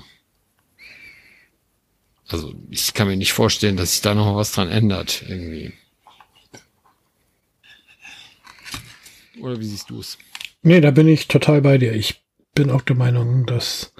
also 2.28 2.55
ich 2.70 2.93
kann 2.93 3.09
mir 3.09 3.16
nicht 3.16 3.32
vorstellen, 3.32 3.77
dass 3.77 3.93
sich 3.93 4.01
da 4.01 4.14
noch 4.14 4.36
was 4.36 4.52
dran 4.52 4.68
ändert, 4.68 5.22
irgendwie. 5.28 5.72
Oder 9.40 9.59
wie 9.59 9.64
siehst 9.64 9.89
du 9.89 10.01
es? 10.01 10.18
Nee, 10.62 10.81
da 10.81 10.91
bin 10.91 11.09
ich 11.09 11.28
total 11.28 11.62
bei 11.62 11.78
dir. 11.78 11.93
Ich 11.93 12.24
bin 12.55 12.70
auch 12.70 12.82
der 12.82 12.97
Meinung, 12.97 13.47
dass 13.47 13.95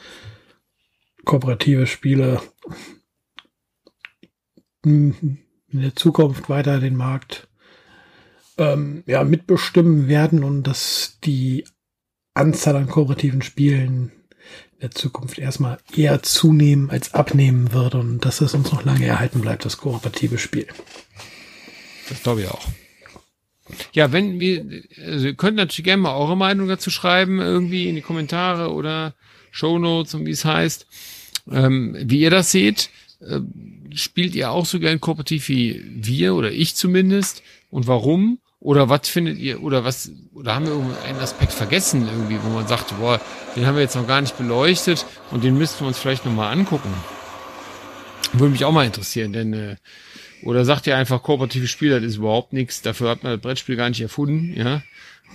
kooperative 1.25 1.87
Spiele 1.87 2.41
in 4.85 5.39
der 5.73 5.95
Zukunft 5.95 6.49
weiter 6.49 6.81
den 6.81 6.97
Markt 6.97 7.49
ähm, 8.59 9.03
ja, 9.07 9.25
mitbestimmen 9.25 10.09
werden 10.09 10.45
und 10.45 10.65
dass 10.65 11.19
die 11.25 11.65
Anzahl 12.35 12.77
an 12.77 12.89
kooperativen 12.89 13.43
Spielen 13.43 14.13
in 14.73 14.81
der 14.81 14.91
Zukunft 14.91 15.39
erstmal 15.39 15.79
eher 15.95 16.23
zunehmen 16.23 16.91
als 16.91 17.15
abnehmen 17.15 17.73
wird 17.73 17.95
und 17.95 18.25
dass 18.25 18.41
es 18.41 18.55
uns 18.55 18.73
noch 18.73 18.85
lange 18.85 19.07
erhalten 19.07 19.41
bleibt, 19.41 19.65
das 19.65 19.79
kooperative 19.79 20.39
Spiel. 20.39 20.67
Das 22.09 22.23
glaube 22.23 22.43
ich 22.43 22.49
auch. 22.49 22.67
Ja, 23.93 24.13
wenn 24.13 24.41
wir, 24.41 24.65
also 25.05 25.27
ihr 25.27 25.35
könnt 25.35 25.57
natürlich 25.57 25.85
gerne 25.85 26.03
mal 26.03 26.17
eure 26.17 26.37
Meinung 26.37 26.69
dazu 26.69 26.91
schreiben, 26.91 27.41
irgendwie 27.41 27.89
in 27.89 27.95
die 27.95 28.03
Kommentare 28.03 28.73
oder 28.73 29.15
Show 29.51 29.79
Notes 29.79 30.15
und 30.15 30.27
wie 30.27 30.31
es 30.31 30.45
heißt, 30.45 30.87
ähm, 31.51 31.97
wie 32.01 32.21
ihr 32.21 32.31
das 32.31 32.51
seht. 32.51 32.91
Äh, 33.21 33.41
spielt 33.95 34.35
ihr 34.35 34.51
auch 34.51 34.67
so 34.67 34.79
gern 34.79 35.01
kooperativ 35.01 35.49
wie 35.49 35.83
wir 35.87 36.35
oder 36.35 36.51
ich 36.53 36.75
zumindest? 36.77 37.43
Und 37.71 37.87
warum? 37.87 38.39
Oder 38.61 38.91
was 38.91 39.09
findet 39.09 39.39
ihr, 39.39 39.63
oder 39.63 39.85
was, 39.85 40.13
oder 40.35 40.55
haben 40.55 40.67
wir 40.67 40.75
einen 41.07 41.19
Aspekt 41.19 41.53
vergessen 41.53 42.07
irgendwie, 42.07 42.39
wo 42.43 42.51
man 42.51 42.67
sagt, 42.69 42.99
boah, 42.99 43.19
den 43.57 43.67
haben 43.67 43.77
wir 43.77 43.83
jetzt 43.83 43.97
noch 43.97 44.07
gar 44.07 44.21
nicht 44.21 44.37
beleuchtet 44.37 45.07
und 45.31 45.43
den 45.43 45.57
müssten 45.57 45.81
wir 45.81 45.89
uns 45.89 45.99
vielleicht 45.99 46.27
nochmal 46.27 46.53
angucken. 46.53 46.93
Würde 48.35 48.53
mich 48.53 48.65
auch 48.67 48.73
mal 48.73 48.85
interessieren, 48.85 49.33
denn 49.33 49.55
äh, 49.55 49.77
oder 50.43 50.65
sagt 50.65 50.87
ihr 50.87 50.97
einfach, 50.97 51.23
kooperative 51.23 51.67
Spiel, 51.67 51.91
das 51.91 52.03
ist 52.03 52.17
überhaupt 52.17 52.53
nichts, 52.53 52.83
dafür 52.83 53.11
hat 53.11 53.23
man 53.23 53.33
das 53.33 53.41
Brettspiel 53.41 53.77
gar 53.77 53.89
nicht 53.89 54.01
erfunden, 54.01 54.55
ja. 54.57 54.83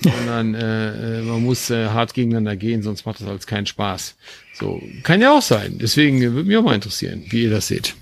Sondern 0.01 0.55
äh, 0.55 1.19
äh, 1.19 1.21
man 1.21 1.41
muss 1.41 1.69
äh, 1.69 1.87
hart 1.87 2.13
gegeneinander 2.13 2.57
gehen, 2.57 2.83
sonst 2.83 3.05
macht 3.05 3.21
das 3.21 3.27
alles 3.27 3.47
keinen 3.47 3.65
Spaß. 3.65 4.15
So, 4.53 4.81
kann 5.03 5.21
ja 5.21 5.31
auch 5.31 5.41
sein. 5.41 5.77
Deswegen 5.79 6.19
würde 6.21 6.43
mich 6.43 6.57
auch 6.57 6.63
mal 6.63 6.75
interessieren, 6.75 7.23
wie 7.29 7.43
ihr 7.43 7.49
das 7.49 7.67
seht. 7.67 7.95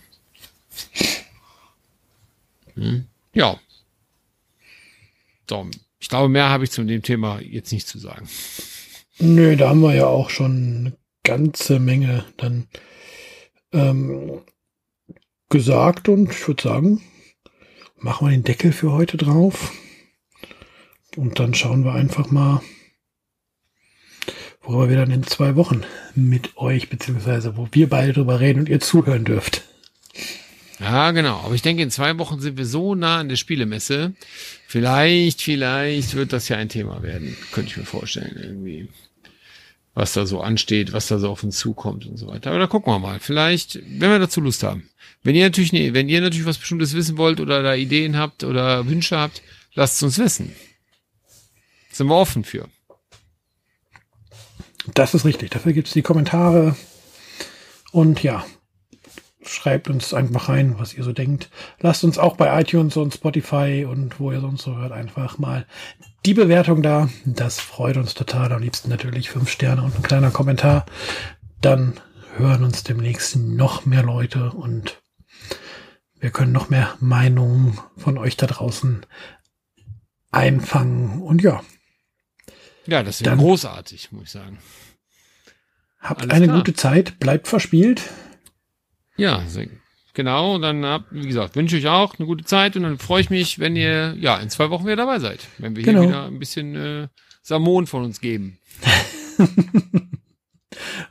Hm? 2.75 3.05
Ja. 3.33 3.59
So, 5.47 5.69
ich 5.99 6.09
glaube, 6.09 6.29
mehr 6.29 6.49
habe 6.49 6.63
ich 6.63 6.71
zu 6.71 6.83
dem 6.83 7.03
Thema 7.03 7.39
jetzt 7.41 7.71
nicht 7.71 7.87
zu 7.87 7.99
sagen. 7.99 8.27
Nö, 9.19 9.55
da 9.55 9.69
haben 9.69 9.81
wir 9.81 9.93
ja 9.93 10.07
auch 10.07 10.31
schon 10.31 10.77
eine 10.79 10.93
ganze 11.23 11.79
Menge 11.79 12.25
dann 12.37 12.67
ähm, 13.71 14.41
gesagt 15.53 16.09
und 16.09 16.31
ich 16.31 16.47
würde 16.47 16.63
sagen, 16.63 17.01
machen 17.99 18.27
wir 18.27 18.31
den 18.31 18.43
Deckel 18.43 18.71
für 18.71 18.91
heute 18.91 19.17
drauf. 19.17 19.71
Und 21.15 21.37
dann 21.39 21.53
schauen 21.53 21.85
wir 21.85 21.93
einfach 21.93 22.31
mal, 22.31 22.61
worüber 24.63 24.89
wir 24.89 24.97
dann 24.97 25.11
in 25.11 25.21
zwei 25.21 25.55
Wochen 25.55 25.83
mit 26.15 26.57
euch, 26.57 26.89
beziehungsweise 26.89 27.55
wo 27.55 27.67
wir 27.71 27.87
beide 27.87 28.13
drüber 28.13 28.39
reden 28.39 28.61
und 28.61 28.69
ihr 28.69 28.79
zuhören 28.79 29.25
dürft. 29.25 29.61
Ja, 30.79 31.11
genau. 31.11 31.39
Aber 31.41 31.53
ich 31.53 31.61
denke, 31.61 31.83
in 31.83 31.91
zwei 31.91 32.17
Wochen 32.17 32.39
sind 32.39 32.57
wir 32.57 32.65
so 32.65 32.95
nah 32.95 33.19
an 33.19 33.29
der 33.29 33.35
Spielemesse. 33.35 34.13
Vielleicht, 34.67 35.43
vielleicht 35.43 36.15
wird 36.15 36.33
das 36.33 36.49
ja 36.49 36.57
ein 36.57 36.69
Thema 36.69 37.03
werden. 37.03 37.37
Könnte 37.51 37.69
ich 37.69 37.77
mir 37.77 37.85
vorstellen, 37.85 38.35
irgendwie 38.41 38.89
was 39.93 40.13
da 40.13 40.25
so 40.25 40.41
ansteht, 40.41 40.93
was 40.93 41.07
da 41.07 41.19
so 41.19 41.29
auf 41.29 41.43
uns 41.43 41.57
zukommt 41.57 42.05
und 42.05 42.17
so 42.17 42.27
weiter. 42.27 42.49
Aber 42.49 42.59
da 42.59 42.67
gucken 42.67 42.91
wir 42.91 42.99
mal. 42.99 43.19
Vielleicht, 43.19 43.75
wenn 43.75 44.09
wir 44.09 44.19
dazu 44.19 44.41
Lust 44.41 44.63
haben. 44.63 44.89
Wenn 45.21 45.35
ihr 45.35 45.45
natürlich, 45.45 45.71
nee, 45.71 45.93
wenn 45.93 46.09
ihr 46.09 46.21
natürlich 46.21 46.47
was 46.47 46.57
Bestimmtes 46.57 46.93
wissen 46.93 47.17
wollt 47.17 47.39
oder 47.39 47.61
da 47.61 47.75
Ideen 47.75 48.17
habt 48.17 48.43
oder 48.43 48.87
Wünsche 48.87 49.17
habt, 49.17 49.41
lasst 49.73 49.97
es 49.97 50.03
uns 50.03 50.17
wissen. 50.17 50.55
Sind 51.91 52.07
wir 52.07 52.15
offen 52.15 52.43
für. 52.43 52.67
Das 54.93 55.13
ist 55.13 55.25
richtig. 55.25 55.51
Dafür 55.51 55.73
gibt's 55.73 55.93
die 55.93 56.01
Kommentare. 56.01 56.75
Und 57.91 58.23
ja, 58.23 58.43
schreibt 59.43 59.89
uns 59.89 60.13
einfach 60.13 60.49
rein, 60.49 60.79
was 60.79 60.93
ihr 60.93 61.03
so 61.03 61.13
denkt. 61.13 61.49
Lasst 61.79 62.03
uns 62.03 62.17
auch 62.17 62.35
bei 62.35 62.59
iTunes 62.59 62.97
und 62.97 63.13
Spotify 63.13 63.85
und 63.87 64.19
wo 64.19 64.31
ihr 64.31 64.41
sonst 64.41 64.63
so 64.63 64.75
hört, 64.75 64.91
einfach 64.91 65.37
mal 65.37 65.67
die 66.25 66.33
Bewertung 66.33 66.81
da. 66.81 67.09
Das 67.25 67.59
freut 67.59 67.97
uns 67.97 68.13
total. 68.13 68.51
Am 68.51 68.61
liebsten 68.61 68.89
natürlich 68.89 69.29
fünf 69.29 69.49
Sterne 69.49 69.83
und 69.83 69.95
ein 69.95 70.03
kleiner 70.03 70.31
Kommentar. 70.31 70.85
Dann 71.61 71.99
hören 72.35 72.63
uns 72.63 72.83
demnächst 72.83 73.35
noch 73.35 73.85
mehr 73.85 74.03
Leute 74.03 74.51
und 74.51 75.01
wir 76.19 76.31
können 76.31 76.53
noch 76.53 76.69
mehr 76.69 76.95
Meinungen 76.99 77.77
von 77.97 78.17
euch 78.17 78.37
da 78.37 78.47
draußen 78.47 79.05
einfangen. 80.31 81.21
Und 81.21 81.41
ja. 81.41 81.61
Ja, 82.85 83.03
das 83.03 83.23
wäre 83.23 83.37
großartig, 83.37 84.11
muss 84.11 84.23
ich 84.23 84.31
sagen. 84.31 84.59
Habt 85.99 86.21
Alles 86.21 86.33
eine 86.33 86.45
klar. 86.45 86.57
gute 86.57 86.73
Zeit, 86.73 87.19
bleibt 87.19 87.47
verspielt. 87.47 88.01
Ja, 89.15 89.43
genau. 90.13 90.55
Und 90.55 90.61
dann 90.61 90.85
habt, 90.85 91.07
wie 91.11 91.27
gesagt, 91.27 91.55
wünsche 91.55 91.77
ich 91.77 91.87
auch 91.87 92.17
eine 92.17 92.25
gute 92.25 92.45
Zeit 92.45 92.75
und 92.75 92.83
dann 92.83 92.97
freue 92.97 93.21
ich 93.21 93.29
mich, 93.29 93.59
wenn 93.59 93.75
ihr 93.75 94.15
ja 94.19 94.37
in 94.37 94.49
zwei 94.49 94.69
Wochen 94.69 94.85
wieder 94.85 94.95
dabei 94.95 95.19
seid, 95.19 95.47
wenn 95.57 95.75
wir 95.75 95.83
genau. 95.83 96.01
hier 96.01 96.09
wieder 96.09 96.25
ein 96.25 96.39
bisschen 96.39 96.75
äh, 96.75 97.07
Samon 97.41 97.87
von 97.87 98.03
uns 98.03 98.21
geben. 98.21 98.57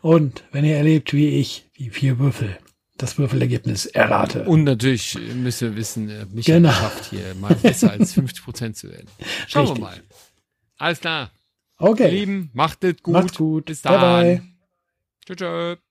und 0.00 0.44
wenn 0.52 0.64
ihr 0.64 0.76
erlebt, 0.76 1.12
wie 1.12 1.28
ich, 1.40 1.66
die 1.78 1.90
vier 1.90 2.18
Würfel, 2.18 2.58
das 2.96 3.18
Würfelergebnis 3.18 3.86
errate. 3.86 4.44
Und 4.44 4.64
natürlich 4.64 5.18
müsst 5.34 5.60
ihr 5.62 5.76
wissen, 5.76 6.08
äh, 6.08 6.26
mich 6.26 6.46
genau. 6.46 6.70
schafft 6.70 7.10
hier 7.10 7.34
mal 7.34 7.54
besser 7.54 7.90
als 7.90 8.12
50 8.14 8.44
Prozent 8.44 8.76
zu 8.76 8.90
werden. 8.90 9.08
Schauen 9.48 9.66
Richtig. 9.66 9.82
wir 9.82 9.88
mal. 9.88 10.02
Alles 10.78 11.00
klar. 11.00 11.32
Okay. 11.78 12.04
Ihr 12.04 12.20
Lieben, 12.20 12.50
macht 12.54 12.84
es 12.84 13.02
gut. 13.02 13.14
Macht's 13.14 13.36
gut. 13.36 13.64
Bis 13.66 13.82
dann. 13.82 14.00
Bye 14.00 14.40
bye. 15.26 15.36
Tschüss. 15.36 15.82